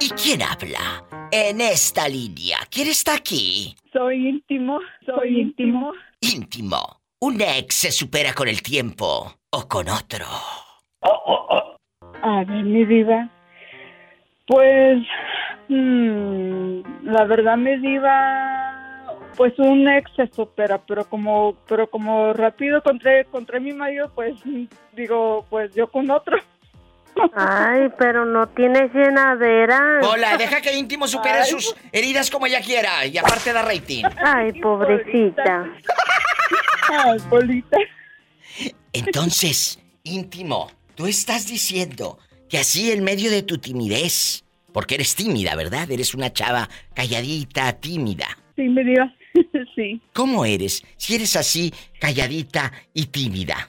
¿Y 0.00 0.08
quién 0.10 0.42
habla 0.42 1.04
en 1.32 1.62
esta 1.62 2.06
línea? 2.08 2.58
¿Quién 2.70 2.88
está 2.88 3.14
aquí? 3.14 3.74
Soy 3.92 4.28
íntimo, 4.28 4.78
soy 5.06 5.40
íntimo. 5.40 5.92
Íntimo. 6.20 7.00
¿Un 7.20 7.40
ex 7.40 7.74
se 7.74 7.90
supera 7.90 8.34
con 8.34 8.48
el 8.48 8.62
tiempo 8.62 9.32
o 9.50 9.68
con 9.68 9.88
otro? 9.88 10.26
A 12.22 12.44
ver, 12.44 12.64
mi 12.64 12.84
diva. 12.84 13.28
Pues, 14.46 15.02
mm, 15.68 16.80
la 17.04 17.24
verdad, 17.24 17.56
mi 17.56 17.76
diva, 17.78 19.16
pues 19.36 19.58
un 19.58 19.88
ex 19.88 20.10
se 20.14 20.26
supera, 20.26 20.78
pero 20.86 21.08
como, 21.08 21.56
pero 21.66 21.88
como 21.88 22.34
rápido 22.34 22.78
encontré, 22.78 23.20
encontré 23.20 23.58
mi 23.58 23.72
marido, 23.72 24.12
pues 24.14 24.34
digo, 24.92 25.46
pues 25.48 25.74
yo 25.74 25.90
con 25.90 26.10
otro. 26.10 26.36
Ay, 27.34 27.88
pero 27.98 28.24
no 28.24 28.48
tienes 28.48 28.92
llenadera. 28.92 30.00
Hola, 30.02 30.36
deja 30.36 30.60
que 30.60 30.74
íntimo 30.74 31.06
supere 31.06 31.44
sus 31.44 31.74
heridas 31.92 32.30
como 32.30 32.46
ella 32.46 32.60
quiera 32.60 33.06
y 33.06 33.18
aparte 33.18 33.52
da 33.52 33.62
rating. 33.62 34.04
Ay, 34.24 34.52
pobrecita. 34.60 35.70
Ay, 36.88 37.18
bolita. 37.28 37.78
Entonces, 38.92 39.78
íntimo, 40.04 40.70
tú 40.94 41.06
estás 41.06 41.46
diciendo 41.46 42.18
que 42.48 42.58
así 42.58 42.92
en 42.92 43.04
medio 43.04 43.30
de 43.30 43.42
tu 43.42 43.58
timidez, 43.58 44.44
porque 44.72 44.96
eres 44.96 45.14
tímida, 45.14 45.54
¿verdad? 45.54 45.90
Eres 45.90 46.14
una 46.14 46.32
chava 46.32 46.68
calladita, 46.94 47.72
tímida. 47.74 48.26
Sí, 48.56 48.68
me 48.68 48.84
digas. 48.84 49.10
sí. 49.74 50.00
¿Cómo 50.12 50.44
eres? 50.44 50.82
Si 50.96 51.14
eres 51.14 51.36
así, 51.36 51.72
calladita 51.98 52.72
y 52.92 53.06
tímida. 53.06 53.68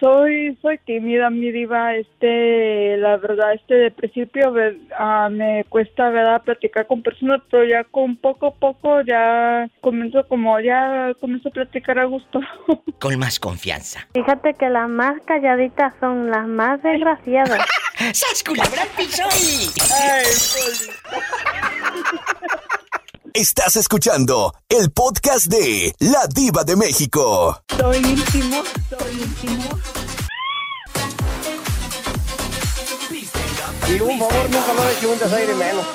Soy 0.00 0.58
soy 0.60 0.78
tímida, 0.84 1.30
mi 1.30 1.50
diva. 1.50 1.94
Este, 1.94 2.96
la 2.98 3.16
verdad, 3.16 3.54
este 3.54 3.74
de 3.74 3.90
principio 3.90 4.50
uh, 4.52 5.30
me 5.30 5.64
cuesta, 5.68 6.10
verdad, 6.10 6.42
platicar 6.42 6.86
con 6.86 7.02
personas, 7.02 7.40
pero 7.50 7.64
ya 7.64 7.84
con 7.84 8.16
poco 8.16 8.48
a 8.48 8.54
poco 8.54 9.00
ya 9.02 9.68
comienzo 9.80 10.26
como 10.28 10.60
ya 10.60 11.12
comienzo 11.20 11.48
a 11.48 11.52
platicar 11.52 11.98
a 11.98 12.04
gusto. 12.04 12.40
con 13.00 13.18
más 13.18 13.40
confianza. 13.40 14.06
Fíjate 14.12 14.54
que 14.54 14.68
las 14.68 14.88
más 14.88 15.20
calladitas 15.24 15.94
son 16.00 16.30
las 16.30 16.46
más 16.46 16.82
desgraciadas. 16.82 17.66
¡Sas 18.12 18.42
culebra 18.44 18.84
piso 18.96 19.24
Ay, 19.94 20.24
Estás 23.34 23.76
escuchando 23.76 24.52
el 24.68 24.90
podcast 24.90 25.46
de 25.46 25.94
La 26.00 26.26
Diva 26.26 26.64
de 26.64 26.74
México. 26.74 27.62
Soy 27.78 27.98
íntimo, 27.98 28.62
soy 28.88 29.22
íntimo. 29.22 29.78
Y 33.88 34.00
un 34.00 34.18
favor, 34.18 34.50
nunca 34.50 34.72
lo 34.74 34.88
hecho 34.88 35.12
un 35.12 35.18
desaire 35.18 35.54
menos. 35.54 35.86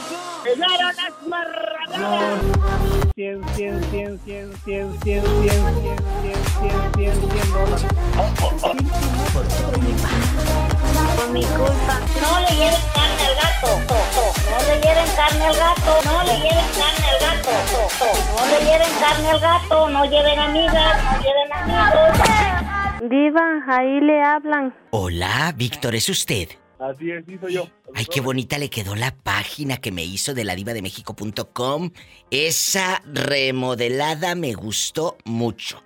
¡Llegaron 0.45 0.95
las 0.95 1.27
marranadas! 1.27 3.04
100, 3.17 3.41
100, 3.55 3.81
100, 3.91 4.19
100, 4.25 4.51
100, 4.65 4.99
100, 4.99 4.99
100, 5.01 5.23
100, 5.23 5.23
100, 5.23 6.35
100, 6.59 6.83
100, 6.95 7.15
100 7.31 7.53
dólares. 7.53 7.87
Por 11.15 11.29
mi 11.31 11.41
culpa. 11.45 11.95
No 12.21 12.39
le 12.41 12.51
lleven 12.57 12.83
carne 12.93 13.23
al 13.25 13.35
gato. 13.39 13.71
No 14.51 14.57
le 14.67 14.75
lleven 14.81 15.09
carne 15.15 15.45
al 15.45 15.55
gato. 15.55 15.91
No 16.03 16.23
le 16.23 16.35
lleven 16.39 16.67
carne 16.75 17.07
al 17.07 17.19
gato. 17.21 17.53
No 18.35 18.43
le 18.51 18.57
lleven 18.65 18.93
carne 18.99 19.29
al 19.29 19.39
gato. 19.39 19.89
No 19.89 20.03
lleven 20.03 20.39
amigas. 20.39 21.03
No 21.05 21.11
lleven 21.23 21.53
amigos. 21.53 22.19
Diva, 23.09 23.45
ahí 23.69 24.01
le 24.01 24.21
hablan. 24.23 24.73
Hola, 24.89 25.53
Víctor, 25.55 25.95
¿es 25.95 26.09
usted? 26.09 26.49
Así 26.79 27.11
es, 27.11 27.23
soy 27.39 27.53
yo. 27.53 27.69
Ay, 27.93 28.05
qué 28.05 28.19
bonita 28.21 28.57
le 28.57 28.69
quedó 28.69 28.95
la 28.95 29.15
página 29.15 29.77
que 29.77 29.91
me 29.91 30.03
hizo 30.03 30.33
de 30.33 30.43
la 30.43 30.55
de 30.55 30.81
México.com. 30.81 31.91
Esa 32.31 33.01
remodelada 33.05 34.35
me 34.35 34.53
gustó 34.53 35.17
mucho. 35.23 35.83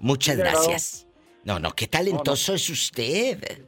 Muchas 0.00 0.36
gracias. 0.36 1.06
No, 1.44 1.58
no, 1.58 1.72
qué 1.74 1.86
talentoso 1.86 2.54
es 2.54 2.68
usted. 2.68 3.64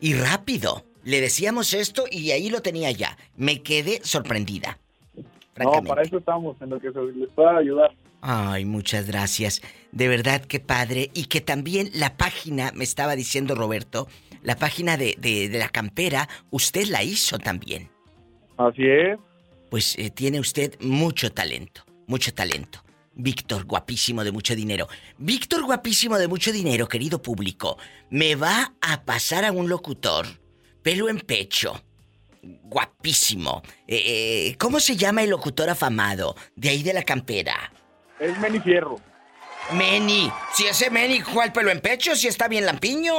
Y 0.00 0.14
rápido. 0.14 0.86
Le 1.04 1.20
decíamos 1.20 1.74
esto 1.74 2.04
y 2.10 2.30
ahí 2.30 2.48
lo 2.48 2.62
tenía 2.62 2.90
ya. 2.90 3.18
Me 3.36 3.62
quedé 3.62 4.00
sorprendida. 4.04 4.78
No, 5.58 5.82
para 5.82 6.02
eso 6.02 6.18
estamos, 6.18 6.56
en 6.60 6.70
lo 6.70 6.80
que 6.80 6.92
se 6.92 7.00
les 7.02 7.28
pueda 7.30 7.58
ayudar. 7.58 7.90
Ay, 8.22 8.64
muchas 8.64 9.06
gracias. 9.06 9.60
De 9.90 10.08
verdad, 10.08 10.42
qué 10.42 10.60
padre. 10.60 11.10
Y 11.12 11.24
que 11.24 11.40
también 11.40 11.90
la 11.92 12.16
página, 12.16 12.70
me 12.74 12.84
estaba 12.84 13.16
diciendo 13.16 13.54
Roberto, 13.54 14.06
la 14.42 14.56
página 14.56 14.96
de, 14.96 15.16
de, 15.18 15.50
la 15.58 15.68
campera, 15.68 16.28
usted 16.50 16.86
la 16.86 17.02
hizo 17.02 17.38
también. 17.38 17.90
Así 18.56 18.86
es. 18.86 19.18
Pues 19.70 19.98
eh, 19.98 20.10
tiene 20.10 20.38
usted 20.40 20.78
mucho 20.80 21.32
talento, 21.32 21.82
mucho 22.06 22.32
talento. 22.32 22.82
Víctor, 23.14 23.64
guapísimo 23.64 24.24
de 24.24 24.32
mucho 24.32 24.54
dinero. 24.54 24.86
Víctor, 25.18 25.64
guapísimo 25.64 26.16
de 26.16 26.28
mucho 26.28 26.52
dinero, 26.52 26.88
querido 26.88 27.20
público, 27.20 27.76
me 28.08 28.36
va 28.36 28.72
a 28.80 29.04
pasar 29.04 29.44
a 29.44 29.52
un 29.52 29.68
locutor, 29.68 30.26
pelo 30.82 31.08
en 31.08 31.18
pecho, 31.20 31.82
guapísimo. 32.42 33.62
Eh, 33.86 34.02
eh, 34.04 34.56
¿Cómo 34.58 34.80
se 34.80 34.96
llama 34.96 35.22
el 35.22 35.30
locutor 35.30 35.70
afamado 35.70 36.34
de 36.56 36.70
ahí 36.70 36.82
de 36.82 36.92
la 36.92 37.02
campera? 37.02 37.72
Es 38.18 38.38
Meni 38.38 38.60
Fierro. 38.60 38.96
Meni, 39.72 40.30
si 40.52 40.66
ese 40.66 40.90
Meni, 40.90 41.20
¿cuál 41.20 41.52
pelo 41.52 41.70
en 41.70 41.80
pecho? 41.80 42.16
Si 42.16 42.26
está 42.26 42.48
bien 42.48 42.66
lampiño. 42.66 43.14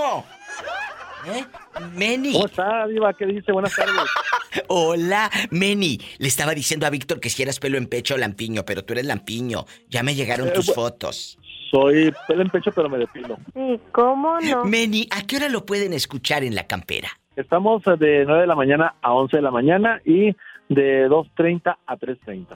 ¿Eh? 1.25 1.45
Meni. 1.93 2.33
¿Cómo 2.33 2.47
está, 2.47 2.85
Diva? 2.87 3.13
¿Qué 3.13 3.25
dice? 3.25 3.51
Buenas 3.51 3.73
tardes. 3.73 3.95
Hola, 4.67 5.31
Meni. 5.51 5.99
Le 6.17 6.27
estaba 6.27 6.53
diciendo 6.53 6.85
a 6.85 6.89
Víctor 6.89 7.19
que 7.19 7.29
si 7.29 7.41
eras 7.41 7.59
pelo 7.59 7.77
en 7.77 7.87
pecho 7.87 8.15
o 8.15 8.17
lampiño, 8.17 8.65
pero 8.65 8.83
tú 8.83 8.93
eres 8.93 9.05
lampiño. 9.05 9.65
Ya 9.89 10.03
me 10.03 10.15
llegaron 10.15 10.51
tus 10.51 10.69
eh, 10.69 10.73
fotos. 10.73 11.39
Soy 11.71 12.13
pelo 12.27 12.41
en 12.41 12.49
pecho, 12.49 12.71
pero 12.71 12.89
me 12.89 12.97
depilo. 12.97 13.37
¿Y 13.55 13.79
cómo 13.91 14.39
no? 14.41 14.65
Meni, 14.65 15.07
¿a 15.11 15.25
qué 15.25 15.37
hora 15.37 15.49
lo 15.49 15.65
pueden 15.65 15.93
escuchar 15.93 16.43
en 16.43 16.55
la 16.55 16.67
campera? 16.67 17.09
Estamos 17.35 17.83
de 17.83 18.25
9 18.25 18.41
de 18.41 18.47
la 18.47 18.55
mañana 18.55 18.95
a 19.01 19.13
11 19.13 19.37
de 19.37 19.41
la 19.41 19.51
mañana 19.51 20.01
y 20.05 20.35
de 20.69 21.07
2.30 21.09 21.77
a 21.85 21.97
3.30. 21.97 22.55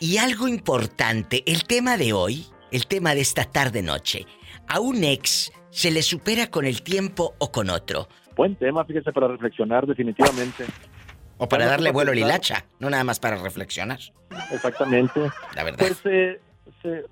Y 0.00 0.16
algo 0.16 0.48
importante, 0.48 1.42
el 1.46 1.64
tema 1.64 1.96
de 1.96 2.12
hoy, 2.12 2.46
el 2.70 2.86
tema 2.86 3.14
de 3.14 3.20
esta 3.20 3.44
tarde-noche. 3.44 4.26
A 4.66 4.80
un 4.80 5.04
ex 5.04 5.52
se 5.70 5.90
le 5.90 6.02
supera 6.02 6.50
con 6.50 6.64
el 6.64 6.82
tiempo 6.82 7.34
o 7.38 7.52
con 7.52 7.68
otro. 7.68 8.08
Buen 8.34 8.56
tema, 8.56 8.84
fíjese, 8.84 9.12
para 9.12 9.28
reflexionar 9.28 9.86
definitivamente. 9.86 10.64
O 11.36 11.48
para 11.48 11.66
darle 11.66 11.92
vuelo 11.92 12.12
a 12.12 12.16
hilacha, 12.16 12.64
no 12.78 12.88
nada 12.88 13.04
más 13.04 13.20
para 13.20 13.36
reflexionar. 13.36 13.98
Exactamente. 14.52 15.20
La 15.54 15.64
verdad. 15.64 15.78
Pues 15.78 16.00
eh, 16.04 16.40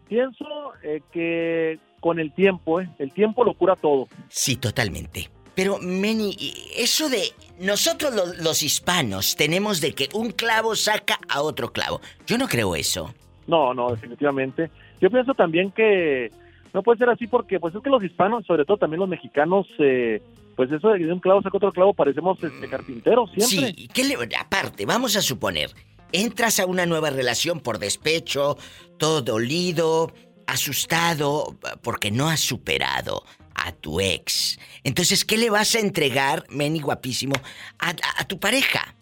pienso 0.08 0.44
eh, 0.82 1.02
que 1.12 1.78
con 2.00 2.18
el 2.18 2.32
tiempo, 2.32 2.80
eh, 2.80 2.88
el 2.98 3.12
tiempo 3.12 3.44
lo 3.44 3.54
cura 3.54 3.76
todo. 3.76 4.08
Sí, 4.28 4.56
totalmente. 4.56 5.30
Pero, 5.54 5.78
Meni, 5.78 6.36
eso 6.76 7.08
de 7.08 7.32
nosotros 7.58 8.12
los, 8.38 8.62
hispanos 8.62 9.36
tenemos 9.36 9.80
de 9.80 9.92
que 9.92 10.08
un 10.14 10.30
clavo 10.30 10.74
saca 10.74 11.18
a 11.28 11.42
otro 11.42 11.72
clavo. 11.72 12.00
Yo 12.26 12.38
no 12.38 12.48
creo 12.48 12.74
eso. 12.74 13.14
No, 13.46 13.74
no, 13.74 13.90
definitivamente. 13.90 14.70
Yo 15.00 15.10
pienso 15.10 15.34
también 15.34 15.70
que 15.72 16.30
no 16.72 16.82
puede 16.82 16.98
ser 16.98 17.10
así 17.10 17.26
porque, 17.26 17.60
pues 17.60 17.74
es 17.74 17.82
que 17.82 17.90
los 17.90 18.02
hispanos, 18.02 18.46
sobre 18.46 18.64
todo 18.64 18.78
también 18.78 19.00
los 19.00 19.08
mexicanos, 19.08 19.66
eh, 19.78 20.22
pues 20.56 20.70
eso 20.72 20.88
de 20.90 21.12
un 21.12 21.20
clavo 21.20 21.42
saca 21.42 21.56
otro 21.56 21.72
clavo, 21.72 21.92
parecemos 21.92 22.42
este, 22.42 22.68
carpinteros 22.68 23.30
siempre. 23.32 23.74
Sí, 23.74 23.88
¿qué 23.92 24.04
le, 24.04 24.16
aparte, 24.38 24.86
vamos 24.86 25.16
a 25.16 25.22
suponer, 25.22 25.70
entras 26.12 26.60
a 26.60 26.66
una 26.66 26.86
nueva 26.86 27.10
relación 27.10 27.60
por 27.60 27.78
despecho, 27.78 28.56
todo 28.98 29.22
dolido, 29.22 30.12
asustado, 30.46 31.56
porque 31.82 32.10
no 32.10 32.28
has 32.28 32.40
superado 32.40 33.24
a 33.54 33.72
tu 33.72 34.00
ex. 34.00 34.58
Entonces, 34.84 35.24
¿qué 35.24 35.36
le 35.36 35.50
vas 35.50 35.74
a 35.74 35.80
entregar, 35.80 36.44
Meni 36.50 36.80
guapísimo, 36.80 37.34
a, 37.78 38.24
tu 38.24 38.38
pareja? 38.38 38.94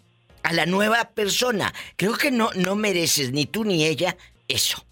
A 0.42 0.52
la 0.52 0.66
nueva 0.66 1.10
persona. 1.14 1.72
Creo 1.96 2.14
que 2.14 2.30
no, 2.30 2.50
no 2.56 2.74
mereces 2.74 3.32
ni 3.32 3.46
tú 3.46 3.64
ni 3.64 3.84
ella 3.84 4.16
eso. 4.48 4.82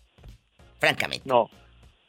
Francamente. 0.78 1.28
No. 1.28 1.50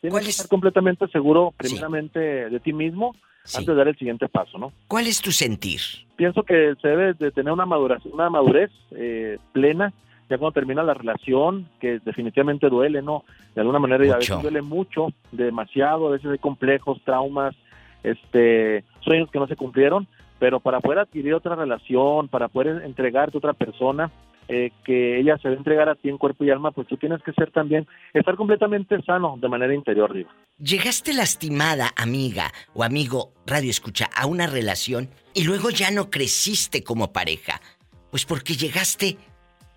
Tienes 0.01 0.23
que 0.23 0.29
estar 0.29 0.47
completamente 0.47 1.07
seguro, 1.07 1.53
primeramente, 1.57 2.19
de 2.19 2.59
ti 2.59 2.73
mismo 2.73 3.15
antes 3.55 3.67
de 3.67 3.75
dar 3.75 3.87
el 3.87 3.97
siguiente 3.97 4.27
paso, 4.27 4.57
¿no? 4.57 4.71
¿Cuál 4.87 5.07
es 5.07 5.21
tu 5.21 5.31
sentir? 5.31 5.79
Pienso 6.15 6.43
que 6.43 6.75
se 6.81 6.87
debe 6.87 7.13
de 7.13 7.31
tener 7.31 7.51
una 7.51 7.65
madurez, 7.65 7.99
una 8.05 8.29
madurez 8.29 8.69
eh, 8.91 9.37
plena 9.53 9.93
ya 10.29 10.37
cuando 10.37 10.53
termina 10.53 10.83
la 10.83 10.93
relación, 10.93 11.67
que 11.79 11.99
definitivamente 11.99 12.69
duele, 12.69 13.01
¿no? 13.01 13.25
De 13.55 13.61
alguna 13.61 13.79
manera 13.79 14.13
a 14.13 14.17
veces 14.17 14.41
duele 14.41 14.61
mucho, 14.61 15.07
demasiado, 15.31 16.07
a 16.07 16.11
veces 16.11 16.31
hay 16.31 16.37
complejos, 16.37 17.01
traumas, 17.03 17.55
este, 18.03 18.83
sueños 19.01 19.29
que 19.31 19.39
no 19.39 19.47
se 19.47 19.55
cumplieron, 19.55 20.07
pero 20.37 20.59
para 20.59 20.79
poder 20.79 20.99
adquirir 20.99 21.33
otra 21.33 21.55
relación, 21.55 22.27
para 22.27 22.47
poder 22.47 22.83
entregarte 22.83 23.37
a 23.37 23.39
otra 23.39 23.53
persona, 23.53 24.11
eh, 24.47 24.71
que 24.83 25.19
ella 25.19 25.37
se 25.37 25.47
va 25.47 25.53
a 25.53 25.57
entregar 25.57 25.89
a 25.89 25.95
ti 25.95 26.09
en 26.09 26.17
cuerpo 26.17 26.43
y 26.43 26.49
alma, 26.49 26.71
pues 26.71 26.87
tú 26.87 26.97
tienes 26.97 27.21
que 27.21 27.33
ser 27.33 27.51
también, 27.51 27.87
estar 28.13 28.35
completamente 28.35 28.99
sano 29.03 29.35
de 29.39 29.47
manera 29.47 29.75
interior, 29.75 30.11
digo. 30.11 30.29
Llegaste 30.57 31.13
lastimada, 31.13 31.91
amiga 31.95 32.51
o 32.73 32.83
amigo, 32.83 33.33
radio 33.45 33.69
escucha, 33.69 34.09
a 34.15 34.25
una 34.25 34.47
relación 34.47 35.09
y 35.35 35.43
luego 35.43 35.69
ya 35.69 35.91
no 35.91 36.09
creciste 36.09 36.83
como 36.83 37.13
pareja. 37.13 37.61
Pues 38.09 38.25
porque 38.25 38.55
llegaste 38.55 39.17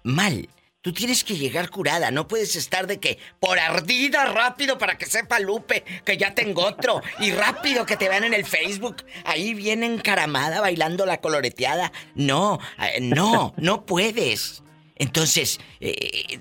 mal. 0.02 0.48
Tú 0.82 0.92
tienes 0.92 1.22
que 1.22 1.36
llegar 1.36 1.70
curada, 1.70 2.10
no 2.10 2.26
puedes 2.26 2.56
estar 2.56 2.88
de 2.88 2.98
que 2.98 3.16
por 3.38 3.60
ardida 3.60 4.24
rápido 4.24 4.78
para 4.78 4.98
que 4.98 5.06
sepa 5.06 5.38
Lupe 5.38 5.84
que 6.04 6.16
ya 6.16 6.34
tengo 6.34 6.66
otro 6.66 7.00
y 7.20 7.30
rápido 7.30 7.86
que 7.86 7.96
te 7.96 8.08
vean 8.08 8.24
en 8.24 8.34
el 8.34 8.44
Facebook 8.44 9.04
ahí 9.24 9.54
bien 9.54 9.84
encaramada 9.84 10.60
bailando 10.60 11.06
la 11.06 11.20
coloreteada. 11.20 11.92
No, 12.16 12.58
eh, 12.80 12.98
no, 13.00 13.54
no 13.58 13.86
puedes. 13.86 14.64
Entonces, 14.96 15.60
eh, 15.78 16.40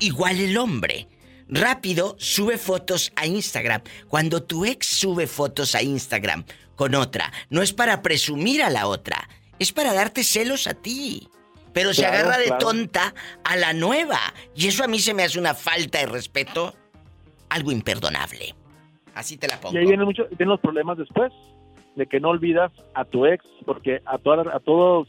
igual 0.00 0.38
el 0.38 0.58
hombre. 0.58 1.08
Rápido 1.48 2.16
sube 2.18 2.58
fotos 2.58 3.12
a 3.16 3.26
Instagram. 3.26 3.82
Cuando 4.08 4.42
tu 4.42 4.66
ex 4.66 4.86
sube 4.86 5.26
fotos 5.26 5.74
a 5.74 5.82
Instagram 5.82 6.44
con 6.76 6.94
otra, 6.94 7.32
no 7.48 7.62
es 7.62 7.72
para 7.72 8.02
presumir 8.02 8.62
a 8.62 8.70
la 8.70 8.86
otra, 8.86 9.28
es 9.58 9.72
para 9.72 9.94
darte 9.94 10.24
celos 10.24 10.66
a 10.66 10.74
ti. 10.74 11.28
Pero 11.72 11.94
se 11.94 12.06
agarra 12.06 12.38
de 12.38 12.52
tonta 12.58 13.14
a 13.44 13.56
la 13.56 13.72
nueva. 13.72 14.18
Y 14.54 14.68
eso 14.68 14.84
a 14.84 14.88
mí 14.88 14.98
se 14.98 15.14
me 15.14 15.22
hace 15.22 15.38
una 15.38 15.54
falta 15.54 15.98
de 15.98 16.06
respeto, 16.06 16.74
algo 17.48 17.72
imperdonable. 17.72 18.54
Así 19.14 19.36
te 19.36 19.48
la 19.48 19.60
pongo. 19.60 19.74
Y 19.74 19.78
ahí 19.78 19.86
vienen, 19.86 20.06
mucho, 20.06 20.24
vienen 20.30 20.48
los 20.48 20.60
problemas 20.60 20.98
después, 20.98 21.32
de 21.96 22.06
que 22.06 22.20
no 22.20 22.30
olvidas 22.30 22.72
a 22.94 23.04
tu 23.04 23.26
ex, 23.26 23.44
porque 23.64 24.00
a, 24.06 24.14
a 24.14 24.60
todos, 24.60 25.08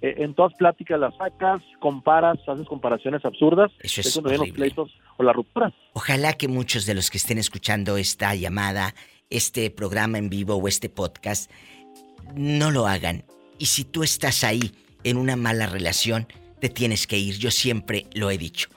eh, 0.00 0.14
en 0.18 0.34
todas 0.34 0.54
pláticas 0.54 0.98
las 0.98 1.14
sacas, 1.16 1.62
comparas, 1.80 2.38
haces 2.46 2.66
comparaciones 2.66 3.24
absurdas. 3.24 3.70
Eso 3.80 4.00
es 4.00 4.16
horrible. 4.16 4.38
los 4.38 4.50
pleitos 4.50 4.90
o 5.16 5.22
la 5.22 5.32
ruptura. 5.32 5.72
Ojalá 5.92 6.32
que 6.34 6.48
muchos 6.48 6.86
de 6.86 6.94
los 6.94 7.10
que 7.10 7.18
estén 7.18 7.38
escuchando 7.38 7.96
esta 7.96 8.34
llamada, 8.34 8.94
este 9.30 9.70
programa 9.70 10.18
en 10.18 10.28
vivo 10.28 10.56
o 10.56 10.68
este 10.68 10.88
podcast, 10.88 11.50
no 12.34 12.70
lo 12.70 12.86
hagan. 12.86 13.24
Y 13.58 13.66
si 13.66 13.84
tú 13.84 14.02
estás 14.02 14.44
ahí 14.44 14.72
en 15.04 15.16
una 15.16 15.36
mala 15.36 15.66
relación, 15.66 16.26
te 16.60 16.68
tienes 16.68 17.06
que 17.06 17.18
ir. 17.18 17.38
Yo 17.38 17.50
siempre 17.50 18.06
lo 18.14 18.30
he 18.30 18.38
dicho. 18.38 18.68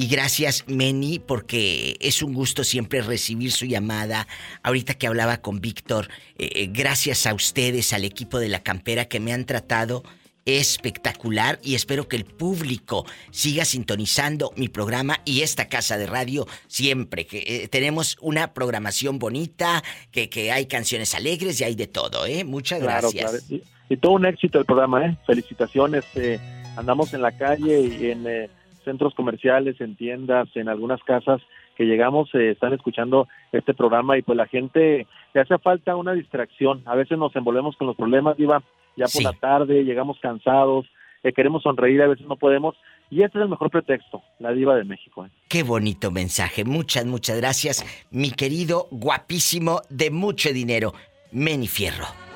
Y 0.00 0.06
gracias, 0.06 0.62
Meni, 0.68 1.18
porque 1.18 1.96
es 2.00 2.22
un 2.22 2.32
gusto 2.32 2.62
siempre 2.62 3.02
recibir 3.02 3.50
su 3.50 3.66
llamada. 3.66 4.28
Ahorita 4.62 4.94
que 4.94 5.08
hablaba 5.08 5.38
con 5.38 5.60
Víctor, 5.60 6.08
eh, 6.38 6.50
eh, 6.54 6.68
gracias 6.70 7.26
a 7.26 7.34
ustedes, 7.34 7.92
al 7.92 8.04
equipo 8.04 8.38
de 8.38 8.48
la 8.48 8.62
campera 8.62 9.06
que 9.06 9.18
me 9.18 9.32
han 9.32 9.44
tratado 9.44 10.04
espectacular 10.44 11.58
y 11.62 11.74
espero 11.74 12.08
que 12.08 12.16
el 12.16 12.24
público 12.24 13.04
siga 13.32 13.64
sintonizando 13.64 14.52
mi 14.56 14.68
programa 14.68 15.20
y 15.24 15.42
esta 15.42 15.68
casa 15.68 15.98
de 15.98 16.06
radio 16.06 16.46
siempre, 16.68 17.26
que 17.26 17.44
eh, 17.46 17.68
tenemos 17.68 18.16
una 18.20 18.54
programación 18.54 19.18
bonita, 19.18 19.82
que, 20.10 20.30
que, 20.30 20.52
hay 20.52 20.66
canciones 20.66 21.14
alegres 21.14 21.60
y 21.60 21.64
hay 21.64 21.74
de 21.74 21.86
todo, 21.86 22.24
¿eh? 22.24 22.44
Muchas 22.44 22.80
gracias 22.80 23.42
y 23.88 23.96
todo 23.96 24.12
un 24.12 24.26
éxito 24.26 24.58
el 24.58 24.64
programa, 24.64 25.06
¿eh? 25.06 25.16
Felicitaciones. 25.26 26.04
Eh, 26.16 26.38
andamos 26.76 27.14
en 27.14 27.22
la 27.22 27.32
calle 27.32 27.80
y 27.80 28.10
en 28.10 28.26
eh, 28.26 28.50
centros 28.84 29.14
comerciales, 29.14 29.80
en 29.80 29.96
tiendas, 29.96 30.48
en 30.54 30.68
algunas 30.68 31.02
casas 31.02 31.40
que 31.76 31.84
llegamos, 31.84 32.28
eh, 32.34 32.50
están 32.50 32.72
escuchando 32.72 33.28
este 33.52 33.72
programa 33.72 34.18
y 34.18 34.22
pues 34.22 34.36
la 34.36 34.46
gente 34.46 35.06
le 35.32 35.40
hace 35.40 35.58
falta 35.58 35.96
una 35.96 36.12
distracción. 36.12 36.82
A 36.86 36.94
veces 36.94 37.18
nos 37.18 37.34
envolvemos 37.36 37.76
con 37.76 37.86
los 37.86 37.96
problemas, 37.96 38.38
Iba, 38.38 38.62
ya 38.96 39.06
por 39.06 39.22
la 39.22 39.32
tarde, 39.32 39.84
llegamos 39.84 40.18
cansados, 40.20 40.86
queremos 41.34 41.62
sonreír, 41.62 42.00
a 42.02 42.08
veces 42.08 42.26
no 42.26 42.36
podemos 42.36 42.74
Y 43.10 43.22
este 43.22 43.38
es 43.38 43.42
el 43.42 43.50
mejor 43.50 43.70
pretexto, 43.70 44.22
la 44.38 44.52
diva 44.52 44.74
de 44.76 44.84
México. 44.84 45.26
¿eh? 45.26 45.30
Qué 45.48 45.62
bonito 45.62 46.10
mensaje. 46.10 46.64
Muchas, 46.64 47.04
muchas 47.06 47.36
gracias, 47.36 47.84
mi 48.10 48.30
querido 48.30 48.88
guapísimo 48.90 49.82
de 49.88 50.10
mucho 50.10 50.52
dinero, 50.52 50.94
Meni 51.32 51.68
Fierro. 51.68 52.27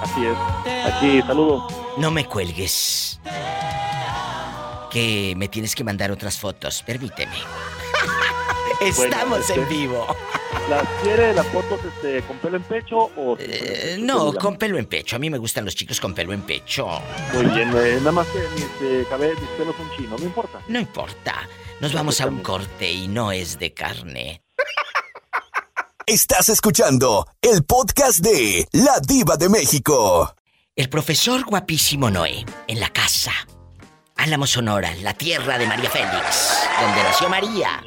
Así 0.00 0.26
es. 0.26 0.36
Aquí, 0.92 1.22
saludos. 1.22 1.72
No 1.96 2.10
me 2.10 2.26
cuelgues. 2.26 3.20
Que 4.90 5.34
me 5.36 5.48
tienes 5.48 5.74
que 5.74 5.84
mandar 5.84 6.10
otras 6.10 6.38
fotos, 6.38 6.82
permíteme. 6.82 7.36
Estamos 8.80 9.50
en 9.50 9.60
este, 9.60 9.74
vivo. 9.74 10.06
¿Las 10.68 10.86
quiere 11.02 11.32
las 11.32 11.46
fotos 11.46 11.80
este, 11.84 12.22
con 12.22 12.38
pelo 12.38 12.56
en 12.56 12.62
pecho 12.64 12.96
o.? 13.16 13.36
Eh, 13.38 13.96
no, 14.00 14.32
con 14.34 14.56
pelo 14.56 14.78
en 14.78 14.86
pecho. 14.86 15.16
A 15.16 15.18
mí 15.18 15.30
me 15.30 15.38
gustan 15.38 15.64
los 15.64 15.74
chicos 15.74 16.00
con 16.00 16.14
pelo 16.14 16.32
en 16.32 16.42
pecho. 16.42 16.88
Muy 17.32 17.46
bien, 17.46 17.70
eh, 17.76 17.96
nada 17.98 18.12
más 18.12 18.26
que 18.28 18.40
mis, 18.54 18.64
eh, 18.82 19.06
mis 19.40 19.50
pelos 19.50 19.76
son 19.76 19.90
chinos, 19.96 20.20
no 20.20 20.26
importa. 20.26 20.60
No 20.68 20.78
importa. 20.78 21.48
Nos 21.80 21.92
vamos 21.92 22.20
a 22.20 22.26
un 22.26 22.40
corte 22.40 22.90
y 22.90 23.06
no 23.06 23.32
es 23.32 23.58
de 23.58 23.72
carne. 23.72 24.42
Estás 26.08 26.48
escuchando 26.50 27.26
el 27.42 27.64
podcast 27.64 28.20
de 28.20 28.68
La 28.70 29.00
Diva 29.04 29.36
de 29.36 29.48
México. 29.48 30.36
El 30.76 30.88
profesor 30.88 31.44
guapísimo 31.44 32.12
Noé, 32.12 32.44
en 32.68 32.78
la 32.78 32.90
casa. 32.90 33.32
Álamo 34.14 34.46
Sonora, 34.46 34.94
la 35.02 35.14
tierra 35.14 35.58
de 35.58 35.66
María 35.66 35.90
Félix, 35.90 36.68
donde 36.80 37.02
nació 37.02 37.28
María. 37.28 37.82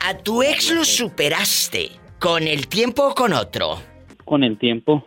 ¿A 0.00 0.18
tu 0.18 0.42
ex 0.42 0.72
lo 0.72 0.84
superaste 0.84 1.92
con 2.18 2.48
el 2.48 2.66
tiempo 2.66 3.06
o 3.06 3.14
con 3.14 3.34
otro? 3.34 3.80
Con 4.24 4.42
el 4.42 4.58
tiempo. 4.58 5.06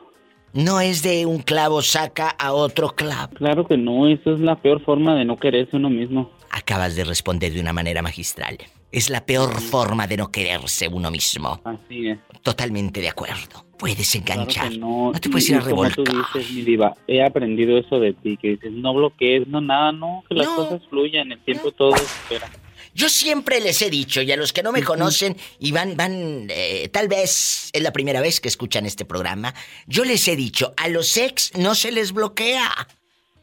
No 0.54 0.80
es 0.80 1.04
de 1.04 1.26
un 1.26 1.42
clavo 1.42 1.82
saca 1.82 2.30
a 2.30 2.54
otro 2.54 2.96
clavo. 2.96 3.34
Claro 3.36 3.68
que 3.68 3.76
no, 3.76 4.08
eso 4.08 4.34
es 4.34 4.40
la 4.40 4.56
peor 4.62 4.82
forma 4.86 5.16
de 5.16 5.26
no 5.26 5.38
quererse 5.38 5.76
uno 5.76 5.90
mismo. 5.90 6.32
Acabas 6.50 6.96
de 6.96 7.04
responder 7.04 7.52
de 7.52 7.60
una 7.60 7.74
manera 7.74 8.02
magistral. 8.02 8.58
Es 8.94 9.10
la 9.10 9.26
peor 9.26 9.60
forma 9.60 10.06
de 10.06 10.18
no 10.18 10.32
quererse 10.32 10.88
uno 10.88 11.10
mismo. 11.10 11.60
Así 11.64 12.10
es. 12.10 12.20
Totalmente 12.44 13.02
de 13.02 13.10
acuerdo. 13.10 13.66
Puedes 13.76 14.14
enganchar. 14.14 14.78
no, 14.78 15.12
te 15.20 15.32
puedes 15.32 15.50
ir 15.50 15.56
a 15.56 15.62
revolcar. 15.62 15.96
Como 15.96 16.22
tú 16.22 16.28
dices, 16.36 16.52
mi 16.52 16.62
diva, 16.62 16.96
he 17.08 17.24
aprendido 17.24 17.76
eso 17.76 18.00
de 18.00 18.14
ti, 18.14 18.38
que 18.38 18.50
dices, 18.50 18.72
no 18.72 18.94
bloquees, 18.94 19.48
no 19.48 19.62
nada, 19.62 19.92
no, 19.92 20.24
que 20.30 20.36
las 20.36 20.48
cosas 20.48 20.80
fluyan, 20.92 21.32
el 21.32 21.40
tiempo 21.44 21.72
todo 21.72 21.96
espera. 21.96 22.48
Yo 22.94 23.10
siempre 23.10 23.60
les 23.62 23.82
he 23.82 23.90
dicho, 23.90 24.22
y 24.22 24.32
a 24.32 24.38
los 24.38 24.54
que 24.54 24.62
no 24.62 24.72
me 24.72 24.84
conocen 24.84 25.36
y 25.58 25.72
van, 25.72 25.98
van, 25.98 26.46
eh, 26.52 26.88
tal 26.94 27.08
vez 27.08 27.72
es 27.74 27.82
la 27.82 27.92
primera 27.92 28.22
vez 28.22 28.40
que 28.40 28.48
escuchan 28.48 28.86
este 28.86 29.06
programa, 29.06 29.56
yo 29.88 30.06
les 30.06 30.28
he 30.28 30.36
dicho, 30.36 30.72
a 30.78 30.88
los 30.88 31.18
ex 31.18 31.52
no 31.58 31.74
se 31.74 31.92
les 31.92 32.12
bloquea. 32.12 32.70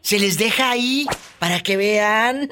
Se 0.00 0.20
les 0.20 0.38
deja 0.38 0.70
ahí 0.70 1.06
para 1.40 1.60
que 1.60 1.76
vean 1.76 2.48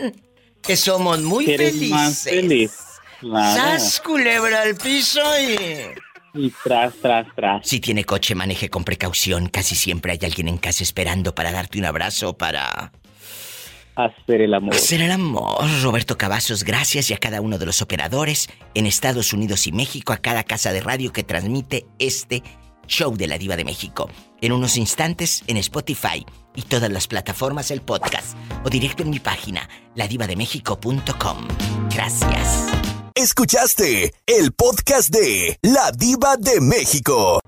que 0.60 0.76
somos 0.76 1.20
muy 1.22 1.46
felices. 1.46 1.90
Más 1.90 2.24
feliz. 2.24 2.87
¡Sas, 3.20 4.00
culebra 4.00 4.62
al 4.62 4.76
piso 4.76 5.20
y... 5.40 6.08
Y 6.34 6.50
tras, 6.62 6.94
tras, 6.96 7.26
tras. 7.34 7.66
Si 7.66 7.80
tiene 7.80 8.04
coche, 8.04 8.34
maneje 8.34 8.68
con 8.68 8.84
precaución. 8.84 9.48
Casi 9.48 9.74
siempre 9.74 10.12
hay 10.12 10.18
alguien 10.22 10.46
en 10.46 10.58
casa 10.58 10.84
esperando 10.84 11.34
para 11.34 11.50
darte 11.50 11.78
un 11.78 11.86
abrazo, 11.86 12.36
para 12.36 12.92
Hacer 13.98 14.42
el 14.42 14.54
amor. 14.54 14.76
Hacer 14.76 15.00
el 15.00 15.10
amor. 15.10 15.58
Roberto 15.82 16.16
Cavazos, 16.16 16.62
gracias 16.62 17.10
y 17.10 17.14
a 17.14 17.18
cada 17.18 17.40
uno 17.40 17.58
de 17.58 17.66
los 17.66 17.82
operadores 17.82 18.48
en 18.74 18.86
Estados 18.86 19.32
Unidos 19.32 19.66
y 19.66 19.72
México, 19.72 20.12
a 20.12 20.18
cada 20.18 20.44
casa 20.44 20.72
de 20.72 20.80
radio 20.80 21.12
que 21.12 21.24
transmite 21.24 21.84
este 21.98 22.44
show 22.86 23.16
de 23.16 23.26
la 23.26 23.38
Diva 23.38 23.56
de 23.56 23.64
México. 23.64 24.08
En 24.40 24.52
unos 24.52 24.76
instantes 24.76 25.42
en 25.48 25.56
Spotify 25.56 26.24
y 26.58 26.62
todas 26.62 26.90
las 26.90 27.06
plataformas 27.06 27.70
el 27.70 27.82
podcast 27.82 28.36
o 28.64 28.68
directo 28.68 29.04
en 29.04 29.10
mi 29.10 29.20
página 29.20 29.68
ladivademexico.com. 29.94 31.48
Gracias. 31.94 32.66
Escuchaste 33.14 34.12
el 34.26 34.52
podcast 34.52 35.10
de 35.10 35.56
La 35.62 35.92
Diva 35.92 36.36
de 36.36 36.60
México. 36.60 37.40